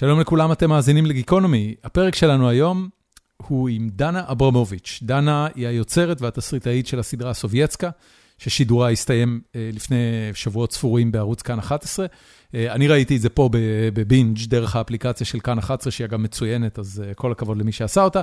שלום 0.00 0.20
לכולם, 0.20 0.52
אתם 0.52 0.70
מאזינים 0.70 1.06
לגיקונומי. 1.06 1.74
הפרק 1.84 2.14
שלנו 2.14 2.48
היום 2.48 2.88
הוא 3.36 3.68
עם 3.68 3.88
דנה 3.92 4.22
אברמוביץ'. 4.26 5.00
דנה 5.02 5.48
היא 5.54 5.66
היוצרת 5.66 6.22
והתסריטאית 6.22 6.86
של 6.86 6.98
הסדרה 6.98 7.34
סובייצקה, 7.34 7.90
ששידורה 8.38 8.90
הסתיים 8.90 9.40
לפני 9.54 9.96
שבועות 10.34 10.72
ספורים 10.72 11.12
בערוץ 11.12 11.42
כאן 11.42 11.58
11. 11.58 12.06
אני 12.54 12.88
ראיתי 12.88 13.16
את 13.16 13.20
זה 13.20 13.28
פה 13.28 13.48
בבינג' 13.94 14.38
דרך 14.46 14.76
האפליקציה 14.76 15.26
של 15.26 15.40
כאן 15.40 15.58
11, 15.58 15.90
שהיא 15.90 16.06
גם 16.06 16.22
מצוינת, 16.22 16.78
אז 16.78 17.02
כל 17.14 17.32
הכבוד 17.32 17.58
למי 17.58 17.72
שעשה 17.72 18.02
אותה. 18.02 18.20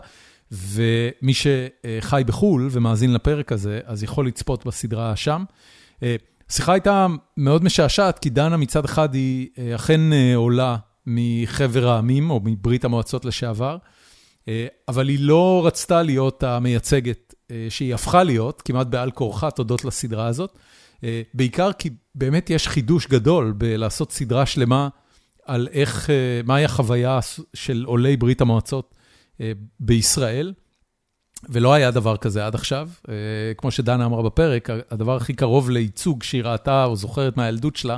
ומי 0.51 1.33
שחי 1.33 2.21
בחו"ל 2.25 2.67
ומאזין 2.71 3.13
לפרק 3.13 3.51
הזה, 3.51 3.79
אז 3.85 4.03
יכול 4.03 4.27
לצפות 4.27 4.65
בסדרה 4.65 5.15
שם. 5.15 5.43
השיחה 6.49 6.73
הייתה 6.73 7.07
מאוד 7.37 7.63
משעשעת, 7.63 8.19
כי 8.19 8.29
דנה 8.29 8.57
מצד 8.57 8.85
אחד 8.85 9.13
היא 9.13 9.47
אכן 9.75 10.01
עולה 10.35 10.75
מחבר 11.07 11.87
העמים 11.89 12.29
או 12.29 12.41
מברית 12.43 12.85
המועצות 12.85 13.25
לשעבר, 13.25 13.77
אבל 14.87 15.09
היא 15.09 15.19
לא 15.21 15.63
רצתה 15.65 16.01
להיות 16.03 16.43
המייצגת 16.43 17.33
שהיא 17.69 17.93
הפכה 17.93 18.23
להיות, 18.23 18.61
כמעט 18.61 18.87
בעל 18.87 19.11
כורחה, 19.11 19.51
תודות 19.51 19.85
לסדרה 19.85 20.27
הזאת. 20.27 20.57
בעיקר 21.33 21.71
כי 21.73 21.89
באמת 22.15 22.49
יש 22.49 22.67
חידוש 22.67 23.07
גדול 23.07 23.53
בלעשות 23.57 24.11
סדרה 24.11 24.45
שלמה 24.45 24.89
על 25.45 25.67
איך, 25.71 26.09
מהי 26.45 26.65
החוויה 26.65 27.19
של 27.53 27.83
עולי 27.87 28.17
ברית 28.17 28.41
המועצות 28.41 28.95
בישראל, 29.79 30.53
ולא 31.49 31.73
היה 31.73 31.91
דבר 31.91 32.17
כזה 32.17 32.45
עד 32.45 32.55
עכשיו. 32.55 32.89
כמו 33.57 33.71
שדנה 33.71 34.05
אמרה 34.05 34.23
בפרק, 34.23 34.69
הדבר 34.91 35.15
הכי 35.15 35.33
קרוב 35.33 35.69
לייצוג 35.69 36.23
שהיא 36.23 36.43
ראתה 36.43 36.85
או 36.85 36.95
זוכרת 36.95 37.37
מהילדות 37.37 37.75
שלה, 37.75 37.97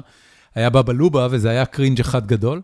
היה 0.56 0.70
בבא 0.70 0.94
לובה, 0.94 1.28
וזה 1.32 1.50
היה 1.50 1.66
קרינג' 1.66 2.00
אחד 2.00 2.28
גדול. 2.28 2.62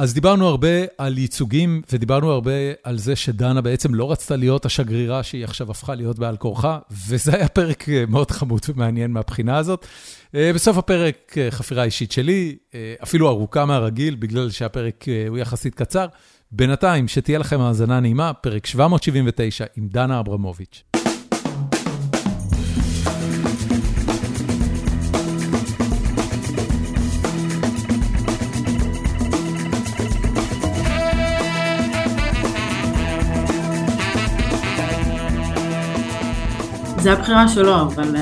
אז 0.00 0.14
דיברנו 0.14 0.48
הרבה 0.48 0.68
על 0.98 1.18
ייצוגים, 1.18 1.82
ודיברנו 1.92 2.30
הרבה 2.30 2.50
על 2.82 2.98
זה 2.98 3.16
שדנה 3.16 3.60
בעצם 3.60 3.94
לא 3.94 4.12
רצתה 4.12 4.36
להיות 4.36 4.66
השגרירה 4.66 5.22
שהיא 5.22 5.44
עכשיו 5.44 5.70
הפכה 5.70 5.94
להיות 5.94 6.18
בעל 6.18 6.36
כורחה, 6.36 6.78
וזה 7.08 7.34
היה 7.36 7.48
פרק 7.48 7.84
מאוד 8.08 8.30
חמוד 8.30 8.60
ומעניין 8.68 9.10
מהבחינה 9.10 9.56
הזאת. 9.56 9.86
בסוף 10.34 10.76
הפרק, 10.76 11.36
חפירה 11.50 11.84
אישית 11.84 12.12
שלי, 12.12 12.56
אפילו 13.02 13.28
ארוכה 13.28 13.64
מהרגיל, 13.64 14.14
בגלל 14.14 14.50
שהפרק 14.50 15.04
הוא 15.28 15.38
יחסית 15.38 15.74
קצר. 15.74 16.06
בינתיים, 16.52 17.08
שתהיה 17.08 17.38
לכם 17.38 17.60
האזנה 17.60 18.00
נעימה, 18.00 18.32
פרק 18.32 18.66
779 18.66 19.64
עם 19.76 19.88
דנה 19.88 20.20
אברמוביץ'. 20.20 20.82
זה 37.00 37.12
הבחירה 37.12 37.48
שלו, 37.48 37.82
אבל 37.82 38.16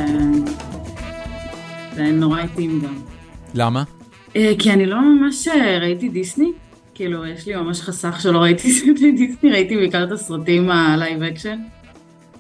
זה 1.95 2.03
נורא 2.03 2.41
התאים 2.41 2.81
גם. 2.85 2.95
למה? 3.55 3.83
כי 4.33 4.73
אני 4.73 4.87
לא 4.87 5.01
ממש 5.01 5.49
ראיתי 5.81 6.09
דיסני, 6.09 6.53
כאילו 6.95 7.27
יש 7.27 7.47
לי 7.47 7.57
ממש 7.57 7.81
חסך 7.81 8.21
שלא 8.21 8.39
ראיתי 8.39 8.93
דיסני, 9.17 9.51
ראיתי 9.51 9.77
בעיקר 9.77 10.05
את 10.05 10.13
הסרטים 10.13 10.71
ה 10.71 10.81
live 10.81 11.23
action. 11.23 11.59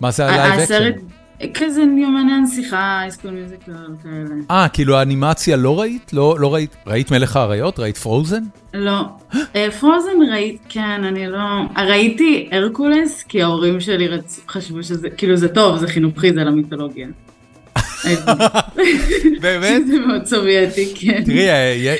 מה 0.00 0.10
זה 0.10 0.26
ה 0.26 0.33
live 0.33 0.60
action? 0.60 0.90
כזה 1.54 1.80
יומני 1.80 2.32
הנסיכה, 2.32 3.00
High 3.02 3.13
School 3.13 3.30
Musical 3.30 3.72
כאלה. 4.02 4.34
אה, 4.50 4.68
כאילו 4.68 4.96
האנימציה 4.96 5.56
לא 5.56 5.80
ראית? 5.80 6.12
לא 6.12 6.54
ראית? 6.54 6.76
ראית 6.86 7.10
מלך 7.10 7.36
האריות? 7.36 7.78
ראית 7.78 7.96
Frozen? 7.96 8.42
לא. 8.74 9.04
Frozen 9.80 10.22
ראית, 10.32 10.60
כן, 10.68 11.04
אני 11.04 11.26
לא... 11.26 11.38
ראיתי 11.76 12.48
הרקולס, 12.52 13.22
כי 13.22 13.42
ההורים 13.42 13.80
שלי 13.80 14.08
חשבו 14.48 14.82
שזה, 14.82 15.10
כאילו 15.10 15.36
זה 15.36 15.48
טוב, 15.48 15.76
זה 15.76 15.88
חינוכי, 15.88 16.32
זה 16.32 16.44
למיתולוגיה. 16.44 17.08
באמת? 19.42 19.86
זה 19.86 19.98
מאוד 20.06 20.26
סובייטי, 20.26 20.94
כן. 20.94 21.24
תראי, 21.24 21.96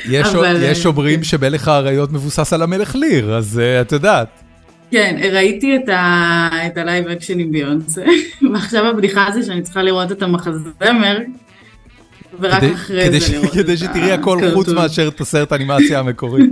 יש 0.71 0.87
אומרים 0.87 1.25
שמלך 1.25 1.69
האריות 1.69 2.13
מבוסס 2.13 2.53
על 2.53 2.63
המלך 2.63 2.97
ליר, 2.97 3.35
אז 3.35 3.61
את 3.81 3.93
יודעת. 3.93 4.48
כן, 4.91 5.17
ראיתי 5.33 5.77
את 5.77 6.77
ה 6.77 6.83
live 6.83 7.07
action 7.07 7.39
עם 7.39 7.53
ביונסה, 7.53 8.05
ועכשיו 8.53 8.87
הבדיחה 8.87 9.29
זה 9.35 9.43
שאני 9.43 9.63
צריכה 9.63 9.83
לראות 9.83 10.13
את 10.13 10.23
המחזמר, 10.23 11.19
ורק 12.41 12.63
אחרי 12.63 13.21
זה 13.21 13.33
לראות 13.33 13.45
את 13.45 13.51
ה 13.51 13.52
cartoon. 13.52 13.63
כדי 13.63 13.77
שתראי 13.77 14.13
הכל 14.13 14.39
חוץ 14.55 14.69
מאשר 14.69 15.09
את 15.09 15.21
הסרט 15.21 15.53
האנימציה 15.53 15.99
המקורי. 15.99 16.43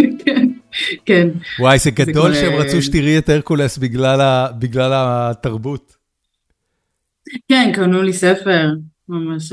כן. 1.06 1.28
וואי, 1.58 1.78
זה 1.78 1.90
גדול 1.90 2.34
שהם 2.34 2.52
רצו 2.52 2.82
שתראי 2.82 3.18
את 3.18 3.28
הרקולס 3.28 3.78
בגלל 4.58 4.90
התרבות. 4.92 5.96
כן, 7.48 7.70
קנו 7.74 8.02
לי 8.02 8.12
ספר, 8.12 8.68
ממש... 9.08 9.52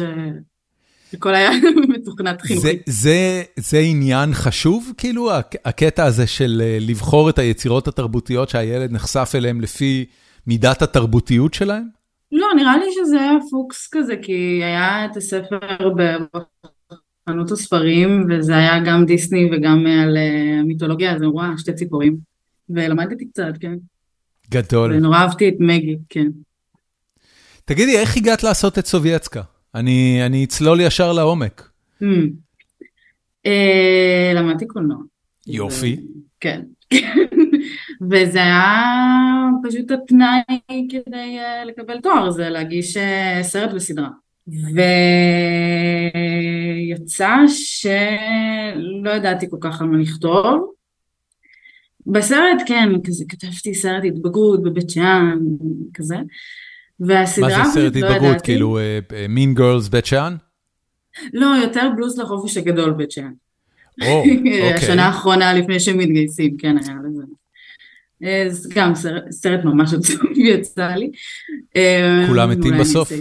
הכל 1.13 1.35
היה 1.35 1.49
מתוכנת 1.93 2.41
חינוכית. 2.41 2.81
זה 3.55 3.79
עניין 3.83 4.33
חשוב, 4.33 4.91
כאילו, 4.97 5.31
הקטע 5.65 6.03
הזה 6.03 6.27
של 6.27 6.61
לבחור 6.79 7.29
את 7.29 7.39
היצירות 7.39 7.87
התרבותיות 7.87 8.49
שהילד 8.49 8.91
נחשף 8.91 9.31
אליהן 9.35 9.61
לפי 9.61 10.05
מידת 10.47 10.81
התרבותיות 10.81 11.53
שלהן? 11.53 11.87
לא, 12.31 12.47
נראה 12.55 12.77
לי 12.77 12.85
שזה 12.91 13.21
היה 13.21 13.33
פוקס 13.51 13.89
כזה, 13.91 14.13
כי 14.21 14.63
היה 14.63 15.05
את 15.05 15.17
הספר 15.17 15.59
בחנות 17.27 17.51
הספרים, 17.51 18.25
וזה 18.29 18.57
היה 18.57 18.79
גם 18.85 19.05
דיסני 19.05 19.49
וגם 19.51 19.85
על 19.87 20.17
המיתולוגיה, 20.59 21.15
אז 21.15 21.21
וואו, 21.21 21.57
שתי 21.57 21.73
ציפורים. 21.73 22.17
ולמדתי 22.69 23.29
קצת, 23.29 23.53
כן. 23.59 23.75
גדול. 24.51 24.93
ונורא 24.93 25.17
אהבתי 25.17 25.49
את 25.49 25.53
מגי, 25.59 25.97
כן. 26.09 26.27
תגידי, 27.65 27.97
איך 27.97 28.17
הגעת 28.17 28.43
לעשות 28.43 28.79
את 28.79 28.85
סובייצקה? 28.85 29.41
אני 29.75 30.43
אצלול 30.43 30.81
ישר 30.81 31.13
לעומק. 31.13 31.69
למדתי 34.35 34.67
קולנוע. 34.67 34.97
יופי. 35.47 35.97
כן. 36.39 36.61
וזה 38.11 38.43
היה 38.43 39.49
פשוט 39.63 39.91
התנאי 39.91 40.87
כדי 40.89 41.37
לקבל 41.65 42.01
תואר, 42.01 42.31
זה 42.31 42.49
להגיש 42.49 42.97
סרט 43.41 43.73
וסדרה. 43.73 44.09
ויצא 46.89 47.35
שלא 47.47 49.09
ידעתי 49.09 49.49
כל 49.49 49.57
כך 49.61 49.81
על 49.81 49.87
מה 49.87 49.97
לכתוב. 49.97 50.73
בסרט, 52.07 52.61
כן, 52.65 52.89
כזה 53.03 53.25
כתבתי 53.29 53.73
סרט 53.75 54.03
התבגרות 54.07 54.63
בבית 54.63 54.89
שאן, 54.89 55.39
כזה. 55.93 56.15
והסדרה, 56.99 57.57
מה 57.57 57.65
זה 57.65 57.71
סרט 57.71 57.95
התבגרות, 57.95 58.41
כאילו 58.41 58.79
מין 59.29 59.53
גרלס 59.53 59.87
בית 59.87 60.05
שאן? 60.05 60.35
לא, 61.33 61.45
יותר 61.45 61.89
בלוז 61.95 62.19
לחופש 62.19 62.57
הגדול 62.57 62.91
בית 62.91 63.11
שאן. 63.11 63.31
או, 64.01 64.19
אוקיי. 64.23 64.73
השנה 64.73 65.05
האחרונה 65.05 65.53
לפני 65.53 65.79
שהם 65.79 65.97
מתגייסים, 65.97 66.57
כן 66.57 66.75
היה 66.77 66.95
לזה. 67.09 67.23
אז 68.47 68.69
גם 68.75 68.93
סרט 69.31 69.63
ממש 69.63 69.93
עצוב 69.99 70.21
יצא 70.35 70.87
לי. 70.87 71.11
כולם 72.27 72.49
מתים 72.49 72.77
בסוף? 72.79 73.11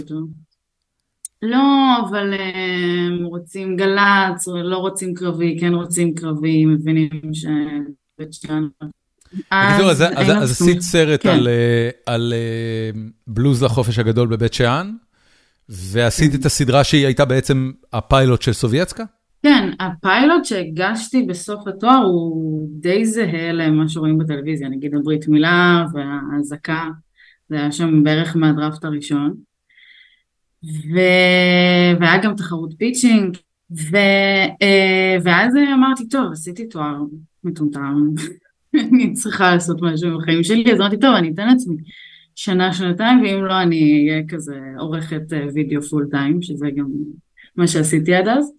לא, 1.41 1.97
אבל 2.09 2.33
הם 2.33 3.25
רוצים 3.25 3.75
גל"צ, 3.75 4.47
לא 4.47 4.77
רוצים 4.77 5.13
קרבי, 5.13 5.57
כן 5.59 5.73
רוצים 5.73 6.15
קרבי, 6.15 6.65
מבינים 6.65 7.09
שבית 7.33 8.33
שאן... 8.33 8.67
אז 9.51 10.51
עשית 10.51 10.81
סרט 10.81 11.25
על 12.05 12.33
בלוז 13.27 13.63
לחופש 13.63 13.99
הגדול 13.99 14.27
בבית 14.27 14.53
שאן, 14.53 14.91
ועשית 15.69 16.35
את 16.35 16.45
הסדרה 16.45 16.83
שהיא 16.83 17.05
הייתה 17.05 17.25
בעצם 17.25 17.71
הפיילוט 17.93 18.41
של 18.41 18.53
סובייצקה? 18.53 19.03
כן, 19.43 19.69
הפיילוט 19.79 20.45
שהגשתי 20.45 21.23
בסוף 21.23 21.67
התואר 21.67 22.03
הוא 22.05 22.67
די 22.79 23.05
זהה 23.05 23.51
למה 23.51 23.89
שרואים 23.89 24.17
בטלוויזיה, 24.17 24.69
נגיד 24.69 24.95
הברית 24.95 25.27
מילה 25.27 25.85
והאזעקה, 25.93 26.87
זה 27.49 27.55
היה 27.55 27.71
שם 27.71 28.03
בערך 28.03 28.35
מהדראפט 28.35 28.85
הראשון. 28.85 29.33
והיה 31.99 32.17
גם 32.23 32.35
תחרות 32.35 32.73
pitching, 32.77 33.37
ואז 35.23 35.53
אמרתי, 35.73 36.07
טוב, 36.07 36.31
עשיתי 36.31 36.67
תואר 36.67 36.95
מטומטם. 37.43 38.09
אני 38.79 39.13
צריכה 39.13 39.53
לעשות 39.53 39.81
משהו 39.81 40.17
בחיים 40.17 40.43
שלי, 40.43 40.73
אז 40.73 40.79
אמרתי, 40.79 40.99
טוב, 40.99 41.15
אני 41.15 41.31
אתן 41.33 41.47
לעצמי 41.47 41.75
שנה, 42.35 42.73
שנתיים, 42.73 43.21
ואם 43.21 43.45
לא, 43.45 43.61
אני 43.61 44.07
אהיה 44.09 44.23
כזה 44.27 44.59
עורכת 44.77 45.21
וידאו 45.53 45.81
full 45.81 46.07
time, 46.11 46.41
שזה 46.41 46.67
גם 46.75 46.85
מה 47.55 47.67
שעשיתי 47.67 48.15
עד 48.15 48.27
אז. 48.27 48.53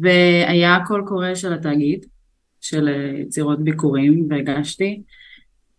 והיה 0.00 0.78
קול 0.86 1.04
קורא 1.06 1.34
של 1.34 1.52
התאגיד, 1.52 2.06
של 2.60 2.88
יצירות 3.20 3.64
ביקורים, 3.64 4.26
והגשתי, 4.30 5.02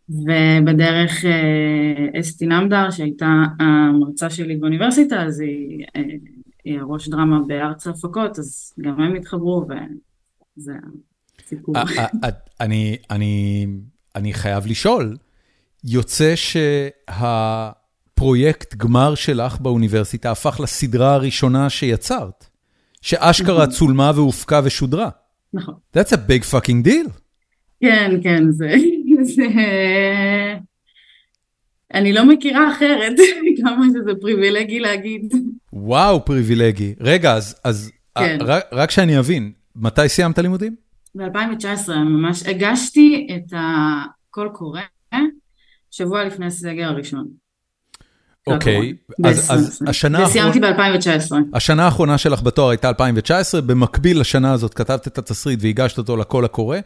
ובדרך 0.09 1.25
אסתי 2.19 2.45
נמדר, 2.45 2.91
שהייתה 2.91 3.43
המרצה 3.59 4.29
שלי 4.29 4.55
באוניברסיטה, 4.55 5.23
אז 5.23 5.39
היא, 5.39 5.85
היא 6.65 6.79
הראש 6.79 7.09
דרמה 7.09 7.39
בארץ 7.47 7.87
ההפקות, 7.87 8.39
אז 8.39 8.73
גם 8.81 9.01
הם 9.01 9.15
התחברו, 9.15 9.65
זה 10.55 10.73
הסיפור. 11.47 11.75
אני, 12.61 12.97
אני, 13.09 13.65
אני 14.15 14.33
חייב 14.33 14.67
לשאול, 14.67 15.17
יוצא 15.83 16.33
שהפרויקט 17.15 18.75
גמר 18.75 19.15
שלך 19.15 19.59
באוניברסיטה 19.59 20.31
הפך 20.31 20.59
לסדרה 20.59 21.13
הראשונה 21.13 21.69
שיצרת, 21.69 22.45
שאשכרה 23.01 23.67
צולמה 23.67 24.11
והופקה 24.15 24.61
ושודרה. 24.63 25.09
נכון. 25.53 25.75
That's 25.97 26.11
a 26.11 26.17
big 26.29 26.43
fucking 26.51 26.87
deal. 26.87 27.09
כן, 27.81 28.11
כן, 28.23 28.51
זה... 28.51 28.73
זה... 29.35 29.43
אני 31.93 32.13
לא 32.13 32.25
מכירה 32.25 32.71
אחרת, 32.71 33.13
כמה 33.61 33.85
שזה 33.93 34.11
פריבילגי 34.21 34.79
להגיד. 34.79 35.33
וואו, 35.73 36.25
פריבילגי. 36.25 36.95
רגע, 36.99 37.33
אז, 37.33 37.55
אז 37.63 37.91
כן. 38.17 38.37
רק, 38.41 38.63
רק 38.71 38.91
שאני 38.91 39.19
אבין, 39.19 39.51
מתי 39.75 40.09
סיימת 40.09 40.39
לימודים? 40.39 40.86
ב-2019, 41.17 41.93
ממש 41.93 42.43
הגשתי 42.43 43.27
את 43.35 43.53
הקול 43.57 44.49
קורא 44.53 44.81
שבוע 45.91 46.23
לפני 46.23 46.45
הסגר 46.45 46.87
הראשון. 46.87 47.27
אוקיי, 48.47 48.93
אז, 49.23 49.51
אז 49.51 49.81
השנה 49.87 50.19
האחרונה... 50.19 50.49
וסיימתי 50.49 50.59
ב-2019. 50.59 51.35
השנה 51.53 51.85
האחרונה 51.85 52.17
שלך 52.17 52.41
בתואר 52.41 52.69
הייתה 52.69 52.89
2019, 52.89 53.61
במקביל 53.61 54.19
לשנה 54.19 54.53
הזאת 54.53 54.73
כתבת 54.73 55.07
את 55.07 55.17
התסריט 55.17 55.59
והגשת 55.61 55.97
אותו 55.97 56.17
לקול 56.17 56.45
הקורא. 56.45 56.77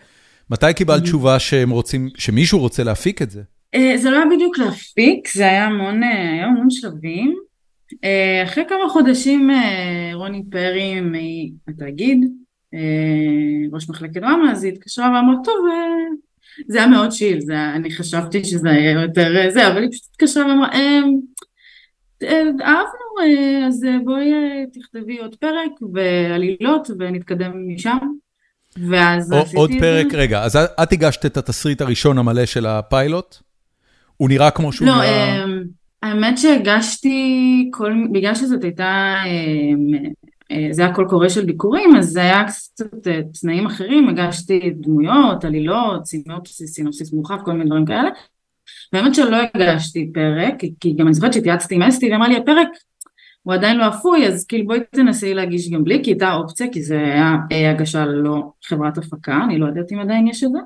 מתי 0.50 0.74
קיבלת 0.74 1.04
תשובה 1.04 1.40
שהם 1.40 1.70
רוצים, 1.70 2.10
שמישהו 2.18 2.60
רוצה 2.60 2.84
להפיק 2.84 3.22
את 3.22 3.32
זה? 3.32 3.42
אה, 3.76 3.94
זה 3.98 4.10
לא 4.10 4.16
היה 4.16 4.26
בדיוק 4.36 4.58
להפיק, 4.58 5.28
זה 5.34 5.44
היה 5.44 5.66
המון, 5.66 6.04
אה, 6.04 6.32
היה 6.34 6.46
המון 6.46 6.70
שלבים. 6.70 7.36
אה, 8.04 8.44
אחרי 8.44 8.64
כמה 8.70 8.90
חודשים 8.90 9.50
רוני 10.14 10.44
פרי 10.52 11.02
מהתאגיד, 11.02 12.26
ראש 13.72 13.90
מחלקת 13.90 14.14
דרמה, 14.14 14.52
אז 14.52 14.64
היא 14.64 14.74
התקשרה 14.74 15.06
ואמרה, 15.06 15.36
טוב, 15.44 15.56
זה 16.68 16.78
היה 16.78 16.88
מאוד 16.88 17.12
chill, 17.12 17.42
זה, 17.42 17.70
אני 17.76 17.92
חשבתי 17.92 18.44
שזה 18.44 18.70
היה 18.70 18.92
יותר 18.92 19.50
זה, 19.50 19.68
אבל 19.68 19.82
היא 19.82 19.92
פשוט 19.92 20.06
התקשרה 20.12 20.46
ואמרה, 20.46 20.70
אהבנו, 22.62 23.68
אז 23.68 23.86
בואי 24.04 24.32
תכתבי 24.74 25.18
עוד 25.18 25.36
פרק 25.36 25.72
ועלילות 25.94 26.90
ונתקדם 27.00 27.52
משם. 27.68 27.98
ואז 28.78 29.32
עשיתי. 29.32 29.58
עוד 29.58 29.72
פרק, 29.80 30.14
רגע, 30.14 30.44
אז 30.44 30.56
את 30.56 30.92
הגשת 30.92 31.26
את 31.26 31.38
התסריט 31.38 31.82
הראשון 31.82 32.18
המלא 32.18 32.46
של 32.46 32.66
הפיילוט? 32.66 33.36
הוא 34.18 34.30
נראה 34.30 34.52
כמו 34.52 34.74
שהוא 34.74 34.88
לא, 34.88 34.96
נראה... 34.96 35.46
האמת 36.04 36.38
שהגשתי, 36.38 37.70
כל, 37.74 37.94
בגלל 38.12 38.36
שזאת 38.36 38.64
הייתה, 38.64 39.16
אה, 39.26 40.10
זה 40.72 40.86
היה 40.86 40.94
קול 40.94 41.10
קורא 41.10 41.30
של 41.30 41.46
ביכורים, 41.46 41.96
אז 41.96 42.10
זה 42.10 42.22
היה 42.22 42.44
קצת 42.48 43.08
אה, 43.08 43.20
תנאים 43.42 43.66
אחרים, 43.66 44.10
הגשתי 44.10 44.70
דמויות, 44.70 45.46
עלילות, 45.46 46.06
סינופסיס, 46.06 46.74
סינופסיס 46.74 47.14
מורחב, 47.14 47.38
כל 47.46 47.52
מיני 47.52 47.66
דברים 47.66 47.86
כאלה. 47.86 48.10
והאמת 48.94 49.16
שלא 49.16 49.38
הגשתי 49.54 50.12
פרק, 50.14 50.54
כי 50.80 50.94
גם 50.94 51.06
אני 51.08 51.14
זוכרת 51.14 51.34
שהתייעצתי 51.34 51.76
עם 51.76 51.82
אסתי, 51.82 52.12
ואמרה 52.12 52.28
לי 52.28 52.38
הפרק 52.38 52.68
הוא 53.44 53.54
עדיין 53.54 53.78
לא 53.78 53.88
אפוי, 53.88 54.28
אז 54.28 54.46
כאילו 54.46 54.68
בואי 54.68 54.80
תנסי 54.92 55.34
להגיש 55.34 55.70
גם 55.70 55.84
בלי, 55.84 56.04
כי 56.04 56.10
הייתה 56.10 56.34
אופציה, 56.34 56.68
כי 56.72 56.84
זה 56.84 57.00
היה 57.50 57.72
הגשה 57.72 58.06
ללא 58.06 58.52
חברת 58.64 58.98
הפקה, 58.98 59.40
אני 59.46 59.58
לא 59.60 59.66
יודעת 59.66 59.92
אם 59.92 60.00
עדיין 60.00 60.28
יש 60.28 60.44
את 60.44 60.50
זה. 60.52 60.60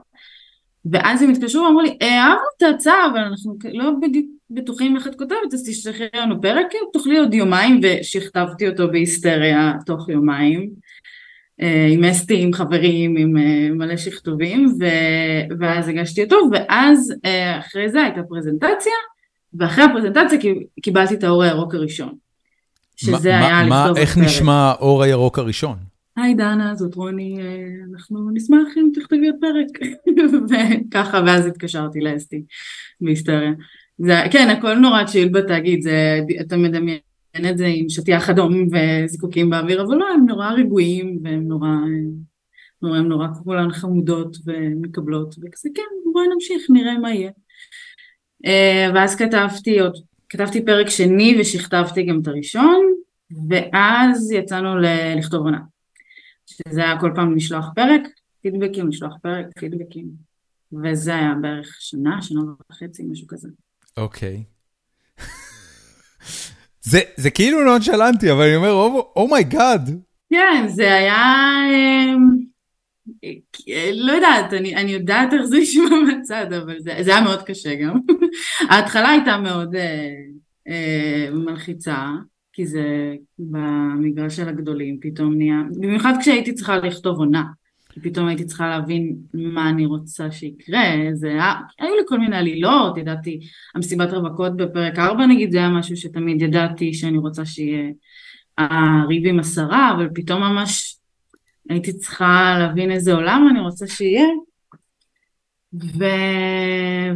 ואז 0.92 1.22
הם 1.22 1.30
התקשרו 1.30 1.64
ואמרו 1.64 1.82
לי, 1.82 1.98
אהבנו 2.02 2.46
את 2.58 2.64
ההצעה, 2.64 3.08
אבל 3.12 3.20
אנחנו 3.20 3.58
לא 3.74 3.92
בדיוק 4.02 4.26
בטוחים 4.50 4.96
איך 4.96 5.08
את 5.08 5.16
כותבת, 5.16 5.54
אז 5.54 5.70
תשלחי 5.70 6.04
לנו 6.16 6.42
פרק, 6.42 6.68
תוכלי 6.94 7.18
עוד 7.18 7.34
יומיים, 7.34 7.80
ושכתבתי 7.84 8.68
אותו 8.68 8.88
בהיסטריה 8.92 9.74
תוך 9.86 10.10
יומיים, 10.10 10.70
אה, 11.62 11.88
עם 11.90 12.04
אסתי, 12.04 12.42
עם 12.42 12.54
חברים, 12.54 13.18
עם 13.18 13.38
אה, 13.38 13.70
מלא 13.72 13.98
שכתובים, 13.98 14.78
ו... 14.80 14.86
ואז 15.60 15.88
הגשתי 15.88 16.24
אותו, 16.24 16.36
ואז 16.52 17.14
אה, 17.26 17.60
אחרי 17.60 17.90
זה 17.90 18.02
הייתה 18.02 18.24
פרזנטציה, 18.30 18.94
ואחרי 19.54 19.84
הפרזנטציה 19.84 20.40
קיבלתי 20.82 21.14
את 21.14 21.24
האור 21.24 21.44
הירוק 21.44 21.76
הראשון. 21.76 22.14
שזה 22.96 23.30
ما, 23.30 23.46
היה 23.46 23.64
לכתוב 23.64 23.92
בפרק. 23.92 23.98
איך 23.98 24.18
נשמע 24.18 24.54
האור 24.54 25.04
הירוק 25.04 25.40
הראשון? 25.40 25.95
היי 26.18 26.34
דנה, 26.34 26.76
זאת 26.76 26.96
רוני, 26.96 27.38
אה, 27.42 27.66
אנחנו 27.94 28.30
נשמח 28.34 28.68
אם 28.78 28.90
תכתבי 28.94 29.28
עוד 29.28 29.36
פרק. 29.42 29.88
וככה, 30.50 31.22
ואז 31.26 31.46
התקשרתי 31.46 32.00
לאסתי 32.00 32.44
בהיסטריה. 33.02 33.52
זה, 33.98 34.14
כן, 34.32 34.50
הכל 34.50 34.76
נורא 34.76 35.04
צ'יל 35.04 35.30
בתאגיד, 35.30 35.82
זה, 35.82 36.20
אתה 36.42 36.58
מדמיין 36.58 37.00
את 37.50 37.58
זה 37.58 37.66
עם 37.68 37.90
שטיח 37.90 38.30
אדום 38.30 38.68
וזיקוקים 38.72 39.50
באוויר, 39.50 39.82
אבל 39.82 39.96
לא, 39.96 40.06
הם 40.14 40.26
נורא 40.26 40.52
רגועים 40.52 41.20
והם 41.24 41.48
נורא, 41.48 41.70
נורא, 42.82 42.98
הם 42.98 43.08
נורא 43.08 43.28
כולן 43.44 43.72
חמודות 43.72 44.38
ומקבלות, 44.46 45.36
וכזה, 45.44 45.70
כן, 45.76 46.12
בואי 46.14 46.28
נמשיך, 46.34 46.62
נראה 46.70 46.98
מה 46.98 47.14
יהיה. 47.14 47.32
אה, 48.46 48.92
ואז 48.96 49.16
כתבתי 49.16 49.80
עוד, 49.80 49.94
כתבתי 50.30 50.66
פרק 50.66 50.90
שני 50.90 51.38
ושכתבתי 51.40 52.04
גם 52.04 52.20
את 52.22 52.28
הראשון, 52.28 52.86
ואז 53.50 54.32
יצאנו 54.32 54.80
לכתוב 55.18 55.46
עונה. 55.46 55.75
שזה 56.46 56.84
היה 56.84 57.00
כל 57.00 57.12
פעם 57.16 57.36
לשלוח 57.36 57.66
פרק, 57.76 58.02
פידבקים, 58.42 58.88
לשלוח 58.88 59.14
פרק, 59.22 59.46
פידבקים. 59.60 60.06
וזה 60.84 61.16
היה 61.16 61.34
בערך 61.42 61.78
שנה, 61.80 62.22
שנה 62.22 62.42
וחצי, 62.72 63.04
משהו 63.04 63.28
כזה. 63.28 63.50
אוקיי. 63.98 64.44
זה, 66.92 67.00
זה 67.16 67.30
כאילו 67.30 67.64
נונשלנטי, 67.64 68.32
אבל 68.32 68.42
אני 68.42 68.56
אומר, 68.56 68.72
Oh 69.16 69.34
my 69.34 69.52
God. 69.52 69.88
Oh, 69.88 69.92
oh 69.92 70.06
כן, 70.30 70.68
זה 70.68 70.94
היה... 70.94 71.24
אה, 73.70 73.92
לא 73.94 74.12
יודעת, 74.12 74.54
אני, 74.54 74.76
אני 74.76 74.92
יודעת 74.92 75.34
איך 75.34 75.42
זה 75.42 75.58
נשמע 75.58 75.90
מהצד, 76.08 76.54
אבל 76.54 76.80
זה, 76.80 76.96
זה 77.02 77.12
היה 77.16 77.22
מאוד 77.22 77.44
קשה 77.44 77.76
גם. 77.76 78.00
ההתחלה 78.70 79.10
הייתה 79.10 79.38
מאוד 79.38 79.76
אה, 79.76 80.10
אה, 80.68 81.28
מלחיצה. 81.32 81.98
כי 82.56 82.66
זה 82.66 83.16
במגרש 83.40 84.36
של 84.36 84.50
הגדולים 84.50 84.98
פתאום 85.02 85.34
נהיה, 85.34 85.62
במיוחד 85.80 86.14
כשהייתי 86.22 86.54
צריכה 86.54 86.78
לכתוב 86.78 87.20
עונה, 87.20 87.44
כי 87.90 88.00
פתאום 88.02 88.28
הייתי 88.28 88.46
צריכה 88.46 88.68
להבין 88.68 89.16
מה 89.34 89.70
אני 89.70 89.86
רוצה 89.86 90.32
שיקרה, 90.32 90.84
זה 91.14 91.28
היה, 91.28 91.54
היו 91.80 91.96
לי 91.96 92.02
כל 92.08 92.20
מיני 92.20 92.36
עלילות, 92.36 92.98
ידעתי, 92.98 93.40
המסיבת 93.76 94.14
רווקות 94.14 94.58
בפרק 94.58 95.00
4 95.00 95.26
נגיד, 95.26 95.52
זה 95.52 95.58
היה 95.58 95.70
משהו 95.70 95.98
שתמיד 95.98 96.42
ידעתי 96.42 96.94
שאני 96.94 97.18
רוצה 97.18 97.46
שיהיה 97.46 97.92
הריב 98.58 99.28
עם 99.28 99.40
השרה, 99.40 99.92
אבל 99.96 100.10
פתאום 100.16 100.42
ממש 100.42 100.98
הייתי 101.70 101.94
צריכה 101.94 102.56
להבין 102.60 102.92
איזה 102.92 103.14
עולם 103.14 103.48
אני 103.52 103.60
רוצה 103.60 103.88
שיהיה, 103.88 104.28
ו... 105.84 106.06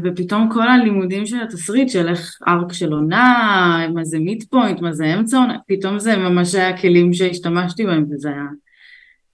ופתאום 0.04 0.50
כל 0.54 0.68
הלימודים 0.68 1.26
של 1.26 1.38
התסריט, 1.44 1.90
של 1.90 2.10
איך 2.10 2.38
ארק 2.48 2.74
של 2.74 2.92
עונה, 2.92 3.88
מה 3.94 4.04
זה 4.04 4.20
מיד 4.20 4.44
פוינט, 4.50 4.82
מה 4.82 4.94
זה 4.94 5.14
אמצע 5.14 5.38
עונה, 5.38 5.58
פתאום 5.68 6.00
זה 6.00 6.16
ממש 6.16 6.56
היה 6.56 6.78
כלים 6.78 7.14
שהשתמשתי 7.14 7.86
בהם, 7.86 8.06
וזה 8.12 8.30
היה, 8.30 8.46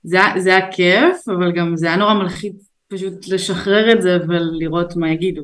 זה, 0.03 0.19
זה 0.41 0.49
היה 0.55 0.71
כיף, 0.71 1.29
אבל 1.37 1.51
גם 1.51 1.77
זה 1.77 1.87
היה 1.87 1.95
נורא 1.95 2.13
מלחיץ 2.13 2.69
פשוט 2.87 3.27
לשחרר 3.27 3.91
את 3.91 4.01
זה 4.01 4.17
ולראות 4.27 4.95
מה 4.95 5.11
יגידו. 5.11 5.41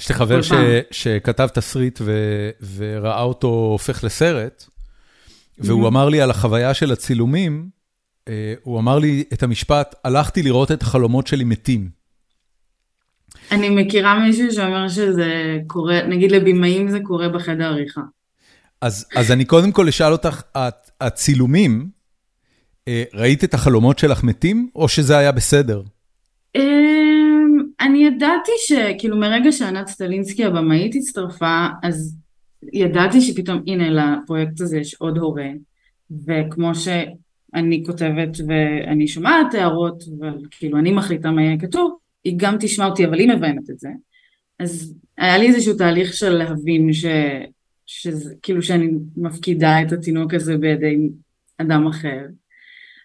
יש 0.00 0.08
לי 0.08 0.14
חבר 0.14 0.42
ש... 0.42 0.52
שכתב 0.90 1.46
תסריט 1.54 1.98
ו... 2.02 2.12
וראה 2.76 3.22
אותו 3.22 3.48
הופך 3.48 4.04
לסרט, 4.04 4.64
והוא 5.58 5.84
mm-hmm. 5.84 5.88
אמר 5.88 6.08
לי 6.08 6.20
על 6.20 6.30
החוויה 6.30 6.74
של 6.74 6.92
הצילומים, 6.92 7.68
אה, 8.28 8.54
הוא 8.62 8.78
אמר 8.78 8.98
לי 8.98 9.24
את 9.32 9.42
המשפט, 9.42 9.94
הלכתי 10.04 10.42
לראות 10.42 10.72
את 10.72 10.82
החלומות 10.82 11.26
שלי 11.26 11.44
מתים. 11.44 11.88
אני 13.52 13.68
מכירה 13.68 14.18
מישהו 14.18 14.52
שאומר 14.52 14.88
שזה 14.88 15.58
קורה, 15.66 16.06
נגיד 16.06 16.32
לבימאים 16.32 16.88
זה 16.88 17.00
קורה 17.02 17.28
בחדר 17.28 17.64
עריכה. 17.64 18.00
אז, 18.80 19.06
אז 19.16 19.32
אני 19.32 19.44
קודם 19.44 19.72
כל 19.72 19.88
אשאל 19.88 20.12
אותך, 20.12 20.42
הצילומים, 21.00 21.88
אה, 22.88 23.04
ראית 23.14 23.44
את 23.44 23.54
החלומות 23.54 23.98
שלך 23.98 24.24
מתים, 24.24 24.68
או 24.74 24.88
שזה 24.88 25.18
היה 25.18 25.32
בסדר? 25.32 25.82
אמ, 26.54 27.66
אני 27.80 28.06
ידעתי 28.06 28.52
שכאילו 28.58 29.16
מרגע 29.16 29.52
שענת 29.52 29.86
סטלינסקי 29.86 30.44
הבמאית 30.44 30.94
הצטרפה, 30.94 31.66
אז 31.82 32.16
ידעתי 32.72 33.20
שפתאום 33.20 33.62
הנה 33.66 33.90
לפרויקט 33.90 34.60
הזה 34.60 34.78
יש 34.78 34.94
עוד 34.94 35.18
הורה, 35.18 35.48
וכמו 36.26 36.74
שאני 36.74 37.82
כותבת 37.86 38.36
ואני 38.48 39.08
שומעת 39.08 39.54
הערות, 39.54 40.04
וכאילו 40.44 40.78
אני 40.78 40.92
מחליטה 40.92 41.30
מה 41.30 41.42
יהיה 41.42 41.58
כתוב, 41.58 41.96
היא 42.26 42.34
גם 42.36 42.56
תשמע 42.60 42.86
אותי, 42.86 43.06
אבל 43.06 43.18
היא 43.18 43.28
מביימת 43.28 43.70
את 43.70 43.78
זה. 43.78 43.88
אז 44.58 44.94
היה 45.18 45.38
לי 45.38 45.46
איזשהו 45.46 45.74
תהליך 45.74 46.14
של 46.14 46.30
להבין 46.30 46.92
ש... 46.92 47.04
שזה 47.86 48.34
כאילו 48.42 48.62
שאני 48.62 48.90
מפקידה 49.16 49.82
את 49.82 49.92
התינוק 49.92 50.34
הזה 50.34 50.56
בידי 50.56 50.96
אדם 51.58 51.86
אחר. 51.86 52.20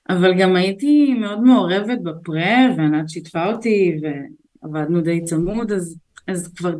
אבל 0.10 0.34
גם 0.40 0.56
הייתי 0.56 1.14
מאוד 1.14 1.44
מעורבת 1.44 2.00
בפרה, 2.04 2.58
וענת 2.78 3.10
שיתפה 3.10 3.46
אותי, 3.46 4.00
ועבדנו 4.02 5.02
די 5.02 5.24
צמוד, 5.24 5.72
אז, 5.72 5.98
אז 6.28 6.54
כבר 6.56 6.76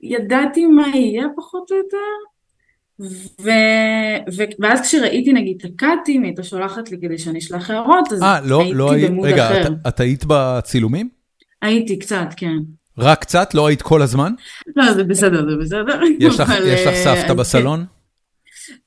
ידעתי 0.00 0.66
מה 0.66 0.88
יהיה 0.94 1.26
פחות 1.36 1.70
או 1.70 1.76
יותר, 1.76 1.96
ו... 3.40 3.50
ו... 4.36 4.42
ואז 4.58 4.80
כשראיתי 4.80 5.32
נגיד 5.32 5.56
את 5.60 5.70
הקאטים, 5.70 6.22
היא 6.22 6.28
הייתה 6.28 6.42
שולחת 6.42 6.90
לי 6.90 6.98
כדי 7.00 7.18
שאני 7.18 7.38
אשלח 7.38 7.70
הערות, 7.70 8.12
אז 8.12 8.22
אה, 8.22 8.40
לא, 8.44 8.60
הייתי 8.60 8.74
לא 8.74 8.92
היית, 8.92 9.10
במוד 9.10 9.28
רגע, 9.28 9.46
אחר. 9.46 9.66
את, 9.66 9.72
את 9.88 10.00
היית 10.00 10.24
בצילומים? 10.26 11.15
הייתי 11.62 11.98
קצת, 11.98 12.26
כן. 12.36 12.56
רק 12.98 13.20
קצת? 13.20 13.54
לא 13.54 13.66
היית 13.66 13.82
כל 13.82 14.02
הזמן? 14.02 14.32
לא, 14.76 14.92
זה 14.94 15.04
בסדר, 15.04 15.50
זה 15.50 15.56
בסדר. 15.60 16.00
יש 16.18 16.40
לך, 16.40 16.50
אבל, 16.50 16.66
יש 16.66 16.80
לך 16.86 16.94
אה, 16.94 17.04
סבתא 17.04 17.32
אז 17.32 17.36
בסלון? 17.38 17.84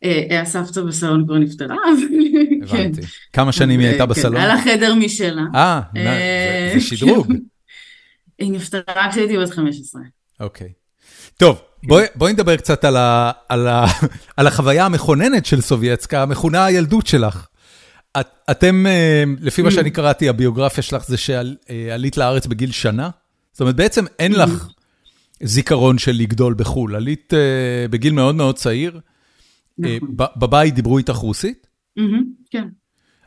כן. 0.02 0.10
אה, 0.32 0.42
הסבתא 0.42 0.82
בסלון 0.82 1.26
כבר 1.26 1.38
נפטרה, 1.38 1.76
אבל 1.76 2.08
כן. 2.70 2.76
הבנתי. 2.76 3.02
כמה 3.34 3.52
שנים 3.52 3.80
היא 3.80 3.86
אה, 3.88 3.92
הייתה 3.92 4.04
כן, 4.04 4.10
בסלון? 4.10 4.36
היה 4.36 4.48
לה 4.48 4.62
חדר 4.62 4.94
משלה. 4.96 5.42
אה, 5.56 5.82
אה, 5.98 6.72
זה- 6.74 6.80
שדרוג. 6.82 7.34
היא 8.40 8.52
נפטרה 8.52 9.12
כשהייתי 9.12 9.38
בת 9.38 9.50
15. 9.50 10.02
אוקיי. 10.40 10.70
טוב, 11.38 11.62
בואי 12.16 12.34
נדבר 12.34 12.56
קצת 12.56 12.86
על 12.86 12.98
על 13.50 13.68
על 14.38 14.48
החוויה 14.48 14.86
המכוננת 14.86 15.46
של 15.46 15.62
סובייצקה, 15.62 16.22
המכונה 16.22 16.66
הילדות 16.66 17.08
שלך. 17.08 17.48
את- 18.20 18.28
אתם, 18.52 18.86
אה, 18.88 19.24
לפי 19.42 19.62
מה 19.62 19.72
שאני 19.72 19.92
קראתי, 19.92 20.30
הביוגרפיה 20.30 20.84
שלך 20.84 21.06
זה 21.08 21.18
שעלית 21.18 22.18
לארץ 22.18 22.46
בגיל 22.48 22.72
שנה? 22.72 23.10
זאת 23.52 23.62
אומרת, 23.62 23.76
בעצם 23.76 24.06
אין 24.20 24.32
לך 24.32 24.68
זיכרון 25.44 25.98
של 25.98 26.12
לגדול 26.12 26.54
בחו"ל. 26.54 26.96
עלית 26.96 27.34
אה, 27.34 27.86
בגיל 27.90 28.14
מאוד 28.14 28.36
מאוד 28.36 28.56
צעיר. 28.56 29.00
אה, 29.86 29.96
נכון. 29.98 30.10
בבית 30.36 30.74
דיברו 30.76 30.98
איתך 30.98 31.14
רוסית? 31.16 31.68
מהמם, 31.98 32.24
כן. 32.52 32.68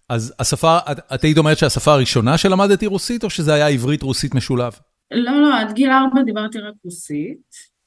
אז 0.09 0.35
השפה, 0.39 0.79
את- 1.15 1.25
היית 1.25 1.39
אומרת 1.39 1.59
שהשפה 1.59 1.93
הראשונה 1.93 2.39
שלמדתי 2.39 2.87
רוסית, 2.87 3.25
או 3.25 3.31
שזה 3.31 3.55
היה 3.55 3.69
עברית-רוסית 3.69 4.35
משולב? 4.35 4.73
לא, 5.15 5.33
לא, 5.43 5.61
עד 5.61 5.73
גיל 5.73 5.91
ארבע 5.91 6.23
דיברתי 6.23 6.59
רק 6.59 6.75
רוסית, 6.85 7.39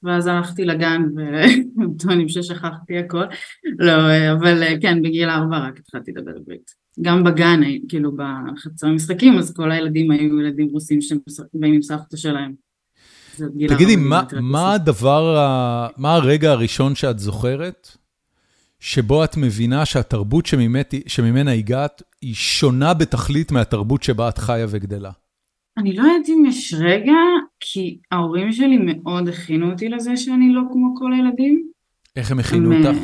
ואז 0.03 0.27
הלכתי 0.27 0.65
לגן 0.65 1.01
וטוענים 1.95 2.29
ששכחתי 2.33 2.97
הכל. 2.97 3.23
לא, 3.79 3.93
אבל 4.31 4.63
אה, 4.63 4.73
כן, 4.81 5.01
בגיל 5.01 5.29
ארבע 5.29 5.57
רק 5.57 5.79
התחלתי 5.79 6.11
לדבר 6.15 6.31
עברית. 6.41 6.84
גם 7.01 7.23
בגן, 7.23 7.61
כאילו 7.89 8.11
בחצר 8.15 8.87
המשחקים, 8.87 9.37
אז 9.37 9.53
כל 9.53 9.71
הילדים 9.71 10.11
היו 10.11 10.39
ילדים 10.39 10.67
רוסים 10.71 10.99
שבאים 11.01 11.73
עם 11.73 11.81
סבתא 11.81 12.17
שלהם. 12.17 12.53
תגידי, 13.67 13.95
מה, 13.95 14.23
מה. 14.41 14.73
הדבר, 14.73 15.37
ה- 15.37 15.87
מה 15.97 16.13
הרגע 16.13 16.51
הראשון 16.51 16.95
שאת 16.95 17.19
זוכרת, 17.19 17.97
שבו 18.79 19.23
את 19.23 19.37
מבינה 19.37 19.85
שהתרבות 19.85 20.45
שממת, 20.45 20.93
שממנה 21.07 21.51
הגעת, 21.51 22.01
היא 22.21 22.33
שונה 22.33 22.93
בתכלית 22.93 23.51
מהתרבות 23.51 24.03
שבה 24.03 24.29
את 24.29 24.37
חיה 24.37 24.65
וגדלה? 24.69 25.11
אני 25.77 25.95
לא 25.95 26.03
יודעת 26.03 26.29
אם 26.29 26.45
יש 26.47 26.73
רגע, 26.73 27.13
כי 27.59 27.97
ההורים 28.11 28.51
שלי 28.51 28.77
מאוד 28.77 29.27
הכינו 29.27 29.71
אותי 29.71 29.89
לזה 29.89 30.17
שאני 30.17 30.53
לא 30.53 30.61
כמו 30.71 30.95
כל 30.97 31.13
הילדים. 31.13 31.67
איך 32.15 32.31
הם 32.31 32.39
הכינו 32.39 32.71
הם, 32.73 32.85
אותך? 32.85 32.99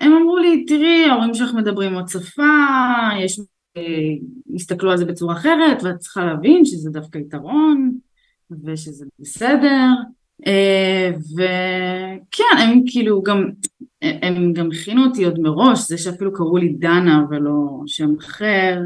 הם 0.00 0.12
אמרו 0.12 0.38
לי, 0.38 0.64
תראי, 0.64 1.04
ההורים 1.10 1.34
שלך 1.34 1.54
מדברים 1.54 1.94
עוד 1.94 2.08
שפה, 2.08 2.42
יש, 3.24 3.40
אה, 3.76 3.82
הסתכלו 4.54 4.90
על 4.90 4.96
זה 4.96 5.04
בצורה 5.04 5.34
אחרת, 5.34 5.82
ואת 5.82 5.98
צריכה 5.98 6.24
להבין 6.24 6.64
שזה 6.64 6.90
דווקא 6.90 7.18
יתרון, 7.18 7.92
ושזה 8.64 9.04
בסדר. 9.18 9.86
אה, 10.46 11.10
וכן, 11.32 12.58
הם 12.58 12.82
כאילו 12.86 13.22
גם, 13.22 13.50
הם 14.02 14.52
גם 14.52 14.68
הכינו 14.72 15.04
אותי 15.04 15.24
עוד 15.24 15.38
מראש, 15.38 15.88
זה 15.88 15.98
שאפילו 15.98 16.32
קראו 16.32 16.56
לי 16.56 16.68
דנה 16.68 17.24
ולא 17.30 17.82
שם 17.86 18.10
אחר. 18.20 18.80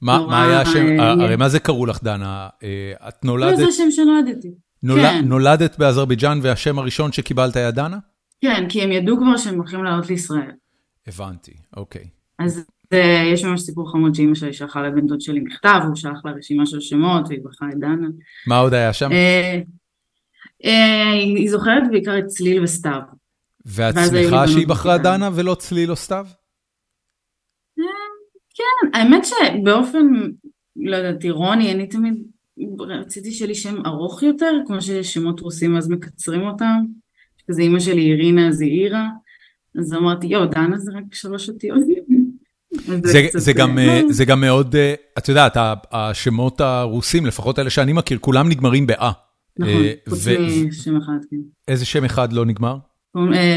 מה, 0.00 0.18
נורא, 0.18 0.30
מה 0.30 0.44
היה 0.44 0.60
השם, 0.60 1.00
אה, 1.00 1.12
הרי 1.12 1.36
מה 1.36 1.48
זה 1.48 1.60
קראו 1.60 1.86
לך, 1.86 2.02
דנה? 2.02 2.48
את 3.08 3.24
לא, 3.24 3.30
נולדת, 3.30 3.56
זה 3.56 3.64
השם 3.64 3.90
שנולדתי. 3.90 4.48
נולד, 4.82 5.02
כן. 5.02 5.24
נולדת 5.24 5.78
באזרבייג'אן 5.78 6.38
והשם 6.42 6.78
הראשון 6.78 7.12
שקיבלת 7.12 7.56
היה 7.56 7.70
דנה? 7.70 7.98
כן, 8.42 8.68
כי 8.68 8.82
הם 8.82 8.92
ידעו 8.92 9.16
כבר 9.16 9.36
שהם 9.36 9.54
הולכים 9.54 9.84
לעלות 9.84 10.08
לישראל. 10.10 10.50
הבנתי, 11.06 11.52
אוקיי. 11.76 12.04
אז 12.38 12.64
אה, 12.92 13.22
יש 13.32 13.44
ממש 13.44 13.60
סיפור 13.60 13.92
חמוד 13.92 14.14
שאימא 14.14 14.34
שלי 14.34 14.52
שלחה 14.52 14.82
לבן 14.82 15.06
דוד 15.06 15.20
שלי 15.20 15.40
מכתב, 15.40 15.80
הוא 15.86 15.94
שלח 15.94 16.24
לה 16.24 16.32
רשימה 16.32 16.66
של 16.66 16.80
שמות, 16.80 17.28
והיא 17.28 17.40
בחרה 17.44 17.68
את 17.68 17.78
דנה. 17.78 18.08
מה 18.46 18.58
עוד 18.58 18.74
היה 18.74 18.92
שם? 18.92 19.12
אה, 19.12 19.60
אה, 20.64 21.12
היא 21.12 21.50
זוכרת 21.50 21.82
בעיקר 21.90 22.18
את 22.18 22.26
צליל 22.26 22.62
וסתיו. 22.62 23.00
ואת 23.66 23.94
שמחה 24.10 24.48
שהיא 24.48 24.66
בחרה. 24.66 24.98
דנה 24.98 25.30
ולא 25.34 25.54
צליל 25.54 25.90
או 25.90 25.96
סתיו? 25.96 26.26
כן, 28.54 28.98
האמת 28.98 29.22
שבאופן, 29.24 30.06
לא 30.76 30.96
יודעת, 30.96 31.24
אירוני, 31.24 31.72
אני 31.72 31.86
תמיד 31.86 32.14
רציתי 32.80 33.32
שיהיה 33.32 33.48
לי 33.48 33.54
שם 33.54 33.86
ארוך 33.86 34.22
יותר, 34.22 34.52
כמו 34.66 34.82
שיש 34.82 35.14
שמות 35.14 35.40
רוסים 35.40 35.76
אז 35.76 35.88
מקצרים 35.88 36.42
אותם. 36.42 36.84
כזה 37.48 37.62
אימא 37.62 37.80
שלי 37.80 38.10
אירינה 38.10 38.52
זעירה, 38.52 39.08
אז 39.78 39.94
אמרתי, 39.94 40.26
יואו, 40.26 40.46
דנה 40.46 40.78
זה 40.78 40.92
רק 40.96 41.14
שלוש 41.14 41.48
אותיות. 41.48 41.78
אז 41.78 43.00
זה, 43.02 43.22
קצת, 43.28 43.38
זה, 43.38 43.52
גם, 43.52 43.78
אה. 43.78 44.00
זה 44.08 44.24
גם 44.24 44.40
מאוד, 44.40 44.76
אה, 44.76 44.94
את 45.18 45.28
יודעת, 45.28 45.56
השמות 45.92 46.60
הרוסים, 46.60 47.26
לפחות 47.26 47.58
אלה 47.58 47.70
שאני 47.70 47.92
מכיר, 47.92 48.18
כולם 48.18 48.48
נגמרים 48.48 48.86
באה. 48.86 49.12
נכון, 49.58 49.74
אה, 49.74 49.92
חוץ 50.08 50.26
משם 50.68 50.96
אחד, 50.96 51.18
כן. 51.30 51.36
איזה 51.68 51.84
שם 51.84 52.04
אחד 52.04 52.32
לא 52.32 52.46
נגמר? 52.46 52.76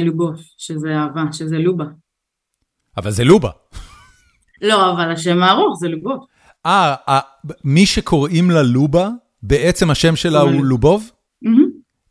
לובוף, 0.02 0.40
שזה 0.58 0.96
אהבה, 0.98 1.24
שזה 1.32 1.58
לובה. 1.58 1.86
אבל 2.98 3.12
זה 3.12 3.24
לובה. 3.24 3.50
לא, 4.62 4.94
אבל 4.94 5.12
השם 5.12 5.44
הארוך 5.44 5.80
זה 5.80 5.88
לובוב. 5.88 6.26
אה, 6.66 6.96
מי 7.64 7.86
שקוראים 7.86 8.52
לה 8.52 8.64
לובה, 8.64 9.10
בעצם 9.44 9.90
השם 9.90 10.16
שלה 10.16 10.40
הוא 10.40 10.66
לובוב? 10.66 11.12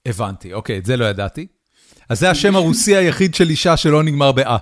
הבנתי, 0.07 0.53
אוקיי, 0.53 0.79
את 0.79 0.85
זה 0.85 0.97
לא 0.97 1.05
ידעתי. 1.05 1.47
אז 2.09 2.21
זה 2.21 2.31
השם 2.31 2.57
הרוסי 2.57 2.97
היחיד 2.97 3.35
של 3.35 3.51
אישה 3.51 3.77
שלא 3.77 4.03
נגמר 4.03 4.33
באה. 4.33 4.57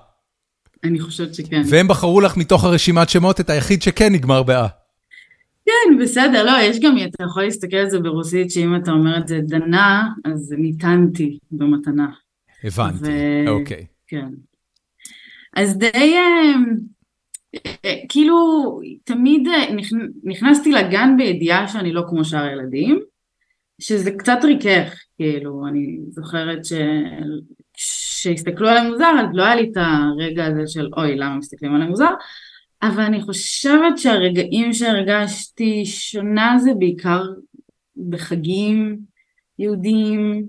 אני 0.84 1.00
חושבת 1.00 1.34
שכן. 1.34 1.62
והם 1.70 1.88
בחרו 1.88 2.20
לך 2.20 2.36
מתוך 2.36 2.64
הרשימת 2.64 3.08
שמות 3.08 3.40
את 3.40 3.50
היחיד 3.50 3.82
שכן 3.82 4.12
נגמר 4.12 4.42
באה. 4.42 4.66
כן, 5.66 5.98
בסדר, 6.02 6.44
לא, 6.44 6.52
יש 6.62 6.80
גם, 6.80 6.96
אתה 6.98 7.24
יכול 7.24 7.42
להסתכל 7.42 7.76
על 7.76 7.90
זה 7.90 7.98
ברוסית, 8.00 8.50
שאם 8.50 8.76
אתה 8.76 8.90
אומר 8.90 9.18
את 9.18 9.28
זה 9.28 9.40
דנה, 9.42 10.08
אז 10.24 10.54
ניתנתי 10.58 11.38
במתנה. 11.50 12.06
הבנתי, 12.64 12.98
ו- 13.02 13.48
אוקיי. 13.50 13.86
כן. 14.08 14.26
אז 15.56 15.78
די, 15.78 15.90
אה, 16.16 16.52
אה, 17.84 17.94
כאילו, 18.08 18.36
תמיד 19.04 19.48
אה, 19.48 19.68
נכ- 19.76 20.08
נכנסתי 20.24 20.72
לגן 20.72 21.14
בידיעה 21.16 21.68
שאני 21.68 21.92
לא 21.92 22.02
כמו 22.08 22.24
שאר 22.24 22.42
הילדים, 22.44 23.00
שזה 23.80 24.10
קצת 24.10 24.38
ריכך, 24.44 24.92
כאילו, 25.22 25.66
אני 25.66 25.98
זוכרת 26.08 26.64
ש... 26.64 26.72
שהסתכלו 27.76 28.68
עליי 28.68 28.90
מוזר, 28.90 29.12
אז 29.20 29.26
לא 29.34 29.42
היה 29.42 29.54
לי 29.54 29.70
את 29.72 29.76
הרגע 29.76 30.46
הזה 30.46 30.62
של 30.66 30.88
אוי, 30.96 31.16
למה 31.16 31.36
מסתכלים 31.36 31.74
עליי 31.74 31.88
מוזר, 31.88 32.10
אבל 32.82 33.02
אני 33.02 33.22
חושבת 33.22 33.98
שהרגעים 33.98 34.72
שהרגשתי 34.72 35.84
שונה 35.84 36.56
זה 36.58 36.70
בעיקר 36.78 37.22
בחגים 38.08 38.98
יהודיים, 39.58 40.44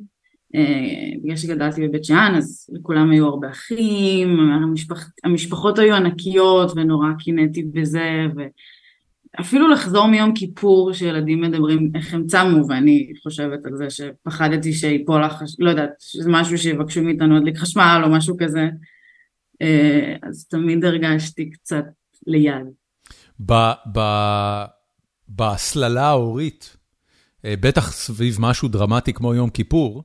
אה, 0.56 1.18
בגלל 1.24 1.36
שגדלתי 1.36 1.88
בבית 1.88 2.03
שאן 2.03 2.34
אז 2.38 2.70
לכולם 2.74 3.12
היו 3.12 3.25
הרבה 3.25 3.50
אחים, 3.50 4.39
המשפח, 4.39 5.10
המשפחות 5.24 5.80
היו 5.80 5.96
ענקיות 5.96 6.72
ונורא 6.75 7.08
קינאתי 7.20 7.63
בזה 7.63 8.10
ואפילו 9.38 9.68
לחזור 9.68 10.08
מיום 10.08 10.34
כיפור 10.36 10.94
שילדים 10.94 11.42
מדברים 11.42 11.92
איך 11.96 12.13
הם 12.13 12.28
צמו 12.28 12.68
ואני 12.68 13.12
חושבת 13.24 13.66
על 13.66 13.72
זה 13.78 13.90
שפחדתי 13.90 14.74
שיפול 14.74 15.25
לך, 15.25 15.42
לא 15.60 15.70
יודעת, 15.70 15.90
שזה 16.00 16.30
משהו 16.30 16.58
שיבקשו 16.58 17.02
מאיתנו 17.02 17.36
להדליק 17.36 17.58
חשמל 17.58 18.02
או 18.04 18.10
משהו 18.10 18.36
כזה 18.40 18.70
אה, 19.62 20.16
אז 20.24 20.48
תמיד 20.48 20.86
הרגשתי 20.86 21.50
קצת 21.50 21.84
ליד. 22.28 22.66
בהסללה 25.28 26.04
ההורית, 26.04 26.78
אה, 27.46 27.54
בטח 27.60 27.92
סביב 27.92 28.38
משהו 28.40 28.68
דרמטי 28.68 29.13
כמו 29.13 29.34
יום 29.34 29.50
כיפור, 29.50 30.04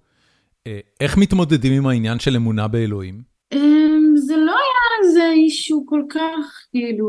אה, 0.66 0.80
איך 1.00 1.16
מתמודדים 1.16 1.72
עם 1.72 1.86
העניין 1.86 2.18
של 2.18 2.36
אמונה 2.36 2.68
באלוהים? 2.68 3.22
אמ, 3.52 4.16
זה 4.16 4.36
לא 4.36 4.52
היה 4.52 5.08
איזה 5.08 5.30
אישו 5.32 5.84
כל 5.86 6.02
כך, 6.10 6.66
כאילו, 6.70 7.08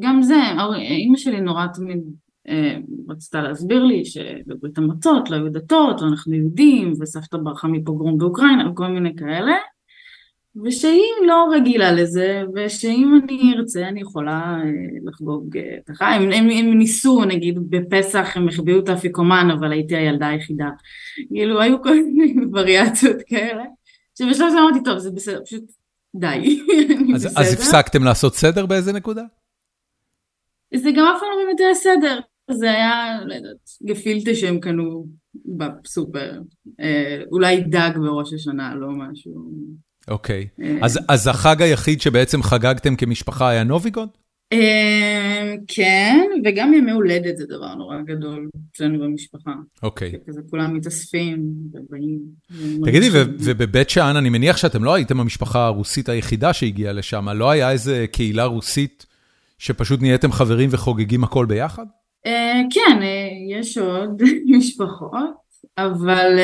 גם 0.00 0.22
זה, 0.22 0.40
אימא 0.76 1.16
שלי 1.16 1.40
נורא 1.40 1.66
תמיד 1.74 2.02
אה, 2.48 2.76
רצתה 3.08 3.42
להסביר 3.42 3.84
לי 3.84 4.04
שבברית 4.04 4.78
המועצות 4.78 5.30
לא 5.30 5.36
היו 5.36 5.52
דתות, 5.52 6.02
ואנחנו 6.02 6.34
יהודים, 6.34 6.92
וסבתא 7.00 7.36
ברחה 7.36 7.68
מפוגרום 7.68 8.18
באוקראינה, 8.18 8.70
וכל 8.70 8.88
מיני 8.88 9.16
כאלה, 9.16 9.54
ושהיא 10.64 11.26
לא 11.26 11.46
רגילה 11.52 11.92
לזה, 11.92 12.42
ושאם 12.54 13.20
אני 13.24 13.54
ארצה 13.58 13.88
אני 13.88 14.00
יכולה 14.00 14.56
אה, 14.64 14.70
לחגוג 15.04 15.56
אה, 15.56 15.76
את 15.84 15.90
החיים. 15.90 16.22
הם, 16.22 16.30
הם, 16.32 16.50
הם 16.50 16.78
ניסו, 16.78 17.24
נגיד 17.24 17.58
בפסח 17.70 18.32
הם 18.34 18.48
החביאו 18.48 18.78
את 18.78 18.88
האפיקומן, 18.88 19.48
אבל 19.58 19.72
הייתי 19.72 19.96
הילדה 19.96 20.28
היחידה. 20.28 20.68
כאילו 21.28 21.60
היו 21.60 21.82
כל 21.82 21.94
מיני 21.94 22.34
וריאציות 22.52 23.16
כאלה, 23.26 23.64
שבשלב 24.18 24.46
הזה 24.46 24.58
אמרתי, 24.58 24.78
טוב, 24.84 24.98
זה 24.98 25.10
בסדר, 25.10 25.40
פשוט 25.44 25.64
די, 26.14 26.26
אני 26.98 27.14
אז, 27.14 27.26
אז 27.36 27.52
הפסקתם 27.52 28.04
לעשות 28.04 28.34
סדר 28.34 28.66
באיזה 28.66 28.92
נקודה? 28.92 29.22
זה 30.74 30.90
גם 30.96 31.06
אף 31.16 31.20
פעם 31.20 31.28
לא 31.30 31.44
באמת 31.44 31.60
היה 31.60 31.74
סדר. 31.74 32.20
זה 32.50 32.70
היה, 32.70 33.20
לא 33.24 33.34
יודעת, 33.34 33.68
גפילטה 33.82 34.34
שהם 34.34 34.60
קנו 34.60 35.06
בסופר. 35.46 36.40
אה, 36.80 37.22
אולי 37.32 37.60
דג 37.60 37.90
בראש 37.96 38.32
השנה, 38.32 38.74
לא 38.74 38.88
משהו. 38.90 39.50
אוקיי. 40.08 40.48
אז, 40.82 40.98
אז 41.08 41.26
החג 41.26 41.62
היחיד 41.62 42.00
שבעצם 42.00 42.42
חגגתם 42.42 42.96
כמשפחה 42.96 43.48
היה 43.48 43.64
נוביגוד? 43.64 44.08
אה, 44.52 45.54
כן, 45.68 46.20
וגם 46.44 46.74
ימי 46.74 46.92
הולדת 46.92 47.36
זה 47.36 47.46
דבר 47.46 47.74
נורא 47.74 47.96
גדול 48.00 48.48
אצלנו 48.72 48.98
במשפחה. 48.98 49.52
אוקיי. 49.82 50.12
כזה 50.26 50.40
כולם 50.50 50.74
מתאספים 50.74 51.42
ובאים. 51.72 52.18
תגידי, 52.84 53.08
ובבית 53.38 53.90
שאן, 53.90 54.16
אני 54.16 54.28
מניח 54.28 54.56
שאתם 54.56 54.84
לא 54.84 54.94
הייתם 54.94 55.20
המשפחה 55.20 55.66
הרוסית 55.66 56.08
היחידה 56.08 56.52
שהגיעה 56.52 56.92
לשם, 56.92 57.28
לא 57.28 57.50
היה 57.50 57.70
איזה 57.70 58.06
קהילה 58.12 58.44
רוסית 58.44 59.06
שפשוט 59.58 60.00
נהייתם 60.02 60.32
חברים 60.32 60.68
וחוגגים 60.72 61.24
הכל 61.24 61.46
ביחד? 61.46 61.86
אה, 62.26 62.60
כן, 62.70 63.02
אה, 63.02 63.58
יש 63.58 63.78
עוד 63.78 64.22
משפחות, 64.56 65.42
אבל 65.78 66.38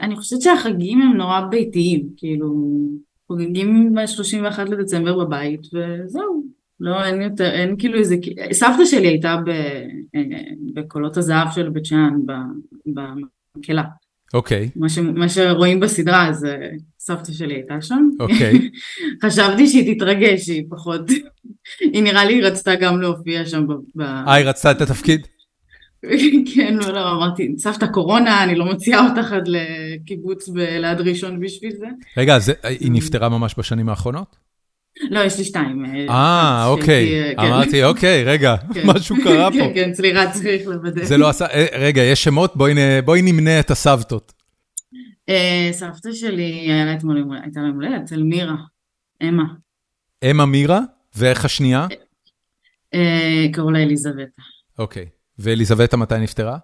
אני 0.00 0.16
חושבת 0.16 0.40
שהחגים 0.40 1.02
הם 1.02 1.16
נורא 1.16 1.40
ביתיים, 1.40 2.08
כאילו, 2.16 2.54
חוגגים 3.26 3.94
ב-31 3.94 4.62
לדצמבר 4.62 5.24
בבית, 5.24 5.60
וזהו. 5.60 6.55
לא, 6.80 7.04
אין 7.04 7.22
יותר, 7.22 7.50
אין 7.50 7.74
כאילו 7.78 7.98
איזה, 7.98 8.16
סבתא 8.52 8.84
שלי 8.84 9.06
הייתה 9.06 9.36
ב, 9.46 9.48
אה, 9.48 10.22
בקולות 10.74 11.16
הזהב 11.16 11.48
של 11.54 11.68
בית 11.68 11.84
שאן, 11.84 12.14
במקהלה. 12.86 13.82
אוקיי. 14.34 14.70
מה, 14.76 14.88
ש, 14.88 14.98
מה 14.98 15.28
שרואים 15.28 15.80
בסדרה, 15.80 16.28
אז 16.28 16.44
אה, 16.44 16.68
סבתא 16.98 17.32
שלי 17.32 17.54
הייתה 17.54 17.74
שם. 17.80 18.08
אוקיי. 18.20 18.70
חשבתי 19.24 19.66
שהיא 19.66 19.94
תתרגש, 19.94 20.48
היא 20.48 20.64
פחות, 20.70 21.10
היא 21.80 22.02
נראה 22.02 22.24
לי 22.24 22.40
רצתה 22.40 22.74
גם 22.74 23.00
להופיע 23.00 23.46
שם. 23.46 23.66
אה, 24.00 24.34
היא 24.34 24.44
רצתה 24.44 24.70
את 24.70 24.80
התפקיד? 24.80 25.26
כן, 26.54 26.74
לא, 26.74 26.92
לא, 26.92 27.12
אמרתי, 27.12 27.54
סבתא 27.58 27.86
קורונה, 27.86 28.44
אני 28.44 28.54
לא 28.54 28.64
מוציאה 28.64 29.06
אותך 29.08 29.32
עד 29.32 29.48
לקיבוץ 29.48 30.48
ליד 30.54 31.00
ראשון 31.00 31.40
בשביל 31.40 31.72
זה. 31.78 31.86
רגע, 32.16 32.36
אז 32.36 32.52
היא 32.62 32.92
נפטרה 32.92 33.28
ממש 33.28 33.54
בשנים 33.58 33.88
האחרונות? 33.88 34.45
לא, 35.10 35.20
יש 35.20 35.38
לי 35.38 35.44
שתיים. 35.44 35.84
אה, 36.10 36.66
אוקיי. 36.66 37.34
כן. 37.36 37.42
אמרתי, 37.42 37.84
אוקיי, 37.84 38.24
רגע, 38.24 38.56
כן. 38.74 38.82
משהו 38.84 39.16
קרה 39.24 39.50
פה. 39.50 39.58
כן, 39.58 39.74
כן, 39.74 39.92
צלירה 39.92 40.32
צריך 40.32 40.66
לוודא. 40.66 41.04
זה 41.04 41.16
לא 41.16 41.28
עשה, 41.28 41.46
אה, 41.46 41.66
רגע, 41.78 42.02
יש 42.02 42.24
שמות? 42.24 42.56
בואי 43.04 43.22
נמנה 43.22 43.60
את 43.60 43.70
הסבתות. 43.70 44.32
אה, 45.28 45.68
סבתא 45.72 46.12
שלי 46.12 46.72
הייתה 46.72 47.06
לה 47.60 47.68
יום 47.68 47.74
הולדת, 47.74 48.02
אצל 48.04 48.22
מירה, 48.22 48.56
אמה. 49.22 49.44
אמה 50.30 50.46
מירה? 50.46 50.80
ואיך 51.16 51.44
השנייה? 51.44 51.86
אה, 52.94 53.46
קראו 53.52 53.70
לה 53.70 53.82
אליזבטה. 53.82 54.42
אוקיי. 54.78 55.06
ואליזבטה 55.38 55.96
מתי 55.96 56.18
נפטרה? 56.18 56.58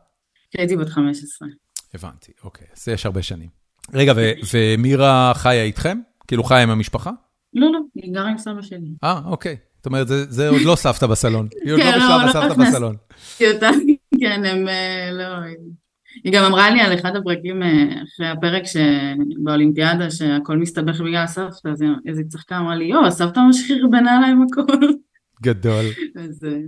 הייתי 0.58 0.76
בת 0.76 0.88
15. 0.88 1.48
הבנתי, 1.94 2.32
אוקיי. 2.44 2.66
אז 2.76 2.88
יש 2.88 3.06
הרבה 3.06 3.22
שנים. 3.22 3.48
רגע, 3.94 4.12
ומירה 4.52 5.32
חיה 5.34 5.62
איתכם? 5.62 5.98
כאילו 6.28 6.44
חיה 6.44 6.62
עם 6.62 6.70
המשפחה? 6.70 7.10
לא, 7.54 7.72
לא, 7.72 7.78
היא 7.94 8.12
גרה 8.14 8.28
עם 8.28 8.38
סבא 8.38 8.62
שלי. 8.62 8.90
אה, 9.04 9.20
אוקיי. 9.24 9.56
זאת 9.76 9.86
אומרת, 9.86 10.06
זה 10.08 10.48
עוד 10.48 10.62
לא 10.62 10.74
סבתא 10.76 11.06
בסלון. 11.06 11.48
היא 11.64 11.72
עוד 11.72 11.80
לא, 11.80 11.84
כן, 11.84 11.98
לא 11.98 12.06
בשלב 12.06 12.28
הסבתא 12.28 12.62
בסלון. 12.62 12.96
כן, 14.20 14.44
הם 14.44 14.66
לא... 15.12 15.24
היא 16.24 16.32
גם 16.32 16.44
אמרה 16.44 16.70
לי 16.70 16.80
על 16.80 16.94
אחד 16.94 17.16
הפרקים 17.16 17.62
אה, 17.62 18.02
אחרי 18.02 18.28
הפרק 18.28 18.62
באולימפיאדה 19.42 20.10
שהכל 20.10 20.56
מסתבך 20.56 21.00
בגלל 21.00 21.24
הסבתא, 21.24 21.68
אז 22.08 22.18
היא 22.18 22.26
צחקה, 22.28 22.58
אמרה 22.58 22.74
לי, 22.74 22.84
יואו, 22.84 23.06
הסבתא 23.06 23.40
ממש 23.40 23.56
חרבנה 23.68 24.20
להם 24.20 24.42
הכל. 24.42 24.86
גדול. 25.42 25.84
אז... 26.16 26.44
אה, 26.44 26.58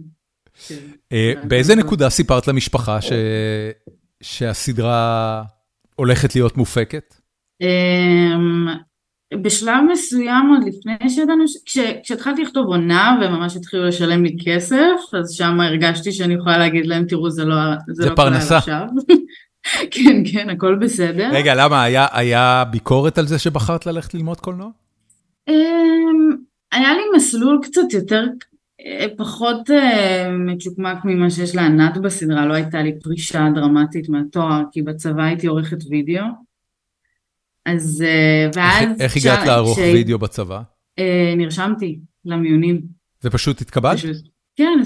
כן. 0.69 0.75
אה, 1.13 1.33
באיזה 1.49 1.75
נקודה 1.75 2.11
סיפרת 2.11 2.49
למשפחה 2.49 2.99
שהסדרה 4.23 5.43
הולכת 5.95 6.35
להיות 6.35 6.57
מופקת? 6.57 7.15
בשלב 9.43 9.85
מסוים 9.93 10.47
עוד 10.51 10.65
לפני 10.69 11.11
שידענו, 11.11 11.45
כש, 11.65 11.79
כשהתחלתי 12.03 12.43
לכתוב 12.43 12.67
עונה 12.67 13.19
וממש 13.23 13.57
התחילו 13.57 13.85
לשלם 13.85 14.25
לי 14.25 14.37
כסף, 14.45 15.15
אז 15.19 15.31
שם 15.31 15.61
הרגשתי 15.61 16.13
שאני 16.13 16.35
יכולה 16.35 16.59
להגיד 16.59 16.87
להם, 16.87 17.05
תראו, 17.05 17.31
זה 17.31 17.45
לא, 17.45 17.57
זה 17.87 18.03
זה 18.03 18.11
לא 18.11 18.15
פרנסה. 18.15 18.59
כן, 19.91 20.23
כן, 20.33 20.51
הכל 20.51 20.75
בסדר. 20.75 21.31
רגע, 21.33 21.55
למה? 21.55 21.83
היה, 21.83 22.07
היה 22.13 22.65
ביקורת 22.71 23.19
על 23.19 23.27
זה 23.27 23.39
שבחרת 23.39 23.87
ללכת 23.87 24.15
ללמוד 24.15 24.41
קולנוע? 24.41 24.71
אמ, 25.49 26.37
היה 26.73 26.93
לי 26.95 27.03
מסלול 27.17 27.59
קצת 27.63 27.93
יותר, 27.93 28.25
אה, 28.87 29.07
פחות 29.17 29.71
אה, 29.71 30.29
מצ'וקמק 30.31 30.99
ממה 31.05 31.31
שיש 31.31 31.55
לענת 31.55 31.97
בסדרה, 31.97 32.47
לא 32.47 32.55
הייתה 32.55 32.83
לי 32.83 33.01
פרישה 33.01 33.49
דרמטית 33.55 34.09
מהתואר, 34.09 34.63
כי 34.73 34.83
בצבא 34.83 35.23
הייתי 35.23 35.47
עורכת 35.47 35.79
וידאו. 35.91 36.25
אז 37.67 38.05
אה, 38.07 38.51
ואז... 38.55 39.01
איך 39.01 39.17
הגעת 39.17 39.47
לערוך 39.47 39.79
וידאו 39.79 40.19
בצבא? 40.19 40.63
אה, 40.99 41.35
נרשמתי 41.37 41.99
למיונים. 42.25 42.81
ופשוט 43.25 43.61
התקבלת? 43.61 43.99
כן, 44.57 44.79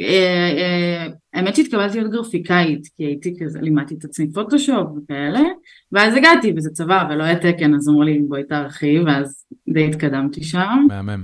אה, 0.00 1.06
האמת 1.34 1.56
שהתקבלתי 1.56 1.98
להיות 1.98 2.12
גרפיקאית, 2.12 2.88
כי 2.96 3.04
הייתי 3.04 3.34
כזה, 3.40 3.60
לימדתי 3.60 3.94
את 3.94 4.04
עצמי 4.04 4.32
פוטושופ 4.32 4.88
וכאלה, 4.96 5.42
ואז 5.92 6.16
הגעתי, 6.16 6.52
וזה 6.56 6.70
צבא, 6.70 7.08
ולא 7.10 7.24
היה 7.24 7.38
תקן, 7.38 7.74
אז 7.74 7.88
אמרו 7.88 8.02
לי 8.02 8.18
בואי 8.28 8.44
תערכי, 8.44 8.98
ואז 9.00 9.44
די 9.72 9.86
התקדמתי 9.88 10.44
שם. 10.44 10.86
מהמם. 10.88 11.22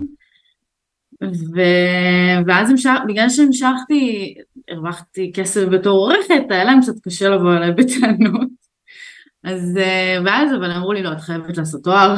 ואז 2.47 2.71
המשך, 2.71 2.99
בגלל 3.09 3.29
שהמשכתי, 3.29 4.35
הרווחתי 4.71 5.33
כסף 5.35 5.65
בתור 5.73 5.99
עורכת, 5.99 6.51
היה 6.51 6.65
להם 6.65 6.81
קצת 6.81 6.95
קשה 7.03 7.29
לבוא 7.29 7.57
אליי 7.57 7.73
בטענות. 7.73 8.49
אז, 9.47 9.77
אה, 9.77 10.19
ואז 10.25 10.51
אבל 10.59 10.71
אמרו 10.71 10.93
לי, 10.93 11.03
לא, 11.03 11.13
את 11.13 11.21
חייבת 11.21 11.57
לעשות 11.57 11.85
תואר. 11.85 12.15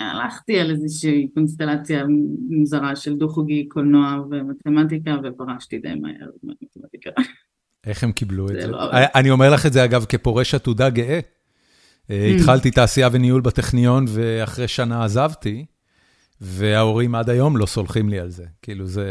והלכתי 0.00 0.60
על 0.60 0.70
איזושהי 0.70 1.28
קונסטלציה 1.34 2.04
מוזרה 2.50 2.96
של 2.96 3.16
דו-חוגי, 3.16 3.68
קולנוע 3.68 4.16
ומתמטיקה, 4.30 5.16
ופרשתי 5.24 5.78
די 5.78 5.94
מהר 5.94 6.30
במתמטיקה. 6.42 7.10
איך 7.86 8.04
הם 8.04 8.12
קיבלו 8.12 8.44
את 8.44 8.54
זה? 8.60 8.66
לא... 8.66 8.78
אני 8.92 9.30
אומר 9.30 9.50
לך 9.50 9.66
את 9.66 9.72
זה, 9.72 9.84
אגב, 9.84 10.04
כפורש 10.04 10.54
עתודה 10.54 10.90
גאה. 10.90 11.20
אה, 12.10 12.30
mm. 12.30 12.40
התחלתי 12.40 12.70
תעשייה 12.70 13.08
וניהול 13.12 13.40
בטכניון, 13.40 14.04
ואחרי 14.08 14.68
שנה 14.68 15.04
עזבתי, 15.04 15.66
וההורים 16.40 17.14
עד 17.14 17.30
היום 17.30 17.56
לא 17.56 17.66
סולחים 17.66 18.08
לי 18.08 18.20
על 18.20 18.30
זה. 18.30 18.44
כאילו 18.62 18.86
זה... 18.86 19.06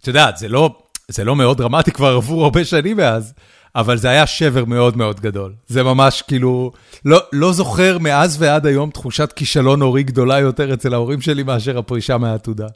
את 0.00 0.06
יודעת, 0.06 0.36
זה 0.36 0.48
לא, 0.48 0.78
זה 1.08 1.24
לא 1.24 1.36
מאוד 1.36 1.58
דרמטי, 1.58 1.90
כבר 1.90 2.16
עברו 2.16 2.44
הרבה 2.44 2.64
שנים 2.64 2.96
מאז, 2.96 3.34
אבל 3.76 3.96
זה 3.96 4.08
היה 4.10 4.26
שבר 4.26 4.64
מאוד 4.64 4.96
מאוד 4.96 5.20
גדול. 5.20 5.52
זה 5.66 5.82
ממש 5.82 6.22
כאילו, 6.22 6.72
לא, 7.04 7.18
לא 7.32 7.52
זוכר 7.52 7.98
מאז 7.98 8.42
ועד 8.42 8.66
היום 8.66 8.90
תחושת 8.90 9.32
כישלון 9.32 9.82
הורי 9.82 10.02
גדולה 10.02 10.38
יותר 10.40 10.74
אצל 10.74 10.94
ההורים 10.94 11.20
שלי 11.20 11.42
מאשר 11.42 11.78
הפרישה 11.78 12.18
מהעתודה. 12.18 12.66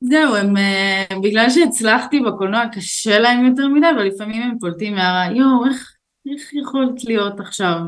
זהו, 0.00 0.36
הם, 0.36 0.56
אה, 0.56 1.04
בגלל 1.22 1.50
שהצלחתי 1.50 2.20
בקולנוע 2.20 2.64
קשה 2.72 3.18
להם 3.18 3.46
יותר 3.46 3.68
מדי, 3.68 3.86
אבל 3.96 4.04
לפעמים 4.04 4.42
הם 4.42 4.58
פולטים 4.60 4.94
מהרע, 4.94 5.36
יואו, 5.36 5.66
איך, 5.66 5.92
איך 6.32 6.54
יכולת 6.54 7.04
להיות 7.04 7.40
עכשיו 7.40 7.78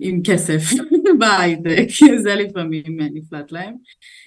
עם 0.00 0.20
כסף 0.24 0.62
בהייטק? 1.20 1.88
זה 2.24 2.34
לפעמים 2.34 3.00
אה, 3.00 3.06
נפלט 3.14 3.52
להם. 3.52 3.74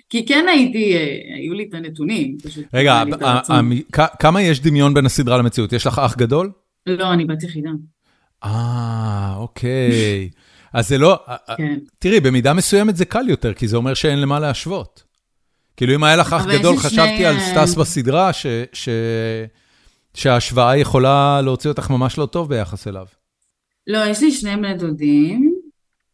כי 0.10 0.26
כן 0.26 0.46
הייתי, 0.50 0.96
אה, 0.96 1.36
היו 1.36 1.54
לי 1.54 1.66
את 1.70 1.74
הנתונים. 1.74 2.38
רגע, 2.74 3.04
כמה 4.20 4.42
יש 4.42 4.60
דמיון 4.60 4.94
בין 4.94 5.06
הסדרה 5.06 5.38
למציאות? 5.38 5.74
יש 5.74 5.88
לך 5.88 6.00
אח 6.00 6.16
גדול? 6.16 6.52
לא, 6.86 7.14
אני 7.14 7.26
בת 7.26 7.44
יחידה. 7.44 7.70
אה, 8.44 9.34
אוקיי. 9.38 10.30
אז 10.74 10.88
זה 10.90 10.98
לא... 10.98 11.20
כן. 11.58 11.80
תראי, 12.00 12.20
במידה 12.20 12.54
מסוימת 12.54 12.96
זה 12.96 13.06
קל 13.06 13.30
יותר, 13.30 13.54
כי 13.54 13.68
זה 13.68 13.78
אומר 13.78 13.94
שאין 13.94 14.22
למה 14.22 14.40
להשוות. 14.40 15.04
כאילו, 15.78 15.96
אם 15.96 16.04
היה 16.04 16.16
לך 16.16 16.34
אח 16.34 16.46
גדול, 16.46 16.78
חשבתי 16.78 17.26
על 17.26 17.40
סטאס 17.40 17.76
בסדרה, 17.76 18.32
שההשוואה 20.14 20.78
יכולה 20.78 21.42
להוציא 21.42 21.70
אותך 21.70 21.90
ממש 21.90 22.18
לא 22.18 22.26
טוב 22.26 22.50
ביחס 22.50 22.88
אליו. 22.88 23.06
לא, 23.88 24.06
יש 24.06 24.22
לי 24.22 24.32
שני 24.32 24.56
בני 24.56 24.78
דודים, 24.78 25.56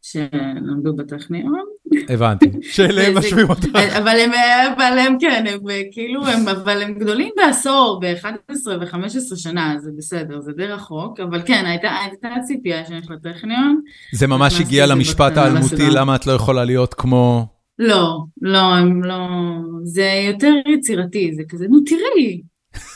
שלמדו 0.01 0.95
בטכניון. 0.95 1.65
הבנתי, 2.10 2.45
שאליהם 2.62 3.17
משווים 3.17 3.49
אותך. 3.49 3.67
אבל 3.97 4.19
הם, 4.19 4.32
אבל 4.75 4.99
הם 4.99 5.17
כן, 5.19 5.43
הם 5.47 5.60
כאילו, 5.91 6.27
הם, 6.27 6.47
אבל 6.47 6.82
הם 6.82 6.93
גדולים 6.93 7.30
בעשור, 7.38 7.99
ב-11 8.01 8.67
ו-15 8.82 9.36
שנה, 9.36 9.75
זה 9.80 9.89
בסדר, 9.97 10.41
זה 10.41 10.51
די 10.51 10.65
רחוק, 10.65 11.19
אבל 11.19 11.41
כן, 11.45 11.65
הייתה, 11.65 11.89
הייתה 11.89 12.27
ציפייה 12.47 12.86
שיש 12.86 13.06
לטכניון. 13.10 13.82
זה 14.13 14.27
ממש 14.27 14.62
הגיע 14.62 14.86
למשפט 14.86 15.38
האלמותי, 15.38 15.89
למה 15.89 16.15
את 16.15 16.27
לא 16.27 16.32
יכולה 16.32 16.63
להיות 16.63 16.93
כמו... 16.93 17.45
לא, 17.80 18.17
לא, 18.41 18.75
הם 18.75 19.04
לא, 19.04 19.27
זה 19.84 20.12
יותר 20.27 20.54
יצירתי, 20.73 21.32
זה 21.36 21.43
כזה, 21.49 21.65
נו 21.69 21.80
תראי, 21.86 22.41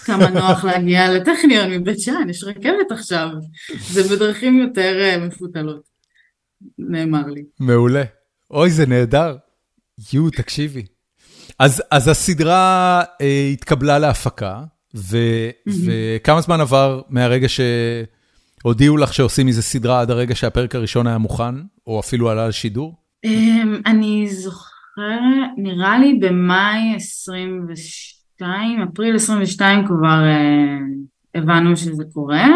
כמה 0.05 0.29
נוח 0.29 0.65
להגיע 0.65 1.13
לטכניון 1.13 1.71
מבית 1.71 1.99
שאן, 1.99 2.29
יש 2.29 2.43
רכבת 2.43 2.91
עכשיו, 2.91 3.27
זה 3.91 4.15
בדרכים 4.15 4.59
יותר 4.59 5.01
אה, 5.01 5.27
מפותלות. 5.27 5.95
נאמר 6.79 7.27
לי. 7.27 7.43
מעולה. 7.59 8.03
אוי, 8.51 8.69
זה 8.69 8.85
נהדר. 8.85 9.35
יו, 10.13 10.29
תקשיבי. 10.29 10.85
אז 11.59 12.07
הסדרה 12.07 13.03
התקבלה 13.53 13.99
להפקה, 13.99 14.63
וכמה 14.95 16.41
זמן 16.41 16.61
עבר 16.61 17.01
מהרגע 17.09 17.47
שהודיעו 17.49 18.97
לך 18.97 19.13
שעושים 19.13 19.47
מזה 19.47 19.61
סדרה 19.61 20.01
עד 20.01 20.11
הרגע 20.11 20.35
שהפרק 20.35 20.75
הראשון 20.75 21.07
היה 21.07 21.17
מוכן, 21.17 21.55
או 21.87 21.99
אפילו 21.99 22.29
עלה 22.29 22.47
לשידור? 22.47 22.95
אמ, 23.23 23.81
אני 23.85 24.27
זוכרת, 24.29 24.65
נראה 25.57 25.99
לי 25.99 26.19
במאי 26.21 26.95
22, 26.95 28.81
אפריל 28.83 29.15
22 29.15 29.87
כבר 29.87 30.21
הבנו 31.35 31.77
שזה 31.77 32.03
קורה. 32.13 32.47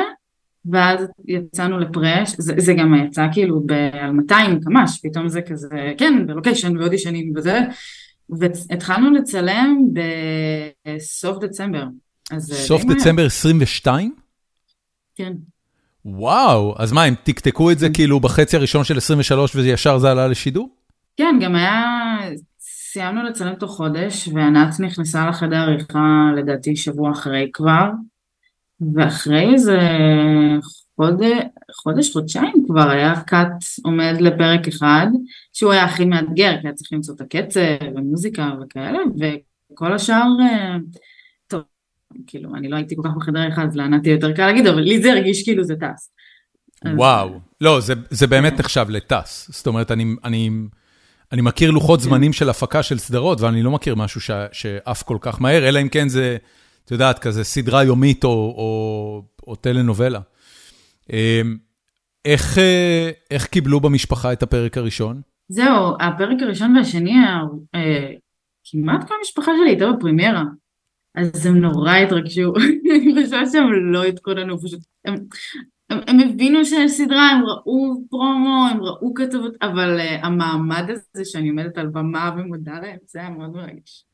ואז 0.65 1.07
יצאנו 1.27 1.79
לפרש, 1.79 2.35
זה, 2.37 2.53
זה 2.57 2.73
גם 2.73 2.95
יצא 3.05 3.27
כאילו 3.31 3.61
על 4.01 4.11
200 4.11 4.59
קמ"ש, 4.59 4.99
פתאום 5.03 5.29
זה 5.29 5.41
כזה, 5.41 5.93
כן, 5.97 6.27
בלוקיישן 6.27 6.77
ואודישנים 6.77 7.33
וזה, 7.35 7.59
והתחלנו 8.29 9.11
לצלם 9.11 9.77
בסוף 10.85 11.37
דצמבר. 11.43 11.83
סוף 12.39 12.83
דצמבר 12.85 13.25
22? 13.25 14.15
כן. 15.15 15.33
וואו, 16.05 16.75
אז 16.77 16.91
מה, 16.91 17.03
הם 17.03 17.15
תקתקו 17.23 17.71
את 17.71 17.79
זה 17.79 17.89
כאילו 17.89 18.19
בחצי 18.19 18.57
הראשון 18.57 18.83
של 18.83 18.97
23 18.97 19.55
וישר 19.55 19.97
זה 19.97 20.11
עלה 20.11 20.27
לשידור? 20.27 20.69
כן, 21.17 21.39
גם 21.41 21.55
היה, 21.55 22.17
סיימנו 22.59 23.23
לצלם 23.23 23.55
תוך 23.55 23.71
חודש, 23.71 24.27
וענת 24.33 24.79
נכנסה 24.79 25.29
לחדר 25.29 25.57
עריכה 25.57 26.31
לדעתי 26.37 26.75
שבוע 26.75 27.11
אחרי 27.11 27.49
כבר. 27.53 27.89
ואחרי 28.95 29.53
איזה 29.53 29.77
חודש, 30.95 31.31
חודש, 31.73 32.13
חודשיים 32.13 32.65
כבר 32.67 32.89
היה 32.89 33.21
קאט 33.21 33.47
עומד 33.83 34.15
לפרק 34.19 34.67
אחד, 34.67 35.07
שהוא 35.53 35.71
היה 35.71 35.83
הכי 35.83 36.05
מאתגר, 36.05 36.51
כי 36.61 36.67
היה 36.67 36.73
צריך 36.73 36.93
למצוא 36.93 37.15
את 37.15 37.21
הקצב 37.21 37.61
ומוזיקה 37.95 38.49
וכאלה, 38.61 38.99
וכל 39.71 39.93
השאר, 39.93 40.27
אה, 40.41 40.77
טוב, 41.47 41.61
כאילו, 42.27 42.55
אני 42.55 42.69
לא 42.69 42.75
הייתי 42.75 42.95
כל 42.95 43.01
כך 43.05 43.15
בחדר 43.17 43.49
אחד, 43.53 43.65
אז 43.67 43.75
לענת 43.75 44.05
יהיה 44.05 44.15
יותר 44.15 44.33
קל 44.33 44.45
להגיד, 44.45 44.67
אבל 44.67 44.81
לי 44.81 45.01
זה 45.01 45.11
הרגיש 45.11 45.43
כאילו 45.43 45.63
זה 45.63 45.75
טס. 45.75 46.11
וואו, 46.95 47.39
לא, 47.61 47.79
זה, 47.79 47.93
זה 48.09 48.27
באמת 48.27 48.59
נחשב 48.59 48.85
לטס. 48.89 49.49
זאת 49.53 49.67
אומרת, 49.67 49.91
אני, 49.91 50.05
אני, 50.23 50.49
אני 51.31 51.41
מכיר 51.41 51.71
לוחות 51.71 51.99
זמנים 51.99 52.33
של 52.33 52.49
הפקה 52.49 52.83
של 52.83 52.97
סדרות, 52.97 53.41
ואני 53.41 53.63
לא 53.63 53.71
מכיר 53.71 53.95
משהו 53.95 54.21
שעף 54.51 55.03
כל 55.03 55.17
כך 55.21 55.41
מהר, 55.41 55.69
אלא 55.69 55.81
אם 55.81 55.89
כן 55.89 56.09
זה... 56.09 56.37
את 56.89 56.91
יודעת, 56.91 57.19
כזה 57.19 57.43
סדרה 57.43 57.83
יומית 57.83 58.23
או 58.23 58.29
או, 58.29 59.21
או 59.47 59.55
טלנובלה. 59.55 60.19
אמ, 61.09 61.57
איך 62.25 62.57
אה, 62.57 63.11
איך 63.31 63.45
קיבלו 63.45 63.79
במשפחה 63.79 64.33
את 64.33 64.43
הפרק 64.43 64.77
הראשון? 64.77 65.21
זהו, 65.49 65.95
הפרק 65.99 66.41
הראשון 66.41 66.77
והשני, 66.77 67.13
אה, 67.75 68.11
כמעט 68.63 69.07
כל 69.07 69.13
המשפחה 69.19 69.51
שלי 69.57 69.69
הייתה 69.69 69.91
בפרימיירה. 69.91 70.43
אז 71.15 71.45
הם 71.45 71.57
נורא 71.57 71.95
התרגשו, 71.95 72.53
אני 72.95 73.23
חושבת 73.23 73.51
שהם 73.51 73.91
לא 73.91 74.03
התכוננו, 74.03 74.59
פשוט, 74.59 74.79
הם, 75.05 75.15
הם, 75.89 75.99
הם 76.07 76.19
הבינו 76.19 76.65
שיש 76.65 76.91
סדרה, 76.91 77.29
הם 77.29 77.45
ראו 77.45 78.03
פרומו, 78.09 78.67
הם 78.71 78.81
ראו 78.81 79.13
כתבות, 79.13 79.53
אבל 79.61 79.99
uh, 79.99 80.25
המעמד 80.25 80.89
הזה 80.89 81.25
שאני 81.25 81.49
עומדת 81.49 81.77
על 81.77 81.87
במה 81.87 82.31
ומודה 82.37 82.79
להם, 82.81 82.97
זה 83.05 83.19
היה 83.19 83.29
מאוד 83.29 83.49
מרגש. 83.49 84.05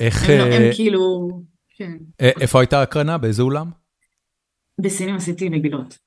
איך... 0.00 0.28
הם, 0.28 0.50
uh... 0.50 0.54
הם 0.54 0.62
כאילו... 0.74 1.28
כן. 1.76 1.92
איפה 2.20 2.60
הייתה 2.60 2.78
ההקרנה? 2.78 3.18
באיזה 3.18 3.42
אולם? 3.42 3.70
בסינמה 4.80 5.20
סיטי 5.20 5.50
בגילות. 5.50 5.98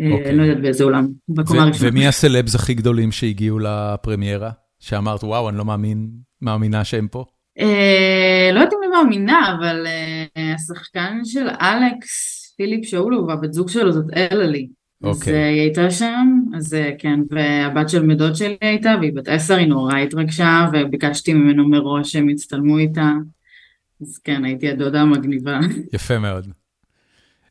אני 0.00 0.12
אוקיי. 0.12 0.36
לא 0.36 0.42
יודעת 0.42 0.62
באיזה 0.62 0.84
אולם, 0.84 1.08
בקומה 1.28 1.62
הראשונה. 1.62 1.90
ומי 1.90 2.06
הסלבס 2.06 2.54
הכי 2.54 2.74
גדולים 2.74 3.12
שהגיעו 3.12 3.58
לפרמיירה? 3.58 4.50
שאמרת, 4.78 5.24
וואו, 5.24 5.48
אני 5.48 5.58
לא 5.58 5.64
מאמין, 5.64 6.10
מאמינה 6.42 6.84
שהם 6.84 7.08
פה? 7.08 7.24
אה, 7.58 8.50
לא 8.52 8.58
יודעת 8.58 8.72
אם 8.72 8.78
אני 8.82 8.90
מאמינה, 8.90 9.56
אבל 9.58 9.86
אה, 9.86 10.54
השחקן 10.54 11.20
של 11.24 11.48
אלכס, 11.48 12.54
פיליפ 12.56 12.84
שאולו, 12.84 13.26
והבת 13.26 13.52
זוג 13.52 13.68
שלו 13.68 13.92
זאת 13.92 14.04
אללי. 14.16 14.68
אז 15.04 15.16
אוקיי. 15.16 15.34
היא 15.34 15.60
הייתה 15.60 15.90
שם, 15.90 16.40
אז 16.56 16.76
כן, 16.98 17.20
והבת 17.30 17.88
של 17.88 18.06
מדוד 18.06 18.36
שלי 18.36 18.56
הייתה, 18.60 18.94
והיא 19.00 19.12
בת 19.14 19.28
עשר, 19.28 19.54
היא 19.54 19.66
נורא 19.66 19.96
התרגשה, 19.96 20.66
וביקשתי 20.72 21.34
ממנו 21.34 21.68
מראש 21.68 22.12
שהם 22.12 22.30
יצטלמו 22.30 22.78
איתה. 22.78 23.10
אז 24.00 24.18
כן, 24.18 24.44
הייתי 24.44 24.70
הדודה 24.70 25.00
המגניבה. 25.00 25.58
יפה 25.92 26.18
מאוד. 26.18 26.46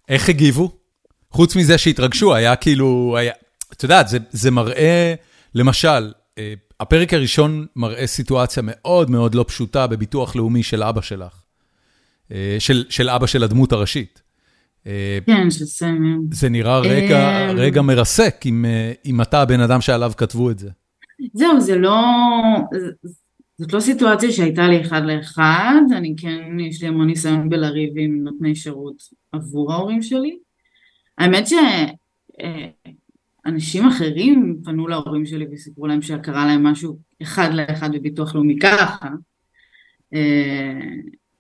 איך 0.09 0.29
הגיבו? 0.29 0.71
חוץ 1.31 1.55
מזה 1.55 1.77
שהתרגשו, 1.77 2.35
היה 2.35 2.55
כאילו, 2.55 3.15
היה, 3.17 3.33
את 3.73 3.83
יודעת, 3.83 4.07
זה, 4.07 4.17
זה 4.29 4.51
מראה, 4.51 5.13
למשל, 5.55 6.13
אה, 6.37 6.53
הפרק 6.79 7.13
הראשון 7.13 7.65
מראה 7.75 8.07
סיטואציה 8.07 8.63
מאוד 8.65 9.09
מאוד 9.09 9.35
לא 9.35 9.45
פשוטה 9.47 9.87
בביטוח 9.87 10.35
לאומי 10.35 10.63
של 10.63 10.83
אבא 10.83 11.01
שלך, 11.01 11.43
אה, 12.31 12.55
של, 12.59 12.85
של 12.89 13.09
אבא 13.09 13.27
של 13.27 13.43
הדמות 13.43 13.71
הראשית. 13.71 14.21
אה, 14.87 15.19
כן, 15.25 15.51
של 15.51 15.65
סמי. 15.65 16.15
זה 16.31 16.49
נראה 16.49 16.79
רגע, 16.79 17.51
רגע 17.51 17.81
מרסק, 17.81 18.35
אם, 18.45 18.65
אם 19.05 19.21
אתה 19.21 19.41
הבן 19.41 19.59
אדם 19.59 19.81
שעליו 19.81 20.11
כתבו 20.17 20.51
את 20.51 20.59
זה. 20.59 20.69
זהו, 21.33 21.61
זה 21.61 21.77
לא, 21.77 22.01
זאת 23.59 23.73
לא 23.73 23.79
סיטואציה 23.79 24.31
שהייתה 24.31 24.67
לי 24.67 24.81
אחד 24.81 25.01
לאחד, 25.05 25.81
אני 25.91 26.15
כן, 26.17 26.59
יש 26.59 26.81
לי 26.81 26.87
המון 26.87 27.07
ניסיון 27.07 27.49
בלריב 27.49 27.93
עם 27.97 28.23
נותני 28.23 28.55
שירות 28.55 29.03
עבור 29.31 29.73
ההורים 29.73 30.01
שלי. 30.01 30.37
האמת 31.17 31.47
שאנשים 33.45 33.87
אחרים 33.87 34.57
פנו 34.63 34.87
להורים 34.87 35.25
שלי 35.25 35.45
וסיפרו 35.51 35.87
להם 35.87 36.01
שקרה 36.01 36.45
להם 36.45 36.63
משהו 36.63 36.97
אחד 37.21 37.49
לאחד 37.53 37.91
בביטוח 37.93 38.35
לאומי 38.35 38.59
ככה. 38.59 39.07
אה, 40.13 40.79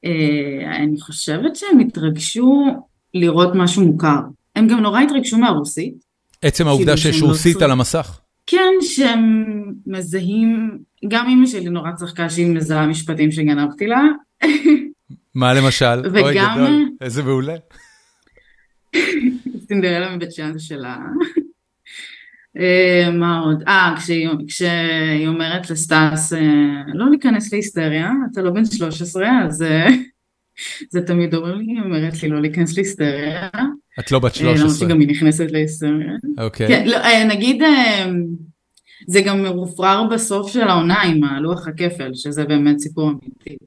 אה, 0.05 0.75
אני 0.75 0.99
חושבת 0.99 1.55
שהם 1.55 1.79
התרגשו 1.79 2.65
לראות 3.13 3.49
משהו 3.55 3.85
מוכר. 3.85 4.19
הם 4.55 4.67
גם 4.67 4.79
נורא 4.79 5.01
התרגשו 5.01 5.37
מהרוסית. 5.37 5.95
עצם 6.41 6.67
העובדה 6.67 6.97
שיש 6.97 7.21
רוסית 7.21 7.61
על 7.61 7.71
המסך. 7.71 8.19
כן, 8.47 8.73
שהם 8.81 9.43
מזהים, 9.87 10.79
גם 11.07 11.29
אמא 11.29 11.47
שלי 11.47 11.69
נורא 11.69 11.91
צחקה 11.91 12.29
שהיא 12.29 12.47
מזהה 12.47 12.87
משפטים 12.87 13.31
שגנבתי 13.31 13.87
לה. 13.87 14.01
מה 15.35 15.53
למשל? 15.53 16.01
וגם... 16.13 16.23
אוי 16.23 16.33
גדול, 16.33 16.89
איזה 17.01 17.23
מעולה. 17.23 17.55
סינדרלה 19.67 20.15
מבית 20.15 20.31
שאן 20.31 20.53
זה 20.53 20.59
שלה. 20.59 20.97
אה, 22.59 23.11
מה 23.11 23.39
עוד? 23.39 23.63
אה, 23.67 23.95
כשהיא, 23.97 24.29
כשהיא 24.47 25.27
אומרת 25.27 25.69
לסטאס, 25.69 26.33
אה, 26.33 26.83
לא 26.93 27.09
להיכנס 27.09 27.53
להיסטריה, 27.53 28.11
אתה 28.31 28.41
לא 28.41 28.51
בן 28.51 28.65
13, 28.65 29.29
אז 29.45 29.61
אה, 29.61 29.87
זה 30.91 31.01
תמיד 31.01 31.35
אומר 31.35 31.55
לי, 31.55 31.65
היא 31.65 31.81
אומרת 31.81 32.23
לי 32.23 32.29
לא 32.29 32.41
להיכנס 32.41 32.77
להיסטריה. 32.77 33.49
את 33.99 34.11
לא 34.11 34.19
בת 34.19 34.35
13. 34.35 34.63
למרות 34.63 34.79
שגם 34.79 34.99
היא 34.99 35.07
נכנסת 35.07 35.51
להיסטריה. 35.51 36.11
אוקיי. 36.37 36.67
כן, 36.67 36.87
לא, 36.87 37.23
נגיד, 37.25 37.63
זה 39.07 39.21
גם 39.21 39.43
מרופרר 39.43 40.07
בסוף 40.11 40.51
של 40.51 40.67
העונה 40.67 41.01
עם 41.01 41.23
הלוח 41.23 41.67
הכפל, 41.67 42.13
שזה 42.13 42.45
באמת 42.45 42.79
סיפור 42.79 43.09
אמיתי. 43.09 43.57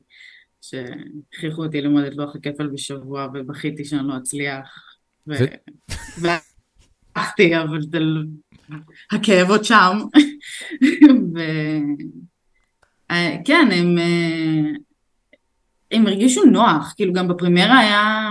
שהכריחו 0.62 1.64
אותי 1.64 1.80
ללמוד 1.80 2.04
את 2.04 2.16
לוח 2.16 2.36
הכפל 2.36 2.66
בשבוע 2.66 3.28
ובכיתי 3.34 3.84
שאני 3.84 4.08
לא 4.08 4.16
אצליח. 4.16 4.96
והלכתי, 6.18 7.58
אבל 7.58 7.82
זה... 7.82 7.98
לא- 7.98 8.22
הכאב 9.12 9.50
עוד 9.50 9.64
שם. 9.64 9.98
וכן, 13.10 13.68
הם... 13.72 13.98
הם 15.92 16.06
הרגישו 16.06 16.44
נוח, 16.44 16.92
כאילו 16.96 17.12
גם 17.12 17.28
בפרימיירה 17.28 17.78
היה, 17.78 18.30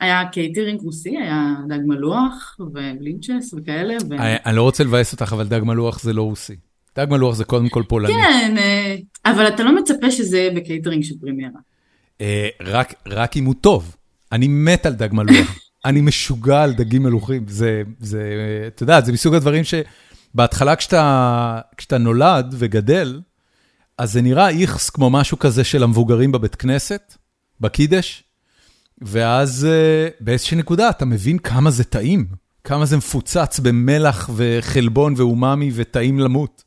היה 0.00 0.28
קייטרינג 0.32 0.80
רוסי, 0.80 1.18
היה 1.18 1.54
דג 1.68 1.78
מלוח 1.86 2.56
ובלינצ'ס 2.60 3.54
וכאלה. 3.54 3.94
ו... 4.10 4.14
אני 4.46 4.56
לא 4.56 4.62
רוצה 4.62 4.84
לבאס 4.84 5.12
אותך, 5.12 5.32
אבל 5.32 5.48
דג 5.48 5.60
מלוח 5.64 6.02
זה 6.02 6.12
לא 6.12 6.22
רוסי. 6.22 6.56
דג 6.96 7.06
מלוח 7.10 7.34
זה 7.34 7.44
קודם 7.44 7.68
כל 7.68 7.82
פולני. 7.88 8.14
כן, 8.14 8.54
אה, 8.58 8.96
אבל 9.26 9.48
אתה 9.48 9.62
לא 9.62 9.76
מצפה 9.76 10.10
שזה 10.10 10.38
יהיה 10.38 10.50
בקייטרינג 10.50 11.04
של 11.04 11.14
פרימיירה. 11.20 11.60
אה, 12.20 12.48
רק, 12.60 12.94
רק 13.06 13.36
אם 13.36 13.44
הוא 13.44 13.54
טוב. 13.60 13.96
אני 14.32 14.48
מת 14.48 14.86
על 14.86 14.92
דג 14.92 15.08
מלוח. 15.12 15.58
אני 15.84 16.00
משוגע 16.00 16.62
על 16.62 16.72
דגים 16.72 17.02
מלוחים. 17.02 17.44
זה, 17.48 17.82
זה, 17.98 18.22
אתה 18.66 18.82
יודע, 18.82 19.00
זה 19.00 19.12
מסוג 19.12 19.34
הדברים 19.34 19.62
שבהתחלה 19.64 20.76
כשאתה, 20.76 21.60
כשאתה 21.76 21.98
נולד 21.98 22.54
וגדל, 22.58 23.20
אז 23.98 24.12
זה 24.12 24.22
נראה 24.22 24.48
איכס 24.48 24.90
כמו 24.90 25.10
משהו 25.10 25.38
כזה 25.38 25.64
של 25.64 25.82
המבוגרים 25.82 26.32
בבית 26.32 26.54
כנסת, 26.54 27.14
בקידש, 27.60 28.24
ואז 29.02 29.64
אה, 29.70 30.08
באיזושהי 30.20 30.56
נקודה 30.56 30.90
אתה 30.90 31.04
מבין 31.04 31.38
כמה 31.38 31.70
זה 31.70 31.84
טעים, 31.84 32.26
כמה 32.64 32.86
זה 32.86 32.96
מפוצץ 32.96 33.60
במלח 33.60 34.30
וחלבון 34.36 35.14
ואומאמי 35.16 35.70
וטעים 35.74 36.18
למות. 36.18 36.64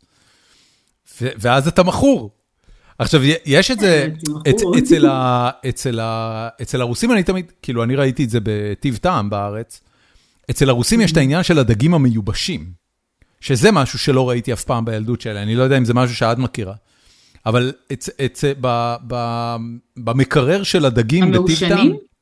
ואז 1.22 1.68
אתה 1.68 1.84
מכור. 1.84 2.32
עכשיו, 3.00 3.22
יש 3.46 3.72
את 3.72 3.80
זה 3.80 4.08
אצל, 4.78 5.06
ה, 5.06 5.50
אצל, 5.70 6.00
ה, 6.00 6.50
אצל 6.62 6.82
הרוסים, 6.82 7.12
אני 7.12 7.24
תמיד, 7.24 7.52
כאילו, 7.62 7.84
אני 7.84 7.96
ראיתי 7.96 8.24
את 8.24 8.30
זה 8.30 8.40
בטיב 8.44 8.98
טעם 8.98 9.30
בארץ, 9.30 9.82
אצל 10.52 10.70
הרוסים 10.70 11.02
יש 11.02 11.12
את 11.12 11.18
העניין 11.18 11.44
של 11.44 11.60
הדגים 11.60 11.94
המיובשים, 11.94 12.72
שזה 13.42 13.72
משהו 13.72 14.00
שלא 14.00 14.30
ראיתי 14.30 14.54
אף 14.54 14.64
פעם 14.64 14.86
בילדות 14.86 15.22
שלי, 15.22 15.42
אני 15.44 15.56
לא 15.56 15.64
יודע 15.64 15.78
אם 15.78 15.86
זה 15.86 15.94
משהו 15.94 16.16
שאת 16.16 16.38
מכירה. 16.38 16.74
אבל 17.46 17.72
במקרר 19.98 20.64
של 20.64 20.86
הדגים 20.86 21.32
בטיב 21.32 21.60
טעם... 21.60 21.72
המעושנים? 21.72 22.13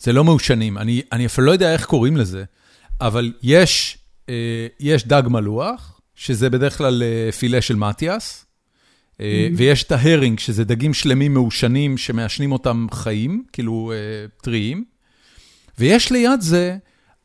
זה 0.00 0.12
לא 0.12 0.24
מעושנים, 0.24 0.78
אני, 0.78 1.02
אני 1.12 1.26
אפילו 1.26 1.46
לא 1.46 1.52
יודע 1.52 1.72
איך 1.72 1.84
קוראים 1.84 2.16
לזה, 2.16 2.44
אבל 3.00 3.32
יש, 3.42 3.98
יש 4.80 5.06
דג 5.06 5.22
מלוח, 5.26 6.00
שזה 6.14 6.50
בדרך 6.50 6.78
כלל 6.78 7.02
פילה 7.38 7.60
של 7.60 7.76
מתיאס, 7.76 8.44
mm-hmm. 9.12 9.22
ויש 9.56 9.82
את 9.82 9.92
ההרינג, 9.92 10.38
שזה 10.38 10.64
דגים 10.64 10.94
שלמים 10.94 11.34
מעושנים 11.34 11.98
שמעשנים 11.98 12.52
אותם 12.52 12.86
חיים, 12.92 13.44
כאילו 13.52 13.92
טריים, 14.42 14.84
ויש 15.78 16.12
ליד 16.12 16.40
זה 16.40 16.76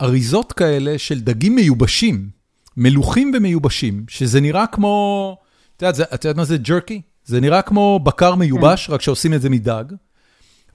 אריזות 0.02 0.54
כאלה 0.54 0.98
של 0.98 1.20
דגים 1.20 1.56
מיובשים, 1.56 2.30
מלוחים 2.78 3.32
ומיובשים, 3.36 4.06
שזה 4.08 4.42
נראה 4.42 4.68
כמו, 4.68 5.38
את 5.78 5.82
יודעת, 5.82 6.14
את 6.14 6.26
יודעת 6.26 6.38
מה 6.38 6.46
זה 6.46 6.58
jerky? 6.58 7.02
זה 7.26 7.42
נראה 7.42 7.62
כמו 7.62 8.00
בקר 8.04 8.36
מיובש, 8.36 8.88
כן. 8.88 8.94
רק 8.94 9.02
שעושים 9.02 9.34
את 9.34 9.42
זה 9.42 9.50
מדג. 9.50 9.84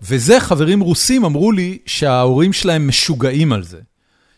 וזה, 0.02 0.40
חברים 0.40 0.80
רוסים 0.80 1.24
אמרו 1.24 1.52
לי 1.52 1.78
שההורים 1.86 2.52
שלהם 2.52 2.88
משוגעים 2.88 3.52
על 3.52 3.62
זה. 3.62 3.78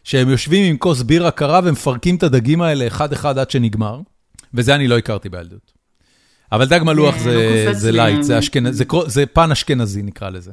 שהם 0.04 0.28
יושבים 0.28 0.70
עם 0.70 0.76
כוס 0.76 1.02
בירה 1.02 1.30
קרה 1.30 1.60
ומפרקים 1.64 2.16
את 2.16 2.22
הדגים 2.22 2.62
האלה 2.62 2.86
אחד-אחד 2.86 3.38
עד 3.38 3.50
שנגמר, 3.50 4.00
וזה 4.54 4.74
אני 4.74 4.88
לא 4.88 4.98
הכרתי 4.98 5.28
בילדות. 5.28 5.72
אבל 6.52 6.64
דג 6.64 6.80
מלוח 6.82 7.18
זה, 7.18 7.64
לא 7.66 7.72
זה 7.72 7.92
לייט, 7.92 8.22
זה, 8.22 8.38
אשכנ... 8.38 8.72
זה, 8.72 8.84
זה 9.06 9.26
פן 9.26 9.50
אשכנזי 9.52 10.02
נקרא 10.02 10.30
לזה. 10.30 10.52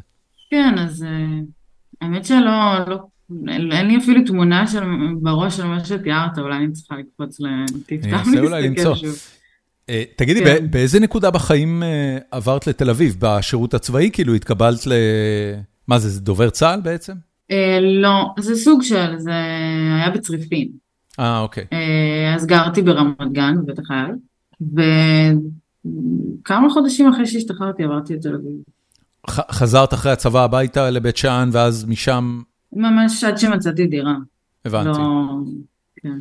כן, 0.51 0.75
אז 0.79 1.03
אה, 1.03 1.09
האמת 2.01 2.25
שלא, 2.25 2.79
לא, 2.87 2.97
אין 3.71 3.87
לי 3.87 3.97
אפילו 3.97 4.21
תמונה 4.25 4.67
של, 4.67 4.83
בראש 5.21 5.57
של 5.57 5.65
מה 5.65 5.85
שתיארת, 5.85 6.37
אולי 6.37 6.57
אני 6.57 6.71
צריכה 6.71 6.95
לקפוץ 6.95 7.37
לטיפ 7.39 8.03
אני 8.03 8.13
אנסה 8.13 8.39
אולי 8.39 8.67
למצוא. 8.67 8.95
אה, 9.89 10.03
תגידי, 10.15 10.45
כן. 10.45 10.71
באיזה 10.71 10.99
נקודה 10.99 11.31
בחיים 11.31 11.83
אה, 11.83 12.17
עברת 12.31 12.67
לתל 12.67 12.89
אביב? 12.89 13.15
בשירות 13.19 13.73
הצבאי? 13.73 14.09
כאילו 14.13 14.33
התקבלת 14.33 14.87
ל... 14.87 14.93
מה 15.87 15.99
זה, 15.99 16.09
זה 16.09 16.21
דובר 16.21 16.49
צה"ל 16.49 16.81
בעצם? 16.81 17.13
לא, 18.01 18.33
זה 18.39 18.55
סוג 18.55 18.81
של, 18.83 19.17
זה 19.17 19.31
היה 19.95 20.09
בצריפין. 20.09 20.67
אה, 21.19 21.39
אוקיי. 21.39 21.63
אז 22.35 22.45
גרתי 22.45 22.81
ברמת 22.81 23.31
גן, 23.31 23.55
בבית 23.63 23.79
החייל, 23.79 24.11
וכמה 26.41 26.69
חודשים 26.69 27.09
אחרי 27.09 27.25
שהשתחררתי 27.25 27.83
עברתי 27.83 28.15
לתל 28.15 28.35
אביב. 28.35 28.55
חזרת 29.51 29.93
אחרי 29.93 30.11
הצבא 30.11 30.43
הביתה 30.43 30.89
לבית 30.89 31.17
שאן, 31.17 31.49
ואז 31.51 31.85
משם... 31.85 32.41
ממש 32.73 33.23
עד 33.23 33.37
שמצאתי 33.37 33.87
דירה. 33.87 34.15
הבנתי. 34.65 34.99
לא, 34.99 35.29
כן. 36.01 36.19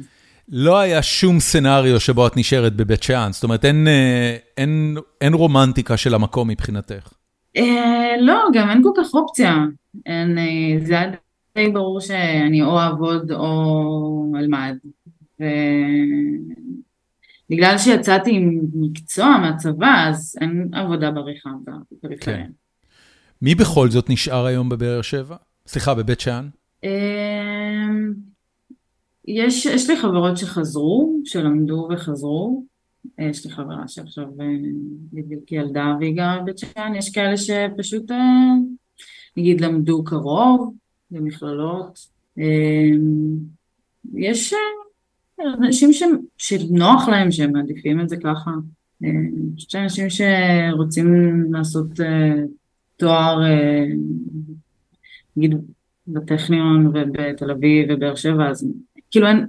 לא 0.48 0.78
היה 0.78 1.02
שום 1.02 1.40
סצנריו 1.40 2.00
שבו 2.00 2.26
את 2.26 2.36
נשארת 2.36 2.76
בבית 2.76 3.02
שאן, 3.02 3.28
זאת 3.32 3.44
אומרת, 3.44 3.64
אין, 3.64 3.88
אה, 3.88 4.36
אין, 4.56 4.96
אין 5.20 5.34
רומנטיקה 5.34 5.96
של 5.96 6.14
המקום 6.14 6.48
מבחינתך. 6.48 7.12
אה, 7.56 8.10
לא, 8.20 8.44
גם 8.54 8.70
אין 8.70 8.82
כל 8.82 8.90
כך 8.96 9.14
אופציה. 9.14 9.56
אין, 10.06 10.38
אה, 10.38 10.44
זה 10.86 10.94
היה 11.00 11.10
די 11.54 11.70
ברור 11.70 12.00
שאני 12.00 12.62
או 12.62 12.78
אעבוד 12.78 13.32
או 13.32 14.32
אלמד. 14.38 14.76
ובגלל 17.50 17.78
שיצאתי 17.78 18.30
עם 18.30 18.60
מקצוע 18.74 19.38
מהצבא, 19.38 20.04
אז 20.08 20.36
אין 20.40 20.70
עבודה 20.72 21.10
בריחה 21.10 21.50
בפריפריה. 21.64 22.36
כן. 22.36 22.50
מי 23.42 23.54
בכל 23.54 23.90
זאת 23.90 24.10
נשאר 24.10 24.46
היום 24.46 24.68
בבאר 24.68 25.02
שבע? 25.02 25.36
סליחה, 25.66 25.94
בבית 25.94 26.20
שאן? 26.20 26.48
יש, 29.28 29.66
יש 29.66 29.90
לי 29.90 29.96
חברות 29.96 30.36
שחזרו, 30.36 31.20
שלמדו 31.24 31.88
וחזרו. 31.90 32.64
יש 33.18 33.46
לי 33.46 33.52
חברה 33.52 33.88
שעכשיו 33.88 34.24
אה, 34.40 34.46
בדיוק 35.12 35.52
ילדה 35.52 35.96
והיא 36.00 36.16
גרה 36.16 36.38
בבית 36.42 36.58
שאן, 36.58 36.92
יש 36.96 37.10
כאלה 37.10 37.36
שפשוט 37.36 38.10
אה, 38.10 38.54
נגיד 39.36 39.60
למדו 39.60 40.04
קרוב 40.04 40.74
במכללות. 41.10 41.98
אמ, 42.38 43.36
יש 44.14 44.52
אה, 45.40 45.54
אנשים 45.54 45.92
ש, 45.92 46.02
שנוח 46.38 47.08
להם 47.08 47.30
שהם 47.30 47.52
מעדיפים 47.52 48.00
את 48.00 48.08
זה 48.08 48.16
ככה. 48.16 48.50
אני 49.02 49.30
חושבת 49.54 49.70
שאנשים 49.70 50.06
שרוצים 50.10 51.08
לעשות 51.52 51.86
תואר, 52.96 53.44
אה, 53.44 53.86
נגיד 55.36 55.54
בטכניון 56.08 56.86
ובתל 56.86 57.50
אביב 57.50 57.88
ובאר 57.90 58.14
שבע, 58.14 58.48
אז 58.50 58.68
כאילו 59.10 59.26
אין, 59.26 59.46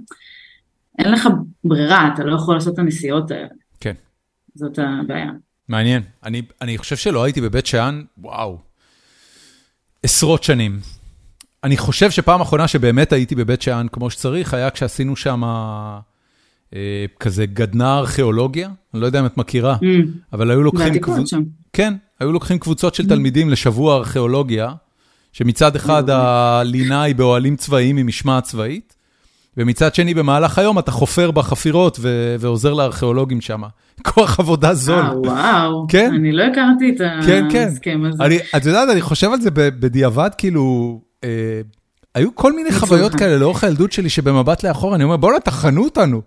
אין 0.98 1.12
לך 1.12 1.28
ברירה, 1.64 2.10
אתה 2.14 2.24
לא 2.24 2.34
יכול 2.34 2.54
לעשות 2.54 2.74
את 2.74 2.78
הנסיעות 2.78 3.30
האלה. 3.30 3.48
כן. 3.80 3.94
זאת 4.54 4.78
הבעיה. 4.78 5.30
מעניין. 5.68 6.02
אני, 6.24 6.42
אני 6.60 6.78
חושב 6.78 6.96
שלא 6.96 7.24
הייתי 7.24 7.40
בבית 7.40 7.66
שאן, 7.66 8.02
וואו, 8.18 8.58
עשרות 10.02 10.42
שנים. 10.42 10.80
אני 11.64 11.76
חושב 11.76 12.10
שפעם 12.10 12.40
אחרונה 12.40 12.68
שבאמת 12.68 13.12
הייתי 13.12 13.34
בבית 13.34 13.62
שאן 13.62 13.86
כמו 13.92 14.10
שצריך, 14.10 14.54
היה 14.54 14.70
כשעשינו 14.70 15.16
שם 15.16 15.42
אה, 16.74 17.04
כזה 17.20 17.46
גדנ"ע 17.46 17.98
ארכיאולוגיה, 17.98 18.70
אני 18.94 19.00
לא 19.00 19.06
יודע 19.06 19.20
אם 19.20 19.26
את 19.26 19.36
מכירה, 19.36 19.76
mm. 19.76 20.08
אבל 20.32 20.50
היו 20.50 20.62
לוקחים... 20.62 20.86
ועתיקות 20.86 21.26
שם. 21.26 21.42
כן, 21.72 21.94
היו 22.20 22.32
לוקחים 22.32 22.58
קבוצות 22.58 22.94
של 22.94 23.08
תלמידים 23.08 23.50
לשבוע 23.50 23.96
ארכיאולוגיה, 23.96 24.72
שמצד 25.32 25.76
אחד 25.76 26.10
הלינה 26.10 27.02
היא 27.02 27.14
באוהלים 27.14 27.56
צבאיים 27.56 27.96
עם 27.96 28.06
משמעת 28.06 28.44
צבאית, 28.44 28.96
ומצד 29.60 29.94
שני 29.94 30.14
במהלך 30.14 30.58
היום 30.58 30.78
אתה 30.78 30.90
חופר 30.90 31.30
בחפירות 31.30 31.98
ועוזר 32.40 32.74
לארכיאולוגים 32.74 33.40
שם. 33.40 33.62
כוח 34.08 34.40
עבודה 34.40 34.74
זול. 34.74 34.98
אה, 34.98 35.18
וואו, 35.18 35.86
כן? 35.88 36.14
אני 36.14 36.32
לא 36.32 36.42
הכרתי 36.42 36.90
את 36.90 37.26
כן, 37.26 37.48
כן. 37.52 37.66
ההסכם 37.68 38.02
הזה. 38.08 38.24
אני, 38.24 38.38
את 38.56 38.64
יודעת, 38.64 38.88
אני 38.92 39.00
חושב 39.00 39.30
על 39.32 39.40
זה 39.40 39.50
בדיעבד, 39.54 40.30
כאילו, 40.38 41.00
אה, 41.24 41.60
היו 42.14 42.34
כל 42.34 42.52
מיני 42.52 42.72
חוויות 42.72 43.14
כאלה 43.14 43.36
לאורך 43.36 43.64
הילדות 43.64 43.92
שלי, 43.92 44.08
שבמבט 44.08 44.62
לאחור 44.62 44.94
אני 44.94 45.04
אומר, 45.04 45.16
בוא'נה, 45.16 45.40
טחנו 45.40 45.84
אותנו. 45.84 46.22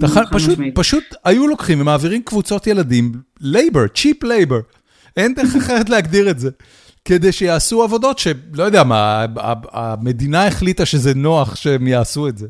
טח... 0.00 0.18
פשוט, 0.32 0.58
פשוט 0.74 1.04
היו 1.24 1.48
לוקחים 1.48 1.80
ומעבירים 1.80 2.22
קבוצות 2.22 2.66
ילדים, 2.66 3.12
labor, 3.40 3.86
cheap 3.94 4.24
labor. 4.24 4.60
אין 5.16 5.34
דרך 5.34 5.56
אחרת 5.56 5.90
להגדיר 5.90 6.30
את 6.30 6.38
זה. 6.38 6.50
כדי 7.04 7.32
שיעשו 7.32 7.82
עבודות 7.82 8.18
שלא 8.18 8.62
יודע 8.62 8.84
מה, 8.84 9.24
המדינה 9.72 10.46
החליטה 10.46 10.86
שזה 10.86 11.14
נוח 11.14 11.56
שהם 11.56 11.86
יעשו 11.86 12.28
את 12.28 12.38
זה. 12.38 12.46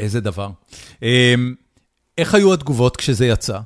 איזה 0.00 0.20
דבר. 0.20 0.50
אמ, 1.02 1.54
איך 2.18 2.34
היו 2.34 2.54
התגובות 2.54 2.96
כשזה 2.96 3.26
יצא? 3.26 3.58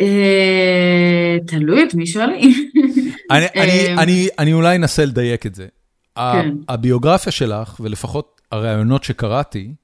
אה, 0.00 1.36
תלוי 1.46 1.84
את 1.84 1.94
מי 1.94 2.06
שואלים. 2.06 2.70
אמ, 3.32 3.98
אני 4.38 4.52
אולי 4.52 4.76
אנסה 4.76 5.04
לדייק 5.04 5.46
את 5.46 5.54
זה. 5.54 5.66
כן. 6.14 6.54
הביוגרפיה 6.68 7.32
שלך, 7.32 7.80
ולפחות 7.80 8.40
הראיונות 8.52 9.04
שקראתי, 9.04 9.74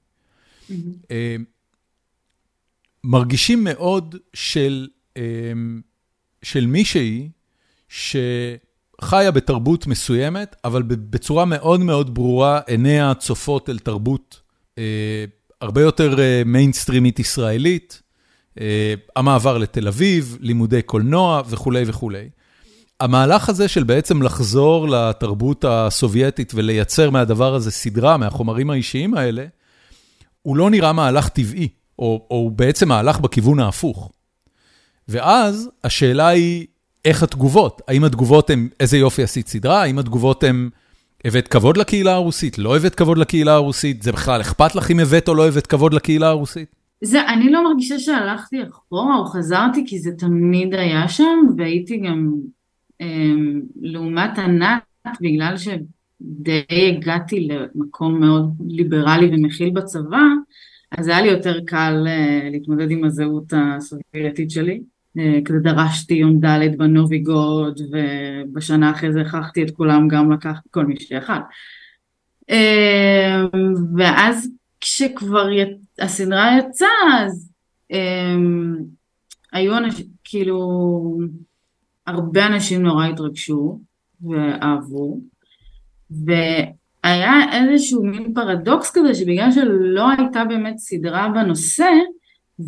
אמ, 0.71 0.77
מרגישים 3.05 3.65
מאוד 3.65 4.17
של 4.35 4.89
של 6.43 6.67
מישהי 6.67 7.29
שחיה 7.89 9.31
בתרבות 9.31 9.87
מסוימת, 9.87 10.57
אבל 10.65 10.83
בצורה 10.83 11.45
מאוד 11.45 11.81
מאוד 11.81 12.15
ברורה, 12.15 12.61
עיניה 12.67 13.13
צופות 13.15 13.69
אל 13.69 13.79
תרבות 13.79 14.41
אה, 14.79 15.25
הרבה 15.61 15.83
יותר 15.83 16.21
אה, 16.21 16.43
מיינסטרימית 16.47 17.19
ישראלית, 17.19 18.03
אה, 18.61 18.95
המעבר 19.17 19.59
לתל 19.59 19.89
אביב, 19.89 20.39
לימודי 20.41 20.83
קולנוע 20.83 21.43
וכולי 21.49 21.85
וכולי. 21.87 22.29
המהלך 23.01 23.49
הזה 23.49 23.69
של 23.69 23.85
בעצם 23.85 24.23
לחזור 24.23 24.89
לתרבות 24.89 25.65
הסובייטית 25.69 26.53
ולייצר 26.55 27.11
מהדבר 27.11 27.55
הזה 27.55 27.71
סדרה, 27.71 28.17
מהחומרים 28.17 28.71
האישיים 28.71 29.15
האלה, 29.15 29.47
הוא 30.43 30.57
לא 30.57 30.71
נראה 30.71 30.93
מהלך 30.93 31.29
טבעי, 31.29 31.69
או, 31.99 32.27
או 32.31 32.37
הוא 32.37 32.51
בעצם 32.51 32.89
מהלך 32.89 33.21
בכיוון 33.21 33.61
ההפוך. 33.61 34.11
ואז 35.09 35.71
השאלה 35.85 36.29
היא, 36.29 36.67
איך 37.05 37.23
התגובות? 37.23 37.83
האם 37.89 38.05
התגובות 38.05 38.51
הן, 38.51 38.69
איזה 38.81 38.99
יופי 38.99 39.23
עשית 39.23 39.49
סדרה? 39.49 39.83
האם 39.83 39.99
התגובות 39.99 40.45
הן, 40.45 40.69
הבאת 41.25 41.49
כבוד 41.49 41.77
לקהילה 41.77 42.15
הרוסית? 42.15 42.59
לא 42.59 42.77
הבאת 42.77 42.95
כבוד 42.95 43.19
לקהילה 43.19 43.55
הרוסית? 43.55 44.03
זה 44.03 44.13
בכלל 44.13 44.41
אכפת 44.41 44.75
לך 44.75 44.91
אם 44.91 45.01
הבאת 45.01 45.29
או 45.29 45.35
לא 45.35 45.49
הבאת 45.49 45.67
כבוד 45.67 45.95
לקהילה 45.95 46.29
הרוסית? 46.29 46.69
זה, 47.01 47.29
אני 47.29 47.53
לא 47.53 47.65
מרגישה 47.65 47.99
שהלכתי 47.99 48.57
אחורה 48.69 49.17
או 49.17 49.25
חזרתי, 49.25 49.85
כי 49.87 49.99
זה 49.99 50.11
תמיד 50.19 50.75
היה 50.75 51.09
שם, 51.09 51.39
והייתי 51.57 51.97
גם 51.97 52.35
אה, 53.01 53.07
לעומת 53.81 54.39
ענת, 54.39 54.83
בגלל 55.21 55.55
שדי 55.57 56.97
הגעתי 56.97 57.49
למקום 57.49 58.21
מאוד 58.21 58.53
ליברלי 58.69 59.29
ומכיל 59.33 59.71
בצבא, 59.71 60.23
אז 60.99 61.09
היה 61.09 61.23
לי 61.23 61.29
יותר 61.29 61.61
קל 61.67 62.05
אה, 62.07 62.49
להתמודד 62.53 62.91
עם 62.91 63.05
הזהות 63.05 63.53
הסובייטית 63.57 64.51
שלי. 64.51 64.81
אה, 65.19 65.39
כזה 65.45 65.59
דרשתי 65.59 66.15
יום 66.15 66.41
ד' 66.41 66.79
בנוביגוד, 66.79 67.81
ובשנה 67.93 68.91
אחרי 68.91 69.13
זה 69.13 69.21
הכרחתי 69.21 69.63
את 69.63 69.71
כולם 69.71 70.09
גם 70.09 70.33
לקחת 70.33 70.63
כל 70.71 70.87
מי 70.87 71.01
שיכל. 71.01 71.33
אה, 72.51 73.45
ואז 73.97 74.51
כשכבר 74.81 75.49
הסדרה 75.99 76.59
יצאה, 76.59 77.25
אז 77.25 77.53
היו 79.53 79.77
אנשים, 79.77 80.07
כאילו, 80.25 80.59
הרבה 82.07 82.47
אנשים 82.47 82.83
נורא 82.83 83.07
התרגשו 83.07 83.81
ואהבו, 84.23 85.21
והיה 86.11 87.33
איזשהו 87.53 88.05
מין 88.05 88.35
פרדוקס 88.35 88.91
כזה 88.95 89.15
שבגלל 89.15 89.53
שלא 89.53 90.11
הייתה 90.11 90.45
באמת 90.45 90.79
סדרה 90.79 91.29
בנושא, 91.29 91.91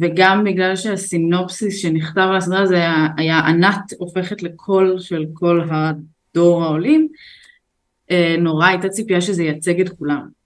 וגם 0.00 0.44
בגלל 0.44 0.76
שהסינופסיס 0.76 1.82
שנכתב 1.82 2.26
על 2.30 2.36
הסדרה 2.36 2.62
הזה 2.62 2.76
היה, 2.76 3.06
היה 3.16 3.38
ענת 3.38 3.92
הופכת 3.98 4.42
לקול 4.42 4.98
של 4.98 5.24
כל 5.32 5.60
הדור 5.70 6.64
העולים, 6.64 7.08
אה, 8.10 8.36
נורא 8.38 8.66
הייתה 8.66 8.88
ציפייה 8.88 9.20
שזה 9.20 9.42
ייצג 9.42 9.80
את 9.80 9.88
כולם. 9.88 10.40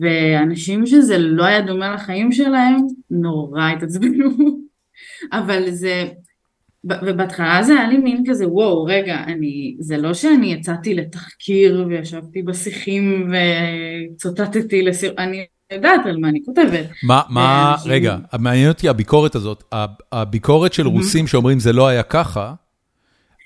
ואנשים 0.00 0.86
שזה 0.86 1.18
לא 1.18 1.44
היה 1.44 1.60
דומה 1.60 1.94
לחיים 1.94 2.32
שלהם, 2.32 2.76
נורא 3.10 3.70
התעצבנו. 3.70 4.30
אבל 5.38 5.70
זה, 5.70 6.08
ובהתחלה 6.84 7.62
זה 7.62 7.72
היה 7.72 7.88
לי 7.88 7.98
מין 7.98 8.24
כזה, 8.26 8.48
וואו, 8.48 8.84
רגע, 8.84 9.24
אני, 9.26 9.76
זה 9.80 9.96
לא 9.96 10.14
שאני 10.14 10.52
יצאתי 10.52 10.94
לתחקיר 10.94 11.86
וישבתי 11.88 12.42
בשיחים 12.42 13.32
וצוטטתי 14.12 14.82
לסיר, 14.82 15.14
אני 15.18 15.46
יודעת 15.72 16.06
על 16.06 16.16
מה 16.16 16.28
אני 16.28 16.40
כותבת. 16.44 16.86
מה, 17.02 17.22
מה, 17.28 17.76
רגע, 17.86 18.16
מעניין 18.38 18.68
אותי 18.68 18.88
הביקורת 18.88 19.34
הזאת, 19.34 19.64
הביקורת 20.12 20.72
של 20.72 20.86
רוסים 20.86 21.26
שאומרים 21.26 21.58
זה 21.58 21.72
לא 21.72 21.86
היה 21.86 22.02
ככה, 22.02 22.54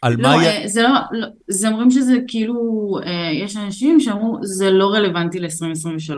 על 0.02 0.16
לא, 0.18 0.22
מה... 0.22 0.44
אה, 0.46 0.62
זה 0.66 0.83
לא, 0.83 0.88
לא, 1.11 1.26
זה 1.48 1.68
אומרים 1.68 1.90
שזה 1.90 2.16
כאילו, 2.28 2.54
אה, 3.06 3.30
יש 3.33 3.56
אנשים 3.56 4.00
שאמרו 4.00 4.38
זה 4.42 4.70
לא 4.70 4.92
רלוונטי 4.92 5.40
ל-2023. 5.40 6.14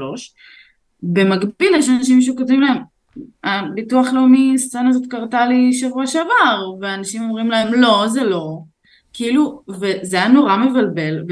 במקביל 1.02 1.74
יש 1.74 1.88
אנשים 1.88 2.20
שכותבים 2.20 2.60
להם, 2.60 2.78
הביטוח 3.44 4.06
לאומי, 4.12 4.58
סצנה 4.58 4.88
הזאת 4.88 5.02
קרתה 5.10 5.46
לי 5.46 5.72
שבוע 5.72 6.06
שעבר, 6.06 6.72
ואנשים 6.80 7.22
אומרים 7.22 7.50
להם 7.50 7.74
לא, 7.74 8.04
זה 8.08 8.24
לא. 8.24 8.58
כאילו, 9.12 9.62
וזה 9.68 10.16
היה 10.16 10.28
נורא 10.28 10.56
מבלבל, 10.56 11.24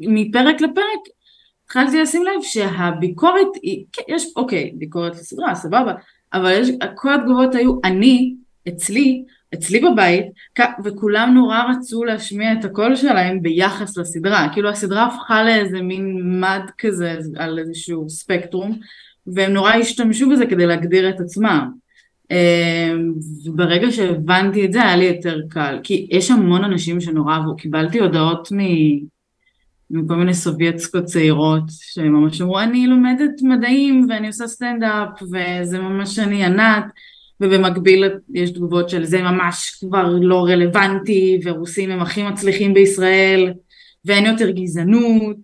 ומפרק 0.00 0.60
לפרק 0.60 1.17
התחלתי 1.68 2.00
לשים 2.00 2.22
לב 2.24 2.42
שהביקורת 2.42 3.46
היא, 3.62 3.84
כן, 3.92 4.02
יש, 4.08 4.24
אוקיי, 4.36 4.72
ביקורת 4.74 5.12
לסדרה, 5.12 5.54
סבבה, 5.54 5.92
אבל 6.32 6.52
יש, 6.52 6.68
כל 6.94 7.14
התגובות 7.14 7.54
היו, 7.54 7.74
אני, 7.84 8.34
אצלי, 8.68 9.22
אצלי 9.54 9.80
בבית, 9.80 10.26
וכולם 10.84 11.34
נורא 11.34 11.62
רצו 11.62 12.04
להשמיע 12.04 12.52
את 12.52 12.64
הקול 12.64 12.96
שלהם 12.96 13.42
ביחס 13.42 13.98
לסדרה, 13.98 14.48
כאילו 14.52 14.68
הסדרה 14.68 15.06
הפכה 15.06 15.44
לאיזה 15.44 15.82
מין 15.82 16.40
מד 16.40 16.70
כזה 16.78 17.18
על 17.36 17.58
איזשהו 17.58 18.10
ספקטרום, 18.10 18.78
והם 19.26 19.52
נורא 19.52 19.72
השתמשו 19.72 20.30
בזה 20.30 20.46
כדי 20.46 20.66
להגדיר 20.66 21.08
את 21.08 21.20
עצמם. 21.20 21.70
אמ, 22.30 23.12
וברגע 23.44 23.90
שהבנתי 23.90 24.64
את 24.64 24.72
זה 24.72 24.82
היה 24.82 24.96
לי 24.96 25.04
יותר 25.04 25.40
קל, 25.48 25.78
כי 25.82 26.06
יש 26.10 26.30
המון 26.30 26.64
אנשים 26.64 27.00
שנורא 27.00 27.34
אהבו, 27.34 27.56
קיבלתי 27.56 27.98
הודעות 27.98 28.48
מ... 28.52 28.58
מכל 29.90 30.14
מיני 30.14 30.34
סובייטסקות 30.34 31.04
צעירות 31.04 31.62
שממש 31.68 32.40
אמרו 32.40 32.60
אני 32.60 32.86
לומדת 32.86 33.42
מדעים 33.42 34.06
ואני 34.08 34.26
עושה 34.26 34.46
סטנדאפ 34.46 35.22
וזה 35.22 35.78
ממש 35.78 36.18
אני 36.18 36.44
ענת 36.44 36.84
ובמקביל 37.40 38.04
יש 38.34 38.50
תגובות 38.50 38.88
של 38.88 39.04
זה 39.04 39.22
ממש 39.22 39.76
כבר 39.80 40.08
לא 40.20 40.44
רלוונטי 40.44 41.40
ורוסים 41.44 41.90
הם 41.90 42.00
הכי 42.00 42.22
מצליחים 42.22 42.74
בישראל 42.74 43.52
ואין 44.04 44.26
יותר 44.26 44.50
גזענות. 44.50 45.36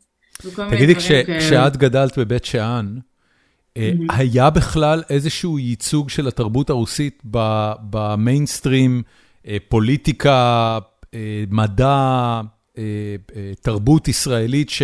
תגידי, 0.71 0.95
כש, 0.95 1.13
כשאת 1.13 1.77
גדלת 1.77 2.19
בבית 2.19 2.45
שאן, 2.45 2.97
mm-hmm. 2.99 3.81
היה 4.09 4.51
בכלל 4.51 5.03
איזשהו 5.11 5.59
ייצוג 5.59 6.11
של 6.11 6.29
התרבות 6.29 6.71
הרוסית 6.71 7.23
במיינסטרים, 7.91 9.03
אה, 9.49 9.57
פוליטיקה, 9.69 10.79
אה, 11.15 11.45
מדע, 11.51 12.41
תרבות 13.61 14.09
ישראלית 14.09 14.71
ש, 14.71 14.83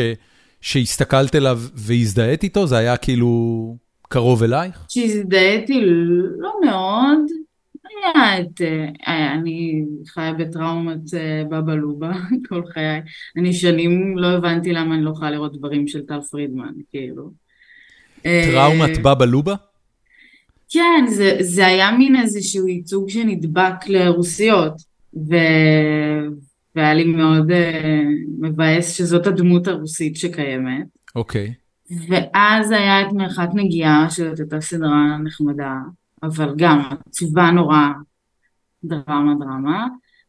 שהסתכלת 0.60 1.34
אליו 1.34 1.60
והזדהית 1.74 2.42
איתו? 2.42 2.66
זה 2.66 2.76
היה 2.76 2.96
כאילו... 2.96 3.76
קרוב 4.12 4.42
אלייך? 4.42 4.86
שהזדהיתי 4.88 5.80
לא 6.38 6.52
מאוד, 6.64 7.18
היה 8.14 8.40
את, 8.40 8.60
היה, 9.06 9.34
אני 9.34 9.84
חיה 10.06 10.32
בטראומת 10.32 11.14
אה, 11.14 11.42
בבא 11.50 11.74
לובה 11.74 12.12
כל 12.48 12.62
חיי, 12.72 13.00
אני 13.36 13.52
שנים 13.52 14.18
לא 14.18 14.26
הבנתי 14.26 14.72
למה 14.72 14.94
אני 14.94 15.04
לא 15.04 15.10
יכולה 15.10 15.30
לראות 15.30 15.58
דברים 15.58 15.88
של 15.88 16.06
טל 16.06 16.20
פרידמן, 16.20 16.72
כאילו. 16.90 17.30
טראומת 18.22 18.96
אה, 18.96 19.02
בבא 19.02 19.24
לובה? 19.24 19.54
כן, 20.70 21.04
זה, 21.08 21.36
זה 21.40 21.66
היה 21.66 21.90
מין 21.90 22.16
איזשהו 22.16 22.68
ייצוג 22.68 23.08
שנדבק 23.10 23.86
לרוסיות, 23.86 24.74
ו... 25.14 25.34
והיה 26.76 26.94
לי 26.94 27.04
מאוד 27.04 27.50
uh, 27.50 27.54
מבאס 28.40 28.92
שזאת 28.92 29.26
הדמות 29.26 29.68
הרוסית 29.68 30.16
שקיימת. 30.16 30.86
אוקיי. 31.16 31.48
Okay. 31.48 31.94
ואז 32.08 32.70
היה 32.70 33.02
את 33.02 33.12
מרחק 33.12 33.48
נגיעה, 33.54 34.10
שזאת 34.10 34.38
הייתה 34.38 34.60
סדרה 34.60 35.18
נחמדה, 35.24 35.74
אבל 36.22 36.54
גם 36.56 36.82
עצובה 37.06 37.50
נורא, 37.50 37.88
דרמה 38.84 39.34
דרמה, 39.38 39.86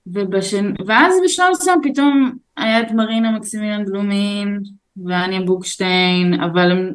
ובשן... 0.08 0.74
ואז 0.88 1.14
בשלב 1.26 1.48
מסוים 1.52 1.80
פתאום 1.84 2.32
היה 2.58 2.82
את 2.82 2.92
מרינה 2.92 3.32
מקסימיליאן 3.32 3.86
בלומין 3.86 4.60
ואניה 5.06 5.42
בוקשטיין, 5.42 6.34
אבל 6.34 6.72
הם, 6.72 6.94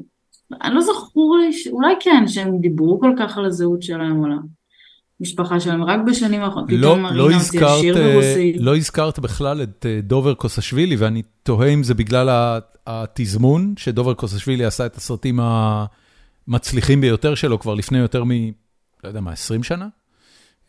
אני 0.62 0.74
לא 0.74 0.80
זכור 0.80 1.36
לי, 1.36 1.52
ש... 1.52 1.66
אולי 1.66 1.94
כן, 2.00 2.28
שהם 2.28 2.58
דיברו 2.60 3.00
כל 3.00 3.12
כך 3.18 3.38
על 3.38 3.44
הזהות 3.44 3.82
שלהם 3.82 4.24
או 4.24 4.26
משפחה 5.20 5.60
שלהם, 5.60 5.84
רק 5.84 6.00
בשנים 6.06 6.42
האחרונות, 6.42 6.70
לא, 6.72 6.88
פתאום 6.88 7.02
מרינה 7.02 7.38
לא 7.54 7.78
שיר 7.80 7.98
אה, 7.98 8.12
ברוסית. 8.12 8.56
לא 8.58 8.76
הזכרת 8.76 9.18
בכלל 9.18 9.62
את 9.62 9.86
אה, 9.88 10.00
דובר 10.02 10.34
קוסשווילי, 10.34 10.96
ואני 10.96 11.22
תוהה 11.42 11.68
אם 11.68 11.82
זה 11.82 11.94
בגלל 11.94 12.58
התזמון, 12.86 13.74
שדובר 13.76 14.14
קוסשווילי 14.14 14.64
עשה 14.64 14.86
את 14.86 14.96
הסרטים 14.96 15.40
המצליחים 16.48 17.00
ביותר 17.00 17.34
שלו 17.34 17.58
כבר 17.58 17.74
לפני 17.74 17.98
יותר 17.98 18.24
מ... 18.24 18.30
לא 19.04 19.08
יודע 19.08 19.20
מה, 19.20 19.32
20 19.32 19.62
שנה? 19.62 19.88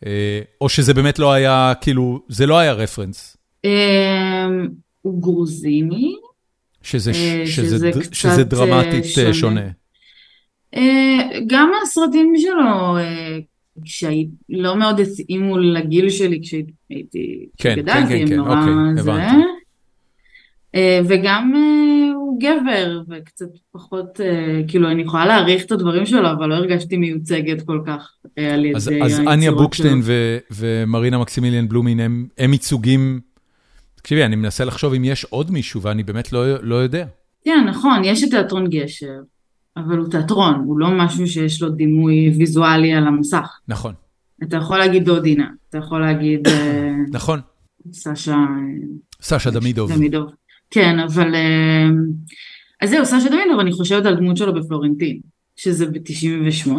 אה, 0.06 0.40
או 0.60 0.68
שזה 0.68 0.94
באמת 0.94 1.18
לא 1.18 1.32
היה, 1.32 1.72
כאילו, 1.80 2.22
זה 2.28 2.46
לא 2.46 2.58
היה 2.58 2.72
רפרנס. 2.72 3.36
הוא 5.02 5.22
גרוזיני. 5.22 6.14
שזה, 6.82 7.14
שזה, 7.14 7.46
שזה, 7.46 7.90
שזה 8.12 8.44
דרמטית 8.44 9.04
שונה. 9.04 9.34
שונה. 9.34 9.68
גם 11.46 11.70
הסרטים 11.82 12.32
שלו 12.36 12.96
כשהייתי, 13.84 14.30
לא 14.48 14.76
מאוד 14.76 15.00
התאימו 15.00 15.58
לגיל 15.58 16.10
שלי 16.10 16.40
כשהייתי, 16.42 17.46
כן, 17.58 17.74
כשגדלתי, 17.74 18.08
כן, 18.08 18.26
כן, 18.26 18.26
כן, 18.26 18.38
אוקיי, 18.38 19.02
זה. 19.02 19.12
הבנתי. 19.12 19.36
אה, 20.74 21.00
וגם 21.08 21.52
אה, 21.56 22.12
הוא 22.14 22.40
גבר, 22.40 23.00
וקצת 23.08 23.46
פחות, 23.72 24.20
אה, 24.20 24.60
כאילו, 24.68 24.90
אני 24.90 25.02
יכולה 25.02 25.26
להעריך 25.26 25.64
את 25.64 25.72
הדברים 25.72 26.06
שלו, 26.06 26.30
אבל 26.32 26.46
לא 26.46 26.54
הרגשתי 26.54 26.96
מיוצגת 26.96 27.62
כל 27.62 27.80
כך 27.86 28.12
על 28.36 28.64
ידי 28.64 28.76
אז, 28.76 28.90
אז 29.02 29.20
אניה 29.20 29.52
בוקשטיין 29.52 30.00
ו- 30.02 30.38
ומרינה 30.50 31.18
מקסימיליאן 31.18 31.68
בלומין 31.68 32.00
הם, 32.00 32.28
הם 32.38 32.52
ייצוגים, 32.52 33.20
תקשיבי, 33.94 34.24
אני 34.24 34.36
מנסה 34.36 34.64
לחשוב 34.64 34.94
אם 34.94 35.04
יש 35.04 35.24
עוד 35.24 35.50
מישהו, 35.50 35.82
ואני 35.82 36.02
באמת 36.02 36.32
לא, 36.32 36.62
לא 36.62 36.74
יודע. 36.74 37.06
כן, 37.44 37.64
נכון, 37.68 38.04
יש 38.04 38.24
את 38.24 38.30
תיאטרון 38.30 38.68
גשר. 38.68 39.18
אבל 39.86 39.98
הוא 39.98 40.08
תיאטרון, 40.08 40.54
הוא 40.54 40.78
לא 40.78 40.88
משהו 40.90 41.26
שיש 41.26 41.62
לו 41.62 41.70
דימוי 41.70 42.30
ויזואלי 42.38 42.94
על 42.94 43.06
המסך. 43.06 43.58
נכון. 43.68 43.94
אתה 44.42 44.56
יכול 44.56 44.78
להגיד 44.78 45.04
דודינה, 45.04 45.48
אתה 45.68 45.78
יכול 45.78 46.00
להגיד... 46.00 46.48
אה, 46.48 46.92
נכון. 47.12 47.40
סשה... 47.92 48.36
סשה 49.22 49.50
דמידוב. 49.50 49.92
דמידוב. 49.92 50.30
כן, 50.70 50.98
אבל... 50.98 51.34
אה, 51.34 51.88
אז 52.80 52.90
זהו, 52.90 53.06
סשה 53.06 53.28
דמידוב, 53.28 53.60
אני 53.60 53.72
חושבת 53.72 54.06
על 54.06 54.14
דמות 54.14 54.36
שלו 54.36 54.54
בפלורנטין, 54.54 55.20
שזה 55.56 55.86
ב-98? 55.86 56.70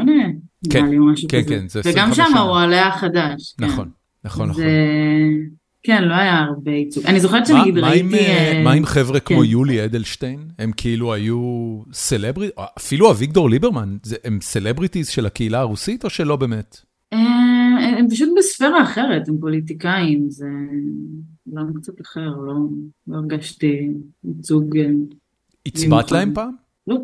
כן, 0.70 0.86
כן, 1.30 1.42
כן, 1.48 1.68
זה 1.68 1.80
25 1.80 1.86
שנה. 1.86 1.94
וגם 1.94 2.14
שם 2.14 2.38
הוא 2.38 2.60
עליה 2.60 2.88
החדש. 2.88 3.54
כן. 3.58 3.66
נכון, 3.66 3.90
נכון, 4.24 4.50
נכון. 4.50 4.64
כן, 5.84 6.04
לא 6.04 6.14
היה 6.14 6.40
הרבה 6.40 6.72
ייצוג. 6.72 7.06
אני 7.06 7.20
זוכרת 7.20 7.48
שנגיד 7.48 7.78
ראיתי... 7.78 8.16
אה, 8.16 8.58
אה, 8.58 8.64
מה 8.64 8.72
עם 8.72 8.86
חבר'ה 8.86 9.20
כמו 9.20 9.38
כן. 9.38 9.44
יולי 9.46 9.86
אדלשטיין? 9.86 10.40
הם 10.60 10.72
כאילו 10.78 11.14
היו 11.14 11.82
סלבריט... 11.94 12.52
אפילו 12.78 13.12
אביגדור 13.12 13.50
ליברמן, 13.50 13.98
הם 14.24 14.40
סלבריטיז 14.42 15.10
של 15.10 15.26
הקהילה 15.26 15.60
הרוסית 15.60 16.04
או 16.04 16.10
שלא 16.10 16.36
באמת? 16.36 16.78
אה, 17.14 17.20
הם 17.98 18.10
פשוט 18.10 18.30
בספירה 18.38 18.84
אחרת, 18.84 19.30
הם 19.30 19.38
פוליטיקאים, 19.40 20.30
זה 20.30 20.46
עולם 21.52 21.74
קצת 21.74 22.02
אחר, 22.02 22.30
לא, 22.30 22.54
לא 23.08 23.18
הרגשתי 23.18 23.90
ייצוג... 24.24 24.78
הצבעת 25.66 26.12
להם 26.12 26.34
פעם? 26.34 26.52
לא. 26.88 26.98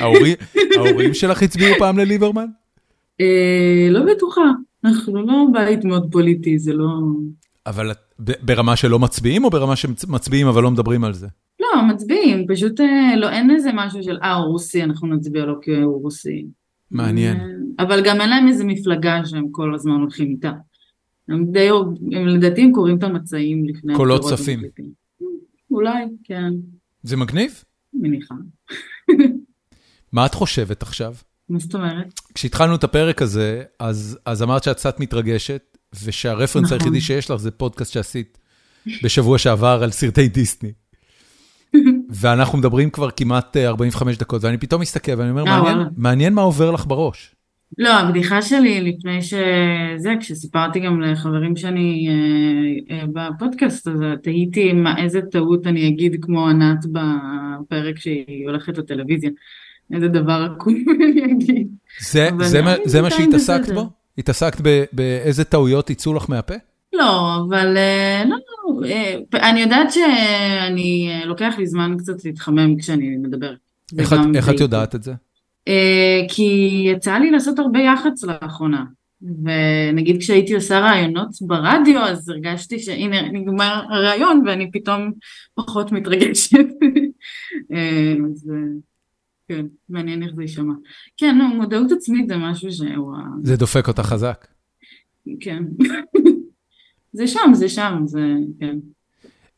ההורים 0.00 1.14
שלך 1.14 1.42
הצביעו 1.42 1.74
פעם 1.78 1.98
לליברמן? 1.98 2.46
לא 3.90 4.00
בטוחה. 4.12 4.50
אנחנו 4.84 5.26
לא 5.26 5.46
בית 5.52 5.84
מאוד 5.84 6.12
פוליטי, 6.12 6.58
זה 6.58 6.72
לא... 6.72 6.88
אבל 7.66 7.90
ברמה 8.18 8.76
שלא 8.76 8.98
מצביעים, 8.98 9.44
או 9.44 9.50
ברמה 9.50 9.76
שמצביעים 9.76 10.46
אבל 10.46 10.62
לא 10.62 10.70
מדברים 10.70 11.04
על 11.04 11.12
זה? 11.12 11.26
לא, 11.60 11.82
מצביעים, 11.88 12.46
פשוט 12.48 12.80
אה, 12.80 13.16
לא, 13.16 13.30
אין 13.30 13.50
איזה 13.50 13.70
משהו 13.74 14.02
של 14.02 14.18
אה, 14.22 14.34
הוא 14.34 14.46
רוסי, 14.46 14.82
אנחנו 14.82 15.08
נצביע 15.08 15.44
לו 15.44 15.60
כי 15.60 15.76
הוא 15.76 16.02
רוסי. 16.02 16.46
מעניין. 16.90 17.38
אבל 17.78 18.02
גם 18.04 18.20
אין 18.20 18.30
להם 18.30 18.48
איזה 18.48 18.64
מפלגה 18.64 19.20
שהם 19.24 19.48
כל 19.50 19.74
הזמן 19.74 19.92
הולכים 19.92 20.30
איתה. 20.30 20.52
הם 21.28 21.46
די, 21.52 21.68
הם 22.12 22.26
לדעתי 22.26 22.62
הם 22.62 22.72
קוראים 22.72 22.98
את 22.98 23.02
המצעים 23.02 23.64
לפני... 23.64 23.94
קולות 23.94 24.22
צפים. 24.22 24.60
אולי, 25.70 26.04
כן. 26.24 26.52
זה 27.02 27.16
מגניב? 27.16 27.64
מניחה. 27.94 28.34
מה 30.12 30.26
את 30.26 30.34
חושבת 30.34 30.82
עכשיו? 30.82 31.14
מה 31.48 31.58
זאת 31.58 31.74
אומרת? 31.74 32.20
כשהתחלנו 32.34 32.74
את 32.74 32.84
הפרק 32.84 33.22
הזה, 33.22 33.62
אז, 33.78 34.18
אז 34.26 34.42
אמרת 34.42 34.62
שאת 34.62 34.76
קצת 34.76 35.00
מתרגשת, 35.00 35.76
ושהרפרנס 36.04 36.66
נכון. 36.66 36.78
היחידי 36.78 37.00
שיש 37.00 37.30
לך 37.30 37.36
זה 37.36 37.50
פודקאסט 37.50 37.92
שעשית 37.92 38.38
בשבוע 39.02 39.38
שעבר 39.38 39.80
על 39.82 39.90
סרטי 39.90 40.28
דיסני. 40.28 40.72
ואנחנו 42.20 42.58
מדברים 42.58 42.90
כבר 42.90 43.10
כמעט 43.10 43.56
45 43.56 44.16
דקות, 44.16 44.44
ואני 44.44 44.58
פתאום 44.58 44.80
מסתכל 44.80 45.12
ואני 45.18 45.30
אומר, 45.30 45.44
מעניין, 45.44 45.78
מעניין 45.96 46.34
מה 46.34 46.42
עובר 46.42 46.70
לך 46.70 46.86
בראש. 46.86 47.34
לא, 47.78 47.90
הבדיחה 47.90 48.42
שלי 48.42 48.80
לפני 48.80 49.22
שזה, 49.22 50.12
כשסיפרתי 50.20 50.80
גם 50.80 51.00
לחברים 51.00 51.56
שאני 51.56 52.08
אה, 52.08 52.96
אה, 52.96 53.04
בפודקאסט 53.12 53.88
הזה, 53.88 54.14
תהיתי 54.22 54.72
מה, 54.72 54.98
איזה 54.98 55.20
טעות 55.22 55.66
אני 55.66 55.88
אגיד 55.88 56.16
כמו 56.24 56.48
ענת 56.48 56.84
בפרק 56.86 57.98
שהיא 57.98 58.46
הולכת 58.48 58.78
לטלוויזיה. 58.78 59.30
איזה 59.92 60.08
דבר 60.08 60.48
עקום 60.52 60.74
אני 61.02 61.32
אגיד. 61.32 61.68
זה, 62.00 62.28
זה, 62.84 63.02
מה, 63.02 63.10
שהתעסקת 63.10 63.72
בו? 63.74 63.90
התעסקת 64.18 64.60
באיזה 64.92 65.44
טעויות 65.44 65.90
יצאו 65.90 66.14
לך 66.14 66.30
מהפה? 66.30 66.54
לא, 66.92 67.36
אבל 67.36 67.76
אה, 67.76 68.22
לא, 68.26 68.36
לא, 68.36 68.88
אני 69.34 69.60
יודעת 69.60 69.92
שאני, 69.92 71.10
לוקח 71.24 71.54
לי 71.58 71.66
זמן 71.66 71.96
קצת 71.98 72.24
להתחמם 72.24 72.76
כשאני 72.76 73.16
מדברת. 73.16 73.58
איך, 73.98 74.12
את, 74.50 74.60
יודעת 74.60 74.94
את 74.94 75.02
זה? 75.02 75.12
אה, 75.68 76.20
כי 76.28 76.82
יצא 76.86 77.14
לי 77.14 77.30
לעשות 77.30 77.58
הרבה 77.58 77.78
יח"צ 77.78 78.24
לאחרונה. 78.24 78.84
ונגיד 79.44 80.20
כשהייתי 80.20 80.54
עושה 80.54 80.80
ראיונות 80.80 81.28
ברדיו, 81.40 82.00
אז 82.00 82.28
הרגשתי 82.28 82.78
שהנה 82.78 83.22
נגמר 83.22 83.82
הראיון 83.90 84.42
ואני 84.46 84.70
פתאום 84.72 85.12
פחות 85.54 85.92
מתרגשת. 85.92 86.58
אה, 87.72 88.14
אז 88.32 88.50
כן, 89.52 89.66
מעניין 89.88 90.22
איך 90.22 90.34
זה 90.34 90.42
יישמע. 90.42 90.74
כן, 91.16 91.38
נו, 91.38 91.54
מודעות 91.54 91.92
עצמית 91.92 92.28
זה 92.28 92.36
משהו 92.36 92.72
שהוא... 92.72 93.16
זה 93.42 93.56
דופק 93.56 93.88
אותה 93.88 94.02
חזק. 94.02 94.46
כן. 95.40 95.62
זה 97.12 97.26
שם, 97.26 97.50
זה 97.54 97.68
שם, 97.68 98.02
זה, 98.06 98.20
כן. 98.60 98.78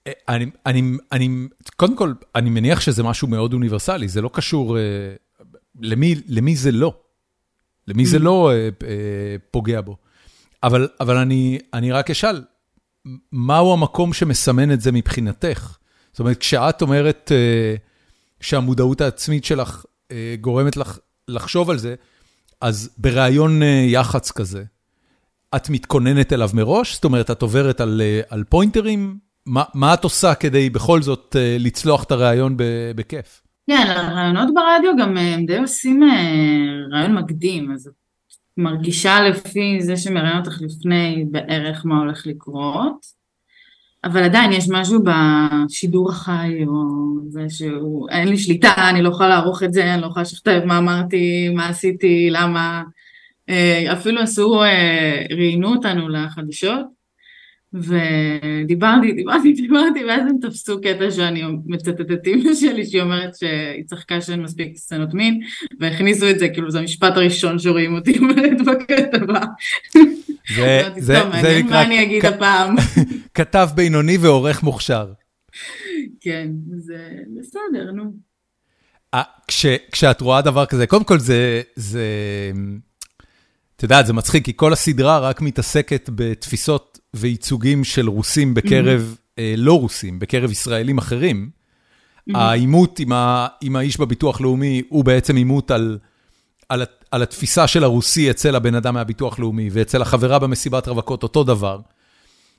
אה, 0.06 0.12
אני, 0.28 0.46
אני, 0.66 0.82
אני, 1.12 1.28
קודם 1.76 1.96
כל, 1.96 2.12
אני 2.34 2.50
מניח 2.50 2.80
שזה 2.80 3.02
משהו 3.02 3.28
מאוד 3.28 3.52
אוניברסלי, 3.52 4.08
זה 4.08 4.22
לא 4.22 4.30
קשור, 4.32 4.76
למי, 5.80 6.14
למי 6.28 6.56
זה 6.56 6.72
לא? 6.72 6.94
למי 7.88 8.06
זה 8.06 8.16
mm. 8.16 8.20
לא 8.20 8.50
אה, 8.50 8.68
אה, 8.86 9.36
פוגע 9.50 9.80
בו? 9.80 9.96
אבל, 10.62 10.88
אבל 11.00 11.16
אני, 11.16 11.58
אני 11.74 11.92
רק 11.92 12.10
אשאל, 12.10 12.42
מהו 13.32 13.72
המקום 13.72 14.12
שמסמן 14.12 14.72
את 14.72 14.80
זה 14.80 14.92
מבחינתך? 14.92 15.76
זאת 16.12 16.20
אומרת, 16.20 16.38
כשאת 16.38 16.82
אומרת 16.82 17.32
אה, 17.34 17.74
שהמודעות 18.44 19.00
העצמית 19.00 19.44
שלך 19.44 19.84
אה, 20.10 20.34
גורמת 20.40 20.76
לך 20.76 20.98
לחשוב 21.28 21.70
על 21.70 21.78
זה, 21.78 21.94
אז 22.60 22.90
בריאיון 22.98 23.62
אה, 23.62 23.84
יח"צ 23.88 24.30
כזה, 24.30 24.64
את 25.56 25.70
מתכוננת 25.70 26.32
אליו 26.32 26.50
מראש? 26.54 26.94
זאת 26.94 27.04
אומרת, 27.04 27.30
את 27.30 27.42
עוברת 27.42 27.80
על, 27.80 28.02
אה, 28.04 28.20
על 28.28 28.44
פוינטרים? 28.44 29.18
מה, 29.46 29.62
מה 29.74 29.94
את 29.94 30.04
עושה 30.04 30.34
כדי 30.34 30.70
בכל 30.70 31.02
זאת 31.02 31.36
אה, 31.38 31.56
לצלוח 31.60 32.04
את 32.04 32.10
הריאיון 32.10 32.54
בכיף? 32.96 33.42
כן, 33.66 33.86
הרעיונות 33.88 34.48
ברדיו 34.54 34.96
גם 34.98 35.16
אה, 35.16 35.34
הם 35.34 35.46
די 35.46 35.58
עושים 35.58 36.02
אה, 36.02 36.08
רעיון 36.92 37.14
מקדים, 37.14 37.72
אז 37.72 37.86
את 37.86 37.92
מרגישה 38.56 39.20
לפי 39.20 39.78
זה 39.80 39.96
שמראיין 39.96 40.38
אותך 40.38 40.60
לפני 40.60 41.24
בערך 41.30 41.82
מה 41.86 41.98
הולך 41.98 42.26
לקרות, 42.26 43.06
אבל 44.04 44.22
עדיין 44.22 44.52
יש 44.52 44.68
משהו 44.70 45.00
בשידור 45.04 46.10
החי, 46.10 46.64
או 46.66 46.74
זה 47.28 47.40
שהוא, 47.48 48.08
אין 48.10 48.28
לי 48.28 48.36
שליטה, 48.38 48.74
אני 48.90 49.02
לא 49.02 49.08
יכולה 49.08 49.28
לערוך 49.28 49.62
את 49.62 49.72
זה, 49.72 49.94
אני 49.94 50.02
לא 50.02 50.06
יכולה 50.06 50.22
לשכתב 50.22 50.60
מה 50.64 50.78
אמרתי, 50.78 51.48
מה 51.48 51.68
עשיתי, 51.68 52.28
למה, 52.30 52.82
אה, 53.48 53.92
אפילו 53.92 54.20
עשו, 54.20 54.62
ראיינו 55.30 55.68
אותנו 55.68 56.08
לחדשות, 56.08 56.86
ודיברתי, 57.74 59.12
דיברתי, 59.12 59.52
דיברתי, 59.52 60.04
ואז 60.04 60.20
הם 60.30 60.36
תפסו 60.42 60.80
קטע 60.80 61.10
שאני 61.10 61.42
מצטטת 61.66 62.10
את 62.12 62.26
אימא 62.26 62.54
שלי, 62.54 62.86
שהיא 62.86 63.02
אומרת 63.02 63.34
שהיא 63.34 63.84
צחקה 63.86 64.20
שאין 64.20 64.42
מספיק 64.42 64.76
סצנות 64.76 65.14
מין, 65.14 65.40
והכניסו 65.80 66.30
את 66.30 66.38
זה, 66.38 66.48
כאילו 66.48 66.70
זה 66.70 66.78
המשפט 66.78 67.16
הראשון 67.16 67.58
שרואים 67.58 67.94
אותי 67.94 68.18
אומרת 68.18 68.58
בכתבה. 68.66 69.40
זה, 70.56 70.88
זה, 70.98 71.20
זה 71.42 71.58
נקרא... 71.58 71.70
מה 71.70 71.82
אני 71.82 72.02
אגיד 72.02 72.24
הפעם. 72.24 72.76
כתב 73.34 73.68
בינוני 73.74 74.16
ועורך 74.16 74.62
מוכשר. 74.62 75.12
כן, 76.20 76.48
זה 76.78 77.08
בסדר, 77.38 77.90
נו. 77.92 78.12
כש, 79.48 79.66
כשאת 79.92 80.20
רואה 80.20 80.42
דבר 80.42 80.66
כזה, 80.66 80.86
קודם 80.86 81.04
כל 81.04 81.18
זה, 81.18 81.62
זה, 81.76 82.02
את 83.76 83.82
יודעת, 83.82 84.06
זה 84.06 84.12
מצחיק, 84.12 84.44
כי 84.44 84.52
כל 84.56 84.72
הסדרה 84.72 85.18
רק 85.18 85.40
מתעסקת 85.40 86.10
בתפיסות 86.14 86.98
וייצוגים 87.14 87.84
של 87.84 88.08
רוסים 88.08 88.54
בקרב 88.54 89.16
mm-hmm. 89.16 89.40
אה, 89.40 89.54
לא 89.56 89.80
רוסים, 89.80 90.18
בקרב 90.18 90.50
ישראלים 90.50 90.98
אחרים. 90.98 91.50
Mm-hmm. 91.50 92.38
העימות 92.38 92.98
עם, 92.98 93.12
עם 93.60 93.76
האיש 93.76 94.00
בביטוח 94.00 94.40
לאומי 94.40 94.82
הוא 94.88 95.04
בעצם 95.04 95.36
עימות 95.36 95.70
על, 95.70 95.98
על, 96.68 96.82
על 97.14 97.22
התפיסה 97.22 97.66
של 97.66 97.84
הרוסי 97.84 98.30
אצל 98.30 98.56
הבן 98.56 98.74
אדם 98.74 98.94
מהביטוח 98.94 99.38
לאומי, 99.38 99.68
ואצל 99.72 100.02
החברה 100.02 100.38
במסיבת 100.38 100.88
רווקות 100.88 101.22
אותו 101.22 101.44
דבר. 101.44 101.80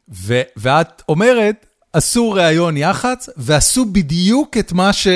ו, 0.10 0.42
ואת 0.58 1.02
אומרת, 1.10 1.66
עשו 1.94 2.32
ראיון 2.32 2.78
יח"צ, 2.78 3.30
ועשו 3.38 3.86
בדיוק 3.86 4.58
את 4.58 4.72
מה 4.72 4.94
ש... 4.94 5.08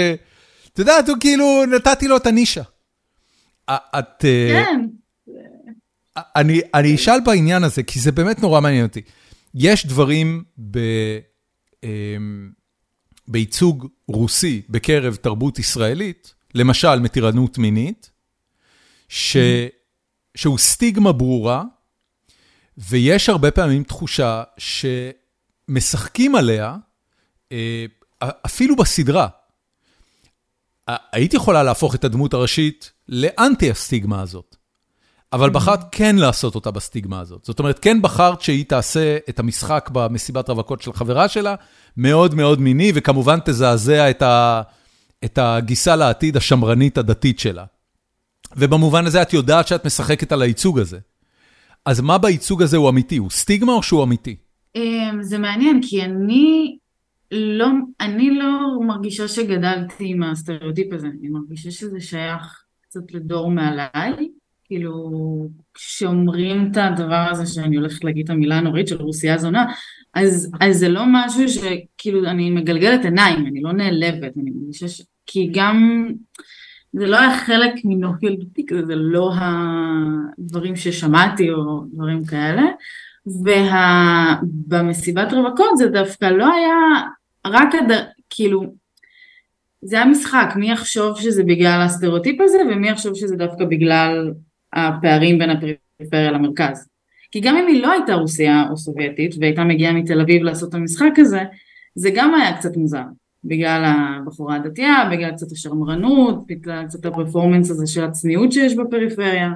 את 0.73 0.79
יודעת, 0.79 1.09
הוא 1.09 1.17
כאילו, 1.19 1.63
נתתי 1.75 2.07
לו 2.07 2.17
את 2.17 2.25
הנישה. 2.25 2.61
את... 3.69 4.25
אה, 4.25 4.63
כן. 4.65 4.85
אני, 6.35 6.61
אני 6.73 6.95
אשאל 6.95 7.19
בעניין 7.25 7.63
הזה, 7.63 7.83
כי 7.83 7.99
זה 7.99 8.11
באמת 8.11 8.39
נורא 8.39 8.61
מעניין 8.61 8.85
אותי. 8.85 9.01
יש 9.55 9.85
דברים 9.85 10.43
ב, 10.71 10.79
אמ, 11.83 12.49
בייצוג 13.27 13.87
רוסי 14.07 14.61
בקרב 14.69 15.15
תרבות 15.15 15.59
ישראלית, 15.59 16.33
למשל 16.55 16.99
מתירנות 16.99 17.57
מינית, 17.57 18.11
ש, 19.09 19.37
שהוא 20.35 20.57
סטיגמה 20.57 21.11
ברורה, 21.11 21.63
ויש 22.77 23.29
הרבה 23.29 23.51
פעמים 23.51 23.83
תחושה 23.83 24.43
שמשחקים 24.57 26.35
עליה, 26.35 26.75
אה, 27.51 27.85
אפילו 28.45 28.75
בסדרה. 28.75 29.27
היית 31.11 31.33
יכולה 31.33 31.63
להפוך 31.63 31.95
את 31.95 32.03
הדמות 32.03 32.33
הראשית 32.33 32.91
לאנטי 33.09 33.71
הסטיגמה 33.71 34.21
הזאת. 34.21 34.55
אבל 35.33 35.49
בחרת 35.49 35.79
כן 35.91 36.15
לעשות 36.15 36.55
אותה 36.55 36.71
בסטיגמה 36.71 37.19
הזאת. 37.19 37.45
זאת 37.45 37.59
אומרת, 37.59 37.79
כן 37.79 38.01
בחרת 38.01 38.41
שהיא 38.41 38.65
תעשה 38.65 39.17
את 39.29 39.39
המשחק 39.39 39.89
במסיבת 39.93 40.49
רווקות 40.49 40.81
של 40.81 40.93
חברה 40.93 41.27
שלה, 41.27 41.55
מאוד 41.97 42.35
מאוד 42.35 42.61
מיני, 42.61 42.91
וכמובן 42.95 43.39
תזעזע 43.45 44.09
את, 44.09 44.21
ה, 44.21 44.61
את 45.25 45.37
הגיסה 45.37 45.95
לעתיד 45.95 46.37
השמרנית 46.37 46.97
הדתית 46.97 47.39
שלה. 47.39 47.65
ובמובן 48.57 49.05
הזה 49.05 49.21
את 49.21 49.33
יודעת 49.33 49.67
שאת 49.67 49.85
משחקת 49.85 50.31
על 50.31 50.41
הייצוג 50.41 50.79
הזה. 50.79 50.99
אז 51.85 52.01
מה 52.01 52.17
בייצוג 52.17 52.61
הזה 52.61 52.77
הוא 52.77 52.89
אמיתי? 52.89 53.17
הוא 53.17 53.29
סטיגמה 53.29 53.73
או 53.73 53.83
שהוא 53.83 54.03
אמיתי? 54.03 54.35
אמ, 54.75 55.23
זה 55.23 55.37
מעניין, 55.37 55.79
כי 55.81 56.03
אני 56.03 56.77
לא, 57.31 57.67
אני 58.01 58.31
לא 58.31 58.59
מרגישה 58.87 59.27
שגדלתי 59.27 60.05
עם 60.07 60.23
הסטריאוטיפ 60.23 60.93
הזה, 60.93 61.07
אני 61.07 61.29
מרגישה 61.29 61.71
שזה 61.71 61.99
שייך 61.99 62.63
קצת 62.81 63.11
לדור 63.13 63.51
מעליי. 63.51 64.29
כאילו, 64.65 64.93
כשאומרים 65.73 66.71
את 66.71 66.77
הדבר 66.77 67.27
הזה 67.31 67.45
שאני 67.45 67.75
הולכת 67.75 68.03
להגיד 68.03 68.23
את 68.23 68.29
המילה 68.29 68.57
הנוראית 68.57 68.87
של 68.87 69.01
רוסיה 69.01 69.37
זונה, 69.37 69.65
אז, 70.13 70.51
אז 70.61 70.77
זה 70.77 70.89
לא 70.89 71.03
משהו 71.07 71.49
שכאילו 71.49 72.25
אני 72.25 72.49
מגלגלת 72.49 73.05
עיניים, 73.05 73.47
אני 73.47 73.61
לא 73.61 73.73
נעלבת, 73.73 74.37
אני 74.37 74.51
מרגישה 74.55 74.87
ש... 74.87 75.01
כי 75.25 75.49
גם 75.53 76.07
זה 76.93 77.07
לא 77.07 77.19
היה 77.19 77.37
חלק 77.37 77.73
מנוף 77.85 78.23
ילדותי, 78.23 78.65
זה 78.85 78.95
לא 78.95 79.31
הדברים 79.35 80.75
ששמעתי 80.75 81.51
או 81.51 81.83
דברים 81.93 82.25
כאלה, 82.25 82.63
ובמסיבת 83.25 85.33
וה... 85.33 85.39
רווקות 85.39 85.77
זה 85.77 85.87
דווקא 85.87 86.25
לא 86.25 86.53
היה 86.53 86.75
רק 87.47 87.75
הד... 87.75 87.91
כאילו 88.29 88.63
זה 89.81 89.95
היה 89.95 90.05
משחק, 90.05 90.53
מי 90.55 90.71
יחשוב 90.71 91.19
שזה 91.19 91.43
בגלל 91.43 91.81
הסטריאוטיפ 91.81 92.41
הזה 92.41 92.57
ומי 92.71 92.89
יחשוב 92.89 93.15
שזה 93.15 93.35
דווקא 93.35 93.65
בגלל 93.65 94.33
הפערים 94.73 95.39
בין 95.39 95.49
הפריפריה 95.49 96.31
למרכז. 96.31 96.89
כי 97.31 97.39
גם 97.39 97.57
אם 97.57 97.67
היא 97.67 97.83
לא 97.83 97.91
הייתה 97.91 98.13
רוסיה 98.13 98.63
או 98.69 98.77
סובייטית 98.77 99.35
והייתה 99.39 99.63
מגיעה 99.63 99.93
מתל 99.93 100.21
אביב 100.21 100.43
לעשות 100.43 100.69
את 100.69 100.73
המשחק 100.73 101.11
הזה, 101.17 101.41
זה 101.95 102.09
גם 102.15 102.35
היה 102.35 102.57
קצת 102.57 102.77
מוזר. 102.77 103.03
בגלל 103.43 103.85
הבחורה 103.85 104.55
הדתייה, 104.55 105.09
בגלל 105.11 105.31
קצת 105.31 105.51
השרמרנות, 105.51 106.47
בגלל 106.47 106.85
קצת 106.87 107.05
הפרפורמנס 107.05 107.71
הזה 107.71 107.87
של 107.87 108.03
הצניעות 108.03 108.51
שיש 108.51 108.75
בפריפריה. 108.75 109.49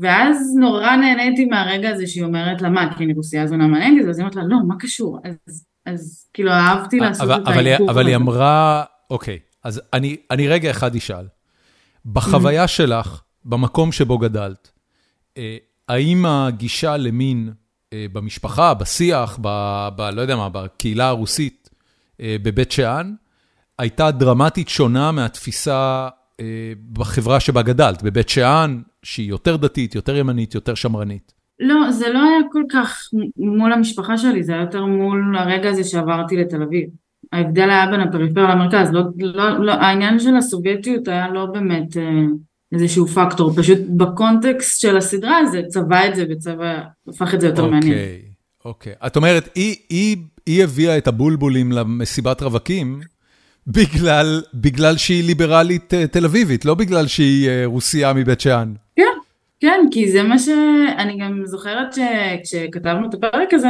ואז 0.00 0.56
נורא 0.60 0.96
נהניתי 0.96 1.44
מהרגע 1.44 1.90
הזה 1.90 2.06
שהיא 2.06 2.24
אומרת 2.24 2.62
לה, 2.62 2.68
מה, 2.68 2.94
כי 2.96 3.04
אני 3.04 3.12
רוסיה 3.14 3.46
זונה 3.46 3.66
מעניינת, 3.66 4.04
ואז 4.06 4.18
היא 4.18 4.22
אומרת 4.22 4.36
לה, 4.36 4.42
לא, 4.44 4.56
מה 4.68 4.74
קשור? 4.78 5.18
אז, 5.24 5.64
אז 5.86 6.28
כאילו 6.32 6.50
אהבתי 6.50 7.00
לעשות 7.00 7.30
אבל, 7.30 7.42
את 7.42 7.48
אבל, 7.48 7.66
ההיפוך 7.66 7.90
אבל 7.90 8.06
היא. 8.06 8.16
אמרה, 8.16 8.84
אוקיי, 9.10 9.38
אז 9.64 9.82
אני, 9.92 10.16
אני 10.30 10.48
רגע 10.48 10.70
אחד 10.70 10.96
אשאל. 10.96 11.26
בחוויה 12.06 12.68
שלך, 12.68 13.22
במקום 13.44 13.92
שבו 13.92 14.18
גדלת, 14.18 14.70
אה, 15.38 15.56
האם 15.88 16.26
הגישה 16.26 16.96
למין 16.96 17.52
אה, 17.92 18.06
במשפחה, 18.12 18.74
בשיח, 18.74 19.38
ב, 19.42 19.48
ב, 19.96 20.00
לא 20.00 20.20
יודע 20.20 20.36
מה, 20.36 20.48
בקהילה 20.48 21.08
הרוסית 21.08 21.63
בבית 22.20 22.72
שאן, 22.72 23.14
הייתה 23.78 24.10
דרמטית 24.10 24.68
שונה 24.68 25.12
מהתפיסה 25.12 26.08
אה, 26.40 26.72
בחברה 26.92 27.40
שבה 27.40 27.62
גדלת, 27.62 28.02
בבית 28.02 28.28
שאן, 28.28 28.80
שהיא 29.02 29.28
יותר 29.28 29.56
דתית, 29.56 29.94
יותר 29.94 30.16
ימנית, 30.16 30.54
יותר 30.54 30.74
שמרנית. 30.74 31.32
לא, 31.60 31.90
זה 31.90 32.08
לא 32.08 32.18
היה 32.18 32.38
כל 32.52 32.62
כך 32.72 33.10
מול 33.36 33.72
המשפחה 33.72 34.18
שלי, 34.18 34.42
זה 34.42 34.52
היה 34.52 34.60
יותר 34.60 34.86
מול 34.86 35.36
הרגע 35.38 35.70
הזה 35.70 35.84
שעברתי 35.84 36.36
לתל 36.36 36.62
אביב. 36.62 36.88
ההבדל 37.32 37.70
היה 37.70 37.86
בין 37.86 38.00
הפריפריה 38.00 38.54
למרכז, 38.54 38.92
לא, 38.92 39.02
לא, 39.18 39.64
לא, 39.64 39.72
העניין 39.72 40.18
של 40.18 40.36
הסובייטיות 40.36 41.08
היה 41.08 41.28
לא 41.28 41.46
באמת 41.46 41.96
אה, 41.96 42.02
איזשהו 42.72 43.06
פקטור, 43.06 43.52
פשוט 43.56 43.78
בקונטקסט 43.96 44.80
של 44.80 44.96
הסדרה 44.96 45.46
זה 45.46 45.62
צבע 45.68 46.08
את 46.08 46.14
זה 46.14 46.24
וצבע, 46.30 46.80
הפך 47.08 47.34
את 47.34 47.40
זה 47.40 47.46
יותר 47.46 47.66
מעניין. 47.66 47.92
אוקיי, 47.92 48.22
אוקיי. 48.64 48.92
את 49.06 49.16
אומרת, 49.16 49.48
היא, 49.54 49.76
היא, 49.88 50.16
היא 50.46 50.64
הביאה 50.64 50.98
את 50.98 51.06
הבולבולים 51.06 51.72
למסיבת 51.72 52.42
רווקים 52.42 53.00
בגלל, 53.66 54.42
בגלל 54.54 54.96
שהיא 54.96 55.24
ליברלית 55.24 55.94
אה, 55.94 56.06
תל 56.06 56.24
אביבית, 56.24 56.64
לא 56.64 56.74
בגלל 56.74 57.06
שהיא 57.06 57.48
אה, 57.48 57.62
רוסייה 57.64 58.12
מבית 58.12 58.40
שאן. 58.40 58.72
כן, 58.96 59.02
כן, 59.60 59.80
כי 59.90 60.12
זה 60.12 60.22
מה 60.22 60.38
ש... 60.38 60.48
אני 60.98 61.18
גם 61.18 61.42
זוכרת 61.44 61.92
שכשכתבנו 61.92 63.08
את 63.08 63.14
הפרק 63.14 63.54
הזה, 63.54 63.68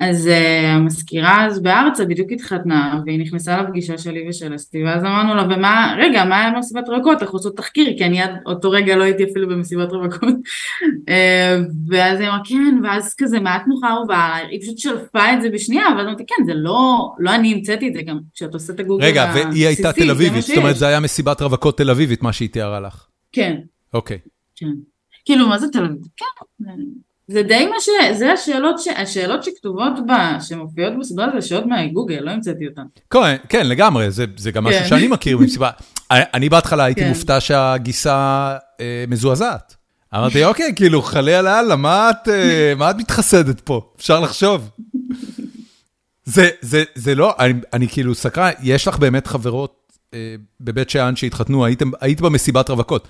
אז 0.00 0.26
uh, 0.26 0.66
המזכירה 0.66 1.46
אז 1.46 1.62
בארצה 1.62 2.04
בדיוק 2.04 2.32
התחתנה, 2.32 3.00
והיא 3.06 3.20
נכנסה 3.20 3.62
לפגישה 3.62 3.98
שלי 3.98 4.28
ושל 4.28 4.54
אסתי, 4.54 4.84
ואז 4.84 5.04
אמרנו 5.04 5.34
לה, 5.34 5.42
ומה, 5.42 5.96
רגע, 5.98 6.24
מה 6.24 6.40
היה 6.40 6.50
במסיבת 6.50 6.88
רווקות? 6.88 7.22
אנחנו 7.22 7.38
עושות 7.38 7.56
תחקיר, 7.56 7.94
כי 7.98 8.04
אני 8.04 8.22
עד 8.22 8.30
אותו 8.46 8.70
רגע 8.70 8.96
לא 8.96 9.04
הייתי 9.04 9.24
אפילו 9.24 9.48
במסיבת 9.48 9.92
רווקות. 9.92 10.34
uh, 10.88 11.12
ואז 11.88 12.20
היא 12.20 12.28
אמרה, 12.28 12.40
כן, 12.44 12.80
ואז 12.84 13.14
כזה 13.18 13.40
מעט 13.40 13.62
נוחה 13.66 13.90
אהובה, 13.90 14.34
היא 14.50 14.60
פשוט 14.60 14.78
שלפה 14.78 15.32
את 15.32 15.42
זה 15.42 15.50
בשנייה, 15.50 15.86
ואז 15.96 16.06
אמרתי, 16.06 16.24
כן, 16.26 16.44
זה 16.46 16.54
לא, 16.54 17.12
לא 17.18 17.34
אני 17.34 17.54
המצאתי 17.54 17.88
את 17.88 17.94
זה 17.94 18.02
גם, 18.02 18.18
כשאת 18.34 18.54
עושה 18.54 18.72
את 18.72 18.80
הגוגל 18.80 19.04
רגע, 19.04 19.22
הבסיסי, 19.22 19.48
והיא 19.48 19.66
הייתה 19.66 19.92
תל 19.92 20.10
אביבית, 20.10 20.42
זאת 20.42 20.56
אומרת. 20.56 20.76
זה 20.76 20.86
היה 20.86 21.00
מסיבת 21.00 21.42
רווקות 21.42 21.78
תל 21.78 21.90
אביבית, 21.90 22.22
מה 22.22 22.32
שהיא 22.32 22.48
תיארה 22.48 22.80
לך. 22.80 23.06
כן, 23.32 23.56
אוקיי. 23.94 24.18
כן. 24.56 24.66
כאילו, 25.24 25.48
מה 25.48 25.58
זה 25.58 25.66
תל 25.68 25.84
אביב? 25.84 25.98
כן. 26.16 26.72
זה 27.28 27.42
די 27.42 27.66
מה 27.66 27.76
ש... 27.80 27.88
זה 28.18 28.32
השאלות, 28.32 28.78
ש... 28.78 28.88
השאלות 28.96 29.44
שכתובות 29.44 29.92
בה, 30.06 30.38
שמופיעות 30.40 30.92
בסדרה, 31.00 31.26
זה 31.40 31.46
שאלות 31.48 31.66
מהגוגל, 31.66 32.20
לא 32.20 32.30
המצאתי 32.30 32.66
אותן. 32.66 32.82
כן, 33.10 33.36
כן, 33.48 33.66
לגמרי, 33.66 34.10
זה, 34.10 34.24
זה 34.36 34.50
גם 34.50 34.64
משהו 34.64 34.80
כן. 34.80 34.88
שאני 34.88 35.08
מכיר 35.08 35.38
ממסיבה. 35.38 35.70
אני 36.10 36.48
בהתחלה 36.48 36.84
הייתי 36.84 37.00
כן. 37.00 37.08
מופתע 37.08 37.40
שהגיסה 37.40 38.56
אה, 38.80 39.04
מזועזעת. 39.08 39.76
אמרתי, 40.14 40.44
אוקיי, 40.44 40.72
כאילו, 40.76 41.02
חלי 41.02 41.34
על 41.34 41.46
אללה, 41.46 41.76
מה 41.76 42.10
את, 42.10 42.28
אה, 42.28 42.72
מה 42.78 42.90
את 42.90 42.96
מתחסדת 42.96 43.60
פה? 43.60 43.92
אפשר 43.96 44.20
לחשוב. 44.20 44.70
זה, 46.24 46.50
זה, 46.60 46.84
זה 46.94 47.14
לא, 47.14 47.34
אני, 47.38 47.52
אני 47.72 47.88
כאילו 47.88 48.14
סקרן, 48.14 48.50
יש 48.62 48.88
לך 48.88 48.98
באמת 48.98 49.26
חברות 49.26 49.92
אה, 50.14 50.34
בבית 50.60 50.90
שאן 50.90 51.16
שהתחתנו, 51.16 51.64
הייתם, 51.64 51.90
היית 52.00 52.20
במסיבת 52.20 52.70
רווקות. 52.70 53.08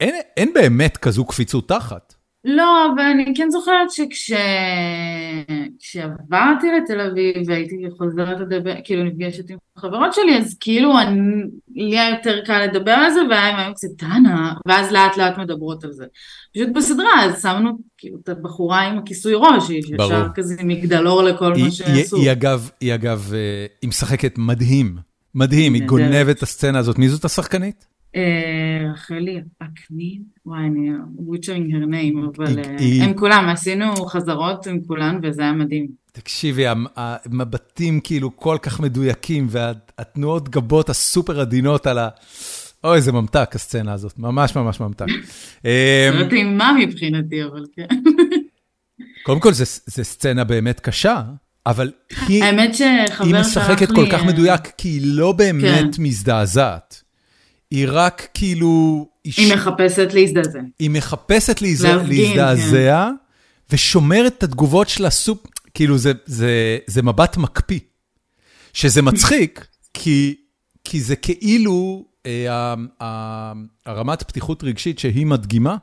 אין, 0.00 0.14
אין 0.36 0.52
באמת 0.54 0.96
כזו 0.96 1.24
קפיצות 1.24 1.68
תחת. 1.68 2.14
לא, 2.50 2.86
אבל 2.94 3.02
אני 3.02 3.32
כן 3.36 3.50
זוכרת 3.50 3.90
שכשעברתי 5.80 6.66
לתל 6.72 7.00
אביב 7.00 7.36
והייתי 7.46 7.76
חוזרת 7.98 8.40
לדבר, 8.40 8.74
כאילו 8.84 9.04
נפגשת 9.04 9.50
עם 9.50 9.58
חברות 9.78 10.14
שלי, 10.14 10.38
אז 10.38 10.56
כאילו 10.60 10.98
אני, 10.98 11.42
לי 11.74 11.98
היה 11.98 12.10
יותר 12.10 12.40
קל 12.44 12.64
לדבר 12.64 12.90
על 12.90 13.10
זה, 13.10 13.20
והם 13.30 13.56
היו 13.56 13.72
כזה, 13.74 13.88
דנה, 13.98 14.52
ואז 14.66 14.92
לאט 14.92 15.16
לאט 15.16 15.38
מדברות 15.38 15.84
על 15.84 15.92
זה. 15.92 16.04
פשוט 16.54 16.68
בסדרה, 16.74 17.24
אז 17.24 17.42
שמנו 17.42 17.78
כאילו 17.98 18.18
את 18.24 18.28
הבחורה 18.28 18.80
עם 18.80 18.98
הכיסוי 18.98 19.32
ראש, 19.36 19.68
היא. 19.68 19.82
ישר 19.94 20.26
כזה 20.34 20.54
מגדלור 20.64 21.22
לכל 21.22 21.54
היא, 21.54 21.62
מה 21.62 21.68
היא, 21.68 21.72
שעשו. 21.72 22.16
היא 22.16 22.32
אגב, 22.32 22.70
היא 22.80 22.94
אגב, 22.94 23.30
אה, 23.34 23.66
היא 23.82 23.88
משחקת 23.88 24.34
מדהים. 24.38 24.96
מדהים, 25.34 25.74
היא. 25.74 25.86
גונבת 25.86 26.36
את 26.36 26.42
הסצנה 26.42 26.78
הזאת. 26.78 26.98
מי 26.98 27.08
זאת 27.08 27.24
השחקנית? 27.24 27.86
אה, 28.16 28.22
רחלי 28.92 29.40
אקנין, 29.58 30.22
וואי, 30.46 30.60
אני 30.66 30.90
her 31.72 31.84
name, 31.86 32.36
אבל 32.36 32.46
היא- 32.46 32.58
אה, 32.58 32.76
היא- 32.78 33.02
הם 33.02 33.14
כולם, 33.14 33.48
עשינו 33.48 33.94
חזרות 34.06 34.66
עם 34.66 34.80
כולן, 34.86 35.18
וזה 35.22 35.42
היה 35.42 35.52
מדהים. 35.52 35.86
תקשיבי, 36.12 36.66
המ- 36.66 36.86
המבטים 36.96 38.00
כאילו 38.00 38.36
כל 38.36 38.56
כך 38.62 38.80
מדויקים, 38.80 39.46
והתנועות 39.50 40.48
גבות 40.48 40.90
הסופר 40.90 41.40
עדינות 41.40 41.86
על 41.86 41.98
ה... 41.98 42.08
אוי, 42.84 42.96
איזה 42.96 43.12
ממתק 43.12 43.50
הסצנה 43.54 43.92
הזאת, 43.92 44.18
ממש 44.18 44.56
ממש 44.56 44.80
ממתק. 44.80 45.06
אמ, 45.64 45.70
לא 46.14 46.28
טעימה 46.30 46.72
מבחינתי, 46.80 47.44
אבל 47.44 47.64
כן. 47.76 47.86
קודם 49.26 49.40
כל, 49.40 49.52
זה 49.52 49.64
סצנה 50.04 50.44
באמת 50.44 50.80
קשה, 50.80 51.22
אבל 51.66 51.92
היא 52.28 52.44
האמת 52.44 52.74
שחבר 52.74 53.24
היא 53.24 53.34
שלח 53.34 53.40
משחקת 53.46 53.90
לי, 53.90 53.96
כל 53.96 54.06
כך 54.12 54.20
אה, 54.20 54.26
מדויק, 54.26 54.60
כי 54.78 54.88
היא 54.88 55.00
לא 55.04 55.32
באמת 55.32 55.96
כן. 55.96 56.02
מזדעזעת. 56.02 57.02
היא 57.70 57.86
רק 57.90 58.28
כאילו... 58.34 59.06
היא 59.24 59.32
ש- 59.32 59.52
מחפשת 59.52 60.08
להזדעזע. 60.14 60.58
היא 60.78 60.90
מחפשת 60.90 61.62
להז... 61.62 61.84
להפגין, 61.84 62.36
להזדעזע, 62.36 63.08
ושומרת 63.70 64.34
את 64.38 64.42
התגובות 64.42 64.88
שלה 64.88 65.10
סופ... 65.10 65.38
כאילו, 65.74 65.98
זה, 65.98 66.12
זה, 66.26 66.78
זה 66.86 67.02
מבט 67.02 67.36
מקפיא. 67.36 67.80
שזה 68.72 69.02
מצחיק, 69.02 69.66
כי, 69.94 70.34
כי 70.84 71.00
זה 71.00 71.16
כאילו 71.16 72.04
אה, 72.26 72.52
ה- 72.52 72.74
ה- 73.02 73.52
הרמת 73.86 74.22
פתיחות 74.22 74.64
רגשית 74.64 74.98
שהיא 74.98 75.26
מדגימה, 75.26 75.76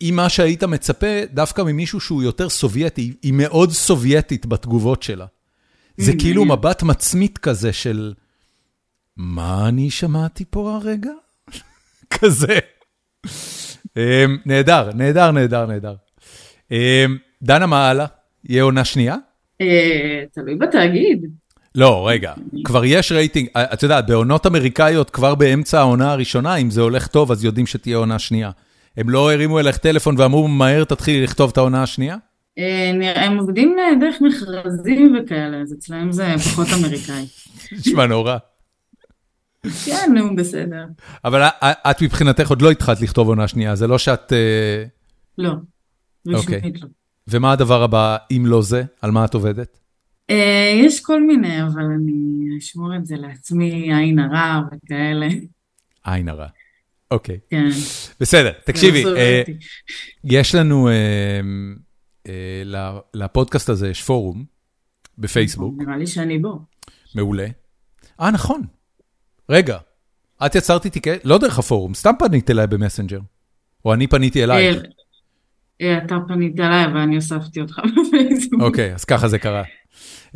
היא 0.00 0.12
מה 0.12 0.28
שהיית 0.28 0.64
מצפה 0.64 1.06
דווקא 1.32 1.62
ממישהו 1.62 2.00
שהוא 2.00 2.22
יותר 2.22 2.48
סובייטי, 2.48 3.12
היא 3.22 3.32
מאוד 3.32 3.72
סובייטית 3.72 4.46
בתגובות 4.46 5.02
שלה. 5.02 5.26
זה 5.96 6.12
Mm, 6.12 6.18
כאילו. 6.18 6.44
מבט 6.44 6.82
מצמית 6.82 7.38
כזה 7.38 7.72
של, 7.72 8.12
מה 9.22 9.68
אני 9.68 9.90
שמעתי 9.90 10.44
פה 10.50 10.78
הרגע? 10.82 11.10
כזה. 12.14 12.58
אמ, 13.96 14.36
נהדר, 14.46 14.90
נהדר, 14.94 15.30
נהדר, 15.30 15.66
נהדר. 15.66 15.94
אמ, 16.70 17.16
דנה, 17.42 17.66
מה 17.66 17.88
הלאה? 17.88 18.06
יהיה 18.44 18.62
עונה 18.62 18.84
שנייה? 18.84 19.16
אה, 19.60 20.24
תלוי 20.32 20.54
בתאגיד. 20.54 21.26
לא, 21.74 22.08
רגע, 22.08 22.32
כבר 22.64 22.84
יש 22.84 23.12
רייטינג, 23.12 23.48
אה, 23.56 23.72
את 23.72 23.82
יודעת, 23.82 24.06
בעונות 24.06 24.46
אמריקאיות, 24.46 25.10
כבר 25.10 25.34
באמצע 25.34 25.78
העונה 25.78 26.12
הראשונה, 26.12 26.56
אם 26.56 26.70
זה 26.70 26.80
הולך 26.80 27.06
טוב, 27.06 27.32
אז 27.32 27.44
יודעים 27.44 27.66
שתהיה 27.66 27.96
עונה 27.96 28.18
שנייה. 28.18 28.50
הם 28.96 29.10
לא 29.10 29.32
הרימו 29.32 29.60
אליך 29.60 29.76
טלפון 29.76 30.14
ואמרו, 30.18 30.48
מהר 30.48 30.84
תתחילי 30.84 31.22
לכתוב 31.22 31.50
את 31.50 31.56
העונה 31.56 31.82
השנייה? 31.82 32.16
אה, 32.58 32.90
הם 33.26 33.38
עובדים 33.38 33.76
דרך 34.00 34.20
מכרזים 34.20 35.16
וכאלה, 35.16 35.60
אז 35.60 35.72
אצלם 35.72 36.12
זה 36.12 36.34
פחות 36.38 36.66
אמריקאי. 36.78 37.24
נשמע 37.72 38.06
נורא. 38.06 38.36
כן, 39.84 40.12
נו, 40.14 40.36
בסדר. 40.36 40.84
אבל 41.24 41.42
את 41.62 42.02
מבחינתך 42.02 42.50
עוד 42.50 42.62
לא 42.62 42.70
התחלת 42.70 43.00
לכתוב 43.00 43.28
עונה 43.28 43.48
שנייה, 43.48 43.76
זה 43.76 43.86
לא 43.86 43.98
שאת... 43.98 44.32
אה, 44.32 44.84
לא. 45.38 45.52
אוקיי. 46.34 46.60
לא. 46.80 46.88
ומה 47.28 47.52
הדבר 47.52 47.82
הבא, 47.82 48.16
אם 48.30 48.42
לא 48.46 48.62
זה? 48.62 48.82
על 49.02 49.10
מה 49.10 49.24
את 49.24 49.34
עובדת? 49.34 49.78
אה, 50.30 50.72
יש 50.84 51.00
כל 51.00 51.22
מיני, 51.26 51.62
אבל 51.62 51.82
אני 51.82 52.58
אשמור 52.58 52.96
את 52.96 53.06
זה 53.06 53.16
לעצמי, 53.16 53.94
עין 53.94 54.18
הרע 54.18 54.60
וכאלה. 54.66 55.28
עין 56.04 56.28
הרע. 56.28 56.46
אוקיי, 57.10 57.38
כן. 57.50 57.68
בסדר. 58.20 58.52
תקשיבי, 58.64 59.04
לא 59.04 59.16
אה. 59.16 59.42
יש 60.24 60.54
לנו, 60.54 60.88
לפודקאסט 63.14 63.68
הזה 63.68 63.88
יש 63.88 64.02
פורום 64.02 64.44
בפייסבוק, 65.18 65.74
נראה 65.78 65.96
לי 65.96 66.06
שאני 66.06 66.38
בו. 66.38 66.58
מעולה. 67.14 67.46
אה, 68.20 68.30
נכון. 68.30 68.62
רגע, 69.50 69.78
את 70.46 70.54
יצרת 70.54 70.84
איתי, 70.84 71.00
לא 71.24 71.38
דרך 71.38 71.58
הפורום, 71.58 71.94
סתם 71.94 72.12
פנית 72.18 72.50
אליי 72.50 72.66
במסנג'ר. 72.66 73.18
או 73.84 73.94
אני 73.94 74.06
פניתי 74.06 74.44
אלייך. 74.44 74.76
אה, 74.76 74.82
אה, 75.80 75.98
אתה 75.98 76.16
פנית 76.28 76.60
אליי, 76.60 76.84
אבל 76.84 76.96
אני 76.96 77.14
הוספתי 77.14 77.60
אותך 77.60 77.78
בפייסבוק. 77.96 78.60
אוקיי, 78.60 78.94
אז 78.94 79.04
ככה 79.04 79.28
זה 79.28 79.38
קרה. 79.38 79.62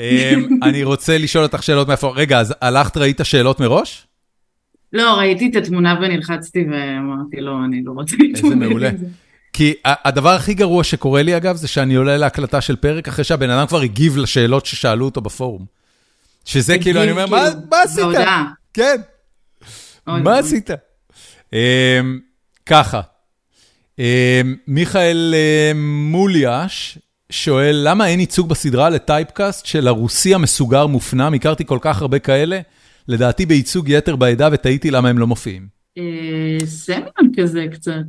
אה, 0.01 0.35
אני 0.63 0.85
רוצה 0.85 1.19
לשאול 1.19 1.45
אותך 1.45 1.63
שאלות 1.63 1.89
מאיפה, 1.89 2.13
רגע, 2.17 2.41
אז 2.41 2.55
הלכת, 2.61 2.97
ראית 2.97 3.21
שאלות 3.23 3.61
מראש? 3.61 4.07
לא, 4.93 5.15
ראיתי 5.19 5.49
את 5.51 5.57
התמונה 5.57 5.95
ונלחצתי 6.03 6.65
ואמרתי, 6.73 7.41
לא, 7.41 7.53
אני 7.65 7.83
לא 7.85 7.93
רוצה 7.93 8.17
איזה 8.17 8.25
להתמודד 8.33 8.57
מעולה. 8.57 8.89
עם 8.89 8.97
זה. 8.97 9.07
כי 9.53 9.75
ה- 9.85 10.09
הדבר 10.09 10.31
הכי 10.31 10.55
גרוע 10.55 10.85
שקורה 10.85 11.23
לי, 11.23 11.37
אגב, 11.37 11.57
זה 11.57 11.69
שאני 11.69 11.95
עולה 11.95 12.17
להקלטה 12.17 12.61
של 12.61 12.77
פרק 12.77 13.09
אחרי 13.09 13.25
שהבן 13.25 13.51
אדם 13.51 13.67
כבר 13.67 13.81
הגיב 13.81 14.17
לשאלות 14.17 14.67
ששאלו 14.67 15.05
אותו 15.05 15.21
בפורום. 15.21 15.65
שזה 16.45 16.79
כאילו, 16.79 17.03
אני 17.03 17.11
אומר, 17.11 17.27
מה 17.27 17.45
כאילו, 17.51 17.61
מה 17.71 17.77
עשית? 17.85 18.05
כן, 18.75 19.01
מה. 20.07 20.39
עשית? 20.39 20.71
אמ, 21.53 22.21
ככה, 22.67 23.01
אה, 23.99 24.41
מיכאל 24.67 25.35
אה, 25.35 25.73
מוליאש 26.11 26.99
שואל, 27.31 27.81
למה 27.85 28.07
אין 28.07 28.21
ייצוג 28.21 28.49
בסדרה 28.49 28.91
לטייפקאסט 28.91 29.67
של 29.67 29.89
הרוסי 29.89 30.35
המסוגר 30.35 30.87
מופנם? 30.87 31.35
הכרתי 31.35 31.65
כל 31.67 31.79
כך 31.81 32.03
הרבה 32.03 32.19
כאלה, 32.19 32.61
לדעתי 33.09 33.47
בייצוג 33.47 33.89
יתר 33.89 34.17
בעדה, 34.17 34.49
ותהיתי 34.53 34.91
למה 34.91 35.09
הם 35.09 35.19
לא 35.19 35.27
מופיעים. 35.27 35.69
סמיון 36.65 37.33
כזה 37.37 37.67
קצת. 37.73 38.05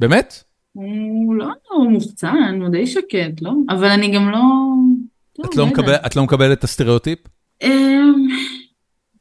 באמת? 0.00 0.44
הוא 0.72 1.34
לא 1.34 1.46
מוחצן, 1.90 2.58
הוא 2.60 2.68
די 2.68 2.86
שקט, 2.86 3.42
לא? 3.42 3.52
אבל 3.68 3.88
אני 3.88 4.14
גם 4.14 4.30
לא... 4.30 4.40
את 5.46 5.56
לא, 5.56 5.66
מקבל, 5.66 5.94
את 5.94 6.16
לא 6.16 6.24
מקבלת 6.24 6.58
את 6.58 6.64
הסטריאוטיפ? 6.64 7.18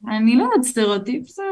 אני 0.10 0.36
לא 0.36 0.44
יודעת, 0.44 0.64
סטריאוטיפ 0.64 1.28
זה... 1.28 1.44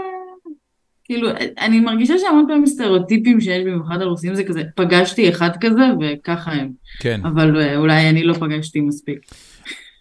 כאילו, 1.04 1.30
אני 1.60 1.80
מרגישה 1.80 2.14
שהמון 2.20 2.46
פעמים 2.48 2.66
סטריאוטיפים 2.66 3.42
שיש 3.42 3.64
במיוחד 3.64 4.02
על 4.02 4.08
רוסים 4.08 4.36
זה 4.36 4.44
כזה, 4.44 4.64
פגשתי 4.76 5.30
אחד 5.30 5.50
כזה 5.62 5.82
וככה 6.00 6.52
הם. 6.52 6.72
כן. 7.00 7.22
אבל 7.24 7.76
אולי 7.76 8.10
אני 8.10 8.24
לא 8.24 8.34
פגשתי 8.34 8.82
מספיק. 8.82 9.20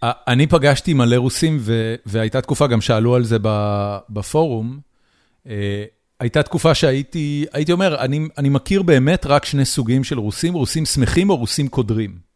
אני 0.02 0.46
פגשתי 0.46 0.94
מלא 0.94 1.16
רוסים 1.16 1.58
והייתה 2.06 2.40
תקופה, 2.40 2.66
גם 2.66 2.80
שאלו 2.80 3.14
על 3.14 3.24
זה 3.24 3.36
בפורום. 4.10 4.78
הייתה 6.20 6.42
תקופה 6.42 6.74
שהייתי, 6.74 7.44
הייתי 7.52 7.72
אומר, 7.72 8.00
אני, 8.00 8.28
אני 8.38 8.48
מכיר 8.48 8.82
באמת 8.82 9.26
רק 9.26 9.44
שני 9.44 9.64
סוגים 9.64 10.04
של 10.04 10.18
רוסים, 10.18 10.54
רוסים 10.54 10.84
שמחים 10.84 11.30
או 11.30 11.36
רוסים 11.36 11.68
קודרים. 11.68 12.27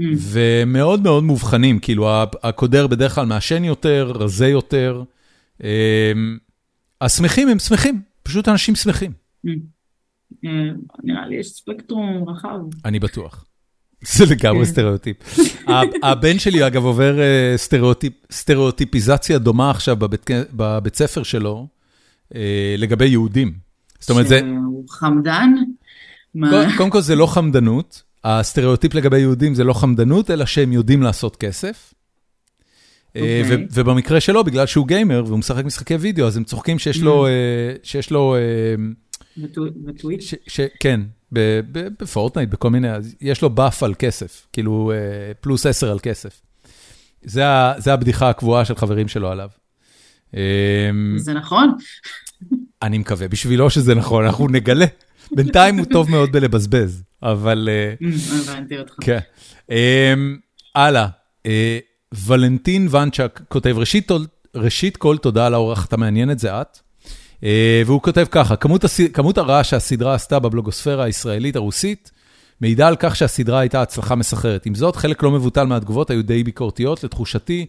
Mm. 0.00 0.04
ומאוד 0.18 1.02
מאוד 1.02 1.24
מובחנים, 1.24 1.78
כאילו 1.78 2.08
הקודר 2.42 2.86
בדרך 2.86 3.14
כלל 3.14 3.26
מעשן 3.26 3.64
יותר, 3.64 4.12
רזה 4.14 4.48
יותר. 4.48 5.02
השמחים 7.00 7.48
הם 7.48 7.58
שמחים, 7.58 8.02
פשוט 8.22 8.48
אנשים 8.48 8.74
שמחים. 8.74 9.12
Mm. 9.46 9.50
אה, 10.44 10.50
נראה 11.04 11.26
לי 11.26 11.36
יש 11.36 11.46
ספקטרום 11.46 12.28
רחב. 12.28 12.58
אני 12.84 12.98
בטוח. 12.98 13.44
זה 14.16 14.24
לגמרי 14.34 14.64
כן. 14.64 14.70
סטריאוטיפ. 14.70 15.16
הבן 16.02 16.38
שלי 16.38 16.66
אגב 16.66 16.84
עובר 16.84 17.20
אה, 17.20 17.54
סטריאוטיפיזציה 18.30 19.38
דומה 19.38 19.70
עכשיו 19.70 19.96
בבית 20.52 20.96
ספר 20.96 21.22
שלו. 21.22 21.66
אה, 22.34 22.74
לגבי 22.78 23.06
יהודים. 23.06 23.52
זאת 24.00 24.10
אומרת, 24.10 24.28
זה... 24.28 24.38
שהוא 24.38 24.84
חמדן? 24.90 25.50
קודם 26.76 26.90
כל 26.90 27.00
זה 27.00 27.16
לא 27.16 27.26
חמדנות, 27.26 28.02
הסטריאוטיפ 28.26 28.94
לגבי 28.94 29.18
יהודים 29.18 29.54
זה 29.54 29.64
לא 29.64 29.72
חמדנות, 29.72 30.30
אלא 30.30 30.46
שהם 30.46 30.72
יודעים 30.72 31.02
לעשות 31.02 31.36
כסף. 31.36 31.94
Okay. 31.94 33.18
אה, 33.18 33.40
אוקיי. 33.44 33.66
ובמקרה 33.72 34.20
שלו, 34.20 34.44
בגלל 34.44 34.66
שהוא 34.66 34.86
גיימר 34.86 35.24
והוא 35.26 35.38
משחק 35.38 35.64
משחקי 35.64 35.94
וידאו, 35.94 36.26
אז 36.26 36.36
הם 36.36 36.44
צוחקים 36.44 36.78
שיש 36.78 37.02
לו... 37.02 37.26
Mm. 37.26 37.28
אה, 37.28 37.76
שיש 37.82 38.10
לו... 38.10 38.36
בטוויץ'? 39.84 40.34
כן, 40.80 41.00
בפורטנייט, 41.32 42.48
בכל 42.48 42.70
מיני, 42.70 42.88
יש 43.20 43.42
לו 43.42 43.50
buff 43.50 43.82
על 43.82 43.94
כסף, 43.98 44.46
כאילו 44.52 44.92
פלוס 45.40 45.66
10 45.66 45.90
על 45.90 45.98
כסף. 45.98 46.40
זה 47.22 47.92
הבדיחה 47.92 48.30
הקבועה 48.30 48.64
של 48.64 48.74
חברים 48.74 49.08
שלו 49.08 49.30
עליו. 49.30 49.48
אמ, 50.34 50.38
זה 51.16 51.32
נכון? 51.32 51.76
אני 52.82 52.98
מקווה 52.98 53.28
בשבילו 53.28 53.70
שזה 53.70 53.94
נכון, 53.94 54.24
אנחנו 54.24 54.48
נגלה. 54.48 54.86
בינתיים 55.36 55.78
הוא 55.78 55.86
טוב 55.86 56.10
מאוד 56.10 56.32
בלבזבז, 56.32 57.02
אבל... 57.22 57.68
אה, 57.72 57.94
אמ, 58.06 58.12
הבנתי 58.40 58.78
אותך. 58.78 58.94
כן. 59.00 59.18
אמ, 59.70 60.36
הלאה, 60.74 61.06
אה, 61.46 61.78
ולנטין 62.26 62.88
ונצ'ק 62.90 63.40
כותב, 63.48 63.76
ראשית 64.54 64.96
כל 64.96 65.18
תודה 65.18 65.46
על 65.46 65.54
האורחת 65.54 65.92
המעניינת, 65.92 66.38
זה 66.38 66.60
את. 66.60 66.78
אה, 67.44 67.82
והוא 67.86 68.02
כותב 68.02 68.26
ככה, 68.30 68.54
כמות 69.12 69.38
הרעש 69.38 69.70
שהסדרה 69.70 70.14
עשתה 70.14 70.38
בבלוגוספירה 70.38 71.04
הישראלית 71.04 71.56
הרוסית, 71.56 72.10
מעידה 72.60 72.88
על 72.88 72.96
כך 72.98 73.16
שהסדרה 73.16 73.60
הייתה 73.60 73.82
הצלחה 73.82 74.14
מסחררת. 74.14 74.66
עם 74.66 74.74
זאת, 74.74 74.96
חלק 74.96 75.22
לא 75.22 75.30
מבוטל 75.30 75.64
מהתגובות 75.64 76.10
היו 76.10 76.22
די 76.24 76.44
ביקורתיות, 76.44 77.04
לתחושתי, 77.04 77.66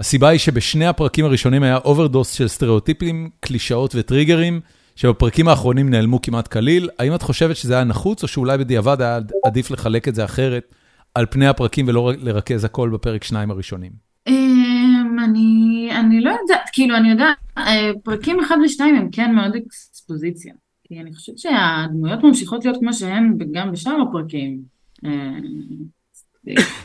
הסיבה 0.00 0.28
היא 0.28 0.38
שבשני 0.38 0.86
הפרקים 0.86 1.24
הראשונים 1.24 1.62
היה 1.62 1.76
אוברדוס 1.76 2.32
של 2.32 2.48
סטריאוטיפים, 2.48 3.30
קלישאות 3.40 3.94
וטריגרים, 3.94 4.60
שבפרקים 4.98 5.48
האחרונים 5.48 5.90
נעלמו 5.90 6.22
כמעט 6.22 6.48
כליל. 6.48 6.88
האם 6.98 7.14
את 7.14 7.22
חושבת 7.22 7.56
שזה 7.56 7.74
היה 7.74 7.84
נחוץ, 7.84 8.22
או 8.22 8.28
שאולי 8.28 8.58
בדיעבד 8.58 9.00
היה 9.00 9.18
עדיף 9.44 9.70
לחלק 9.70 10.08
את 10.08 10.14
זה 10.14 10.24
אחרת 10.24 10.74
על 11.14 11.26
פני 11.30 11.46
הפרקים 11.46 11.88
ולא 11.88 12.12
לרכז 12.18 12.64
הכל 12.64 12.90
בפרק 12.90 13.24
שניים 13.24 13.50
הראשונים? 13.50 13.92
אמ, 14.26 15.16
אני, 15.24 15.88
אני 16.00 16.20
לא 16.20 16.30
יודעת, 16.30 16.70
כאילו 16.72 16.96
אני 16.96 17.10
יודעת, 17.10 17.36
אה, 17.58 17.90
פרקים 18.04 18.40
אחד 18.40 18.56
ושניים 18.64 18.94
הם 18.96 19.08
כן 19.12 19.34
מאוד 19.34 19.56
אקספוזיציה. 19.56 20.54
כי 20.84 21.00
אני 21.00 21.14
חושבת 21.14 21.38
שהדמויות 21.38 22.22
ממשיכות 22.22 22.64
להיות 22.64 22.78
כמו 22.80 22.92
שהן 22.92 23.38
גם 23.52 23.72
בשאר 23.72 23.96
הפרקים. 24.08 24.58
אה, 25.04 25.10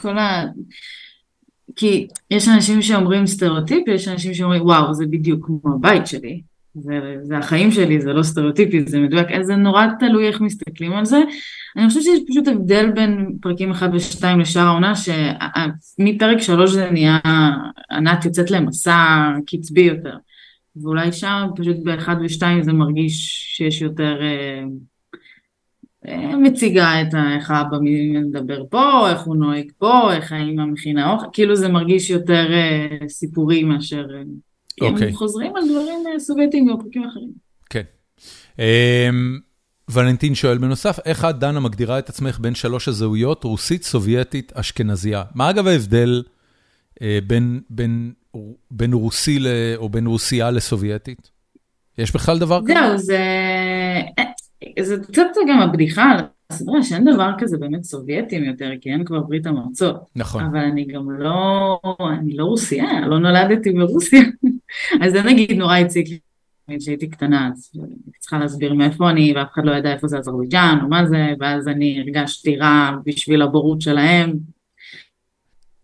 כל 0.01 0.17
ה... 0.17 0.45
כי 1.75 2.07
יש 2.31 2.47
אנשים 2.47 2.81
שאומרים 2.81 3.27
סטריאוטיפ, 3.27 3.87
יש 3.87 4.07
אנשים 4.07 4.33
שאומרים 4.33 4.61
וואו 4.61 4.93
זה 4.93 5.05
בדיוק 5.05 5.45
כמו 5.45 5.73
הבית 5.75 6.07
שלי, 6.07 6.41
זה, 6.75 7.15
זה 7.21 7.37
החיים 7.37 7.71
שלי, 7.71 8.01
זה 8.01 8.13
לא 8.13 8.23
סטריאוטיפי, 8.23 8.83
זה 8.87 8.99
מדויק, 8.99 9.27
זה 9.41 9.55
נורא 9.55 9.85
תלוי 9.99 10.27
איך 10.27 10.41
מסתכלים 10.41 10.93
על 10.93 11.05
זה. 11.05 11.21
אני 11.77 11.87
חושבת 11.87 12.03
שיש 12.03 12.19
פשוט 12.29 12.47
הבדל 12.47 12.91
בין 12.91 13.37
פרקים 13.41 13.71
1 13.71 13.89
ו-2 13.93 14.25
לשאר 14.39 14.61
העונה, 14.61 14.93
שמפרק 14.95 16.39
3 16.39 16.71
זה 16.71 16.91
נהיה, 16.91 17.19
ענת 17.91 18.25
יוצאת 18.25 18.51
למסע 18.51 19.31
קצבי 19.45 19.81
יותר, 19.81 20.17
ואולי 20.75 21.11
שם 21.11 21.47
פשוט 21.55 21.77
ב-1 21.83 22.09
ו-2 22.09 22.43
זה 22.61 22.73
מרגיש 22.73 23.43
שיש 23.55 23.81
יותר... 23.81 24.19
אה, 24.21 24.63
מציגה 26.37 27.01
את 27.01 27.15
איך 27.35 27.51
האבא 27.51 27.77
מדבר 27.81 28.63
פה, 28.69 29.09
איך 29.09 29.21
הוא 29.21 29.35
נוהג 29.35 29.71
פה, 29.77 30.13
איך 30.13 30.31
האמא 30.31 30.65
מכינה 30.65 31.11
אוכל, 31.11 31.25
כאילו 31.33 31.55
זה 31.55 31.67
מרגיש 31.69 32.09
יותר 32.09 32.47
uh, 32.49 33.07
סיפורי 33.07 33.63
מאשר... 33.63 34.05
Okay. 34.81 34.85
הם 34.85 34.93
אוקיי. 34.93 35.13
חוזרים 35.13 35.55
על 35.55 35.63
דברים 35.69 36.03
uh, 36.15 36.19
סובייטיים 36.19 36.69
ופרקים 36.71 37.03
אחרים. 37.03 37.31
כן. 37.69 37.83
Um, 38.51 38.59
ולנטין 39.89 40.35
שואל 40.35 40.57
בנוסף, 40.57 40.99
איך 41.05 41.25
את, 41.25 41.39
דנה, 41.39 41.59
מגדירה 41.59 41.99
את 41.99 42.09
עצמך 42.09 42.39
בין 42.39 42.55
שלוש 42.55 42.87
הזהויות, 42.87 43.43
רוסית, 43.43 43.83
סובייטית, 43.83 44.51
אשכנזייה? 44.55 45.23
מה 45.35 45.49
אגב 45.49 45.67
ההבדל 45.67 46.23
uh, 46.93 47.03
בין, 47.27 47.61
בין, 47.69 48.13
בין 48.71 48.93
רוסי 48.93 49.39
ל, 49.39 49.47
או 49.75 49.89
בין 49.89 50.07
רוסייה 50.07 50.51
לסובייטית? 50.51 51.29
יש 51.97 52.15
בכלל 52.15 52.39
דבר 52.39 52.61
כזה? 52.63 52.73
זהו, 52.73 52.97
זה... 52.97 53.19
זה 54.79 54.95
קצת 55.11 55.23
גם 55.49 55.59
הבדיחה 55.59 56.03
על 56.03 56.25
הסדרה 56.49 56.83
שאין 56.83 57.13
דבר 57.13 57.31
כזה 57.39 57.57
באמת 57.57 57.83
סובייטים 57.83 58.43
יותר, 58.43 58.71
כי 58.81 58.91
אין 58.91 59.05
כבר 59.05 59.19
ברית 59.19 59.45
המועצות. 59.45 59.95
נכון. 60.15 60.43
אבל 60.43 60.59
אני 60.59 60.85
גם 60.85 61.11
לא, 61.11 61.79
אני 62.19 62.37
לא 62.37 62.45
רוסיה, 62.45 63.07
לא 63.07 63.19
נולדתי 63.19 63.71
ברוסיה. 63.71 64.21
אז 65.01 65.11
זה 65.11 65.21
נגיד 65.23 65.51
נורא 65.51 65.77
הציג 65.77 66.07
לי 66.09 66.19
כשהייתי 66.79 67.09
קטנה, 67.09 67.49
אז 67.53 67.71
צריכה 68.19 68.39
להסביר 68.39 68.73
מאיפה 68.73 69.09
אני, 69.09 69.33
ואף 69.35 69.47
אחד 69.53 69.61
לא 69.65 69.71
ידע 69.71 69.93
איפה 69.93 70.07
זה 70.07 70.17
אזרבייג'אן 70.17 70.79
או 70.83 70.87
מה 70.87 71.05
זה, 71.05 71.33
ואז 71.39 71.67
אני 71.67 71.99
הרגשתי 71.99 72.55
רע 72.55 72.91
בשביל 73.05 73.41
הבורות 73.41 73.81
שלהם. 73.81 74.33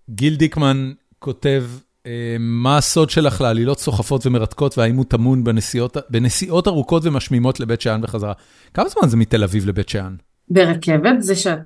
גיל 0.10 0.36
דיקמן 0.36 0.92
כותב 1.20 1.64
אה, 2.06 2.36
מה 2.40 2.78
הסוד 2.78 3.10
שלך 3.10 3.42
לעלילות 3.42 3.80
סוחפות 3.80 4.26
ומרתקות 4.26 4.78
והאם 4.78 4.96
הוא 4.96 5.06
טמון 5.06 5.44
בנסיעות, 5.44 5.98
בנסיעות 6.10 6.68
ארוכות 6.68 7.06
ומשמימות 7.06 7.60
לבית 7.60 7.82
שאן 7.82 8.00
וחזרה? 8.04 8.34
כמה 8.74 8.90
זמן 8.90 9.10
זה 9.10 9.18
מתל 9.18 9.44
אביב 9.44 9.66
לבית 9.66 9.90
שאן? 9.90 10.16
ברכבת 10.50 11.16
זה 11.22 11.36
שאת... 11.36 11.60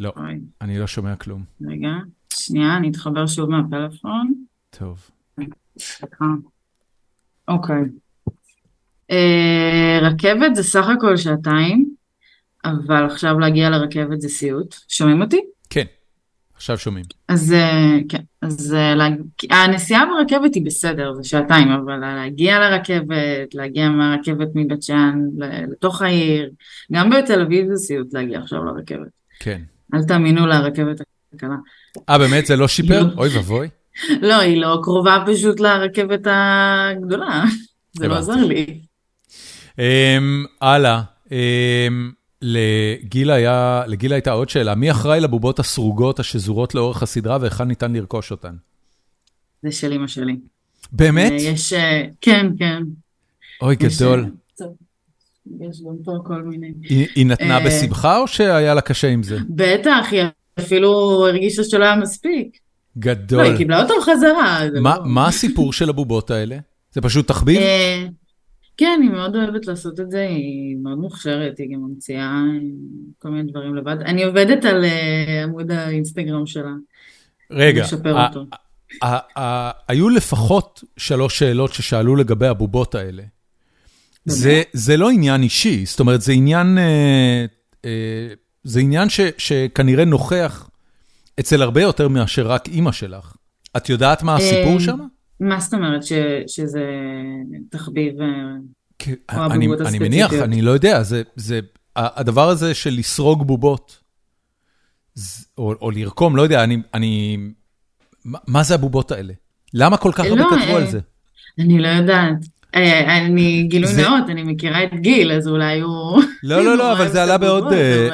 לא, 0.00 0.12
אוי. 0.16 0.40
אני 0.60 0.78
לא 0.78 0.86
שומע 0.86 1.16
כלום. 1.16 1.44
רגע, 1.68 1.88
שנייה, 2.34 2.76
אני 2.76 2.90
אתחבר 2.90 3.26
שוב 3.26 3.50
מהפלאפון. 3.50 4.34
טוב. 4.70 5.10
סליחה. 5.78 6.24
אוקיי. 7.48 7.82
אה, 9.10 9.98
רכבת 10.02 10.54
זה 10.54 10.62
סך 10.62 10.86
הכל 10.88 11.16
שעתיים, 11.16 11.94
אבל 12.64 13.06
עכשיו 13.06 13.38
להגיע 13.38 13.70
לרכבת 13.70 14.20
זה 14.20 14.28
סיוט. 14.28 14.74
שומעים 14.88 15.22
אותי? 15.22 15.40
עכשיו 16.56 16.78
שומעים. 16.78 17.04
אז 17.28 17.52
אה, 17.52 17.98
כן, 18.08 18.22
אז 18.42 18.74
אה, 18.74 18.94
הנסיעה 19.50 20.04
ברכבת 20.06 20.54
היא 20.54 20.66
בסדר, 20.66 21.14
זה 21.14 21.24
שעתיים, 21.24 21.68
אבל 21.68 21.96
להגיע 21.96 22.58
לרכבת, 22.58 23.54
להגיע 23.54 23.88
מהרכבת 23.88 24.48
מבית 24.54 24.82
שאן 24.82 25.20
לתוך 25.72 26.02
העיר, 26.02 26.50
גם 26.92 27.10
בתל 27.10 27.40
אביב 27.40 27.66
זה 27.68 27.76
סיוט 27.76 28.14
להגיע 28.14 28.38
עכשיו 28.38 28.64
לרכבת. 28.64 29.08
כן. 29.40 29.60
אל 29.94 30.02
תאמינו 30.02 30.46
לרכבת 30.46 31.00
הקלה. 31.34 31.56
אה, 32.08 32.18
באמת? 32.18 32.46
זה 32.46 32.56
לא 32.56 32.68
שיפר? 32.68 33.02
לא. 33.02 33.08
אוי 33.16 33.36
ואבוי. 33.36 33.68
לא, 34.28 34.34
היא 34.34 34.60
לא 34.60 34.78
קרובה 34.82 35.24
פשוט 35.26 35.60
לרכבת 35.60 36.26
הגדולה, 36.26 37.44
זה 37.98 38.08
לא 38.08 38.18
עוזר 38.18 38.44
לי. 38.44 38.80
אמ, 39.78 40.44
הלאה. 40.60 41.02
אמ, 42.46 42.52
לגיל 43.02 43.30
היה, 43.30 43.82
לגיל 43.86 44.12
הייתה 44.12 44.30
עוד 44.30 44.48
שאלה, 44.48 44.74
מי 44.74 44.90
אחראי 44.90 45.20
לבובות 45.20 45.58
הסרוגות 45.58 46.20
השזורות 46.20 46.74
לאורך 46.74 47.02
הסדרה 47.02 47.38
והיכן 47.40 47.64
ניתן 47.64 47.92
לרכוש 47.92 48.30
אותן? 48.30 48.54
זה 49.62 49.72
של 49.72 49.92
אמא 49.92 50.06
שלי. 50.06 50.36
באמת? 50.92 51.32
יש, 51.36 51.72
אה, 51.72 52.02
כן, 52.20 52.46
כן. 52.58 52.82
אוי, 53.62 53.76
גדול. 53.76 54.30
יש 55.60 55.80
גם 55.80 55.96
פה 56.04 56.18
כל 56.24 56.42
מיני. 56.42 56.72
היא 57.14 57.26
נתנה 57.26 57.60
בשמחה 57.66 58.18
או 58.18 58.26
שהיה 58.26 58.74
לה 58.74 58.80
קשה 58.80 59.08
עם 59.08 59.22
זה? 59.22 59.38
בטח, 59.48 60.06
היא 60.10 60.22
אפילו 60.58 60.90
הרגישה 61.26 61.64
שלא 61.64 61.84
היה 61.84 61.96
מספיק. 61.96 62.58
גדול. 62.98 63.42
לא, 63.42 63.48
היא 63.48 63.56
קיבלה 63.56 63.82
אותו 63.82 63.94
חזרה. 64.00 64.60
לא- 64.72 64.90
מה 65.04 65.26
הסיפור 65.28 65.72
של 65.72 65.88
הבובות 65.88 66.30
האלה? 66.30 66.58
זה 66.92 67.00
פשוט 67.00 67.28
תחביב? 67.28 67.60
כן, 68.76 69.00
היא 69.02 69.10
מאוד 69.10 69.36
אוהבת 69.36 69.66
לעשות 69.66 70.00
את 70.00 70.10
זה, 70.10 70.20
היא 70.20 70.76
מאוד 70.82 70.98
מוכשרת, 70.98 71.58
היא 71.58 71.74
גם 71.74 71.80
ממציאה 71.80 72.42
כל 73.18 73.28
מיני 73.28 73.50
דברים 73.50 73.74
לבד. 73.74 73.96
אני 74.00 74.24
עובדת 74.24 74.64
על 74.64 74.84
עמוד 75.44 75.70
האינסטגרם 75.70 76.46
שלה. 76.46 76.72
רגע, 77.50 77.84
היו 79.88 80.08
לפחות 80.08 80.84
שלוש 80.96 81.38
שאלות 81.38 81.72
ששאלו 81.72 82.16
לגבי 82.16 82.46
הבובות 82.46 82.94
האלה. 82.94 83.22
זה, 84.24 84.62
זה 84.72 84.96
לא 84.96 85.10
עניין 85.10 85.42
אישי, 85.42 85.86
זאת 85.86 86.00
אומרת, 86.00 86.22
זה 86.22 86.32
עניין, 86.32 86.78
אה, 86.78 87.44
אה, 87.84 88.28
זה 88.64 88.80
עניין 88.80 89.08
ש, 89.08 89.20
שכנראה 89.38 90.04
נוכח 90.04 90.70
אצל 91.40 91.62
הרבה 91.62 91.82
יותר 91.82 92.08
מאשר 92.08 92.46
רק 92.46 92.68
אימא 92.68 92.92
שלך. 92.92 93.36
את 93.76 93.88
יודעת 93.88 94.22
מה 94.22 94.36
הסיפור 94.36 94.80
שם? 94.80 94.98
מה 95.40 95.60
זאת 95.60 95.74
אומרת, 95.74 96.02
ש, 96.02 96.12
שזה 96.46 96.84
תחביב, 97.70 98.14
או 98.20 98.26
הבובות 99.28 99.80
הספציפיות? 99.80 99.86
אני 99.86 99.98
מניח, 99.98 100.32
אני 100.32 100.62
לא 100.62 100.70
יודע, 100.70 101.02
זה, 101.02 101.22
זה, 101.36 101.60
הדבר 101.96 102.48
הזה 102.48 102.74
של 102.74 102.90
לסרוג 102.90 103.46
בובות, 103.46 104.00
או, 105.58 105.74
או 105.80 105.90
לרקום, 105.90 106.36
לא 106.36 106.42
יודע, 106.42 106.64
אני, 106.64 106.76
אני, 106.94 107.38
מה 108.24 108.62
זה 108.62 108.74
הבובות 108.74 109.12
האלה? 109.12 109.32
למה 109.74 109.96
כל 109.96 110.12
כך 110.14 110.24
הרבה 110.24 110.42
לא, 110.42 110.50
כתבו 110.50 110.76
על 110.76 110.86
זה? 110.86 111.00
אני 111.58 111.78
לא 111.78 111.88
יודעת. 111.88 112.36
אני, 112.74 113.62
גילוי 113.62 113.92
נאות, 113.96 114.30
אני 114.30 114.42
מכירה 114.42 114.84
את 114.84 114.90
גיל, 114.94 115.32
אז 115.32 115.48
אולי 115.48 115.80
הוא... 115.80 116.22
לא, 116.42 116.64
לא, 116.64 116.76
לא, 116.78 116.92
אבל 116.92 117.08
זה 117.08 117.22
עלה 117.22 117.38
בעוד, 117.38 117.64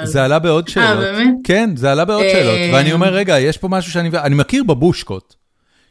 זה 0.05 0.25
עלה 0.25 0.39
בעוד 0.39 0.69
שאלות. 0.69 1.05
אה, 1.05 1.13
באמת? 1.13 1.35
כן, 1.45 1.71
זה 1.77 1.93
עלה 1.93 2.05
בעוד 2.05 2.25
שאלות. 2.33 2.75
ואני 2.75 2.93
אומר, 2.93 3.15
רגע, 3.15 3.41
יש 3.41 3.59
פה 3.59 3.69
משהו 3.69 3.93
שאני... 3.93 4.09
אני 4.09 4.35
מכיר 4.35 4.65
בבושקות, 4.65 5.37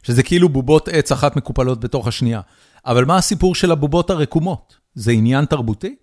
שזה 0.02 0.22
כאילו 0.22 0.48
בובות 0.48 0.88
עץ 0.88 1.12
אחת 1.12 1.36
מקופלות 1.36 1.80
בתוך 1.80 2.06
השנייה. 2.06 2.40
אבל 2.86 3.04
מה 3.04 3.16
הסיפור 3.16 3.54
של 3.54 3.70
הבובות 3.70 4.10
הרקומות? 4.10 4.76
זה 4.94 5.12
עניין 5.12 5.44
תרבותי? 5.44 5.96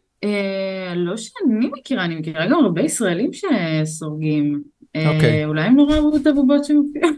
לא 0.96 1.18
שאני 1.18 1.70
מכירה, 1.80 2.06
אני 2.06 2.16
מכירה 2.16 2.46
גם 2.46 2.60
הרבה 2.64 2.82
ישראלים 2.82 3.32
שסורגים. 3.34 4.64
אוקיי. 4.98 5.46
אולי 5.46 5.62
הם 5.62 5.76
נורא 5.76 5.96
אהבו 5.96 6.18
את 6.18 6.28
הבובות 6.28 6.66
שמופיעות. 6.66 7.16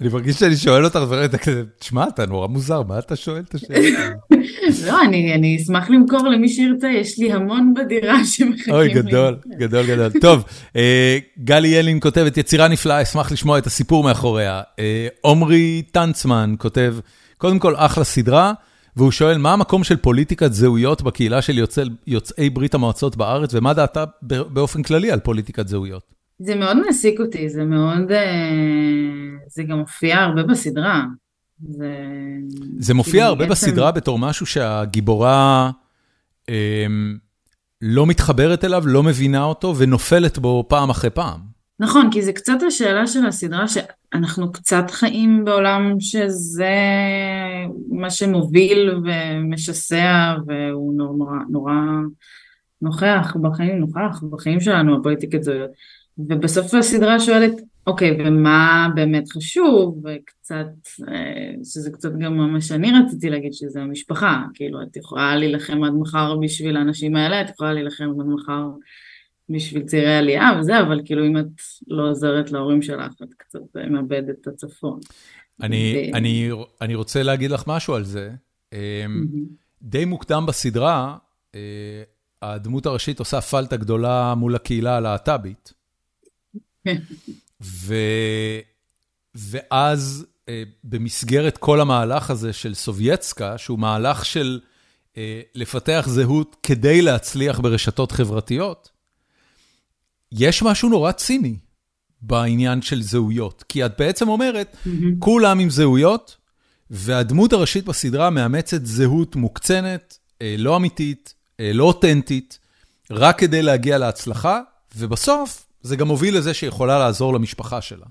אני 0.00 0.08
מרגיש 0.08 0.36
שאני 0.36 0.56
שואל 0.56 0.84
אותך, 0.84 0.98
ואתה 1.08 1.38
כזה, 1.38 1.62
תשמע, 1.78 2.08
אתה 2.08 2.26
נורא 2.26 2.46
מוזר, 2.46 2.82
מה 2.82 2.98
אתה 2.98 3.16
שואל 3.16 3.42
את 3.48 3.54
השאלה? 3.54 4.08
לא, 4.86 5.02
אני 5.02 5.56
אשמח 5.62 5.90
למכור 5.90 6.28
למי 6.28 6.48
שירצה, 6.48 6.88
יש 6.88 7.18
לי 7.18 7.32
המון 7.32 7.74
בדירה 7.74 8.24
שמחכים. 8.24 8.74
אוי, 8.74 8.88
גדול, 8.94 9.36
גדול, 9.58 9.86
גדול. 9.86 10.10
טוב, 10.20 10.44
גלי 11.44 11.68
ילין 11.68 12.00
כותבת, 12.00 12.36
יצירה 12.36 12.68
נפלאה, 12.68 13.02
אשמח 13.02 13.32
לשמוע 13.32 13.58
את 13.58 13.66
הסיפור 13.66 14.04
מאחוריה. 14.04 14.62
עומרי 15.20 15.82
טנצמן 15.92 16.54
כותב, 16.58 16.96
קודם 17.38 17.58
כל, 17.58 17.74
אחלה 17.76 18.04
סדרה, 18.04 18.52
והוא 18.96 19.10
שואל, 19.10 19.38
מה 19.38 19.52
המקום 19.52 19.84
של 19.84 19.96
פוליטיקת 19.96 20.52
זהויות 20.52 21.02
בקהילה 21.02 21.42
של 21.42 21.64
יוצאי 22.06 22.50
ברית 22.50 22.74
המועצות 22.74 23.16
בארץ, 23.16 23.54
ומה 23.54 23.74
דעתה 23.74 24.04
באופן 24.22 24.82
כללי 24.82 25.10
על 25.10 25.20
פוליטיקת 25.20 25.68
זהויות? 25.68 26.19
זה 26.42 26.54
מאוד 26.54 26.76
מעסיק 26.86 27.20
אותי, 27.20 27.48
זה 27.48 27.64
מאוד, 27.64 28.10
זה 29.48 29.62
גם 29.62 29.78
מופיע 29.78 30.18
הרבה 30.18 30.42
בסדרה. 30.42 31.04
זה, 31.68 31.94
זה 32.78 32.94
מופיע 32.94 33.26
הרבה 33.26 33.46
בעצם... 33.46 33.50
בסדרה 33.50 33.92
בתור 33.92 34.18
משהו 34.18 34.46
שהגיבורה 34.46 35.70
אה, 36.48 36.86
לא 37.82 38.06
מתחברת 38.06 38.64
אליו, 38.64 38.82
לא 38.86 39.02
מבינה 39.02 39.44
אותו 39.44 39.74
ונופלת 39.76 40.38
בו 40.38 40.64
פעם 40.68 40.90
אחרי 40.90 41.10
פעם. 41.10 41.40
נכון, 41.80 42.08
כי 42.12 42.22
זה 42.22 42.32
קצת 42.32 42.62
השאלה 42.66 43.06
של 43.06 43.26
הסדרה, 43.26 43.64
שאנחנו 43.68 44.52
קצת 44.52 44.90
חיים 44.90 45.44
בעולם 45.44 45.94
שזה 46.00 46.74
מה 47.90 48.10
שמוביל 48.10 49.02
ומשסע, 49.04 50.34
והוא 50.46 50.94
נורא, 50.94 51.36
נורא 51.50 51.72
נוכח 52.82 53.36
בחיים, 53.42 53.78
נוכח 53.78 54.22
בחיים 54.30 54.60
שלנו, 54.60 54.96
הפוליטיקת 54.96 55.42
זהויות. 55.42 55.70
ובסוף 56.18 56.74
הסדרה 56.74 57.20
שואלת, 57.20 57.52
אוקיי, 57.86 58.16
ומה 58.20 58.88
באמת 58.94 59.28
חשוב, 59.32 60.02
וקצת, 60.04 60.66
אה, 61.08 61.52
שזה 61.64 61.90
קצת 61.90 62.12
גם 62.18 62.52
מה 62.52 62.60
שאני 62.60 62.92
רציתי 62.92 63.30
להגיד, 63.30 63.52
שזה 63.52 63.80
המשפחה, 63.80 64.42
כאילו, 64.54 64.82
את 64.82 64.96
יכולה 64.96 65.36
להילחם 65.36 65.84
עד 65.84 65.92
מחר 65.92 66.36
בשביל 66.36 66.76
האנשים 66.76 67.16
האלה, 67.16 67.40
את 67.40 67.50
יכולה 67.50 67.72
להילחם 67.72 68.04
עד 68.20 68.26
מחר 68.26 68.68
בשביל 69.48 69.82
צעירי 69.82 70.16
עלייה 70.16 70.50
וזה, 70.60 70.80
אבל 70.80 71.00
כאילו, 71.04 71.26
אם 71.26 71.38
את 71.38 71.46
לא 71.88 72.10
עוזרת 72.10 72.52
להורים 72.52 72.82
שלך, 72.82 73.12
את 73.22 73.34
קצת 73.36 73.60
מאבדת 73.90 74.36
את 74.42 74.46
הצפון. 74.46 75.00
אני, 75.62 76.10
ו... 76.12 76.16
אני, 76.16 76.50
אני 76.80 76.94
רוצה 76.94 77.22
להגיד 77.22 77.50
לך 77.50 77.64
משהו 77.66 77.94
על 77.94 78.04
זה. 78.04 78.30
די 79.82 80.04
מוקדם 80.04 80.44
בסדרה, 80.48 81.16
אה, 81.54 82.02
הדמות 82.42 82.86
הראשית 82.86 83.18
עושה 83.18 83.40
פלטה 83.40 83.76
גדולה 83.76 84.34
מול 84.34 84.54
הקהילה 84.54 84.96
הלהט"בית. 84.96 85.72
ו... 87.60 87.94
ואז 89.34 90.26
אה, 90.48 90.62
במסגרת 90.84 91.58
כל 91.58 91.80
המהלך 91.80 92.30
הזה 92.30 92.52
של 92.52 92.74
סובייצקה, 92.74 93.58
שהוא 93.58 93.78
מהלך 93.78 94.24
של 94.24 94.60
אה, 95.16 95.40
לפתח 95.54 96.04
זהות 96.08 96.56
כדי 96.62 97.02
להצליח 97.02 97.60
ברשתות 97.60 98.12
חברתיות, 98.12 98.90
יש 100.32 100.62
משהו 100.62 100.88
נורא 100.88 101.12
ציני 101.12 101.56
בעניין 102.22 102.82
של 102.82 103.02
זהויות. 103.02 103.64
כי 103.68 103.86
את 103.86 103.92
בעצם 103.98 104.28
אומרת, 104.28 104.76
mm-hmm. 104.84 104.90
כולם 105.18 105.58
עם 105.58 105.70
זהויות, 105.70 106.36
והדמות 106.90 107.52
הראשית 107.52 107.84
בסדרה 107.84 108.30
מאמצת 108.30 108.86
זהות 108.86 109.36
מוקצנת, 109.36 110.18
אה, 110.42 110.54
לא 110.58 110.76
אמיתית, 110.76 111.34
לא 111.74 111.84
אותנטית, 111.84 112.58
רק 113.10 113.38
כדי 113.38 113.62
להגיע 113.62 113.98
להצלחה, 113.98 114.60
ובסוף 114.96 115.69
זה 115.82 115.96
גם 115.96 116.08
מוביל 116.08 116.36
לזה 116.36 116.54
שיכולה 116.54 116.98
לעזור 116.98 117.34
למשפחה 117.34 117.80
שלה. 117.80 118.06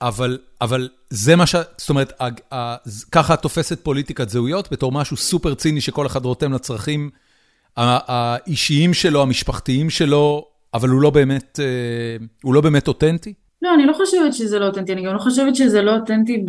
אבל, 0.00 0.38
אבל 0.60 0.88
זה 1.10 1.36
מה 1.36 1.46
ש... 1.46 1.54
זאת 1.76 1.90
אומרת, 1.90 2.12
ככה 3.12 3.34
את 3.34 3.42
תופסת 3.42 3.80
פוליטיקת 3.84 4.28
זהויות 4.28 4.72
בתור 4.72 4.92
משהו 4.92 5.16
סופר 5.16 5.54
ציני 5.54 5.80
שכל 5.80 6.06
אחד 6.06 6.24
רותם 6.24 6.52
לצרכים 6.52 7.10
האישיים 7.76 8.94
שלו, 8.94 9.22
המשפחתיים 9.22 9.90
שלו, 9.90 10.46
אבל 10.74 10.88
הוא 10.88 11.00
לא 11.00 11.10
באמת, 11.10 11.60
אה, 11.62 12.26
הוא 12.42 12.54
לא 12.54 12.60
באמת 12.60 12.88
אותנטי? 12.88 13.34
לא, 13.62 13.74
אני 13.74 13.86
לא 13.86 13.92
חושבת 13.92 14.34
שזה 14.34 14.58
לא 14.58 14.66
אותנטי, 14.66 14.92
אני 14.92 15.02
גם 15.02 15.14
לא 15.14 15.18
חושבת 15.18 15.56
שזה 15.56 15.82
לא 15.82 15.94
אותנטי 15.94 16.44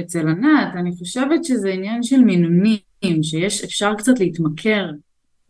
אצל 0.00 0.28
ענת, 0.28 0.74
אני 0.74 0.96
חושבת 0.98 1.44
שזה 1.44 1.68
עניין 1.68 2.02
של 2.02 2.18
מינונים, 2.18 2.78
שיש, 3.22 3.64
אפשר 3.64 3.94
קצת 3.94 4.20
להתמכר 4.20 4.90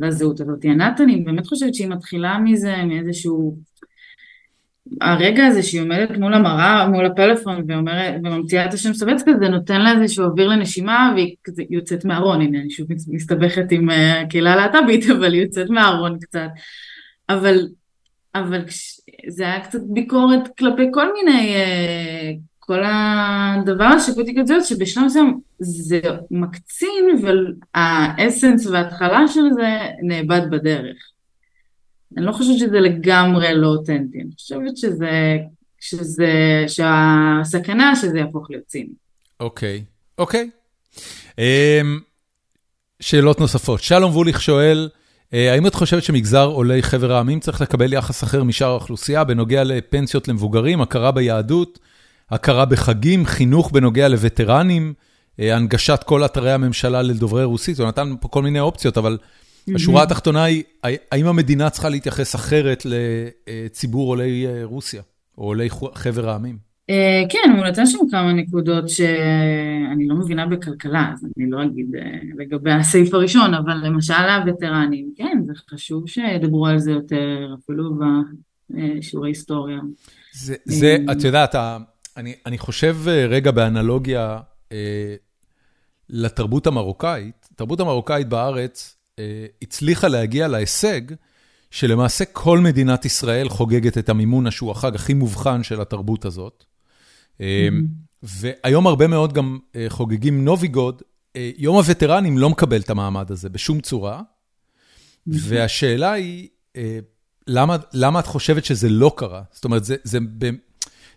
לזהות 0.00 0.40
הזאת. 0.40 0.64
ענת, 0.64 1.00
אני 1.00 1.16
באמת 1.16 1.46
חושבת 1.46 1.74
שהיא 1.74 1.88
מתחילה 1.88 2.38
מזה, 2.38 2.76
מאיזשהו 2.86 3.56
הרגע 5.00 5.46
הזה 5.46 5.62
שהיא 5.62 5.80
עומדת 5.80 6.10
מול 6.18 6.34
המראה, 6.34 6.88
מול 6.88 7.06
הפלאפון 7.06 7.64
וממציאה 7.68 8.66
את 8.66 8.74
השם 8.74 8.92
סובצקה, 8.92 9.30
זה 9.40 9.48
נותן 9.48 9.80
לה 9.80 9.92
איזשהו 9.92 10.24
אוויר 10.24 10.48
לנשימה 10.48 11.12
והיא 11.14 11.34
כזה 11.44 11.62
יוצאת 11.70 12.04
מהארון, 12.04 12.40
הנה 12.40 12.58
אני 12.58 12.70
שוב 12.70 12.86
מסתבכת 13.08 13.64
עם 13.70 13.90
אה, 13.90 14.20
הקהילה 14.20 14.52
הלהט"בית, 14.52 15.10
אבל 15.18 15.32
היא 15.32 15.42
יוצאת 15.42 15.70
מהארון 15.70 16.18
קצת. 16.20 16.48
אבל, 17.28 17.68
אבל 18.34 18.60
זה 19.28 19.44
היה 19.44 19.60
קצת 19.60 19.80
ביקורת 19.88 20.48
כלפי 20.58 20.86
כל 20.92 21.12
מיני, 21.12 21.54
אה, 21.54 22.30
כל 22.58 22.80
הדבר 22.84 23.84
השיפוטי 23.84 24.34
כזה, 24.40 24.54
שבשלב 24.60 25.04
מסוים 25.04 25.40
זה 25.58 26.00
מקצין, 26.30 27.04
והאסנס 27.22 28.66
וההתחלה 28.66 29.28
של 29.28 29.50
זה 29.54 29.78
נאבד 30.02 30.40
בדרך. 30.50 31.13
אני 32.16 32.26
לא 32.26 32.32
חושבת 32.32 32.58
שזה 32.58 32.80
לגמרי 32.80 33.54
לא 33.54 33.66
אותנטי, 33.66 34.20
אני 34.20 34.30
חושבת 34.34 34.76
שזה, 34.76 35.38
שזה, 35.80 36.64
שהסכנה 36.68 37.96
שזה 37.96 38.18
יהפוך 38.18 38.50
להיות 38.50 38.66
ציני. 38.66 38.92
אוקיי, 39.40 39.84
אוקיי. 40.18 40.50
אמ, 41.38 42.00
שאלות 43.00 43.40
נוספות. 43.40 43.82
שלום 43.82 44.12
ווליך 44.12 44.42
שואל, 44.42 44.88
אה, 45.34 45.52
האם 45.52 45.66
את 45.66 45.74
חושבת 45.74 46.02
שמגזר 46.02 46.44
עולי 46.46 46.82
חבר 46.82 47.12
העמים 47.12 47.40
צריך 47.40 47.60
לקבל 47.60 47.92
יחס 47.92 48.24
אחר 48.24 48.44
משאר 48.44 48.68
האוכלוסייה 48.68 49.24
בנוגע 49.24 49.64
לפנסיות 49.64 50.28
למבוגרים, 50.28 50.80
הכרה 50.80 51.12
ביהדות, 51.12 51.78
הכרה 52.30 52.64
בחגים, 52.64 53.26
חינוך 53.26 53.70
בנוגע 53.72 54.08
לווטרנים, 54.08 54.94
אה, 55.40 55.56
הנגשת 55.56 56.00
כל 56.06 56.24
אתרי 56.24 56.52
הממשלה 56.52 57.02
לדוברי 57.02 57.44
רוסית? 57.44 57.78
הוא 57.78 57.88
נתן 57.88 58.14
פה 58.20 58.28
כל 58.28 58.42
מיני 58.42 58.60
אופציות, 58.60 58.98
אבל 58.98 59.18
השורה 59.74 60.02
התחתונה 60.02 60.44
היא, 60.44 60.62
האם 61.12 61.26
המדינה 61.26 61.70
צריכה 61.70 61.88
להתייחס 61.88 62.34
אחרת 62.34 62.82
לציבור 62.86 64.08
עולי 64.08 64.46
אה, 64.46 64.64
רוסיה, 64.64 65.02
או 65.38 65.44
עולי 65.44 65.68
חבר 65.94 66.28
העמים? 66.28 66.74
Uh, 66.90 66.94
כן, 67.28 67.52
הוא 67.56 67.66
נתן 67.66 67.86
שם 67.86 67.98
כמה 68.10 68.32
נקודות 68.32 68.88
שאני 68.88 70.06
לא 70.08 70.16
מבינה 70.16 70.46
בכלכלה, 70.46 71.10
אז 71.12 71.26
אני 71.36 71.50
לא 71.50 71.62
אגיד 71.62 71.86
uh, 71.94 71.98
לגבי 72.38 72.72
הסעיף 72.72 73.14
הראשון, 73.14 73.54
אבל 73.54 73.86
למשל 73.86 74.12
הווטרנים, 74.12 75.10
כן, 75.16 75.38
זה 75.46 75.52
חשוב 75.70 76.08
שידברו 76.08 76.66
על 76.66 76.78
זה 76.78 76.90
יותר, 76.90 77.54
אפילו 77.64 77.98
בשיעורי 78.70 79.30
היסטוריה. 79.30 79.78
זה, 80.32 80.54
זה 80.64 80.96
את 81.12 81.24
יודעת, 81.24 81.54
אני, 82.16 82.34
אני 82.46 82.58
חושב 82.58 82.96
רגע 83.28 83.50
באנלוגיה 83.50 84.38
לתרבות 86.08 86.66
המרוקאית, 86.66 87.48
התרבות 87.52 87.80
המרוקאית 87.80 88.28
בארץ 88.28 88.96
הצליחה 89.62 90.08
להגיע 90.08 90.48
להישג, 90.48 91.00
שלמעשה 91.70 92.24
כל 92.24 92.58
מדינת 92.58 93.04
ישראל 93.04 93.48
חוגגת 93.48 93.98
את 93.98 94.08
המימונה, 94.08 94.50
שהוא 94.50 94.70
החג 94.70 94.94
הכי 94.94 95.14
מובחן 95.14 95.62
של 95.62 95.80
התרבות 95.80 96.24
הזאת. 96.24 96.64
והיום 98.22 98.86
הרבה 98.86 99.06
מאוד 99.06 99.32
גם 99.32 99.58
חוגגים 99.88 100.44
נוביגוד. 100.44 101.02
יום 101.56 101.76
הווטרנים 101.76 102.38
לא 102.38 102.50
מקבל 102.50 102.80
את 102.80 102.90
המעמד 102.90 103.30
הזה 103.30 103.48
בשום 103.48 103.80
צורה, 103.80 104.22
והשאלה 105.26 106.12
היא, 106.12 106.48
למה, 107.46 107.76
למה 107.92 108.20
את 108.20 108.26
חושבת 108.26 108.64
שזה 108.64 108.88
לא 108.88 109.12
קרה? 109.16 109.42
זאת 109.52 109.64
אומרת, 109.64 109.84
זה, 109.84 109.96
זה, 110.04 110.18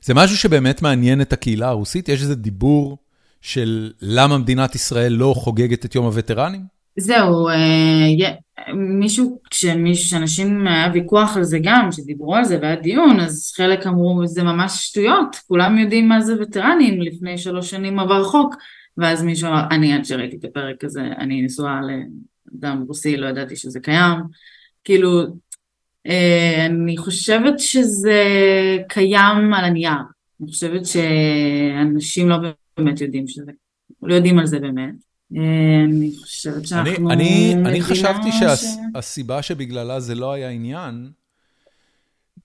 זה 0.02 0.14
משהו 0.14 0.38
שבאמת 0.38 0.82
מעניין 0.82 1.22
את 1.22 1.34
הקהילה 1.34 1.68
הרוסית? 1.68 2.10
יש 2.10 2.22
איזה 2.22 2.36
דיבור 2.36 2.98
של 3.42 3.94
למה 4.02 4.38
מדינת 4.38 4.76
ישראל 4.76 5.14
לא 5.14 5.34
חוגגת 5.38 5.86
את 5.86 5.96
יום 5.96 6.06
הווטרנים? 6.06 6.77
זהו, 7.00 7.48
מישהו, 8.74 9.42
כשאנשים, 9.50 10.68
היה 10.68 10.92
ויכוח 10.94 11.38
על 11.38 11.44
זה 11.44 11.60
גם, 11.64 11.92
שדיברו 11.92 12.36
על 12.36 12.44
זה 12.44 12.60
והיה 12.62 12.76
דיון, 12.76 13.20
אז 13.20 13.54
חלק 13.56 13.88
אמרו, 13.88 14.28
זה 14.28 14.44
ממש 14.44 14.72
שטויות, 14.86 15.36
כולם 15.48 15.78
יודעים 15.78 16.10
מה 16.10 16.22
זה 16.22 16.34
וטרנים, 16.42 17.02
לפני 17.02 17.38
שלוש 17.38 17.70
שנים 17.70 18.00
עבר 18.00 18.24
חוק, 18.24 18.56
ואז 18.98 19.24
מישהו 19.24 19.48
אמר, 19.50 19.64
אני 19.72 19.94
עד 19.94 20.06
שראיתי 20.06 20.36
את 20.36 20.46
הפרק 20.46 20.84
הזה, 20.84 21.02
אני 21.02 21.42
נשואה 21.42 21.80
לאדם 21.82 22.84
רוסי, 22.88 23.18
לא 23.18 23.28
ידעתי 23.28 23.56
שזה 23.56 23.80
קיים, 23.80 24.20
כאילו, 24.84 25.24
אה, 26.08 26.66
אני 26.66 26.98
חושבת 26.98 27.60
שזה 27.60 28.24
קיים 28.90 29.54
על 29.54 29.66
הנייר, 29.66 29.92
אני 30.42 30.52
חושבת 30.52 30.82
שאנשים 30.86 32.30
לא 32.30 32.38
באמת 32.78 33.02
יודעים 33.02 33.28
שזה, 33.28 33.52
לא 34.04 34.16
יודעים 34.16 34.40
על 34.40 34.46
זה 34.46 34.60
באמת. 34.60 35.07
אני 35.32 36.12
חושבת 36.22 36.68
שאנחנו... 36.68 37.12
אני, 37.12 37.82
חשבתי 37.82 38.30
שהסיבה. 38.32 39.42
שבגללה 39.42 40.00
זה 40.00 40.16
לא 40.16 40.32
היה 40.34 40.50
עניין, 40.50 41.10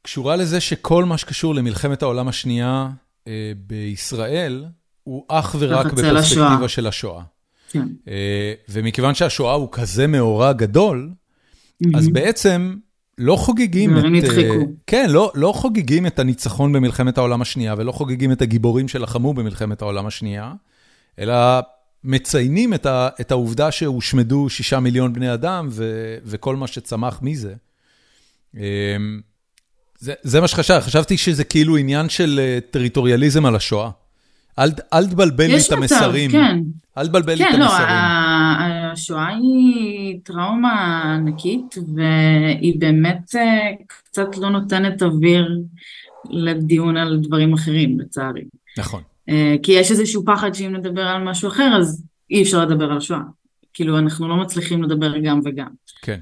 קשורה 0.03 0.37
לזה 0.37 0.61
שכל 0.61 1.05
מה 1.05 1.19
שקשור 1.19 1.55
למלחמת 1.55 2.03
העולם 2.03 2.29
השנייה 2.29 2.89
אה, 3.29 3.53
בישראל, 3.67 4.65
הוא 5.05 5.25
אך 5.29 5.57
ורק 5.59 5.87
בפרספקטיבה 5.87 6.69
של 6.69 6.87
השואה. 6.87 7.23
כן. 7.71 7.89
אה, 8.09 8.53
ומכיוון 8.69 9.15
שהשואה 9.15 9.55
הוא 9.55 9.69
כזה 9.73 10.07
מאורע 10.07 10.53
גדול. 10.53 11.11
אז 11.95 12.09
בעצם 12.09 12.77
לא 13.19 13.37
חוגגים 13.37 13.99
את... 13.99 14.05
נדחקו. 14.05 14.73
כן, 14.87 15.11
לא, 15.11 15.33
לא 15.35 15.53
חוגגים 15.57 16.07
את 16.07 16.19
הניצחון 16.19 16.73
במלחמת 16.73 17.19
העולם 17.19 17.43
השנייה, 17.43 17.75
ולא 17.79 17.93
חוגגים 17.93 18.33
את 18.33 18.43
הגיבורים 18.43 18.89
שלחמו 18.89 19.35
במלחמת 19.35 19.83
העולם 19.83 20.07
השנייה, 20.07 20.53
אלא 21.19 21.35
מציינים 22.05 22.75
את 22.75 22.87
ה, 22.87 23.09
את 23.21 23.31
העובדה 23.31 23.71
שהושמדו 23.71 24.49
שישה 24.49 24.81
מיליון 24.81 25.13
בני 25.13 25.35
אדם 25.35 25.69
ו, 25.71 26.15
וכל 26.25 26.57
מה 26.57 26.67
שצמח 26.67 27.19
מזה. 27.23 27.55
אמ, 28.57 28.61
זה, 29.99 30.15
זה 30.23 30.41
מה 30.41 30.49
שחשבתי, 30.49 30.87
חשבתי 30.87 31.17
שזה 31.17 31.45
כאילו 31.45 31.77
עניין 31.77 32.09
של 32.09 32.41
אה, 32.43 32.59
טריטוריאליזם 32.71 33.47
על 33.47 33.57
השואה. 33.57 33.91
אל, 34.59 34.71
אל 34.93 35.07
תבלבל 35.07 35.47
לי 35.47 35.59
את 35.67 35.73
המסרים. 35.73 36.31
יש 36.31 36.37
מצב, 36.37 36.43
כן. 36.43 36.59
אל 36.99 37.09
תבלבל 37.09 37.33
לי 37.35 37.45
כן, 37.45 37.55
את 37.55 37.59
לא, 37.59 37.65
המסרים. 37.65 37.89
השואה 38.93 39.29
היא 39.29 40.19
טראומה 40.25 41.03
ענקית, 41.15 41.75
והיא 41.95 42.81
באמת 42.81 43.37
אה, 43.37 43.71
קצת 43.87 44.37
לא 44.37 44.51
נותנת 44.51 45.03
אוויר 45.03 45.59
לדיון 46.31 46.97
על 46.97 47.21
דברים 47.23 47.53
אחרים, 47.53 48.01
לצערי. 48.01 48.45
נכון. 48.79 49.03
אה, 49.29 49.55
כי 49.63 49.73
יש 49.73 49.91
איזשהו 49.91 50.25
פחד 50.27 50.55
שאם 50.55 50.77
נדבר 50.77 51.03
על 51.03 51.23
משהו 51.23 51.49
אחר, 51.49 51.73
אז 51.79 52.05
אי 52.31 52.43
אפשר 52.43 52.65
לדבר 52.65 52.85
על 52.85 52.97
השואה. 52.97 53.21
כאילו, 53.75 53.99
אנחנו 53.99 54.29
לא 54.29 54.37
מצליחים 54.37 54.83
לדבר 54.83 55.19
גם 55.19 55.41
וגם. 55.45 55.69
כן. 56.03 56.19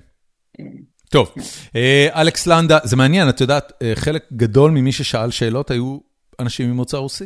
אה, 0.61 0.65
טוב, 1.09 1.33
כן. 1.35 1.41
אה, 1.77 2.09
אלכס 2.21 2.47
לנדה, 2.47 2.79
זה 2.85 2.97
מעניין, 2.97 3.29
את 3.29 3.41
יודעת, 3.41 3.73
חלק 3.95 4.25
גדול 4.33 4.71
ממי 4.71 4.93
ששאל 4.93 5.31
שאלות 5.31 5.71
היו 5.71 5.99
אנשים 6.41 6.71
ממוצא 6.71 6.97
רוסי. 6.97 7.25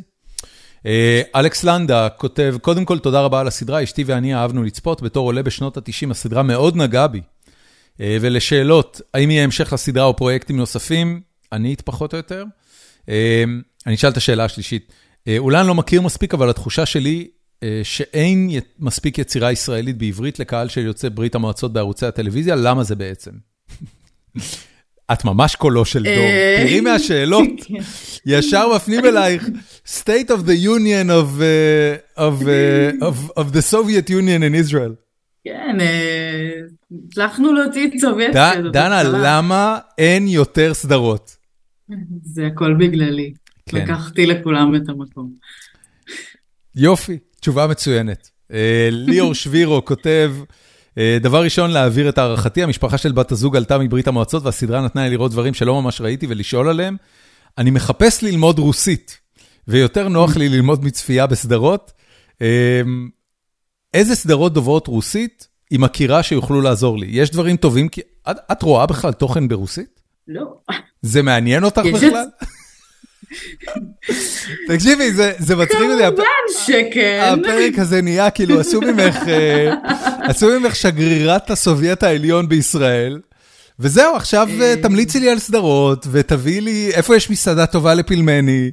אלכס 1.34 1.64
לנדה 1.64 2.08
כותב, 2.08 2.56
קודם 2.62 2.84
כל 2.84 2.98
תודה 2.98 3.20
רבה 3.20 3.40
על 3.40 3.46
הסדרה, 3.46 3.82
אשתי 3.82 4.04
ואני 4.04 4.34
אהבנו 4.34 4.62
לצפות, 4.62 5.02
בתור 5.02 5.26
עולה 5.26 5.42
בשנות 5.42 5.76
ה-90 5.76 6.10
הסדרה 6.10 6.42
מאוד 6.42 6.76
נגעה 6.76 7.08
בי. 7.08 7.20
ולשאלות, 8.00 9.00
האם 9.14 9.30
יהיה 9.30 9.44
המשך 9.44 9.72
לסדרה 9.72 10.04
או 10.04 10.16
פרויקטים 10.16 10.56
נוספים, 10.56 11.20
ענית 11.52 11.80
פחות 11.80 12.12
או 12.12 12.16
יותר. 12.16 12.44
אני 13.86 13.94
אשאל 13.94 14.10
את 14.10 14.16
השאלה 14.16 14.44
השלישית. 14.44 14.92
אה, 15.28 15.38
אולי 15.38 15.60
אני 15.60 15.68
לא 15.68 15.74
מכיר 15.74 16.02
מספיק, 16.02 16.34
אבל 16.34 16.50
התחושה 16.50 16.86
שלי 16.86 17.28
אה, 17.62 17.80
שאין 17.82 18.50
מספיק 18.78 19.18
יצירה 19.18 19.52
ישראלית 19.52 19.98
בעברית 19.98 20.38
לקהל 20.38 20.68
של 20.68 20.80
יוצאי 20.80 21.10
ברית 21.10 21.34
המועצות 21.34 21.72
בערוצי 21.72 22.06
הטלוויזיה, 22.06 22.54
למה 22.54 22.84
זה 22.84 22.94
בעצם? 22.94 23.30
את 25.12 25.24
ממש 25.24 25.54
קולו 25.54 25.84
של 25.84 26.02
דור. 26.02 26.12
אה, 26.12 26.64
תראי 26.64 26.80
מהשאלות, 26.80 27.48
כן. 27.66 27.74
ישר 28.26 28.74
מפנים 28.76 29.04
אלייך, 29.04 29.48
State 29.86 30.28
of 30.28 30.46
the 30.46 30.64
Union 30.64 31.08
of, 31.08 31.40
uh, 31.40 32.18
of, 32.18 32.42
uh, 32.42 33.06
of, 33.06 33.40
of 33.40 33.52
the 33.52 33.72
Soviet 33.72 34.10
Union 34.10 34.42
in 34.42 34.54
Israel. 34.66 34.94
כן, 35.44 35.76
הצלחנו 37.08 37.52
להוציא 37.52 37.86
את 37.86 37.92
סובייטיה. 38.00 38.52
דנה, 38.72 39.02
למה 39.02 39.78
אין 39.98 40.28
יותר 40.28 40.74
סדרות? 40.74 41.36
זה 42.22 42.46
הכל 42.46 42.74
בגללי. 42.74 43.32
כן. 43.68 43.76
לקחתי 43.76 44.26
לכולם 44.26 44.74
את 44.74 44.88
המקום. 44.88 45.32
יופי, 46.76 47.18
תשובה 47.40 47.66
מצוינת. 47.66 48.30
אה, 48.52 48.88
ליאור 48.90 49.34
שבירו 49.40 49.84
כותב, 49.84 50.34
אה, 50.98 51.18
דבר 51.20 51.42
ראשון, 51.42 51.70
להעביר 51.70 52.08
את 52.08 52.18
הערכתי, 52.18 52.62
המשפחה 52.62 52.98
של 52.98 53.12
בת 53.12 53.32
הזוג 53.32 53.56
עלתה 53.56 53.78
מברית 53.78 54.08
המועצות 54.08 54.42
והסדרה 54.42 54.80
נתנה 54.80 55.04
לי 55.04 55.10
לראות 55.10 55.30
דברים 55.30 55.54
שלא 55.54 55.82
ממש 55.82 56.00
ראיתי 56.00 56.26
ולשאול 56.26 56.68
עליהם. 56.68 56.96
אני 57.58 57.70
מחפש 57.70 58.22
ללמוד 58.22 58.58
רוסית, 58.58 59.18
ויותר 59.68 60.08
נוח 60.08 60.36
לי 60.36 60.48
ללמוד 60.48 60.84
מצפייה 60.84 61.26
בסדרות. 61.26 61.92
אה, 62.42 62.82
איזה 63.94 64.14
סדרות 64.14 64.54
דוברות 64.54 64.86
רוסית 64.86 65.48
היא 65.70 65.80
מכירה 65.80 66.22
שיוכלו 66.22 66.60
לעזור 66.60 66.98
לי? 66.98 67.06
יש 67.10 67.30
דברים 67.30 67.56
טובים, 67.56 67.88
כי 67.88 68.00
את, 68.30 68.36
את 68.52 68.62
רואה 68.62 68.86
בכלל 68.86 69.12
תוכן 69.12 69.48
ברוסית? 69.48 70.00
לא. 70.28 70.56
זה 71.02 71.22
מעניין 71.22 71.64
אותך 71.64 71.82
בכלל? 71.94 72.26
תקשיבי, 74.68 75.12
זה 75.38 75.56
מצחיק 75.56 75.80
אותי. 75.80 76.04
כמובן 76.06 76.24
שכן. 76.66 77.34
הפרק 77.38 77.78
הזה 77.78 78.02
נהיה 78.02 78.30
כאילו, 78.30 78.60
עשו 78.60 78.80
ממך, 78.80 79.16
אה, 79.28 79.74
עשו 80.22 80.60
ממך 80.60 80.76
שגרירת 80.76 81.50
הסובייט 81.50 82.02
העליון 82.02 82.48
בישראל. 82.48 83.20
וזהו, 83.78 84.16
עכשיו 84.16 84.48
אה, 84.60 84.70
אה. 84.70 84.82
תמליצי 84.82 85.20
לי 85.20 85.30
על 85.30 85.38
סדרות, 85.38 86.06
ותביאי 86.10 86.60
לי, 86.60 86.90
איפה 86.94 87.16
יש 87.16 87.30
מסעדה 87.30 87.66
טובה 87.66 87.94
לפלמני? 87.94 88.70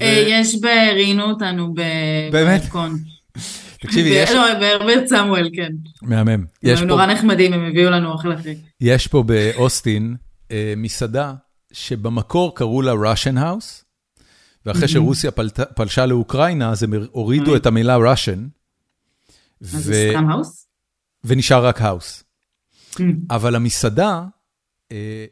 יש 0.00 0.54
בראיינו 0.60 1.24
אותנו 1.24 1.74
במתכון. 2.32 2.98
תקשיבי, 3.80 4.08
יש... 4.08 4.30
לא, 4.30 4.54
בהרבה 4.60 4.92
סמואל, 5.06 5.50
כן. 5.56 5.72
מהמם. 6.02 6.44
הם 6.64 6.86
נורא 6.86 7.06
נחמדים, 7.06 7.52
הם 7.52 7.64
הביאו 7.64 7.90
לנו 7.90 8.12
אוכל 8.12 8.34
אחרי. 8.34 8.54
יש 8.80 9.06
פה 9.06 9.22
באוסטין 9.22 10.14
מסעדה 10.76 11.32
שבמקור 11.72 12.54
קראו 12.54 12.82
לה 12.82 12.92
Russian 12.92 13.36
House, 13.36 13.83
ואחרי 14.66 14.88
שרוסיה 14.88 15.30
פלשה 15.74 16.06
לאוקראינה, 16.06 16.70
אז 16.70 16.82
הם 16.82 16.92
הורידו 17.12 17.56
את 17.56 17.66
המילה 17.66 17.96
Russian. 17.96 18.38
House? 20.30 20.66
ונשאר 21.24 21.66
רק 21.66 21.80
ה-House. 21.80 22.24
אבל 23.30 23.54
המסעדה, 23.54 24.22
אה, 24.92 25.24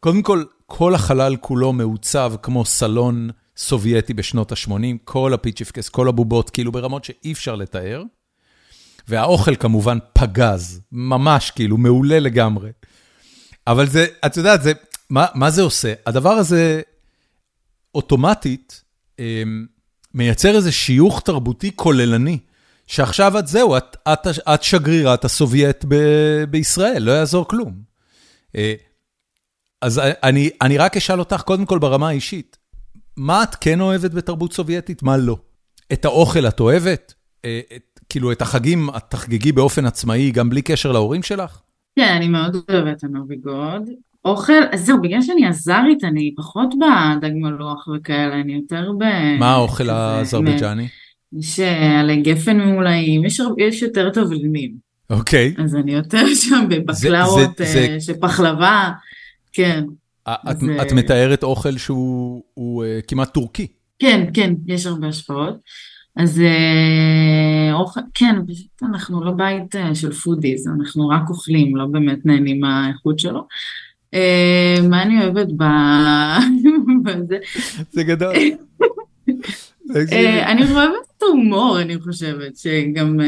קודם 0.00 0.22
כל, 0.22 0.44
כל 0.66 0.94
החלל 0.94 1.36
כולו 1.36 1.72
מעוצב 1.72 2.34
כמו 2.42 2.64
סלון 2.64 3.30
סובייטי 3.56 4.14
בשנות 4.14 4.52
ה-80, 4.52 4.72
כל 5.04 5.34
הפיצ'יפקעס, 5.34 5.88
כל 5.88 6.08
הבובות, 6.08 6.50
כאילו 6.50 6.72
ברמות 6.72 7.04
שאי 7.04 7.32
אפשר 7.32 7.54
לתאר. 7.54 8.02
והאוכל 9.08 9.56
כמובן 9.56 9.98
פגז, 10.12 10.80
ממש 10.92 11.50
כאילו 11.50 11.76
מעולה 11.76 12.20
לגמרי. 12.20 12.70
אבל 13.66 13.86
זה, 13.86 14.06
את 14.26 14.36
יודעת, 14.36 14.62
זה, 14.62 14.72
מה, 15.10 15.26
מה 15.34 15.50
זה 15.50 15.62
עושה? 15.62 15.92
הדבר 16.06 16.30
הזה 16.30 16.82
אוטומטית 17.96 18.82
אמ, 19.18 19.66
מייצר 20.14 20.56
איזה 20.56 20.72
שיוך 20.72 21.20
תרבותי 21.20 21.70
כוללני, 21.76 22.38
שעכשיו 22.86 23.38
את 23.38 23.46
זהו, 23.46 23.76
את, 23.76 23.96
את, 24.12 24.26
את 24.54 24.62
שגרירת 24.62 25.24
הסובייט 25.24 25.84
ב, 25.88 25.94
בישראל, 26.50 27.02
לא 27.02 27.12
יעזור 27.12 27.48
כלום. 27.48 27.74
אה, 28.56 28.74
אז 29.82 29.98
אני, 29.98 30.50
אני 30.62 30.78
רק 30.78 30.96
אשאל 30.96 31.18
אותך, 31.18 31.42
קודם 31.42 31.66
כל 31.66 31.78
ברמה 31.78 32.08
האישית, 32.08 32.56
מה 33.16 33.42
את 33.42 33.54
כן 33.54 33.80
אוהבת 33.80 34.10
בתרבות 34.10 34.52
סובייטית, 34.52 35.02
מה 35.02 35.16
לא? 35.16 35.36
את 35.92 36.04
האוכל 36.04 36.48
את 36.48 36.60
אוהבת? 36.60 37.14
כאילו, 38.08 38.32
את 38.32 38.42
החגים 38.42 38.90
את 38.96 39.02
תחגגי 39.08 39.52
באופן 39.52 39.86
עצמאי, 39.86 40.30
גם 40.30 40.50
בלי 40.50 40.62
קשר 40.62 40.92
להורים 40.92 41.22
שלך? 41.22 41.60
כן, 41.98 42.14
אני 42.16 42.28
מאוד 42.28 42.56
אוהבת 42.70 42.98
את 42.98 43.04
הנוביגוד. 43.04 43.82
אוכל, 44.26 44.62
אז 44.72 44.86
זהו, 44.86 45.02
בגלל 45.02 45.22
שאני 45.22 45.48
אזרית, 45.48 46.04
אני 46.04 46.34
פחות 46.36 46.74
בדג 46.74 47.30
מלוח 47.34 47.88
וכאלה, 47.88 48.40
אני 48.40 48.54
יותר 48.54 48.92
ב... 48.98 49.04
מה 49.38 49.52
האוכל 49.52 49.90
האזרבייג'אני? 49.90 50.88
יש 51.32 51.60
עלי 52.00 52.16
גפן 52.16 52.56
מעולאים, 52.56 53.24
יש, 53.24 53.40
יש 53.58 53.82
יותר 53.82 54.10
תבלינים. 54.10 54.72
אוקיי. 55.10 55.54
אז 55.58 55.74
אני 55.74 55.92
יותר 55.92 56.26
שם 56.34 56.64
בבקלאות, 56.70 57.50
זה... 57.58 57.96
שפחלבה, 58.00 58.90
כן. 59.52 59.84
את, 60.28 60.60
זה... 60.60 60.82
את 60.82 60.92
מתארת 60.92 61.42
אוכל 61.42 61.76
שהוא 61.76 62.42
הוא, 62.54 62.84
uh, 62.84 63.02
כמעט 63.08 63.34
טורקי. 63.34 63.66
כן, 63.98 64.26
כן, 64.34 64.54
יש 64.66 64.86
הרבה 64.86 65.08
השפעות. 65.08 65.56
אז 66.16 66.40
אה, 66.40 67.72
אוכל, 67.72 68.00
כן, 68.14 68.36
אנחנו 68.82 69.24
לא 69.24 69.30
בית 69.30 69.76
אה, 69.76 69.94
של 69.94 70.12
foodies, 70.12 70.68
אנחנו 70.68 71.08
רק 71.08 71.30
אוכלים, 71.30 71.76
לא 71.76 71.86
באמת 71.86 72.18
נהנים 72.26 72.60
מהאיכות 72.60 73.18
שלו. 73.18 73.46
אה, 74.14 74.76
מה 74.88 75.02
אני 75.02 75.24
אוהבת 75.24 75.46
בזה? 77.04 77.38
זה 77.90 78.02
גדול. 78.02 78.34
אני 80.46 80.62
אוהבת 80.70 81.06
את 81.16 81.22
ההומור, 81.22 81.80
אני 81.80 82.00
חושבת, 82.00 82.56
שגם, 82.56 83.20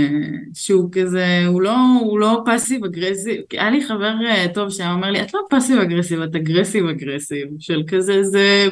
שהוא 0.54 0.88
כזה, 0.92 1.46
הוא 1.46 1.62
לא, 1.62 1.76
הוא 2.00 2.18
לא 2.18 2.42
passive 2.44 2.84
aggressive. 2.84 3.40
היה 3.50 3.70
לי 3.70 3.84
חבר 3.84 4.14
טוב 4.54 4.70
שהיה 4.70 4.92
אומר 4.92 5.10
לי, 5.10 5.22
את 5.22 5.34
לא 5.34 5.40
passive 5.50 5.78
aggressive, 5.78 6.20
את 6.20 6.34
aggressive 6.34 6.86
aggressive, 6.86 7.48
של 7.58 7.82
כזה, 7.86 8.22
זה, 8.22 8.68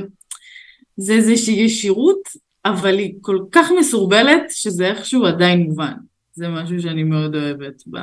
זה 0.96 1.12
איזושהי 1.12 1.54
ישירות 1.54 2.46
אבל 2.66 2.98
היא 2.98 3.14
כל 3.20 3.38
כך 3.52 3.70
מסורבלת, 3.78 4.42
שזה 4.50 4.86
איכשהו 4.86 5.26
עדיין 5.26 5.62
מובן. 5.62 5.92
זה 6.34 6.48
משהו 6.48 6.80
שאני 6.80 7.02
מאוד 7.02 7.34
אוהבת 7.34 7.82
ב... 7.90 7.98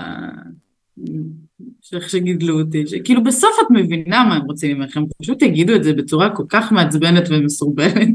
איך 1.93 2.09
שגידלו 2.09 2.59
אותי, 2.59 2.87
שכאילו 2.87 3.23
בסוף 3.23 3.51
את 3.61 3.71
מבינה 3.71 4.23
מה 4.23 4.35
הם 4.35 4.41
רוצים 4.41 4.79
ממך, 4.79 4.97
הם 4.97 5.05
פשוט 5.21 5.41
יגידו 5.41 5.75
את 5.75 5.83
זה 5.83 5.93
בצורה 5.93 6.35
כל 6.35 6.43
כך 6.49 6.71
מעצבנת 6.71 7.23
ומסורבלת. 7.29 8.07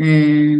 אה, 0.00 0.54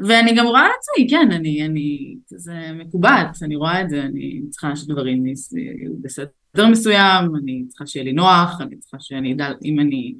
ואני 0.00 0.34
גם 0.36 0.46
רואה 0.46 0.66
את 0.66 0.70
עצמי, 0.78 1.10
כן, 1.10 1.32
אני, 1.32 1.66
אני 1.66 2.16
כזה 2.34 2.54
מקובעת, 2.74 3.42
אני 3.42 3.56
רואה 3.56 3.82
את 3.82 3.90
זה, 3.90 4.02
אני 4.02 4.40
צריכה 4.50 4.76
שדברים 4.76 5.26
יהיו 5.26 5.92
בסדר 6.02 6.68
מסוים, 6.70 7.36
אני 7.42 7.64
צריכה 7.68 7.86
שיהיה 7.86 8.04
לי 8.04 8.12
נוח, 8.12 8.60
אני 8.60 8.76
צריכה 8.76 8.96
שאני 9.00 9.32
אדע 9.32 9.48
אם 9.64 9.80
אני... 9.80 10.14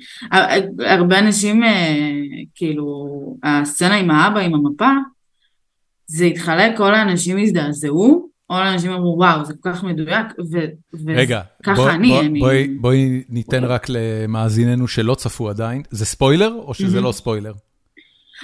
הרבה 0.79 1.19
אנשים, 1.19 1.65
אה, 1.65 2.17
כאילו, 2.55 3.09
הסצנה 3.43 3.95
עם 3.95 4.11
האבא, 4.11 4.41
עם 4.41 4.55
המפה, 4.55 4.91
זה 6.07 6.25
התחלק, 6.25 6.77
כל 6.77 6.95
האנשים 6.95 7.39
הזדעזעו, 7.39 8.30
או 8.51 8.55
האנשים 8.55 8.91
אמרו, 8.93 9.17
וואו, 9.19 9.45
זה 9.45 9.55
כל 9.61 9.73
כך 9.73 9.85
מדויק, 9.85 10.27
וככה 11.63 11.95
אני, 11.95 12.09
בוא, 12.09 12.21
אני... 12.21 12.41
בואי, 12.41 12.69
בואי 12.69 13.23
ניתן 13.29 13.65
רק 13.65 13.87
למאזיננו 13.89 14.89
שלא 14.89 15.15
צפו 15.15 15.49
עדיין, 15.49 15.83
זה 15.91 16.07
ספוילר 16.07 16.53
או 16.55 16.75
שזה 16.75 16.99
mm-hmm. 16.99 17.03
לא 17.03 17.13
ספוילר? 17.13 17.53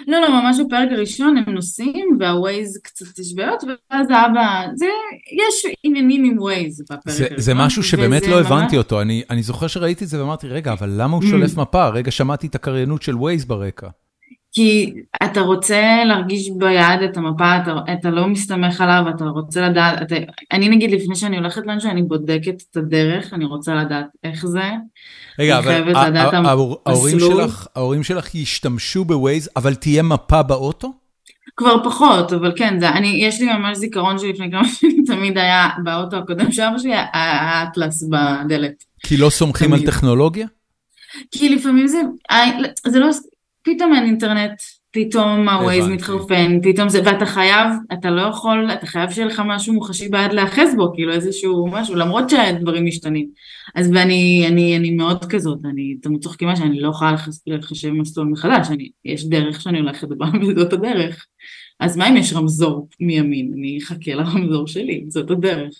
לא, 0.06 0.20
לא, 0.20 0.40
ממש 0.40 0.56
בפרק 0.66 0.88
הראשון 0.92 1.36
הם 1.36 1.54
נוסעים, 1.54 2.16
והווייז 2.20 2.80
קצת 2.82 3.18
יש 3.18 3.34
בעיות, 3.34 3.64
ואז 3.64 4.06
האבא, 4.10 4.66
זה, 4.74 4.86
יש 5.32 5.74
עניינים 5.82 6.24
עם 6.24 6.38
ווייז 6.38 6.82
בפרק 6.82 7.00
הראשון. 7.06 7.26
זה 7.36 7.54
משהו 7.54 7.82
שבאמת 7.82 8.26
לא 8.26 8.40
הבנתי 8.40 8.78
אותו, 8.78 9.00
אני, 9.00 9.22
אני 9.30 9.42
זוכר 9.42 9.66
שראיתי 9.66 10.04
את 10.04 10.08
זה 10.08 10.20
ואמרתי, 10.20 10.48
רגע, 10.48 10.72
אבל 10.72 10.90
למה 10.96 11.16
הוא 11.16 11.22
שולף 11.22 11.56
מפה? 11.56 11.88
רגע 11.88 12.10
שמעתי 12.10 12.46
את 12.46 12.54
הקריינות 12.54 13.02
של 13.02 13.16
ווייז 13.16 13.44
ברקע. 13.44 13.88
כי 14.56 14.92
אתה 15.24 15.40
רוצה 15.40 16.04
להרגיש 16.04 16.50
ביד 16.50 17.02
את 17.04 17.16
המפה, 17.16 17.56
אתה, 17.56 17.74
אתה 17.92 18.10
לא 18.10 18.28
מסתמך 18.28 18.80
עליו, 18.80 19.02
אתה 19.16 19.24
רוצה 19.24 19.68
לדעת, 19.68 20.02
אתה, 20.02 20.14
אני 20.52 20.68
נגיד 20.68 20.90
לפני 20.90 21.16
שאני 21.16 21.36
הולכת 21.36 21.62
לאנשהו, 21.66 21.90
אני 21.90 22.02
בודקת 22.02 22.62
את 22.70 22.76
הדרך, 22.76 23.34
אני 23.34 23.44
רוצה 23.44 23.74
לדעת 23.74 24.06
איך 24.24 24.46
זה. 24.46 24.62
רגע, 25.38 25.58
אבל 25.58 25.92
ההורים 26.86 27.20
שלך, 27.20 27.66
ההורים 27.76 28.02
שלך 28.02 28.34
ישתמשו 28.34 29.04
בווייז, 29.04 29.50
אבל 29.56 29.74
תהיה 29.74 30.02
מפה 30.02 30.42
באוטו? 30.42 30.92
כבר 31.56 31.84
פחות, 31.84 32.32
אבל 32.32 32.52
כן, 32.56 32.80
זה, 32.80 32.88
אני, 32.88 33.08
יש 33.08 33.40
לי 33.40 33.52
ממש 33.52 33.78
זיכרון 33.78 34.18
שלפני 34.18 34.50
כמה 34.50 34.68
שנים 34.68 35.04
תמיד 35.12 35.38
היה 35.38 35.68
באוטו 35.84 36.16
הקודם 36.16 36.52
של 36.52 36.62
אבא 36.62 36.78
שלי, 36.78 36.94
היה 37.12 37.62
אטלס 37.62 38.04
בדלת. 38.04 38.84
כי 39.06 39.16
לא 39.16 39.30
סומכים. 39.30 39.72
על 39.72 39.86
טכנולוגיה? 39.86 40.46
כי 41.30 41.48
לפעמים 41.48 41.86
זה, 41.86 42.00
זה 42.86 42.98
לא, 42.98 43.08
פתאום 43.66 43.94
אין 43.94 44.04
אינטרנט, 44.04 44.60
פתאום 44.90 45.48
הווייז 45.48 45.86
מתחרפן, 45.86 46.60
פתאום 46.62 46.88
זה, 46.88 47.00
ואתה 47.04 47.26
חייב, 47.26 47.70
אתה 47.92 48.10
לא 48.10 48.22
יכול, 48.22 48.70
אתה 48.72 48.86
חייב 48.86 49.10
שיהיה 49.10 49.26
לך 49.26 49.42
משהו 49.46 49.74
מוחשי 49.74 50.08
ביד 50.08 50.32
להאחז 50.32 50.74
בו, 50.76 50.92
כאילו 50.94 51.12
איזשהו 51.12 51.66
משהו, 51.66 51.94
למרות 51.94 52.30
שהדברים 52.30 52.86
משתנים. 52.86 53.28
אז 53.74 53.90
ואני 53.94 54.44
אני, 54.48 54.76
אני 54.76 54.90
מאוד 54.90 55.24
כזאת, 55.24 55.58
אני 55.64 55.96
תמיד 56.02 56.22
צוחקים 56.22 56.56
שאני 56.56 56.80
לא 56.80 56.88
יכולה 56.88 57.14
לחשב 57.46 57.90
מסלול 57.90 58.28
מחדש, 58.28 58.70
אני, 58.70 58.90
יש 59.04 59.28
דרך 59.28 59.60
שאני 59.60 59.78
הולכת 59.78 60.08
בה 60.08 60.26
וזאת 60.42 60.72
הדרך. 60.72 61.26
אז 61.80 61.96
מה 61.96 62.08
אם 62.08 62.16
יש 62.16 62.32
רמזור 62.32 62.88
מימין? 63.00 63.52
אני 63.58 63.78
אחכה 63.82 64.14
לרמזור 64.14 64.66
שלי, 64.66 65.04
זאת 65.08 65.30
הדרך. 65.30 65.74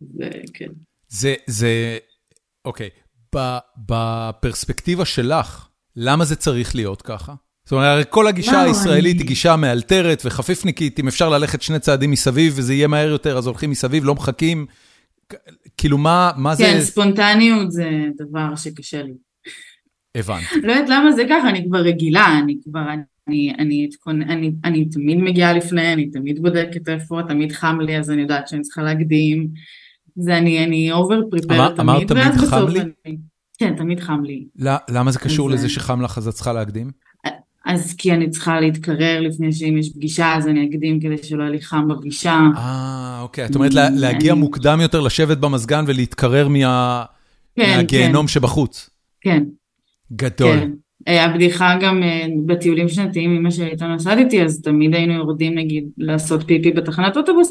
זה, 0.00 0.30
כן. 0.54 0.68
זה, 1.08 1.34
זה, 1.46 1.98
אוקיי, 2.64 2.88
בפרספקטיבה 3.88 5.04
שלך, 5.04 5.71
למה 5.96 6.24
זה 6.24 6.36
צריך 6.36 6.74
להיות 6.74 7.02
ככה? 7.02 7.34
זאת 7.64 7.72
אומרת, 7.72 7.86
הרי 7.86 8.04
כל 8.08 8.26
הגישה 8.26 8.62
הישראלית 8.62 9.18
היא 9.18 9.26
גישה 9.26 9.56
מאלתרת 9.56 10.22
וחפיפניקית, 10.24 11.00
אם 11.00 11.08
אפשר 11.08 11.28
ללכת 11.28 11.62
שני 11.62 11.78
צעדים 11.78 12.10
מסביב 12.10 12.54
וזה 12.56 12.74
יהיה 12.74 12.88
מהר 12.88 13.08
יותר, 13.08 13.38
אז 13.38 13.46
הולכים 13.46 13.70
מסביב, 13.70 14.04
לא 14.04 14.14
מחכים. 14.14 14.66
כאילו, 15.76 15.98
מה, 15.98 16.30
מה 16.36 16.54
זה... 16.54 16.64
כן, 16.64 16.80
ספונטניות 16.80 17.72
זה 17.72 17.90
דבר 18.18 18.56
שקשה 18.56 19.02
לי. 19.02 19.12
הבנתי. 20.14 20.44
לא 20.62 20.72
יודעת 20.72 20.88
למה 20.88 21.12
זה 21.12 21.22
ככה, 21.30 21.48
אני 21.48 21.64
כבר 21.64 21.78
רגילה, 21.78 22.38
אני 22.38 22.56
כבר, 22.64 22.80
אני, 23.28 23.52
אני, 23.58 23.88
אני, 24.08 24.24
אני, 24.24 24.52
אני 24.64 24.88
תמיד 24.88 25.18
מגיעה 25.18 25.52
לפני, 25.52 25.92
אני 25.92 26.10
תמיד 26.10 26.42
בודקת 26.42 26.88
איפה, 26.88 27.20
תמיד 27.28 27.52
חם 27.52 27.80
לי, 27.80 27.98
אז 27.98 28.10
אני 28.10 28.22
יודעת 28.22 28.48
שאני 28.48 28.62
צריכה 28.62 28.82
להקדים. 28.82 29.48
זה 30.16 30.38
אני, 30.38 30.64
אני 30.64 30.92
over 30.92 31.20
prepare 31.30 31.68
תמיד, 31.68 31.80
אמרת 31.80 32.08
תמיד 32.08 32.32
חם 32.32 32.68
לי? 32.68 32.80
אני, 32.80 33.16
כן, 33.58 33.76
תמיד 33.76 34.00
חם 34.00 34.22
לי. 34.24 34.44
למה 34.88 35.10
זה 35.10 35.18
קשור 35.18 35.50
לזה 35.50 35.68
שחם 35.68 36.02
לך 36.02 36.18
אז 36.18 36.28
את 36.28 36.34
צריכה 36.34 36.52
להקדים? 36.52 36.90
אז 37.64 37.94
כי 37.98 38.12
אני 38.12 38.30
צריכה 38.30 38.60
להתקרר 38.60 39.20
לפני 39.20 39.52
שאם 39.52 39.78
יש 39.78 39.92
פגישה, 39.94 40.34
אז 40.34 40.48
אני 40.48 40.68
אקדים 40.70 41.00
כדי 41.00 41.16
שלא 41.22 41.42
יהיה 41.42 41.52
לי 41.52 41.60
חם 41.60 41.88
בפגישה. 41.88 42.40
אה, 42.56 43.18
אוקיי. 43.22 43.46
את 43.46 43.54
אומרת 43.54 43.74
להגיע 43.74 44.34
מוקדם 44.34 44.80
יותר, 44.80 45.00
לשבת 45.00 45.38
במזגן 45.38 45.84
ולהתקרר 45.86 46.48
כן, 46.48 46.52
מהגיהנום 47.56 48.26
כן. 48.26 48.32
שבחוץ. 48.32 48.90
כן. 49.20 49.42
גדול. 50.12 50.58
כן. 50.60 50.70
אה, 51.08 51.24
הבדיחה 51.24 51.76
גם 51.80 52.02
אה, 52.02 52.26
בטיולים 52.46 52.88
שנתיים, 52.88 53.36
אמא 53.36 53.50
שלי 53.50 53.64
הייתה 53.64 53.86
נוסעת 53.86 54.18
איתי, 54.18 54.42
אז 54.42 54.60
תמיד 54.60 54.94
היינו 54.94 55.12
יורדים 55.12 55.54
נגיד 55.58 55.84
לעשות 55.98 56.42
פיפי 56.46 56.70
בתחנת 56.70 57.16
אוטובוס, 57.16 57.50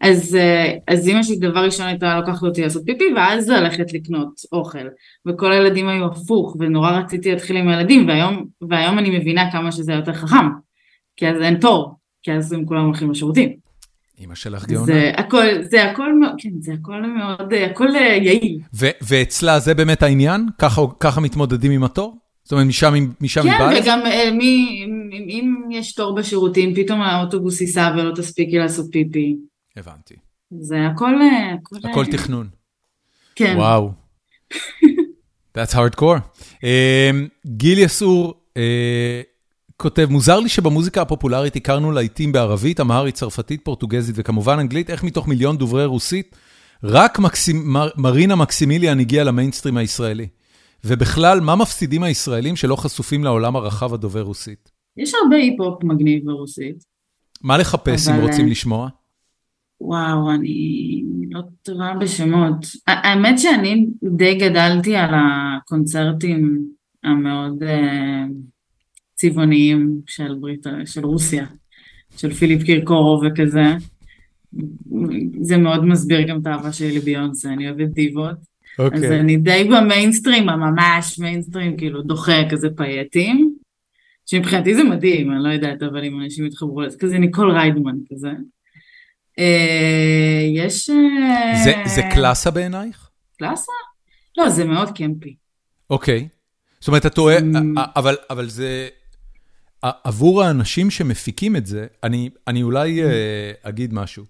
אז, 0.00 0.34
אה, 0.34 0.76
אז 0.88 1.08
אמא 1.08 1.22
שלי 1.22 1.36
דבר 1.36 1.64
ראשון 1.64 1.86
הייתה 1.86 2.18
לקחת 2.18 2.42
אותי 2.42 2.62
לעשות 2.62 2.82
פיפי 2.86 3.04
ואז 3.16 3.48
ללכת 3.48 3.92
לקנות 3.92 4.40
אוכל 4.52 4.86
וכל 5.26 5.52
הילדים 5.52 5.88
היו 5.88 6.06
הפוך 6.06 6.56
ונורא 6.58 6.90
רציתי 6.90 7.30
להתחיל 7.30 7.56
עם 7.56 7.68
הילדים 7.68 8.08
והיום, 8.08 8.46
והיום 8.70 8.98
אני 8.98 9.18
מבינה 9.18 9.52
כמה 9.52 9.72
שזה 9.72 9.92
יותר 9.92 10.12
חכם 10.12 10.46
כי 11.16 11.28
אז 11.28 11.40
אין 11.40 11.60
תור 11.60 11.94
כי 12.22 12.32
אז 12.32 12.52
הם 12.52 12.64
כולם 12.64 12.84
הולכים 12.84 13.10
לשירותים. 13.10 13.52
אמא 14.20 14.34
שלך 14.34 14.66
גאונה. 14.66 14.86
זה 14.86 15.12
הכל, 15.16 15.46
זה 15.62 15.90
הכל, 15.90 16.10
כן, 16.38 16.50
זה 16.60 16.72
הכל 16.72 17.02
מאוד, 17.02 17.54
הכל 17.54 17.96
אה, 17.96 18.18
יעיל. 18.22 18.58
ו- 18.74 18.90
ואצלה 19.02 19.58
זה 19.58 19.74
באמת 19.74 20.02
העניין? 20.02 20.46
ככה, 20.58 20.82
ככה 21.00 21.20
מתמודדים 21.20 21.72
עם 21.72 21.84
התור? 21.84 22.16
זאת 22.44 22.52
אומרת, 22.52 22.66
משם, 22.66 22.94
משם 23.20 23.42
כן, 23.42 23.48
היא 23.48 23.58
באה? 23.58 23.74
כן, 23.74 23.82
וגם 23.82 24.00
אה, 24.06 24.30
מי, 24.30 24.84
אם 25.28 25.54
יש 25.70 25.94
תור 25.94 26.14
בשירותים, 26.14 26.74
פתאום 26.74 27.00
האוטובוס 27.00 27.60
ייסע 27.60 27.94
ולא 27.96 28.14
תספיקי 28.14 28.58
לעשות 28.58 28.86
פיפי. 28.92 29.36
הבנתי. 29.80 30.14
זה 30.60 30.76
הכל... 30.86 31.14
הכל, 31.60 31.88
הכל 31.90 32.06
תכנון. 32.06 32.48
כן. 33.34 33.54
וואו. 33.56 33.92
That's 35.56 35.74
hardcore. 35.74 36.20
Uh, 36.54 36.64
גיל 37.46 37.78
יסור 37.78 38.34
uh, 38.48 38.60
כותב, 39.76 40.06
מוזר 40.10 40.40
לי 40.40 40.48
שבמוזיקה 40.48 41.02
הפופולרית 41.02 41.56
הכרנו 41.56 41.92
להיטים 41.92 42.32
בערבית, 42.32 42.80
אמהרית, 42.80 43.14
צרפתית, 43.14 43.64
פורטוגזית 43.64 44.14
וכמובן 44.18 44.58
אנגלית, 44.58 44.90
איך 44.90 45.04
מתוך 45.04 45.28
מיליון 45.28 45.56
דוברי 45.56 45.84
רוסית, 45.84 46.36
רק 46.84 47.18
מקסימ, 47.18 47.72
מר, 47.72 47.88
מרינה 47.96 48.36
מקסימיליאן 48.36 49.00
הגיעה 49.00 49.24
למיינסטרים 49.24 49.76
הישראלי. 49.76 50.28
ובכלל, 50.84 51.40
מה 51.40 51.56
מפסידים 51.56 52.02
הישראלים 52.02 52.56
שלא 52.56 52.76
חשופים 52.76 53.24
לעולם 53.24 53.56
הרחב 53.56 53.94
הדובר 53.94 54.22
רוסית? 54.22 54.70
יש 54.96 55.12
הרבה 55.22 55.36
היפ-הופ 55.36 55.84
מגניב 55.84 56.24
ברוסית. 56.24 56.84
מה 57.42 57.58
לחפש 57.58 58.08
אבל... 58.08 58.16
אם 58.16 58.26
רוצים 58.26 58.46
לשמוע? 58.46 58.88
וואו, 59.80 60.30
אני 60.30 61.02
לא 61.30 61.40
טובה 61.62 61.94
בשמות. 62.00 62.66
האמת 62.86 63.38
שאני 63.38 63.86
די 64.16 64.34
גדלתי 64.34 64.96
על 64.96 65.10
הקונצרטים 65.14 66.64
המאוד 67.04 67.62
uh, 67.62 68.32
צבעוניים 69.14 70.00
של, 70.06 70.34
ברית, 70.40 70.66
של 70.84 71.04
רוסיה, 71.04 71.46
של 72.16 72.30
פיליפ 72.30 72.62
קירקורוב 72.62 73.24
וכזה. 73.26 73.64
זה 75.40 75.56
מאוד 75.56 75.84
מסביר 75.84 76.22
גם 76.22 76.40
את 76.40 76.46
האהבה 76.46 76.72
שלי 76.72 76.98
לביונסה, 76.98 77.52
אני 77.52 77.70
אוהבת 77.70 77.88
דיבות. 77.88 78.36
Okay. 78.36 78.82
אז 78.82 79.02
אוקיי. 79.02 79.20
אני 79.20 79.36
די 79.36 79.68
במיינסטרים, 79.70 80.48
הממש 80.48 81.18
מיינסטרים, 81.18 81.76
כאילו 81.76 82.02
דוחה 82.02 82.48
כזה 82.50 82.68
פייטים. 82.76 83.54
שמבחינתי 84.26 84.74
זה 84.74 84.84
מדהים, 84.84 85.32
אני 85.32 85.42
לא 85.42 85.48
יודעת, 85.48 85.82
אבל 85.82 86.04
אם 86.04 86.20
אנשים 86.20 86.46
יתחברו 86.46 86.80
לזה, 86.80 86.98
כזה 86.98 87.18
ניקול 87.18 87.50
ריידמן 87.50 87.96
כזה. 88.12 88.30
אה, 89.40 90.46
יש... 90.54 90.90
אה, 90.90 91.64
זה, 91.64 91.72
זה 91.94 92.02
קלאסה 92.14 92.50
בעינייך? 92.50 93.08
קלאסה? 93.38 93.72
לא, 94.38 94.48
זה 94.48 94.64
מאוד 94.64 94.96
קמפי. 94.96 95.36
אוקיי. 95.90 96.28
זאת 96.80 96.88
אומרת, 96.88 97.06
את 97.06 97.18
אוהב, 97.18 97.44
Mm. 97.44 97.80
אבל, 97.96 98.16
אבל 98.30 98.48
זה... 98.48 98.88
עבור 99.82 100.42
האנשים 100.42 100.90
שמפיקים 100.90 101.56
את 101.56 101.66
זה, 101.66 101.86
אני, 102.02 102.30
אני 102.46 102.62
אולי 102.62 103.02
אה, 103.04 103.52
אגיד 103.62 103.94
משהו. 103.94 104.24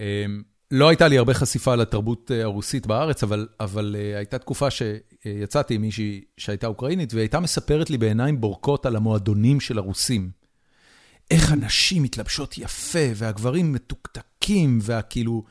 אה, 0.00 0.24
לא 0.70 0.88
הייתה 0.88 1.08
לי 1.08 1.18
הרבה 1.18 1.34
חשיפה 1.34 1.74
לתרבות 1.74 2.30
אה, 2.34 2.42
הרוסית 2.42 2.86
בארץ, 2.86 3.22
אבל, 3.22 3.48
אבל 3.60 3.96
אה, 3.98 4.16
הייתה 4.16 4.38
תקופה 4.38 4.68
שיצאתי 4.70 5.74
עם 5.74 5.80
מישהי 5.80 6.20
שהייתה 6.36 6.66
אוקראינית, 6.66 7.12
והיא 7.12 7.22
הייתה 7.22 7.40
מספרת 7.40 7.90
לי 7.90 7.98
בעיניים 7.98 8.40
בורקות 8.40 8.86
על 8.86 8.96
המועדונים 8.96 9.60
של 9.60 9.78
הרוסים. 9.78 10.30
איך 11.30 11.52
הנשים 11.52 12.02
מתלבשות 12.02 12.58
יפה, 12.58 12.98
והגברים 13.14 13.72
מתוקתקים, 13.72 14.78
והכאילו, 14.82 15.44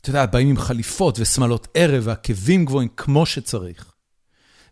אתה 0.00 0.10
יודע, 0.10 0.26
באים 0.26 0.48
עם 0.48 0.56
חליפות 0.56 1.18
ושמלות 1.20 1.68
ערב, 1.74 2.02
ועקבים 2.06 2.64
גבוהים 2.64 2.88
כמו 2.96 3.26
שצריך. 3.26 3.92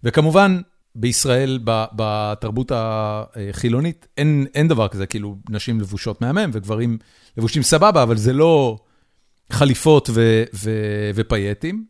וכמובן, 0.04 0.60
בישראל, 0.94 1.58
בתרבות 1.64 2.72
החילונית, 2.74 4.06
אין, 4.16 4.46
אין 4.54 4.68
דבר 4.68 4.88
כזה, 4.88 5.06
כאילו, 5.06 5.36
נשים 5.50 5.80
לבושות 5.80 6.20
מהמם 6.20 6.50
וגברים 6.52 6.98
לבושים 7.36 7.62
סבבה, 7.62 8.02
אבל 8.02 8.16
זה 8.16 8.32
לא 8.32 8.78
חליפות 9.50 10.10
ו- 10.12 10.44
ו- 10.54 11.10
ופייטים. 11.14 11.86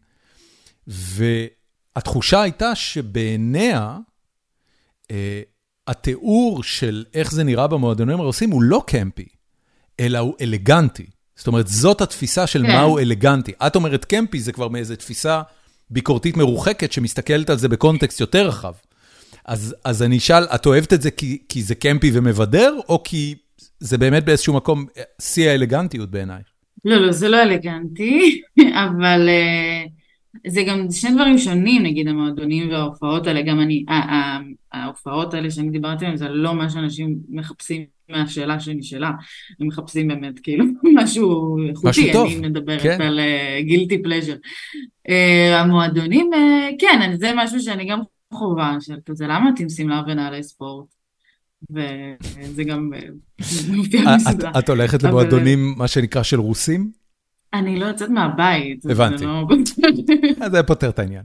והתחושה 0.87 2.43
הייתה 2.43 2.75
שבעיניה, 2.75 3.99
אה, 5.11 5.43
התיאור 5.89 6.63
של 6.63 7.05
איך 7.15 7.33
זה 7.33 7.45
נראה 7.45 7.67
במועדונים 7.67 8.21
הרוסים 8.21 8.51
הוא 8.51 8.63
לא 8.63 8.83
קמפי, 8.87 9.29
אלא 10.01 10.19
הוא 10.19 10.35
אלגנטי. 10.41 11.07
זאת 11.37 11.47
אומרת, 11.47 11.69
זאת 11.69 12.01
התפיסה 12.01 12.47
של 12.47 12.63
כן. 12.63 12.73
מהו 12.73 12.99
אלגנטי. 12.99 13.53
את 13.67 13.77
אומרת 13.77 14.05
קמפי, 14.05 14.41
זה 14.41 14.53
כבר 14.53 14.69
מאיזו 14.69 14.97
תפיסה 14.97 15.43
ביקורתית 15.91 16.37
מרוחקת 16.37 16.93
שמסתכלת 16.93 17.51
על 17.51 17.59
זה 17.59 17.69
בקונטקסט 17.69 18.21
יותר 18.21 18.49
רחב. 18.49 18.73
אז, 19.45 19.75
אז 19.85 20.03
אני 20.03 20.19
אשאל, 20.19 20.45
את 20.45 20.67
אוהבת 20.67 20.93
את 20.93 21.03
זה 21.03 21.11
כי, 21.11 21.39
כי 21.49 21.63
זה 21.63 21.75
קמפי 21.75 22.11
ומבדר, 22.15 22.77
או 22.89 23.03
כי 23.05 23.35
זה 23.81 23.99
באמת 23.99 24.25
באיזשהו 24.25 24.55
מקום 24.55 24.87
אה, 24.99 25.03
שיא 25.21 25.51
האלגנטיות 25.51 26.11
בעיניי? 26.11 26.43
לא, 26.85 26.97
לא, 26.97 27.13
זה 27.13 27.29
לא 27.29 27.43
אלגנטי, 27.43 28.43
אבל 28.87 29.29
אה, 29.29 29.85
זה 30.47 30.63
גם 30.63 30.91
שני 30.91 31.15
דברים 31.15 31.39
שונים, 31.39 31.83
נגיד 31.83 32.09
המועדונים 32.09 32.71
וההופעות 32.71 33.27
האלה, 33.27 33.43
גם 33.43 33.61
אני, 33.61 33.85
ההופעות 34.73 35.35
האלה 35.35 35.51
שאני 35.51 35.71
דיברתי 35.71 36.05
עליהן, 36.05 36.17
זה 36.17 36.29
לא 36.29 36.55
מה 36.55 36.71
שאנשים 36.71 37.19
מחפשים 37.29 37.85
מהשאלה 38.09 38.61
שנשאלה, 38.61 39.11
הם 39.61 39.67
מחפשים 39.67 40.09
באמת 40.09 40.39
כאילו 40.39 40.65
משהו 41.03 41.57
איכותי, 41.69 42.13
אני 42.13 42.49
מדברת 42.49 42.83
כן. 42.83 43.03
על 43.03 43.21
גילטי 43.61 44.03
פלז'ר. 44.03 44.37
המועדונים, 45.55 46.31
אה, 46.35 46.69
כן, 46.79 47.17
זה 47.17 47.31
משהו 47.37 47.61
שאני 47.61 47.85
גם 47.85 48.01
חובה, 48.35 48.77
של 48.81 48.97
כזה, 49.07 49.27
למה 49.27 49.51
אתם 49.55 49.69
שמלה 49.69 50.03
ונעלי 50.07 50.43
ספורט? 50.43 50.99
וזה 51.71 52.65
גם 52.65 52.91
אה, 52.95 53.09
מופיע 53.77 54.01
את, 54.01 54.07
בסדרה. 54.21 54.59
את 54.59 54.69
הולכת 54.69 55.03
למועדונים, 55.03 55.75
מה 55.77 55.89
שנקרא, 55.89 56.23
של 56.23 56.41
רוסים? 56.41 56.91
אני 57.55 57.81
לא 57.81 57.87
יוצאת 57.87 58.09
מהבית. 58.11 58.85
אז 58.87 58.91
הבנתי. 58.91 59.25
לא- 59.25 59.47
אז 60.41 60.53
זה 60.53 60.63
פותר 60.63 60.89
את 60.89 60.99
העניין. 60.99 61.23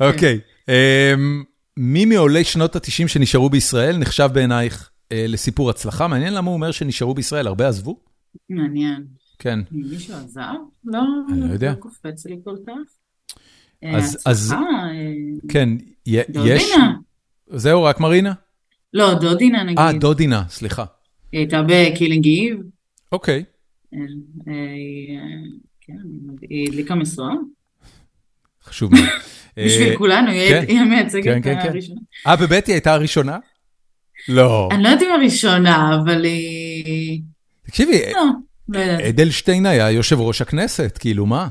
אוקיי, 0.00 0.40
אמ, 0.68 1.42
מי 1.76 2.04
מעולי 2.04 2.44
שנות 2.44 2.76
ה-90 2.76 3.08
שנשארו 3.08 3.50
בישראל 3.50 3.96
נחשב 3.98 4.28
בעינייך 4.32 4.90
אה, 5.12 5.24
לסיפור 5.28 5.70
הצלחה? 5.70 6.08
מעניין 6.08 6.34
למה 6.34 6.46
הוא 6.50 6.54
אומר 6.56 6.70
שנשארו 6.70 7.14
בישראל, 7.14 7.46
הרבה 7.46 7.68
עזבו? 7.68 8.00
מעניין. 8.50 9.04
כן. 9.38 9.58
מישהו 9.70 10.14
עזב? 10.14 10.40
לא, 10.84 11.02
אני 11.32 11.40
לא 11.48 11.52
יודע. 11.52 11.70
לא 11.70 11.76
קופץ 11.76 12.26
לי 12.26 12.36
כל 12.44 12.56
כך. 12.66 12.72
אז- 13.94 14.16
אה, 14.26 14.30
אז- 14.30 14.46
הצלחה, 14.52 14.62
אה, 14.62 15.48
כן, 15.48 15.68
יש... 16.06 16.24
דודינה. 16.30 16.92
זהו, 17.48 17.82
רק 17.82 18.00
מרינה? 18.00 18.32
לא, 18.94 19.14
דודינה 19.14 19.62
נגיד. 19.64 19.78
אה, 19.78 19.92
דודינה, 19.92 20.42
סליחה. 20.48 20.84
היא 21.32 21.38
הייתה 21.40 21.62
בקילינג 21.68 22.24
איב. 22.24 22.56
אוקיי. 23.12 23.44
אה, 23.94 24.00
אה, 24.48 24.54
כן, 25.80 25.92
היא 26.50 26.68
הדליקה 26.68 26.94
משואה. 26.94 27.34
חשוב 28.64 28.94
מאוד. 28.94 29.04
בשביל 29.66 29.88
אה, 29.88 29.96
כולנו, 29.96 30.30
היא 30.30 30.66
כן. 30.66 30.76
המייצגת 30.76 31.24
כן, 31.24 31.42
כן, 31.42 31.62
כן. 31.62 31.68
הראשונה. 31.68 32.00
אה, 32.26 32.36
באמת 32.36 32.66
היא 32.66 32.74
הייתה 32.74 32.92
הראשונה? 32.92 33.38
לא. 34.28 34.68
אני 34.72 34.82
לא 34.82 34.88
יודעת 34.88 35.08
אם 35.08 35.12
הראשונה, 35.20 36.00
אבל 36.02 36.24
היא... 36.24 37.22
תקשיבי, 37.62 38.02
לא, 38.14 38.24
לא. 38.68 39.08
אדלשטיין 39.08 39.66
היה 39.66 39.90
יושב 39.90 40.20
ראש 40.20 40.42
הכנסת, 40.42 40.98
כאילו, 41.00 41.26
מה? 41.26 41.48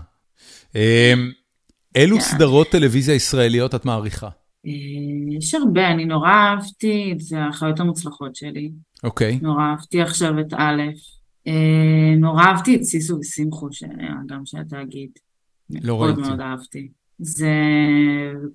אילו 1.96 2.16
כן. 2.16 2.22
סדרות 2.22 2.70
טלוויזיה 2.70 3.16
ישראליות 3.16 3.76
את 3.76 3.86
מעריכה? 3.86 4.30
אה, 4.66 4.72
יש 5.38 5.54
הרבה, 5.54 5.88
אני 5.88 6.06
נורא 6.06 6.30
אהבתי, 6.30 7.14
זה 7.18 7.38
החיות 7.50 7.80
המוצלחות 7.80 8.36
שלי. 8.36 8.72
אוקיי. 9.04 9.40
נורא 9.42 9.64
אהבתי 9.64 10.02
עכשיו 10.02 10.40
את 10.40 10.54
א', 10.54 10.58
אה, 10.58 10.90
נורא 12.18 12.44
אהבתי 12.44 12.76
את 12.76 12.84
סיסו 12.84 13.18
ושמחו, 13.20 13.68
שהיה 13.72 14.16
גם 14.26 14.46
של 14.46 14.58
התאגיד. 14.58 15.10
לא 15.70 15.98
מאוד 15.98 16.10
ראיתי. 16.10 16.22
מאוד 16.22 16.40
אהבתי. 16.40 16.88
זה 17.20 17.52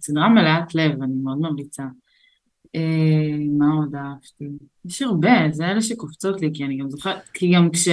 סדרה 0.01 0.29
מלאת 0.29 0.75
לב, 0.75 1.03
אני 1.03 1.15
מאוד 1.23 1.39
ממליצה. 1.39 1.85
אה, 2.75 2.81
מה 3.59 3.67
עוד 3.73 3.95
אהבתי? 3.95 4.45
יש 4.85 5.03
הרבה, 5.03 5.31
זה 5.53 5.67
אלה 5.67 5.83
שקופצות 5.83 6.41
לי, 6.41 6.51
כי 6.55 6.65
אני 6.65 6.77
גם 6.77 6.91
זוכרת, 6.91 7.29
כי 7.35 7.53
גם 7.55 7.71
כש... 7.71 7.89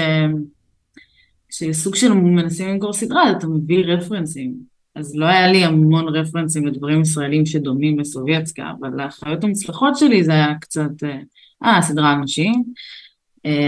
כשסוג 1.52 1.96
של 1.96 2.14
מנסים 2.14 2.70
למכור 2.70 2.94
סדרה, 2.94 3.32
אתה 3.32 3.48
מביא 3.48 3.86
רפרנסים. 3.86 4.54
אז 4.96 5.16
לא 5.16 5.26
היה 5.26 5.52
לי 5.52 5.66
המון 5.66 6.16
רפרנסים 6.16 6.68
לדברים 6.68 7.02
ישראלים 7.02 7.46
שדומים 7.46 8.00
לסובייצקה, 8.00 8.72
אבל 8.80 9.00
החיות 9.00 9.44
המוצלחות 9.44 9.98
שלי 9.98 10.24
זה 10.24 10.32
היה 10.32 10.56
קצת, 10.62 11.04
אה, 11.04 11.20
אה, 11.64 11.82
סדרה 11.82 12.12
על 12.12 12.18
נשים, 12.18 12.54
אה, 12.54 12.62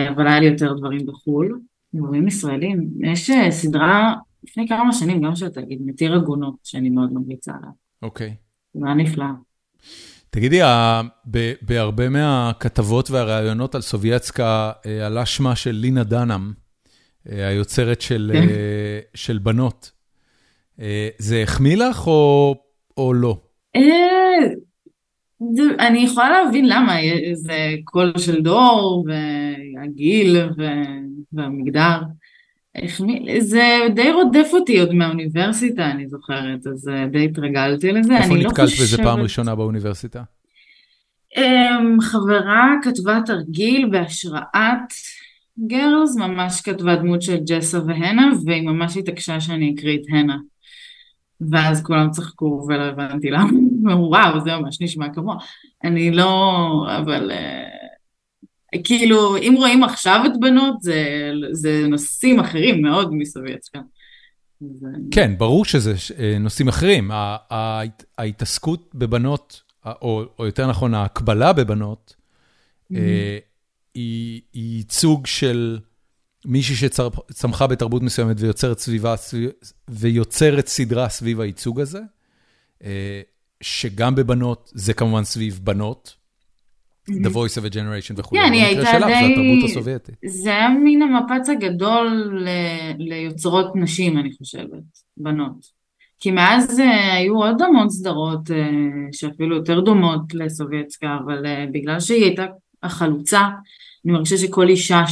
אבל 0.10 0.28
היה 0.28 0.40
לי 0.40 0.46
יותר 0.46 0.74
דברים 0.74 1.06
בחו"ל. 1.06 1.60
דברים 1.94 2.28
ישראלים. 2.28 2.90
יש 3.00 3.30
אה, 3.30 3.52
סדרה 3.52 4.14
לפני 4.44 4.68
כמה 4.68 4.94
שנים, 4.94 5.22
גם 5.22 5.36
של 5.36 5.46
התאגיד, 5.46 5.82
מתיר 5.86 6.14
עגונות, 6.14 6.56
שאני 6.64 6.90
מאוד 6.90 7.14
ממליצה 7.14 7.52
עליו. 7.58 7.70
אוקיי. 8.02 8.36
זה 8.74 8.86
היה 8.86 8.96
נפלא. 8.96 9.26
תגידי, 10.30 10.60
בהרבה 11.62 12.10
מהכתבות 12.10 13.12
והראיונות 13.12 13.76
על 13.76 13.82
סובייצקה 13.82 14.72
אה, 14.86 15.06
עלה 15.06 15.26
שמה 15.26 15.56
של 15.56 15.72
לינה 15.72 16.04
דנאם, 16.04 16.52
אה, 17.32 17.48
היוצרת 17.48 18.02
של, 18.02 18.32
כן. 18.34 18.50
אה, 18.50 19.00
של 19.14 19.38
בנות. 19.38 19.92
אה, 20.80 21.10
זה 21.18 21.44
החמיא 21.44 21.78
לך 21.78 22.08
או, 22.08 22.56
או 22.98 23.14
לא? 23.14 23.38
אה, 25.80 25.88
אני 25.88 26.00
יכולה 26.00 26.30
להבין 26.30 26.66
למה, 26.70 26.96
זה 27.34 27.76
קול 27.84 28.14
של 28.18 28.42
דור, 28.42 29.06
והגיל, 29.08 30.38
והמגדר. 31.34 32.02
זה 33.40 33.80
די 33.96 34.12
רודף 34.12 34.50
אותי 34.54 34.80
עוד 34.80 34.94
מהאוניברסיטה, 34.94 35.92
אני 35.92 36.08
זוכרת, 36.08 36.68
אז 36.68 36.90
אה, 36.90 37.08
די 37.08 37.26
התרגלתי 37.26 37.92
לזה. 37.92 38.18
איפה 38.18 38.36
לא 38.36 38.42
נתקלת 38.42 38.70
בזה 38.82 38.98
פעם 38.98 39.20
ראשונה 39.20 39.56
באוניברסיטה? 39.56 40.24
אמ, 41.38 41.98
חברה 42.02 42.76
כתבה 42.84 43.20
תרגיל 43.26 43.90
בהשראת 43.92 44.94
גרלס, 45.68 46.18
ממש 46.18 46.62
כתבה 46.62 46.96
דמות 46.96 47.22
של 47.22 47.38
ג'סה 47.48 47.80
והנה, 47.88 48.32
והיא 48.46 48.62
ממש 48.62 48.98
התעקשה 48.98 49.40
שאני 49.40 49.74
אקריא 49.76 49.98
את 49.98 50.04
הנה. 50.10 50.38
ואז 51.52 51.84
כולם 51.84 52.10
צחקו 52.12 52.66
ולא 52.68 52.84
הבנתי 52.84 53.30
למה, 53.30 53.50
וואו 54.10 54.40
זה 54.44 54.56
ממש 54.56 54.82
נשמע 54.82 55.14
כמוה. 55.14 55.36
אני 55.84 56.12
לא, 56.12 56.88
אבל 56.98 57.32
אה, 57.32 57.64
כאילו 58.84 59.38
אם 59.38 59.54
רואים 59.58 59.84
עכשיו 59.84 60.24
את 60.26 60.32
בנות 60.40 60.82
זה, 60.82 61.32
זה 61.52 61.86
נושאים 61.88 62.40
אחרים 62.40 62.82
מאוד 62.82 63.14
מסובייצקה. 63.14 63.80
אה, 64.64 64.90
כן, 65.12 65.38
ברור 65.38 65.66
שזה 65.66 65.94
אה, 66.20 66.38
נושאים 66.40 66.68
אחרים. 66.68 67.12
ההתעסקות 68.18 68.96
בבנות, 68.96 69.62
או, 69.86 70.24
או 70.40 70.46
יותר 70.46 70.68
נכון, 70.68 70.94
ההקבלה 70.94 71.54
בבנות, 71.54 72.16
אה, 72.96 73.38
היא 73.94 74.42
היא 74.54 74.78
ייצוג 74.78 75.28
של 75.28 75.80
מישהי 76.46 76.76
שצמחה 76.76 77.68
בתרבות 77.68 78.02
מסוימת 78.02 78.36
ויוצרת 78.40 78.80
סביבה, 78.80 79.16
סביב- 79.16 79.52
ויוצרת 79.90 80.68
סדרה 80.68 81.10
סביב 81.10 81.40
הייצוג 81.40 81.80
הזה, 81.80 82.00
שגם 83.64 84.16
בבנות, 84.16 84.72
זה 84.74 84.94
כמובן 84.94 85.24
סביב 85.24 85.60
בנות, 85.64 86.16
The 87.10 87.30
Voice 87.30 87.58
of 87.58 87.66
a 87.66 87.74
Generation 87.74 88.14
וכו'. 88.16 88.36
כן, 88.36 88.54
היא 88.54 88.64
הייתה 88.64 88.82
די... 88.82 89.00
זה 89.00 89.20
התרבות 89.20 89.70
הסובייטית. 89.70 90.16
זה 90.26 90.50
היה 90.50 90.70
מין 90.70 91.02
המפץ 91.02 91.50
הגדול 91.50 92.08
ל- 92.46 92.96
ליוצרות 92.98 93.76
נשים, 93.76 94.18
אני 94.18 94.32
חושבת, 94.38 94.84
בנות. 95.18 95.84
כי 96.20 96.32
מאז 96.32 96.80
אה, 96.80 97.14
היו 97.14 97.36
עוד 97.36 97.62
המון 97.62 97.90
סדרות 97.90 98.52
אה, 98.52 98.58
שאפילו 99.12 99.56
יותר 99.56 99.80
דומות 99.80 100.34
לסובייצקה, 100.34 101.18
אבל 101.26 101.46
אה, 101.46 101.66
בגלל 101.72 102.00
שהיא 102.00 102.24
הייתה 102.24 102.46
החלוצה, 102.84 103.40
אני 104.06 104.14
מרגישה 104.14 104.38
שכל 104.38 104.68
אישה 104.68 105.04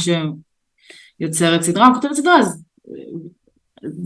שיוצרת 1.20 1.62
סדרה 1.62 1.88
או 1.88 1.94
כותבת 1.94 2.12
סדרה, 2.12 2.40
אז 2.40 2.64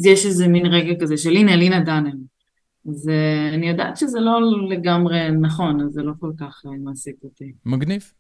יש 0.04 0.26
איזה 0.26 0.48
מין 0.48 0.66
רגע 0.66 1.00
כזה 1.00 1.16
של 1.16 1.36
הנה, 1.36 1.56
לינה 1.56 1.80
דנם. 2.86 2.94
ואני 3.52 3.68
יודעת 3.68 3.96
שזה 3.96 4.20
לא 4.20 4.40
לגמרי 4.70 5.30
נכון, 5.30 5.80
אז 5.80 5.92
זה 5.92 6.02
לא 6.02 6.12
כל 6.20 6.32
כך 6.40 6.62
אה, 6.66 6.70
מעסיק 6.84 7.16
אותי. 7.24 7.52
מגניב. 7.64 8.12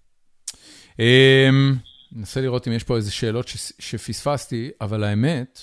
אמ, 0.98 1.74
ננסה 2.12 2.40
לראות 2.40 2.68
אם 2.68 2.72
יש 2.72 2.84
פה 2.84 2.96
איזה 2.96 3.12
שאלות 3.12 3.48
ש- 3.48 3.72
שפספסתי, 3.78 4.70
אבל 4.80 5.04
האמת, 5.04 5.60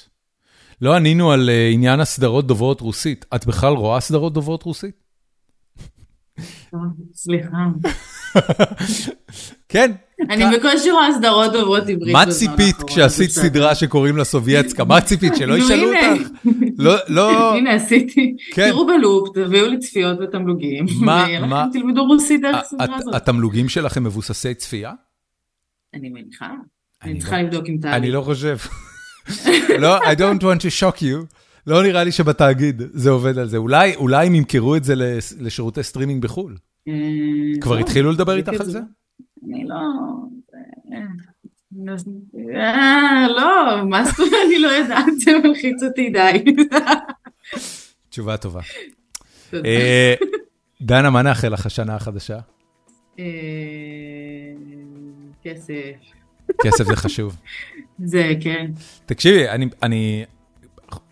לא 0.82 0.96
ענינו 0.96 1.32
על 1.32 1.50
אה, 1.50 1.70
עניין 1.74 2.00
הסדרות 2.00 2.48
דוברות 2.48 2.82
רוסית. 2.82 3.26
את 3.36 3.46
בכלל 3.46 3.74
רואה 3.74 4.00
סדרות 4.00 4.34
דוברות 4.34 4.64
רוסית? 4.64 5.04
טוב, 6.72 6.82
סליחה. 7.14 7.58
כן. 9.70 9.92
אני 10.30 10.58
בקושי 10.58 10.92
רואה 10.92 11.08
סדרות 11.18 11.52
דוברות 11.54 11.84
עברית. 11.90 12.14
מה 12.14 12.26
ציפית 12.32 12.76
כשעשית. 12.88 13.30
סדרה 13.30 13.76
שקוראים 13.76 14.18
לה 14.18 14.24
סובייצקה? 14.24 14.84
מה 14.84 15.02
ציפית, 15.02 15.36
שלא 15.36 15.58
ישאלו. 15.58 15.84
אותך? 15.88 16.30
לא, 16.78 16.96
לא... 17.08 17.54
הנה 17.58 17.74
עשיתי, 17.74 18.36
כן. 18.54 18.70
תראו 18.70 18.88
בלופ, 18.88 19.30
תביאו 19.38 19.68
לי 19.68 19.80
צפיות 19.80 20.18
ותמלוגים, 20.22 20.86
מה- 21.02 21.26
מה- 21.50 21.66
תלמדו 21.74 22.04
רוסית 22.06 22.42
דרך 22.42 22.56
הסדרה 22.56 22.96
הזאת. 22.98 23.16
התמלוגים 23.16 23.70
שלכם 23.70 24.04
מבוססי 24.04 24.54
צפייה? 24.54 24.92
אני 25.94 26.10
מניחה, 26.10 26.50
אני 27.04 27.14
לא- 27.14 27.20
צריכה 27.20 27.42
לבדוק 27.42 27.66
עם 27.68 27.78
טלי. 27.82 27.92
אני 27.96 28.12
לא 28.12 28.22
חושב. 28.22 28.58
לא, 29.80 29.98
I 30.00 30.16
don't 30.16 30.42
want 30.42 30.60
to 30.62 30.70
shock 30.82 31.00
you. 31.02 31.36
לא 31.68 31.84
נראה 31.84 32.04
לי 32.04 32.12
שבתאגיד 32.12 32.82
זה 32.94 33.10
עובד 33.10 33.38
על 33.38 33.48
זה. 33.48 33.58
אולי, 33.58 33.96
אולי 33.96 34.28
הם 34.28 34.36
ימכרו 34.36 34.76
את 34.76 34.84
זה 34.84 34.94
לשירותי 35.40 35.84
סטרימינג 35.84 36.22
בחו"ל. 36.24 36.56
אה, 36.88 36.94
כבר 37.62 37.78
התחילו 37.78 38.12
לדבר 38.12 38.36
איתך 38.36 38.60
על 38.60 38.66
זה? 38.66 38.80
אני 39.46 39.66
לא... 39.68 39.76
אה, 40.94 41.00
אה, 42.56 43.28
לא, 43.28 43.86
מה 43.90 44.06
זאת 44.06 44.20
אומרת, 44.20 44.34
אני 44.48 44.60
לא 44.60 44.68
יודעת, 44.68 45.06
זה 45.20 45.32
מלחיץ 45.44 45.84
אותי 45.84 46.10
די. 46.10 46.44
תשובה 48.10 48.38
טובה. 48.38 48.62
אה, 49.54 50.14
דנה, 50.82 51.10
מה 51.10 51.22
נאחל 51.22 51.54
לך 51.54 51.66
השנה 51.66 51.96
החדשה? 51.96 52.40
אה, 53.20 53.26
כסף. 55.44 55.74
כסף 56.62 56.84
זה 56.84 56.96
חשוב. 56.96 57.38
זה 58.06 58.34
כן. 58.42 58.72
תקשיבי, 59.06 59.50
אני, 59.50 59.70
אני, 59.84 60.26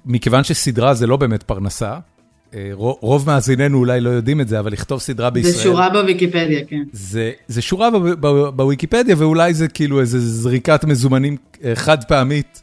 מכיוון 0.06 0.44
שסדרה 0.44 0.94
זה 0.94 1.08
לא 1.08 1.18
באמת 1.18 1.44
פרנסה, 1.44 2.00
רוב 3.02 3.28
מאזיננו 3.28 3.78
אולי 3.78 4.02
לא 4.02 4.10
יודעים 4.10 4.42
את 4.42 4.48
זה, 4.48 4.60
אבל 4.60 4.72
לכתוב 4.72 5.00
סדרה 5.00 5.30
בישראל... 5.30 5.54
זה 5.54 5.64
שורה 5.64 5.90
בוויקיפדיה, 5.90 6.66
כן. 6.68 6.84
זה, 6.92 7.32
זה 7.48 7.62
שורה 7.62 7.90
בוויקיפדיה, 8.56 9.16
ואולי 9.18 9.54
זה 9.54 9.68
כאילו 9.68 10.00
איזה 10.00 10.20
זריקת 10.20 10.84
מזומנים 10.86 11.38
אה, 11.64 11.76
חד 11.76 12.04
פעמית 12.04 12.62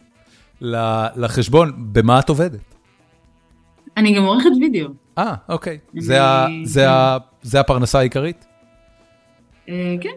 לחשבון. 0.60 1.73
במה 1.78 2.19
את 2.19 2.28
עובדת? 2.28 2.60
אני 3.97 4.16
גם 4.16 4.23
עורכת 4.23 4.51
וידאו. 4.60 4.89
אה, 5.19 5.35
אוקיי. 5.48 5.78
זה, 5.98 6.23
ה, 6.24 6.47
אני- 6.47 6.66
זה, 6.66 6.90
ה, 6.90 7.16
זה 7.43 7.60
הפרנסה 7.60 7.98
העיקרית? 7.98 8.44
אה, 9.69 9.94
כן. 10.01 10.09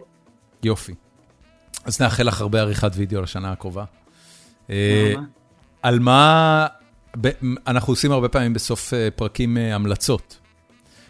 יופי. 0.62 0.92
אז 1.84 2.00
נאחל 2.00 2.22
לך 2.22 2.40
הרבה 2.40 2.60
עריכת 2.60 2.90
וידאו 2.94 3.22
לשנה 3.22 3.52
הקרובה. 3.52 3.84
אה. 4.70 5.14
על 5.82 5.98
מה, 5.98 6.66
אנחנו 7.66 7.92
עושים 7.92 8.12
הרבה 8.12 8.28
פעמים 8.28 8.52
בסוף 8.52 8.94
אה, 8.94 9.08
פרקים 9.16 9.56
אה, 9.56 9.74
המלצות. 9.74 10.38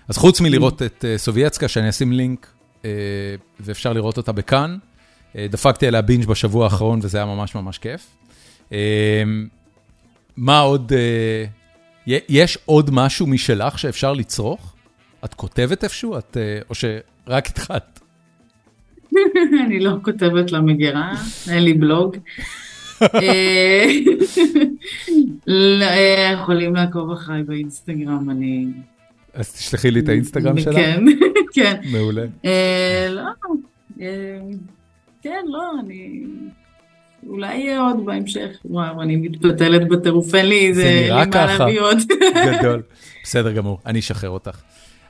אז 0.08 0.16
חוץ 0.16 0.40
מלראות 0.40 0.82
את 0.82 1.04
אה, 1.04 1.18
סובייצקה, 1.18 1.68
שאני 1.68 1.88
אשים 1.88 2.12
לינק, 2.12 2.46
ואפשר 3.60 3.92
לראות 3.92 4.16
אותה 4.16 4.32
בכאן, 4.32 4.76
דפקתי 5.36 5.86
עליה 5.86 6.02
בינג' 6.02 6.26
בשבוע 6.26 6.64
האחרון, 6.64 7.00
וזה 7.02 7.18
היה 7.18 7.26
ממש 7.26 7.54
ממש 7.54 7.78
כיף. 7.78 8.16
מה 10.36 10.58
עוד, 10.58 10.92
יש 12.06 12.58
עוד 12.64 12.90
משהו 12.92 13.26
משלך 13.26 13.78
שאפשר 13.78 14.12
לצרוך? 14.12 14.74
את 15.24 15.34
כותבת 15.34 15.84
איפשהו? 15.84 16.18
את, 16.18 16.36
או 16.70 16.74
שרק 16.74 17.46
התחלת? 17.46 18.00
אני 19.66 19.80
לא 19.80 19.92
כותבת 20.02 20.52
למגירה, 20.52 21.12
אין 21.50 21.64
לי 21.64 21.74
בלוג. 21.74 22.16
אה, 23.14 23.90
לא, 25.46 25.84
אה, 25.84 26.30
יכולים 26.34 26.74
לעקוב 26.74 27.10
אחריי 27.10 27.42
באינסטגרם, 27.42 28.30
אני... 28.30 28.66
אז 29.34 29.52
תשלחי 29.52 29.90
לי 29.90 30.00
את 30.00 30.08
האינסטגרם 30.08 30.58
שלך. 30.58 30.74
כן, 30.74 31.04
כן. 31.54 31.80
מעולה. 31.92 32.24
אה, 32.44 33.08
לא, 33.10 33.22
כן, 35.22 35.44
לא, 35.46 35.70
אני... 35.80 36.22
אולי 37.28 37.56
יהיה 37.56 37.80
עוד 37.80 38.06
בהמשך. 38.06 38.50
וואו, 38.64 39.02
אני 39.02 39.16
מתפתלת 39.16 39.88
בטירוף, 39.88 40.34
אין 40.34 40.46
לי, 40.46 40.74
זה 40.74 40.82
זה 40.82 40.88
אין 40.88 41.06
נראה 41.06 41.26
ככה. 41.26 41.66
גדול. 42.58 42.82
בסדר 43.22 43.52
גמור, 43.52 43.78
אני 43.86 43.98
אשחרר 43.98 44.30
אותך. 44.30 44.60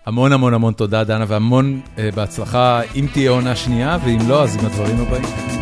המון 0.06 0.32
המון 0.32 0.54
המון 0.54 0.72
תודה, 0.72 1.04
דנה, 1.04 1.24
והמון 1.28 1.80
uh, 1.96 2.00
בהצלחה, 2.14 2.80
אם 2.96 3.06
תהיה 3.12 3.30
עונה 3.30 3.56
שנייה, 3.56 3.98
ואם 4.04 4.18
לא, 4.28 4.42
אז 4.42 4.56
עם 4.56 4.66
הדברים 4.66 4.96
הבאים. 5.00 5.61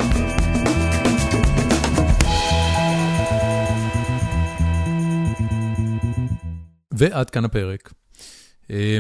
ועד 7.01 7.31
כאן 7.31 7.45
הפרק. 7.45 7.93
אה, 8.71 8.99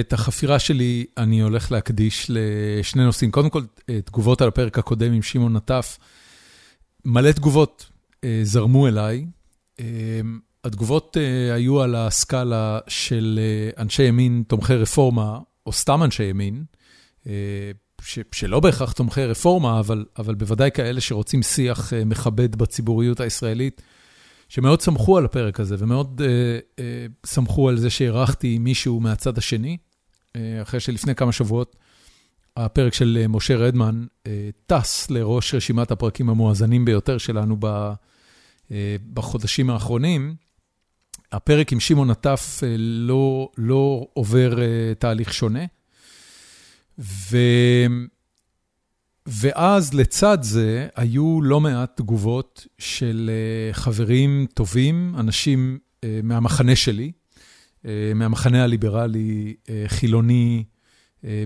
את 0.00 0.12
החפירה 0.12 0.58
שלי 0.58 1.06
אני 1.16 1.40
הולך 1.40 1.72
להקדיש 1.72 2.26
לשני 2.28 3.04
נושאים. 3.04 3.30
קודם 3.30 3.50
כל, 3.50 3.62
אה, 3.88 4.00
תגובות 4.04 4.40
על 4.42 4.48
הפרק 4.48 4.78
הקודם 4.78 5.12
עם 5.12 5.22
שמעון 5.22 5.56
נטף. 5.56 5.98
מלא 7.04 7.32
תגובות 7.32 7.90
אה, 8.24 8.40
זרמו 8.42 8.88
אליי. 8.88 9.26
אה, 9.80 10.20
התגובות 10.64 11.16
uh, 11.16 11.54
היו 11.54 11.80
על 11.80 11.94
הסקאלה 11.94 12.78
של 12.88 13.40
אנשי 13.78 14.02
ימין 14.02 14.42
תומכי 14.48 14.74
רפורמה, 14.74 15.38
או 15.66 15.72
סתם 15.72 16.02
אנשי 16.02 16.22
ימין, 16.24 16.64
ש, 18.02 18.18
שלא 18.32 18.60
בהכרח 18.60 18.92
תומכי 18.92 19.24
רפורמה, 19.24 19.80
אבל, 19.80 20.04
אבל 20.18 20.34
בוודאי 20.34 20.70
כאלה 20.74 21.00
שרוצים 21.00 21.42
שיח 21.42 21.92
מכבד 22.06 22.56
בציבוריות 22.56 23.20
הישראלית, 23.20 23.82
שמאוד 24.54 24.80
שמחו 24.80 25.18
על 25.18 25.24
הפרק 25.24 25.60
הזה, 25.60 25.76
ומאוד 25.78 26.20
uh, 26.20 26.80
uh, 26.80 27.28
שמחו 27.28 27.68
על 27.68 27.78
זה 27.78 27.90
שהערכתי 27.90 28.58
מישהו 28.58 29.00
מהצד 29.00 29.38
השני, 29.38 29.76
uh, 29.76 30.36
אחרי 30.62 30.80
שלפני 30.80 31.14
כמה 31.14 31.32
שבועות 31.32 31.76
הפרק 32.56 32.94
של 32.94 33.24
משה 33.28 33.56
רדמן 33.56 34.04
טס 34.66 35.10
לראש 35.10 35.54
רשימת 35.54 35.90
הפרקים 35.90 36.30
המואזנים 36.30 36.84
ביותר 36.84 37.18
שלנו 37.18 37.56
ב... 37.60 37.92
בחודשים 39.14 39.70
האחרונים, 39.70 40.34
הפרק 41.32 41.72
עם 41.72 41.80
שמעון 41.80 42.10
נטף 42.10 42.60
לא, 42.78 43.48
לא 43.58 44.06
עובר 44.12 44.58
תהליך 44.98 45.32
שונה. 45.32 45.64
ו... 46.98 47.36
ואז 49.26 49.94
לצד 49.94 50.38
זה 50.40 50.88
היו 50.96 51.42
לא 51.42 51.60
מעט 51.60 51.96
תגובות 51.96 52.66
של 52.78 53.30
חברים 53.72 54.46
טובים, 54.54 55.14
אנשים 55.18 55.78
מהמחנה 56.22 56.76
שלי, 56.76 57.12
מהמחנה 58.14 58.64
הליברלי 58.64 59.54
חילוני 59.86 60.64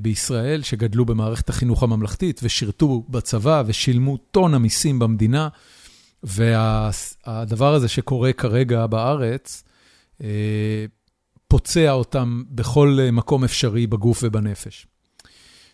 בישראל, 0.03 0.63
שגדלו 0.63 1.05
במערכת 1.05 1.49
החינוך 1.49 1.83
הממלכתית 1.83 2.41
ושירתו 2.43 3.05
בצבא 3.09 3.63
ושילמו 3.67 4.17
טון 4.17 4.55
המיסים 4.55 4.99
במדינה. 4.99 5.49
והדבר 6.23 7.75
הזה 7.75 7.89
שקורה 7.89 8.33
כרגע 8.33 8.87
בארץ, 8.87 9.65
פוצע 11.49 11.91
אותם 11.93 12.43
בכל 12.51 12.99
מקום 13.13 13.45
אפשרי 13.45 13.87
בגוף 13.87 14.21
ובנפש. 14.23 14.87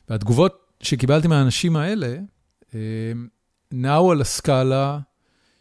והתגובות 0.08 0.63
שקיבלתי 0.84 1.28
מהאנשים 1.28 1.76
האלה, 1.76 2.16
נעו 3.72 4.12
על 4.12 4.20
הסקאלה 4.20 4.98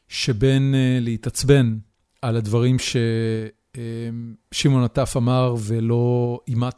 שבין 0.07 0.75
להתעצבן 1.01 1.77
על 2.21 2.35
הדברים 2.35 2.77
ששמעון 4.51 4.83
עטף 4.83 5.13
אמר 5.17 5.55
ולא 5.63 6.39
אימת, 6.47 6.75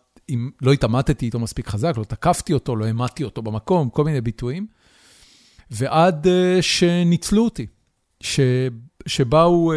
לא 0.61 0.73
התעמתתי 0.73 1.25
איתו 1.25 1.39
מספיק 1.39 1.67
חזק, 1.67 1.93
לא 1.97 2.03
תקפתי 2.03 2.53
אותו, 2.53 2.75
לא 2.75 2.85
העמדתי 2.85 3.23
אותו 3.23 3.41
במקום, 3.41 3.89
כל 3.89 4.03
מיני 4.03 4.21
ביטויים, 4.21 4.67
ועד 5.71 6.27
שניצלו 6.61 7.43
אותי. 7.43 7.65
ש, 8.21 8.39
שבאו, 9.05 9.73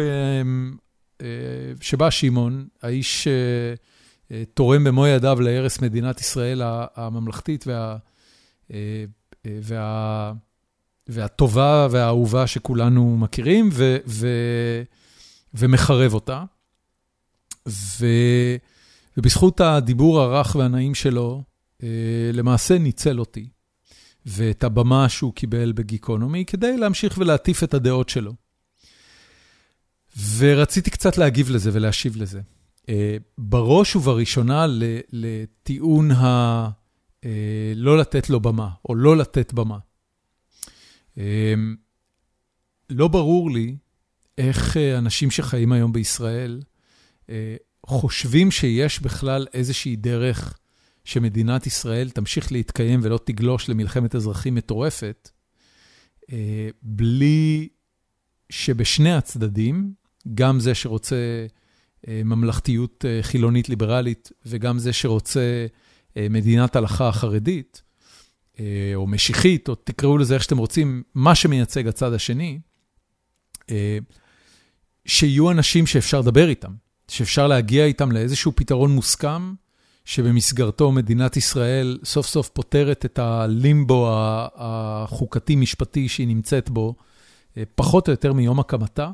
שבא 1.81 2.09
שמעון, 2.09 2.67
האיש 2.81 3.27
תורם 4.53 4.83
במו 4.83 5.07
ידיו 5.07 5.41
להרס 5.41 5.81
מדינת 5.81 6.21
ישראל 6.21 6.61
הממלכתית 6.95 7.67
וה, 7.67 7.97
והטובה 11.07 11.87
והאהובה 11.91 12.47
שכולנו 12.47 13.17
מכירים, 13.17 13.69
ו, 13.73 13.97
ו, 14.07 14.27
ומחרב 15.53 16.13
אותה. 16.13 16.43
ו, 17.67 18.05
ובזכות 19.17 19.61
הדיבור 19.61 20.21
הרך 20.21 20.55
והנעים 20.55 20.95
שלו, 20.95 21.43
למעשה 22.33 22.77
ניצל 22.77 23.19
אותי. 23.19 23.49
ואת 24.25 24.63
הבמה 24.63 25.09
שהוא 25.09 25.33
קיבל 25.33 25.71
בגיקונומי, 25.71 26.45
כדי 26.45 26.77
להמשיך 26.77 27.17
ולהטיף 27.17 27.63
את 27.63 27.73
הדעות 27.73 28.09
שלו. 28.09 28.33
ורציתי 30.37 30.89
קצת 30.89 31.17
להגיב 31.17 31.49
לזה 31.49 31.69
ולהשיב 31.73 32.15
לזה. 32.17 32.41
בראש 33.37 33.95
ובראשונה 33.95 34.65
לטיעון 35.11 36.11
ה... 36.11 36.69
לא 37.75 37.97
לתת 37.97 38.29
לו 38.29 38.39
במה, 38.39 38.69
או 38.89 38.95
לא 38.95 39.17
לתת 39.17 39.53
במה. 39.53 39.77
לא 42.89 43.07
ברור 43.07 43.51
לי 43.51 43.75
איך 44.37 44.77
אנשים 44.77 45.31
שחיים 45.31 45.71
היום 45.71 45.93
בישראל 45.93 46.61
חושבים 47.85 48.51
שיש 48.51 49.01
בכלל 49.01 49.47
איזושהי 49.53 49.95
דרך 49.95 50.59
שמדינת 51.03 51.67
ישראל 51.67 52.09
תמשיך 52.09 52.51
להתקיים 52.51 52.99
ולא 53.03 53.19
תגלוש 53.23 53.69
למלחמת 53.69 54.15
אזרחים 54.15 54.55
מטורפת, 54.55 55.29
בלי 56.81 57.69
שבשני 58.49 59.13
הצדדים, 59.13 59.93
גם 60.33 60.59
זה 60.59 60.75
שרוצה 60.75 61.47
ממלכתיות 62.07 63.05
חילונית 63.21 63.69
ליברלית 63.69 64.31
וגם 64.45 64.79
זה 64.79 64.93
שרוצה 64.93 65.65
מדינת 66.17 66.75
הלכה 66.75 67.11
חרדית, 67.11 67.81
או 68.95 69.07
משיחית, 69.07 69.69
או 69.69 69.75
תקראו 69.75 70.17
לזה 70.17 70.33
איך 70.33 70.43
שאתם 70.43 70.57
רוצים, 70.57 71.03
מה 71.15 71.35
שמייצג 71.35 71.87
הצד 71.87 72.13
השני, 72.13 72.59
שיהיו 75.05 75.51
אנשים 75.51 75.87
שאפשר 75.87 76.19
לדבר 76.19 76.49
איתם, 76.49 76.71
שאפשר 77.07 77.47
להגיע 77.47 77.85
איתם 77.85 78.11
לאיזשהו 78.11 78.51
פתרון 78.55 78.91
מוסכם, 78.91 79.53
שבמסגרתו 80.05 80.91
מדינת 80.91 81.37
ישראל 81.37 81.99
סוף 82.03 82.27
סוף 82.27 82.49
פותרת 82.49 83.05
את 83.05 83.19
הלימבו 83.19 84.09
החוקתי-משפטי 84.55 86.09
שהיא 86.09 86.27
נמצאת 86.27 86.69
בו, 86.69 86.95
פחות 87.75 88.07
או 88.07 88.11
יותר 88.11 88.33
מיום 88.33 88.59
הקמתה, 88.59 89.11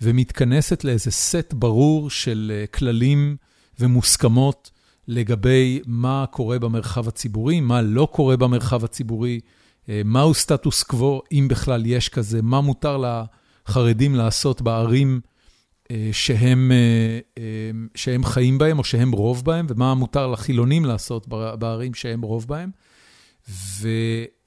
ומתכנסת 0.00 0.84
לאיזה 0.84 1.10
סט 1.10 1.52
ברור 1.52 2.10
של 2.10 2.64
כללים 2.74 3.36
ומוסכמות 3.80 4.70
לגבי 5.08 5.80
מה 5.86 6.24
קורה 6.30 6.58
במרחב 6.58 7.08
הציבורי, 7.08 7.60
מה 7.60 7.82
לא 7.82 8.08
קורה 8.12 8.36
במרחב 8.36 8.84
הציבורי, 8.84 9.40
מהו 9.88 10.34
סטטוס 10.34 10.82
קוו, 10.82 11.22
אם 11.32 11.46
בכלל 11.50 11.86
יש 11.86 12.08
כזה, 12.08 12.42
מה 12.42 12.60
מותר 12.60 13.04
לחרדים 13.66 14.14
לעשות 14.14 14.62
בערים 14.62 15.20
שהם, 16.12 16.72
שהם 17.94 18.24
חיים 18.24 18.58
בהם 18.58 18.78
או 18.78 18.84
שהם 18.84 19.12
רוב 19.12 19.44
בהם, 19.44 19.66
ומה 19.68 19.94
מותר 19.94 20.26
לחילונים 20.26 20.84
לעשות 20.84 21.28
בערים 21.58 21.94
שהם 21.94 22.22
רוב 22.22 22.46
בהם, 22.48 22.70
ו, 23.50 23.88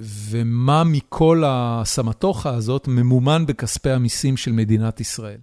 ומה 0.01 0.83
מכל 0.83 1.43
הסמטוחה 1.45 2.49
הזאת 2.53 2.87
ממומן 2.87 3.45
בכספי 3.45 3.89
המיסים 3.89 4.37
של 4.37 4.51
מדינת 4.51 4.99
ישראל. 4.99 5.39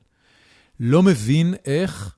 לא 0.80 1.02
מבין 1.02 1.54
איך, 1.64 2.14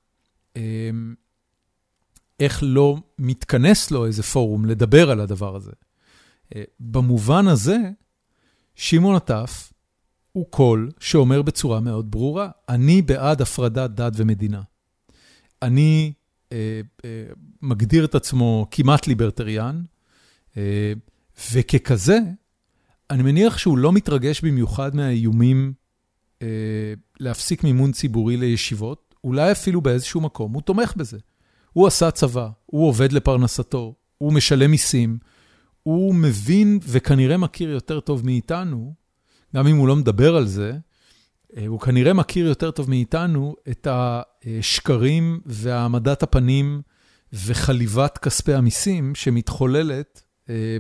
איך 2.41 2.59
לא 2.63 2.97
מתכנס 3.19 3.91
לו 3.91 4.07
איזה 4.07 4.23
פורום 4.23 4.65
לדבר 4.65 5.11
על 5.11 5.21
הדבר 5.21 5.57
הזה. 5.57 5.73
במובן 6.81 7.49
הזה, 7.49 7.77
שמעון 8.75 9.17
עטף 9.17 9.73
הוא 10.33 10.47
קול 10.51 10.91
שאומר 11.01 11.43
בצורה 11.43 11.81
מאוד 11.81 12.11
ברורה, 12.11 12.49
אני 12.69 13.03
בעד 13.03 13.43
הפרדת 13.43 13.91
דת 13.91 14.13
ומדינה. 14.17 14.63
אני 15.63 16.13
אה, 16.53 16.81
אה, 17.05 17.25
מגדיר 17.63 18.05
את 18.05 18.15
עצמו 18.15 18.67
כמעט 18.71 19.07
ליברטריאן, 19.07 19.83
אה, 20.57 20.93
וככזה, 21.53 22.19
אני 23.11 23.23
מניח 23.23 23.59
שהוא 23.59 23.79
לא 23.79 23.93
מתרגש 23.93 24.41
במיוחד 24.41 24.97
מהאיומים 24.97 25.73
אה, 26.43 26.95
להפסיק 27.21 27.65
מימון 27.65 27.93
ציבורי 27.93 28.37
לישיבות, 28.37 29.15
אולי 29.25 29.53
אפילו 29.53 29.81
באיזשהו 29.81 30.21
מקום, 30.21 30.53
הוא 30.53 30.63
תומך 30.63 30.97
בזה. 30.97 31.19
הוא 31.75 31.87
עשה 31.87 32.11
צבא, 32.11 32.49
הוא 32.67 32.89
עובד 32.89 33.13
לפרנסתו, 33.13 33.95
הוא 34.19 34.33
משלם 34.33 34.71
מיסים, 34.71 35.19
הוא 35.83 36.15
מבין 36.15 36.79
וכנראה 36.83 37.37
מכיר 37.37 37.71
יותר 37.71 38.01
טוב 38.01 38.27
מאיתנו, 38.27 38.95
גם 39.57 39.67
אם 39.67 39.77
הוא 39.77 39.89
לא 39.89 39.97
מדבר 39.97 40.37
על 40.37 40.47
זה, 40.47 40.73
הוא 41.67 41.81
כנראה 41.81 42.13
מכיר 42.13 42.47
יותר 42.47 42.71
טוב 42.71 42.91
מאיתנו 42.91 43.57
את 43.69 43.89
השקרים 43.91 45.41
והעמדת 45.47 46.23
הפנים 46.23 46.83
וחליבת 47.33 48.19
כספי 48.19 48.55
המיסים 48.55 49.15
שמתחוללת 49.15 50.23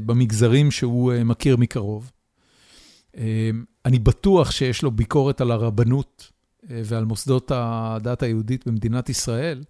במגזרים 0.07 0.71
שהוא 0.71 1.12
מכיר 1.25 1.57
מקרוב. 1.57 2.12
אני 3.85 3.99
בטוח 4.03 4.51
שיש 4.51 4.83
לו 4.83 4.91
ביקורת 4.91 5.41
על 5.41 5.51
הרבנות 5.51 6.31
ועל 6.71 7.05
מוסדות 7.05 7.51
הדת 7.55 8.23
היהודית 8.23 8.66
במדינת 8.66 9.09
ישראל, 9.09 9.65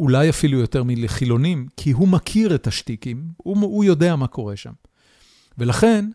אולי 0.00 0.30
אפילו 0.30 0.58
יותר 0.58 0.82
מלחילונים, 0.82 1.66
כי 1.76 1.90
הוא 1.90 2.08
מכיר 2.08 2.54
את 2.54 2.66
השטיקים, 2.66 3.28
הוא, 3.36 3.56
הוא 3.60 3.84
יודע 3.84 4.16
מה 4.16 4.26
קורה 4.26 4.56
שם. 4.56 4.72
ולכן, 5.58 6.10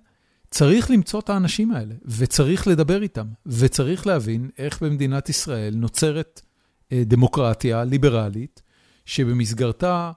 צריך 0.51 0.91
למצוא 0.91 1.19
את 1.19 1.29
האנשים 1.29 1.71
האלה, 1.71 1.95
וצריך 2.05 2.67
לדבר 2.67 3.03
איתם, 3.03 3.27
וצריך 3.45 4.07
להבין 4.07 4.49
איך 4.57 4.83
במדינת 4.83 5.29
ישראל 5.29 5.75
נוצרת 5.75 6.41
דמוקרטיה 6.93 7.83
ליברלית, 7.83 8.61
שבמסגרתה 9.05 10.11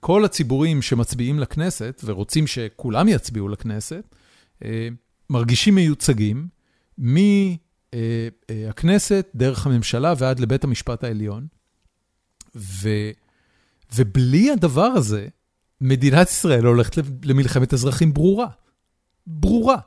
כל 0.00 0.24
הציבורים 0.24 0.82
שמצביעים 0.82 1.38
לכנסת, 1.38 2.00
ורוצים 2.04 2.46
שכולם 2.46 3.08
יצביעו 3.08 3.48
לכנסת, 3.48 4.14
מרגישים 5.30 5.74
מיוצגים 5.74 6.48
מהכנסת, 8.48 9.26
דרך 9.34 9.66
הממשלה 9.66 10.14
ועד 10.18 10.40
לבית 10.40 10.64
המשפט 10.64 11.04
העליון. 11.04 11.46
ו, 12.58 12.88
ובלי 13.94 14.50
הדבר 14.50 14.82
הזה, 14.82 15.28
מדינת 15.80 16.28
ישראל 16.28 16.64
הולכת 16.64 17.02
למלחמת 17.24 17.74
אזרחים 17.74 18.14
ברורה. 18.14 18.48
ברורה. 19.26 19.78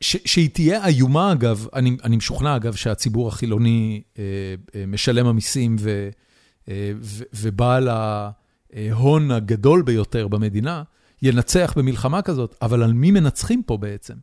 ש, 0.00 0.16
שהיא 0.24 0.50
תהיה 0.50 0.86
איומה, 0.86 1.32
אגב, 1.32 1.66
אני, 1.74 1.96
אני 2.04 2.16
משוכנע, 2.16 2.56
אגב, 2.56 2.74
שהציבור 2.74 3.28
החילוני 3.28 4.02
אה, 4.18 4.24
אה, 4.74 4.86
משלם 4.86 5.26
המיסים 5.26 5.76
ו, 5.80 6.08
אה, 6.68 6.92
ו, 7.00 7.24
ובעל 7.34 7.88
ההון 7.88 9.30
הגדול 9.30 9.82
ביותר 9.82 10.28
במדינה, 10.28 10.82
ינצח 11.22 11.74
במלחמה 11.76 12.22
כזאת, 12.22 12.56
אבל 12.62 12.82
על 12.82 12.92
מי 12.92 13.10
מנצחים 13.10 13.62
פה 13.62 13.76
בעצם? 13.76 14.14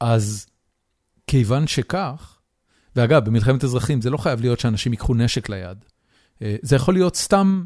אז 0.00 0.46
כיוון 1.26 1.66
שכך, 1.66 2.38
ואגב, 2.96 3.24
במלחמת 3.24 3.64
אזרחים 3.64 4.00
זה 4.00 4.10
לא 4.10 4.16
חייב 4.16 4.40
להיות 4.40 4.60
שאנשים 4.60 4.92
ייקחו 4.92 5.14
נשק 5.14 5.48
ליד. 5.48 5.84
זה 6.40 6.76
יכול 6.76 6.94
להיות 6.94 7.16
סתם 7.16 7.64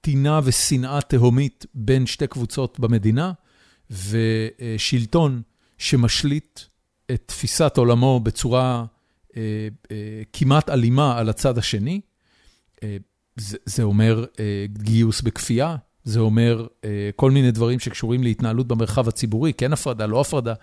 טינה 0.00 0.40
ושנאה 0.44 1.00
תהומית 1.00 1.66
בין 1.74 2.06
שתי 2.06 2.26
קבוצות 2.26 2.80
במדינה, 2.80 3.32
ושלטון 3.90 5.42
שמשליט 5.78 6.60
את 7.12 7.22
תפיסת 7.26 7.76
עולמו 7.76 8.20
בצורה 8.20 8.84
כמעט 10.32 10.70
אלימה 10.70 11.18
על 11.18 11.28
הצד 11.28 11.58
השני, 11.58 12.00
זה 13.66 13.82
אומר 13.82 14.24
גיוס 14.66 15.20
בכפייה, 15.20 15.76
זה 16.04 16.20
אומר 16.20 16.66
כל 17.16 17.30
מיני 17.30 17.50
דברים 17.50 17.78
שקשורים 17.78 18.22
להתנהלות 18.22 18.66
במרחב 18.68 19.08
הציבורי, 19.08 19.52
כן 19.52 19.72
הפרדה, 19.72 20.06
לא 20.06 20.20
הפרדה. 20.20 20.54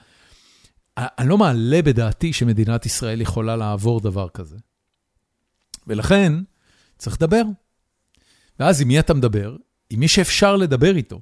אני 0.98 1.30
לא 1.30 1.38
מעלה 1.38 1.82
בדעתי 1.82 2.34
שמדינת 2.34 2.86
ישראל 2.86 3.22
יכולה 3.22 3.56
לעבור 3.56 4.00
דבר 4.00 4.30
כזה. 4.30 4.58
ולכן, 5.88 6.34
צריך 6.98 7.16
לדבר. 7.16 7.44
ואז 8.60 8.82
עם 8.82 8.88
מי 8.88 9.00
אתה 9.00 9.14
מדבר? 9.14 9.56
עם 9.90 10.00
מי 10.00 10.08
שאפשר 10.08 10.56
לדבר 10.56 10.96
איתו. 10.96 11.22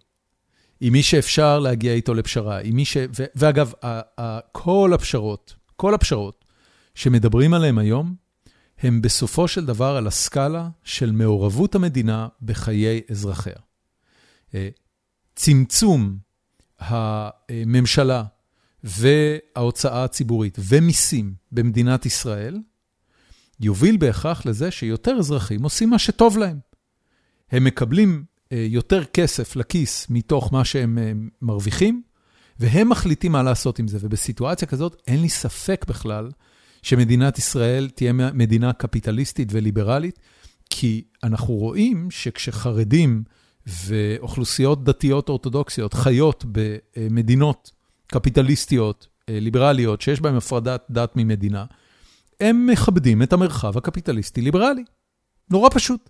עם 0.81 0.93
מי 0.93 1.03
שאפשר 1.03 1.59
להגיע 1.59 1.93
איתו 1.93 2.13
לפשרה. 2.13 2.59
עם 2.59 2.75
מי 2.75 2.85
ש... 2.85 2.97
ו... 3.17 3.23
ואגב, 3.35 3.73
כל 4.51 4.91
הפשרות, 4.93 5.55
כל 5.75 5.93
הפשרות 5.93 6.45
שמדברים 6.95 7.53
עליהן 7.53 7.77
היום, 7.77 8.15
הם 8.79 9.01
בסופו 9.01 9.47
של 9.47 9.65
דבר 9.65 9.95
על 9.95 10.07
הסקאלה 10.07 10.69
של 10.83 11.11
מעורבות 11.11 11.75
המדינה 11.75 12.27
בחיי 12.41 13.01
אזרחיה. 13.11 13.55
צמצום 15.35 16.17
הממשלה 16.79 18.23
וההוצאה 18.83 20.03
הציבורית 20.03 20.57
ומיסים 20.59 21.33
במדינת 21.51 22.05
ישראל, 22.05 22.57
יוביל 23.61 23.97
בהכרח 23.97 24.45
לזה 24.45 24.71
שיותר 24.71 25.15
אזרחים 25.19 25.63
עושים 25.63 25.89
מה 25.89 25.99
שטוב 25.99 26.37
להם. 26.37 26.59
הם 27.51 27.63
מקבלים 27.63 28.23
יותר 28.51 29.03
כסף 29.03 29.55
לכיס 29.55 30.07
מתוך 30.09 30.53
מה 30.53 30.65
שהם 30.65 30.97
מרוויחים, 31.41 32.01
והם 32.59 32.89
מחליטים 32.89 33.31
מה 33.31 33.43
לעשות 33.43 33.79
עם 33.79 33.87
זה. 33.87 33.97
ובסיטואציה 34.01 34.67
כזאת, 34.67 35.01
אין 35.07 35.21
לי 35.21 35.29
ספק 35.29 35.85
בכלל 35.87 36.29
שמדינת 36.81 37.37
ישראל 37.37 37.89
תהיה 37.89 38.13
מדינה 38.13 38.73
קפיטליסטית 38.73 39.49
וליברלית, 39.51 40.19
כי 40.69 41.03
אנחנו 41.23 41.53
רואים 41.53 42.11
שכשחרדים 42.11 43.23
ואוכלוסיות 43.67 44.83
דתיות 44.83 45.29
אורתודוקסיות 45.29 45.93
חיות 45.93 46.45
במדינות 46.51 47.71
קפיטליסטיות, 48.07 49.07
ליברליות, 49.27 50.01
שיש 50.01 50.21
בהן 50.21 50.35
הפרדת 50.35 50.85
דת 50.89 51.15
ממדינה, 51.15 51.65
הם 52.41 52.67
מכבדים 52.67 53.23
את 53.23 53.33
המרחב 53.33 53.77
הקפיטליסטי-ליברלי. 53.77 54.83
נורא 55.49 55.69
פשוט. 55.73 56.09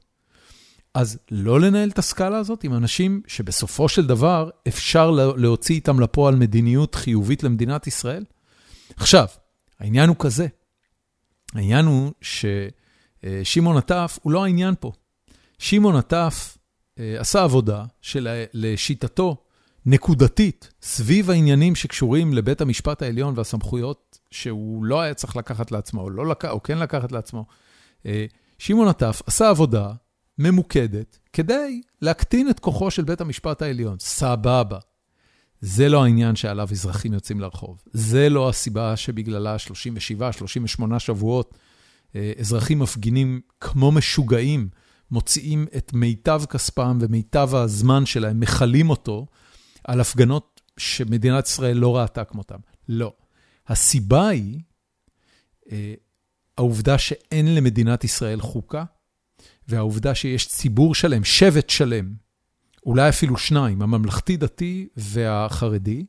אז 0.94 1.20
לא 1.32 1.60
לנהל 1.60 1.90
את 1.90 2.00
הסקאלה 2.00 2.38
הזאת 2.38 2.64
עם 2.64 2.74
אנשים 2.74 3.22
שבסופו 3.28 3.90
של 3.90 4.06
דבר 4.06 4.50
אפשר 4.68 5.12
להוציא 5.12 5.76
איתם 5.76 6.00
לפועל 6.00 6.36
מדיניות 6.36 6.96
חיובית 6.96 7.44
למדינת 7.44 7.88
ישראל? 7.88 8.26
עכשיו, 8.96 9.26
העניין 9.80 10.10
הוא 10.10 10.16
כזה, 10.20 10.48
העניין 11.54 11.86
הוא 11.86 12.12
ששמעון 12.22 13.78
עטף 13.78 14.20
הוא 14.22 14.32
לא 14.32 14.44
העניין 14.44 14.74
פה. 14.80 14.92
שמעון 15.60 15.96
עטף 15.96 16.58
עשה 16.98 17.44
עבודה 17.44 17.86
שלשיטתו 18.02 19.44
נקודתית 19.86 20.74
סביב 20.82 21.30
העניינים 21.30 21.76
שקשורים 21.76 22.34
לבית 22.34 22.62
המשפט 22.62 23.02
העליון 23.02 23.34
והסמכויות 23.38 24.20
שהוא 24.32 24.86
לא 24.86 25.02
היה 25.02 25.14
צריך 25.14 25.36
לקחת 25.36 25.72
לעצמו, 25.72 26.02
או, 26.02 26.10
לא 26.10 26.28
לק... 26.28 26.46
או 26.46 26.64
כן 26.64 26.78
לקחת 26.78 27.12
לעצמו. 27.12 27.46
שמעון 28.58 28.88
עטף 28.88 29.22
עשה 29.26 29.50
עבודה 29.50 29.92
ממוקדת 30.38 31.20
כדי 31.34 31.82
להקטין 32.02 32.50
את 32.50 32.60
כוחו 32.60 32.92
של 32.92 33.04
בית 33.04 33.22
המשפט 33.22 33.62
העליון. 33.62 33.96
סבבה. 34.00 34.80
זה 35.62 35.90
לא 35.90 36.04
העניין 36.04 36.36
שעליו 36.36 36.68
אזרחים 36.72 37.14
יוצאים 37.14 37.40
לרחוב. 37.40 37.82
זה 37.94 38.30
לא 38.30 38.50
הסיבה 38.50 38.96
שבגללה 38.96 39.60
37, 39.60 40.32
38 40.32 41.00
שבועות 41.00 41.58
אזרחים 42.40 42.80
מפגינים 42.80 43.42
כמו 43.60 43.92
משוגעים, 43.92 44.70
מוציאים 45.12 45.68
את 45.78 45.94
מיטב 45.94 46.42
כספם 46.50 46.98
ומיטב 47.02 47.56
הזמן 47.56 48.06
שלהם, 48.06 48.40
מכלים 48.40 48.90
אותו 48.90 49.26
על 49.84 50.02
הפגנות 50.02 50.62
שמדינת 50.78 51.48
ישראל 51.48 51.78
לא 51.78 51.98
ראתה 51.98 52.24
כמותם. 52.24 52.60
לא. 52.90 53.14
הסיבה 53.68 54.28
היא 54.28 54.60
העובדה 56.58 56.98
שאין 56.98 57.56
למדינת 57.56 58.04
ישראל 58.04 58.42
חוקה, 58.42 58.84
והעובדה 59.68 60.16
שיש 60.16 60.48
ציבור 60.48 60.96
שלם, 60.96 61.24
שבט 61.24 61.70
שלם, 61.70 62.14
אולי 62.86 63.10
אפילו 63.10 63.38
שניים, 63.38 63.82
הממלכתי-דתי 63.82 64.88
והחרדי, 64.98 66.06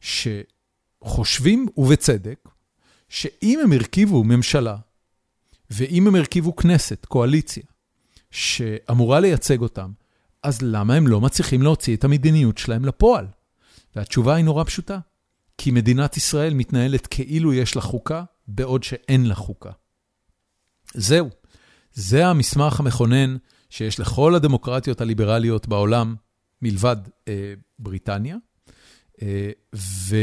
שחושבים, 0.00 1.66
ובצדק, 1.76 2.48
שאם 3.08 3.60
הם 3.64 3.72
הרכיבו 3.72 4.24
ממשלה, 4.24 4.76
ואם 5.70 6.06
הם 6.06 6.14
הרכיבו 6.14 6.56
כנסת, 6.56 7.06
קואליציה, 7.06 7.62
שאמורה 8.30 9.20
לייצג 9.20 9.60
אותם, 9.60 9.92
אז 10.46 10.62
למה 10.62 10.94
הם 10.94 11.06
לא 11.06 11.20
מצליחים 11.20 11.62
להוציא 11.62 11.96
את 11.96 12.04
המדיניות 12.04 12.58
שלהם 12.58 12.84
לפועל? 12.84 13.26
והתשובה 13.96 14.34
היא 14.34 14.44
נורא 14.44 14.64
פשוטה, 14.64 14.98
כי 15.58 15.70
מדינת 15.70 16.16
ישראל 16.16 16.54
מתנהלת 16.54 17.06
כאילו 17.06 17.54
יש 17.54 17.76
לה 17.76 17.82
חוקה, 17.82 18.24
בעוד 18.48 18.82
שאין 18.82 19.26
לה 19.26 19.34
חוקה. 19.34 19.70
זהו. 20.94 21.28
זה 21.92 22.26
המסמך 22.26 22.80
המכונן 22.80 23.36
שיש 23.70 24.00
לכל 24.00 24.34
הדמוקרטיות 24.34 25.00
הליברליות 25.00 25.68
בעולם, 25.68 26.14
מלבד 26.62 26.96
אה, 27.28 27.54
בריטניה. 27.78 28.36
אה, 29.22 29.50
ו, 29.74 30.16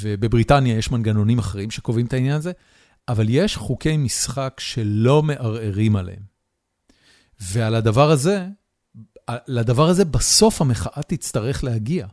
ובבריטניה 0.00 0.78
יש 0.78 0.90
מנגנונים 0.90 1.38
אחרים 1.38 1.70
שקובעים 1.70 2.06
את 2.06 2.12
העניין 2.12 2.36
הזה, 2.36 2.52
אבל 3.08 3.26
יש 3.28 3.56
חוקי 3.56 3.96
משחק 3.96 4.56
שלא 4.60 5.22
מערערים 5.22 5.96
עליהם. 5.96 6.22
ועל 7.40 7.74
הדבר 7.74 8.10
הזה, 8.10 8.46
לדבר 9.46 9.88
הזה 9.88 10.04
בסוף 10.04 10.60
המחאה 10.60 11.02
תצטרך 11.02 11.64
להגיע. 11.64 12.06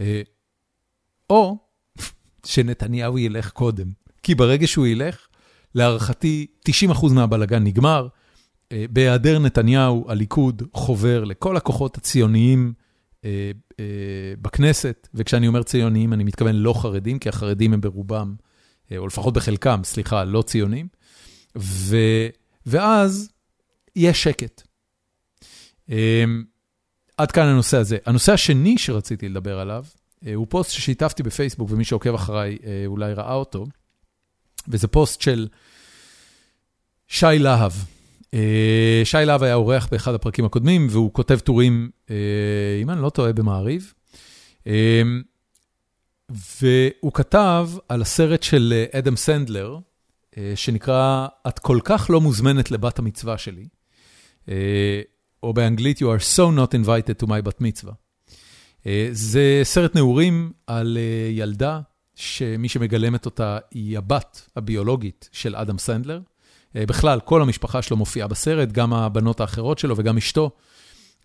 אה, 0.00 0.22
או 1.30 1.58
שנתניהו 2.46 3.18
ילך 3.18 3.50
קודם, 3.50 3.92
כי 4.22 4.34
ברגע 4.34 4.66
שהוא 4.66 4.86
ילך, 4.86 5.26
להערכתי, 5.74 6.46
90% 6.68 7.12
מהבלגן 7.12 7.64
נגמר. 7.64 8.08
אה, 8.72 8.84
בהיעדר 8.90 9.38
נתניהו, 9.38 10.04
הליכוד 10.08 10.62
חובר 10.74 11.24
לכל 11.24 11.56
הכוחות 11.56 11.96
הציוניים 11.96 12.72
אה, 13.24 13.50
בכנסת, 14.42 15.08
וכשאני 15.14 15.48
אומר 15.48 15.62
ציוניים, 15.62 16.12
אני 16.12 16.24
מתכוון 16.24 16.56
לא 16.56 16.72
חרדים, 16.72 17.18
כי 17.18 17.28
החרדים 17.28 17.72
הם 17.72 17.80
ברובם, 17.80 18.34
או 18.96 19.06
לפחות 19.06 19.34
בחלקם, 19.34 19.80
סליחה, 19.84 20.24
לא 20.24 20.42
ציונים. 20.42 20.88
ו... 21.58 21.96
ואז 22.66 23.30
יש 23.96 24.22
שקט. 24.22 24.69
עד 27.16 27.32
כאן 27.32 27.46
הנושא 27.46 27.76
הזה. 27.76 27.98
הנושא 28.06 28.32
השני 28.32 28.78
שרציתי 28.78 29.28
לדבר 29.28 29.60
עליו, 29.60 29.84
הוא 30.34 30.46
פוסט 30.50 30.70
ששיתפתי 30.70 31.22
בפייסבוק, 31.22 31.70
ומי 31.70 31.84
שעוקב 31.84 32.14
אחריי 32.14 32.58
אולי 32.86 33.14
ראה 33.14 33.34
אותו. 33.34 33.66
וזה 34.68 34.88
פוסט 34.88 35.20
של 35.20 35.48
שי 37.08 37.26
להב. 37.38 37.72
אה, 38.34 39.02
שי 39.04 39.18
להב 39.26 39.42
היה 39.42 39.54
אורח 39.54 39.88
באחד 39.90 40.14
הפרקים 40.14 40.44
הקודמים, 40.44 40.86
והוא 40.90 41.12
כותב 41.12 41.38
טורים, 41.38 41.90
אה, 42.10 42.16
אם 42.82 42.90
אני 42.90 43.02
לא 43.02 43.10
טועה, 43.10 43.32
במעריב. 43.32 43.94
אה, 44.66 45.02
והוא 46.60 47.12
כתב 47.12 47.70
על 47.88 48.02
הסרט 48.02 48.42
של 48.42 48.84
אדם 48.92 49.16
סנדלר, 49.16 49.78
שנקרא 50.54 51.26
"את 51.48 51.58
כל 51.58 51.78
כך 51.84 52.06
לא 52.10 52.20
מוזמנת 52.20 52.70
לבת 52.70 52.98
המצווה 52.98 53.38
שלי", 53.38 53.68
או 55.42 55.52
באנגלית 55.52 55.98
You 55.98 56.02
are 56.02 56.36
so 56.36 56.56
not 56.56 56.74
invited 56.74 57.24
to 57.24 57.26
my 57.26 57.42
בת 57.42 57.60
מצווה. 57.60 57.92
זה 59.12 59.60
סרט 59.62 59.94
נעורים 59.94 60.52
על 60.66 60.98
ילדה 61.30 61.80
שמי 62.14 62.68
שמגלמת 62.68 63.26
אותה 63.26 63.58
היא 63.70 63.98
הבת 63.98 64.48
הביולוגית 64.56 65.28
של 65.32 65.56
אדם 65.56 65.78
סנדלר. 65.78 66.20
אה, 66.76 66.86
בכלל, 66.86 67.20
כל 67.20 67.42
המשפחה 67.42 67.82
שלו 67.82 67.96
מופיעה 67.96 68.28
בסרט, 68.28 68.72
גם 68.72 68.92
הבנות 68.92 69.40
האחרות 69.40 69.78
שלו 69.78 69.96
וגם 69.96 70.16
אשתו, 70.16 70.50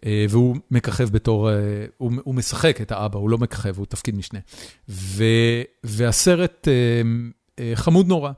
אה, 0.05 0.25
והוא 0.29 0.55
מככב 0.71 1.09
בתור, 1.09 1.49
אה, 1.49 1.55
הוא, 1.97 2.11
הוא 2.23 2.35
משחק 2.35 2.81
את 2.81 2.91
האבא, 2.91 3.19
הוא 3.19 3.29
לא 3.29 3.37
מככב, 3.37 3.77
הוא 3.77 3.85
תפקיד 3.85 4.15
משנה. 4.15 4.39
ו, 4.89 5.23
והסרט 5.83 6.67
חמוד 7.75 8.07
נורא. 8.07 8.31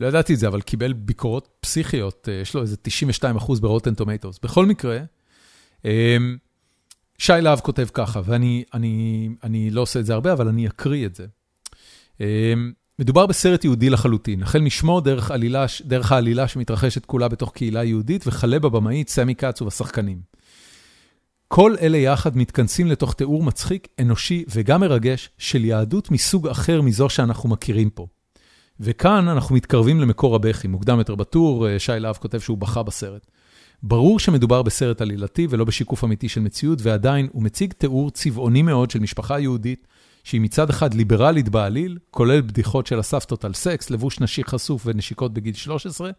לא 0.00 0.06
ידעתי 0.06 0.34
את 0.34 0.38
זה, 0.38 0.48
אבל 0.48 0.60
קיבל 0.60 0.92
ביקורות 0.92 1.48
פסיכיות, 1.60 2.28
יש 2.42 2.54
לו 2.54 2.62
איזה 2.62 2.76
92 2.82 3.36
אחוז 3.36 3.60
ברוטן 3.60 3.94
טומטוס. 3.94 4.38
בכל 4.42 4.66
מקרה, 4.66 4.98
שי 7.18 7.32
להב 7.40 7.60
כותב 7.60 7.86
ככה, 7.94 8.20
ואני 8.24 8.64
אני, 8.74 9.28
אני 9.42 9.70
לא 9.70 9.80
עושה 9.80 10.00
את 10.00 10.06
זה 10.06 10.14
הרבה, 10.14 10.32
אבל 10.32 10.48
אני 10.48 10.66
אקריא 10.66 11.06
את 11.06 11.14
זה. 11.14 11.26
אמ, 12.20 12.72
מדובר 12.98 13.26
בסרט 13.26 13.64
יהודי 13.64 13.90
לחלוטין, 13.90 14.42
החל 14.42 14.60
משמו 14.60 15.00
דרך, 15.00 15.30
עלילה, 15.30 15.66
דרך 15.84 16.12
העלילה 16.12 16.48
שמתרחשת 16.48 17.04
כולה 17.04 17.28
בתוך 17.28 17.52
קהילה 17.52 17.84
יהודית, 17.84 18.26
וכלה 18.26 18.58
בבמאית 18.58 19.08
סמי 19.08 19.34
כץ 19.34 19.62
ובשחקנים. 19.62 20.20
כל 21.48 21.74
אלה 21.80 21.98
יחד 21.98 22.36
מתכנסים 22.36 22.86
לתוך 22.86 23.14
תיאור 23.14 23.42
מצחיק, 23.42 23.88
אנושי 24.00 24.44
וגם 24.48 24.80
מרגש 24.80 25.30
של 25.38 25.64
יהדות 25.64 26.10
מסוג 26.10 26.48
אחר 26.48 26.82
מזו 26.82 27.08
שאנחנו 27.08 27.48
מכירים 27.48 27.90
פה. 27.90 28.06
וכאן 28.80 29.28
אנחנו 29.28 29.54
מתקרבים 29.54 30.00
למקור 30.00 30.36
הבכי. 30.36 30.68
מוקדם 30.68 30.98
יותר 30.98 31.14
בטור, 31.14 31.68
אה, 31.68 31.78
שי 31.78 31.92
להב 31.98 32.16
כותב 32.16 32.38
שהוא 32.38 32.58
בכה 32.58 32.82
בסרט. 32.82 33.26
ברור 33.82 34.18
שמדובר 34.18 34.62
בסרט 34.62 35.00
עלילתי 35.00 35.46
ולא 35.50 35.64
בשיקוף 35.64 36.04
אמיתי 36.04 36.28
של 36.28 36.40
מציאות, 36.40 36.78
ועדיין 36.82 37.28
הוא 37.32 37.42
מציג 37.42 37.72
תיאור 37.72 38.10
צבעוני 38.10 38.62
מאוד 38.62 38.90
של 38.90 38.98
משפחה 38.98 39.40
יהודית, 39.40 39.86
שהיא 40.24 40.40
מצד 40.40 40.70
אחד 40.70 40.94
ליברלית 40.94 41.48
בעליל, 41.48 41.98
כולל 42.10 42.40
בדיחות 42.40 42.86
של 42.86 42.98
הסבתות 42.98 43.44
על 43.44 43.54
סקס, 43.54 43.90
לבוש 43.90 44.20
נשי 44.20 44.44
חשוף 44.44 44.82
ונשיקות 44.86 45.34
בגיל 45.34 45.54
13, 45.54 46.10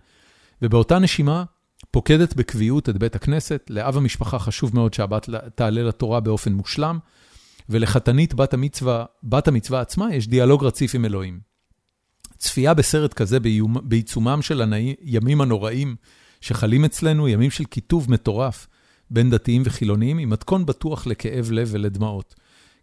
ובאותה 0.61 0.99
נשימה 0.99 1.43
פוקדת 1.91 2.35
בקביעות 2.35 2.89
את 2.89 2.97
בית 2.97 3.15
הכנסת, 3.15 3.67
לאב 3.69 3.97
המשפחה 3.97 4.39
חשוב 4.39 4.75
מאוד 4.75 4.93
שהבת 4.93 5.29
תעלה 5.55 5.83
לתורה 5.83 6.19
באופן 6.19 6.53
מושלם, 6.53 6.99
ולחתנית 7.69 8.33
בת 8.33 8.53
המצווה, 8.53 9.05
בת 9.23 9.47
המצווה 9.47 9.81
עצמה 9.81 10.15
יש 10.15 10.27
דיאלוג 10.27 10.63
רציף 10.65 10.95
עם 10.95 11.05
אלוהים. 11.05 11.50
צפייה 12.41 12.73
בסרט 12.73 13.13
כזה 13.13 13.37
בעיצומם 13.83 14.39
של 14.41 14.73
הימים 14.73 15.41
הנוראים 15.41 15.95
שחלים 16.41 16.85
אצלנו 16.85 17.27
ימים 17.27 17.51
של 17.51 17.63
קיטוב 17.63 18.11
מטורף 18.11 18.67
בין 19.09 19.29
דתיים 19.29 19.61
וחילונים, 19.65 20.17
עם 20.17 20.29
מתכון 20.29 20.65
בטוח 20.65 21.07
לכאב 21.07 21.51
לב 21.51 21.69
ולדמעות. 21.71 22.35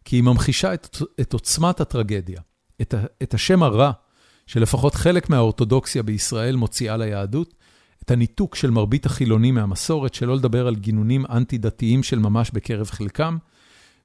כי 0.05 0.16
היא 0.16 0.22
ממחישה 0.22 0.74
את, 0.74 0.97
את 1.20 1.32
עוצמת 1.32 1.80
הטרגדיה, 1.80 2.40
את, 2.80 2.94
את 3.22 3.35
השם 3.35 3.62
הרע 3.62 3.90
שלפחות 4.47 4.94
חלק 4.94 5.30
מהאורתודוקסיה 5.30 6.02
בישראל 6.02 6.56
מוציאה 6.56 6.97
ליהדות, 6.97 7.55
את 8.05 8.10
הניתוק 8.10 8.55
של 8.55 8.70
מרבית 8.70 9.06
החילונים 9.06 9.55
מהמסורת, 9.55 10.14
שלא 10.14 10.36
לדבר 10.36 10.66
על 10.66 10.76
גינונים 10.76 11.24
אנטי-דתיים 11.30 12.02
של 12.02 12.18
ממש 12.18 12.51
בקרב 12.51 12.90
חלקם, 12.90 13.36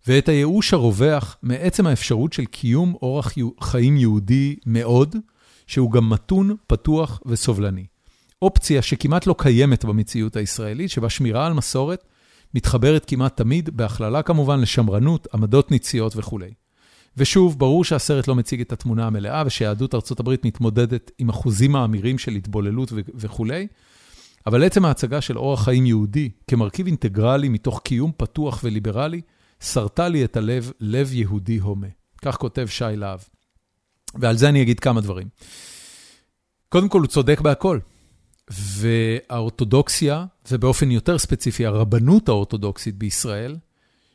ואת 0.08 0.30
הייאוש 0.30 0.74
הרווח 0.74 1.38
מעצם 1.44 1.88
האפשרות 1.88 2.34
של 2.34 2.46
קיום 2.46 2.96
אורח 3.02 3.34
חיים 3.62 3.98
יהודי 3.98 4.56
מאוד, 4.66 5.16
שהוא 5.68 5.92
גם 5.92 6.10
מתון, 6.10 6.56
פתוח 6.68 7.22
וסובלני. 7.26 7.86
אופציה 8.42 8.82
שכמעט 8.82 9.28
לא 9.28 9.36
קיימת 9.38 9.86
במציאות 9.86 10.36
הישראלית, 10.36 10.90
שבה 10.90 11.10
שמירה 11.10 11.46
על 11.48 11.54
מסורת 11.54 12.04
מתחברת 12.54 13.06
כמעט 13.06 13.38
תמיד, 13.38 13.70
בהכללה 13.78 14.22
כמובן 14.22 14.60
לשמרנות, 14.60 15.28
עמדות 15.34 15.72
ניציות 15.72 16.14
וכולי. 16.16 16.54
ושוב, 17.18 17.60
ברור 17.60 17.84
שהסרט 17.84 18.28
לא 18.28 18.36
מציג 18.36 18.62
את 18.62 18.72
התמונה 18.72 19.08
המלאה, 19.08 19.44
ושיהדות 19.46 19.96
ארצות 19.96 20.20
הברית 20.20 20.46
מתמודדת 20.46 21.12
עם 21.18 21.30
אחוזים 21.30 21.76
האמירים 21.76 22.18
של 22.18 22.32
התבוללות 22.32 22.94
וכולי, 23.16 23.68
אבל 24.48 24.64
עצם 24.64 24.86
ההצגה 24.86 25.22
של 25.22 25.38
אורח 25.38 25.64
חיים 25.64 25.86
יהודי 25.86 26.30
כמרכיב 26.48 26.86
אינטגרלי 26.86 27.50
מתוך 27.50 27.82
קיום 27.84 28.12
פתוח 28.18 28.62
וליברלי, 28.64 29.22
שרתה 29.60 30.08
לי 30.08 30.24
את 30.26 30.38
הלב, 30.38 30.72
לב 30.80 31.14
יהודי 31.14 31.58
הומה. 31.58 31.88
כך 32.22 32.38
כותב 32.38 32.68
שי 32.68 32.86
להב. 32.96 33.20
ועל 34.16 34.38
זה 34.38 34.50
אני 34.50 34.62
אגיד 34.62 34.80
כמה 34.80 35.02
דברים. 35.02 35.28
קודם 36.70 36.90
כל, 36.90 37.00
הוא 37.00 37.08
צודק 37.08 37.42
בהכל. 37.42 37.80
והאורתודוקסיה, 38.50 40.26
ובאופן 40.52 40.92
יותר 40.92 41.18
ספציפי, 41.18 41.66
הרבנות 41.66 42.30
האורתודוקסית 42.30 42.96
בישראל, 42.96 43.58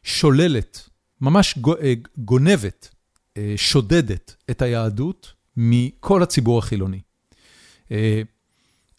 שוללת, 0.02 0.88
ממש 1.20 1.58
אה, 1.82 1.94
גונבת, 2.18 2.88
אה, 3.36 3.54
שודדת 3.56 4.34
את 4.50 4.62
היהדות 4.62 5.32
מכל 5.56 6.22
הציבור 6.22 6.58
החילוני. 6.58 7.00
אה, 7.92 8.22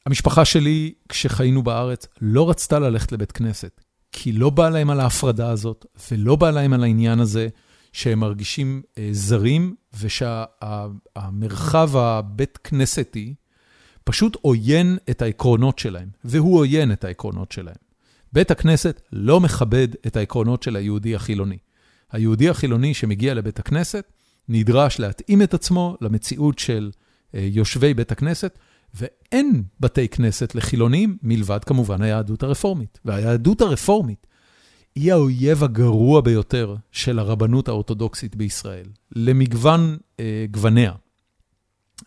המשפחה 0.06 0.46
שלי, 0.46 0.94
כשחיינו 1.10 1.64
בארץ, 1.64 2.08
לא 2.22 2.50
רצתה 2.50 2.80
ללכת 2.80 3.12
לבית 3.12 3.32
כנסת, 3.32 3.82
כי 4.12 4.32
לא 4.32 4.50
בא 4.50 4.70
להם 4.70 4.90
על 4.90 5.00
ההפרדה 5.00 5.50
הזאת, 5.50 5.86
ולא 6.12 6.36
בא 6.36 6.52
להם 6.52 6.74
על 6.74 6.84
העניין 6.84 7.20
הזה 7.20 7.48
שהם 7.94 8.20
מרגישים 8.20 8.82
זרים, 9.12 9.76
ושהמרחב 10.00 11.98
הבית 11.98 12.58
כנסתי, 12.58 13.36
פשוט 14.04 14.38
עוין 14.42 14.98
את 15.10 15.22
העקרונות 15.22 15.80
שלהם, 15.80 16.08
והוא 16.24 16.60
עוין 16.60 16.92
את 16.92 17.04
העקרונות 17.04 17.52
שלהם. 17.52 17.76
בית 18.34 18.52
הכנסת 18.52 19.02
לא 19.12 19.40
מכבד 19.40 19.88
את 20.08 20.18
העקרונות 20.18 20.64
של 20.64 20.76
היהודי 20.76 21.16
החילוני. 21.16 21.58
היהודי 22.12 22.50
החילוני 22.50 22.94
שמגיע 22.94 23.34
לבית 23.34 23.60
הכנסת 23.60 24.12
נדרש 24.50 25.00
להתאים 25.00 25.42
את 25.42 25.54
עצמו 25.54 25.98
למציאות 26.02 26.60
של 26.60 26.92
אה, 27.36 27.48
יושבי 27.52 27.94
בית 27.94 28.12
הכנסת, 28.12 28.60
ואין 28.94 29.64
בתי 29.80 30.08
כנסת 30.08 30.56
לחילונים 30.56 31.18
מלבד 31.24 31.64
כמובן 31.64 32.02
היהדות 32.02 32.44
הרפורמית. 32.44 33.00
והיהדות 33.06 33.62
הרפורמית 33.62 34.28
היא 34.96 35.14
האויב 35.14 35.64
הגרוע 35.64 36.22
ביותר 36.22 36.76
של 36.92 37.20
הרבנות 37.20 37.68
האורתודוקסית 37.68 38.36
בישראל, 38.36 38.86
למגוון 39.12 39.98
אה, 40.20 40.46
גווניה. 40.52 40.94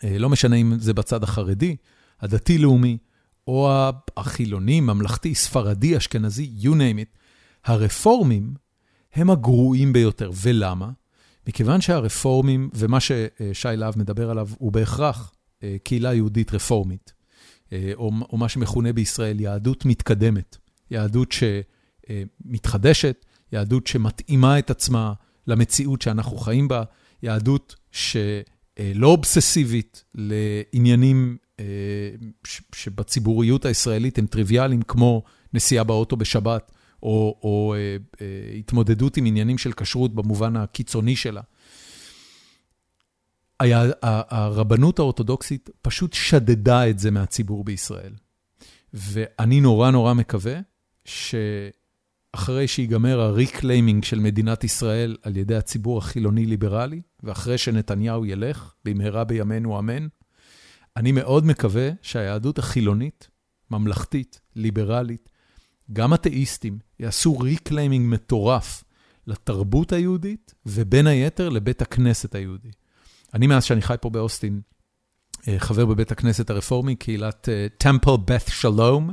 אה, 0.04 0.18
לא 0.18 0.28
משנה 0.28 0.56
אם 0.56 0.78
זה 0.78 0.94
בצד 0.94 1.22
החרדי, 1.22 1.76
הדתי-לאומי, 2.20 2.98
או 3.46 3.70
החילוני, 4.16 4.80
ממלכתי, 4.80 5.34
ספרדי, 5.34 5.96
אשכנזי, 5.96 6.50
you 6.60 6.70
name 6.70 6.98
it, 6.98 7.18
הרפורמים 7.64 8.54
הם 9.14 9.30
הגרועים 9.30 9.92
ביותר. 9.92 10.30
ולמה? 10.42 10.90
מכיוון 11.46 11.80
שהרפורמים, 11.80 12.70
ומה 12.74 12.98
ששי 13.00 13.68
להב 13.76 13.98
מדבר 13.98 14.30
עליו, 14.30 14.48
הוא 14.58 14.72
בהכרח 14.72 15.32
אה, 15.62 15.76
קהילה 15.82 16.14
יהודית 16.14 16.54
רפורמית, 16.54 17.12
אה, 17.72 17.92
או, 17.94 18.10
או 18.32 18.36
מה 18.36 18.48
שמכונה 18.48 18.92
בישראל 18.92 19.40
יהדות 19.40 19.84
מתקדמת, 19.84 20.56
יהדות 20.90 21.32
שמתחדשת, 22.12 23.26
יהדות 23.52 23.86
שמתאימה 23.86 24.58
את 24.58 24.70
עצמה 24.70 25.12
למציאות 25.46 26.02
שאנחנו 26.02 26.36
חיים 26.36 26.68
בה, 26.68 26.82
יהדות 27.22 27.76
שלא 27.92 29.06
אובססיבית 29.06 30.04
לעניינים 30.14 31.36
אה, 31.60 31.64
שבציבוריות 32.74 33.64
הישראלית 33.64 34.18
הם 34.18 34.26
טריוויאליים, 34.26 34.82
כמו 34.82 35.22
נסיעה 35.52 35.84
באוטו 35.84 36.16
בשבת, 36.16 36.72
או, 37.02 37.40
או 37.42 37.74
אה, 37.76 37.96
אה, 38.20 38.54
התמודדות 38.58 39.16
עם 39.16 39.26
עניינים 39.26 39.58
של 39.58 39.72
כשרות 39.72 40.14
במובן 40.14 40.56
הקיצוני 40.56 41.16
שלה. 41.16 41.40
היה, 43.60 43.84
הרבנות 44.02 44.98
האורתודוקסית 44.98 45.70
פשוט 45.82 46.12
שדדה 46.12 46.90
את 46.90 46.98
זה 46.98 47.10
מהציבור 47.10 47.64
בישראל. 47.64 48.12
ואני 48.94 49.60
נורא 49.60 49.90
נורא 49.90 50.14
מקווה 50.14 50.60
שאחרי 52.36 52.68
שיגמר 52.68 53.20
ה 53.20 53.28
reclaiming 53.28 54.04
של 54.04 54.18
מדינת 54.18 54.64
ישראל 54.64 55.16
על 55.22 55.36
ידי 55.36 55.56
הציבור 55.56 55.98
החילוני-ליברלי, 55.98 57.00
ואחרי 57.22 57.58
שנתניהו 57.58 58.26
ילך, 58.26 58.74
במהרה 58.84 59.24
בימינו 59.24 59.78
אמן, 59.78 60.06
אני 60.96 61.12
מאוד 61.12 61.46
מקווה 61.46 61.90
שהיהדות 62.02 62.58
החילונית, 62.58 63.28
ממלכתית, 63.70 64.40
ליברלית, 64.56 65.28
גם 65.92 66.14
אתאיסטים, 66.14 66.78
יעשו 66.98 67.38
reclaiming 67.38 68.14
מטורף 68.14 68.84
לתרבות 69.26 69.92
היהודית, 69.92 70.54
ובין 70.66 71.06
היתר 71.06 71.48
לבית 71.48 71.82
הכנסת 71.82 72.34
היהודי. 72.34 72.70
אני, 73.34 73.46
מאז 73.46 73.64
שאני 73.64 73.82
חי 73.82 73.94
פה 74.00 74.10
באוסטין, 74.10 74.60
אה, 75.48 75.58
חבר 75.58 75.86
בבית 75.86 76.12
הכנסת 76.12 76.50
הרפורמי, 76.50 76.96
קהילת 76.96 77.48
טמפל 77.78 78.16
בית 78.26 78.46
שלום, 78.48 79.10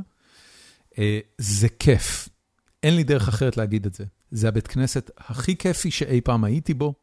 זה 1.38 1.68
כיף. 1.78 2.29
אין 2.82 2.96
לי 2.96 3.04
דרך 3.04 3.28
אחרת 3.28 3.56
להגיד 3.56 3.86
את 3.86 3.94
זה. 3.94 4.04
זה 4.30 4.48
הבית 4.48 4.66
כנסת 4.66 5.10
הכי 5.18 5.56
כיפי 5.56 5.90
שאי 5.90 6.20
פעם 6.20 6.44
הייתי 6.44 6.74
בו. 6.74 6.94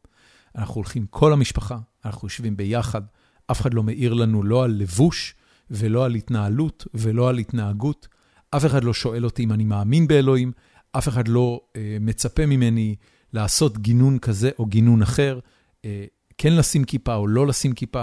אנחנו 0.56 0.74
הולכים 0.74 1.06
כל 1.10 1.32
המשפחה, 1.32 1.78
אנחנו 2.04 2.26
יושבים 2.26 2.56
ביחד, 2.56 3.02
אף 3.50 3.60
אחד 3.60 3.74
לא 3.74 3.82
מעיר 3.82 4.14
לנו 4.14 4.42
לא 4.42 4.64
על 4.64 4.70
לבוש 4.70 5.34
ולא 5.70 6.04
על 6.04 6.14
התנהלות 6.14 6.86
ולא 6.94 7.28
על 7.28 7.38
התנהגות. 7.38 8.08
אף 8.50 8.66
אחד 8.66 8.84
לא 8.84 8.94
שואל 8.94 9.24
אותי 9.24 9.44
אם 9.44 9.52
אני 9.52 9.64
מאמין 9.64 10.06
באלוהים, 10.06 10.52
אף 10.92 11.08
אחד 11.08 11.28
לא 11.28 11.60
אה, 11.76 11.96
מצפה 12.00 12.46
ממני 12.46 12.96
לעשות 13.32 13.78
גינון 13.78 14.18
כזה 14.18 14.50
או 14.58 14.66
גינון 14.66 15.02
אחר, 15.02 15.38
אה, 15.84 16.04
כן 16.38 16.52
לשים 16.52 16.84
כיפה 16.84 17.14
או 17.14 17.26
לא 17.26 17.46
לשים 17.46 17.72
כיפה. 17.72 18.02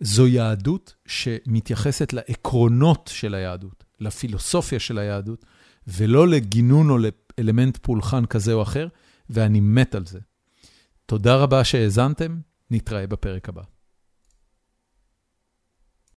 זו 0.00 0.26
יהדות 0.26 0.94
שמתייחסת 1.06 2.12
לעקרונות 2.12 3.10
של 3.12 3.34
היהדות, 3.34 3.84
לפילוסופיה 4.00 4.78
של 4.78 4.98
היהדות, 4.98 5.44
ולא 5.86 6.28
לגינון 6.28 6.90
או 6.90 6.98
לאלמנט 6.98 7.76
פולחן 7.76 8.26
כזה 8.26 8.52
או 8.52 8.62
אחר, 8.62 8.88
ואני 9.30 9.60
מת 9.60 9.94
על 9.94 10.06
זה. 10.06 10.18
תודה 11.06 11.36
רבה 11.36 11.64
שהאזנתם, 11.64 12.38
נתראה 12.70 13.06
בפרק 13.06 13.48
הבא. 13.48 13.62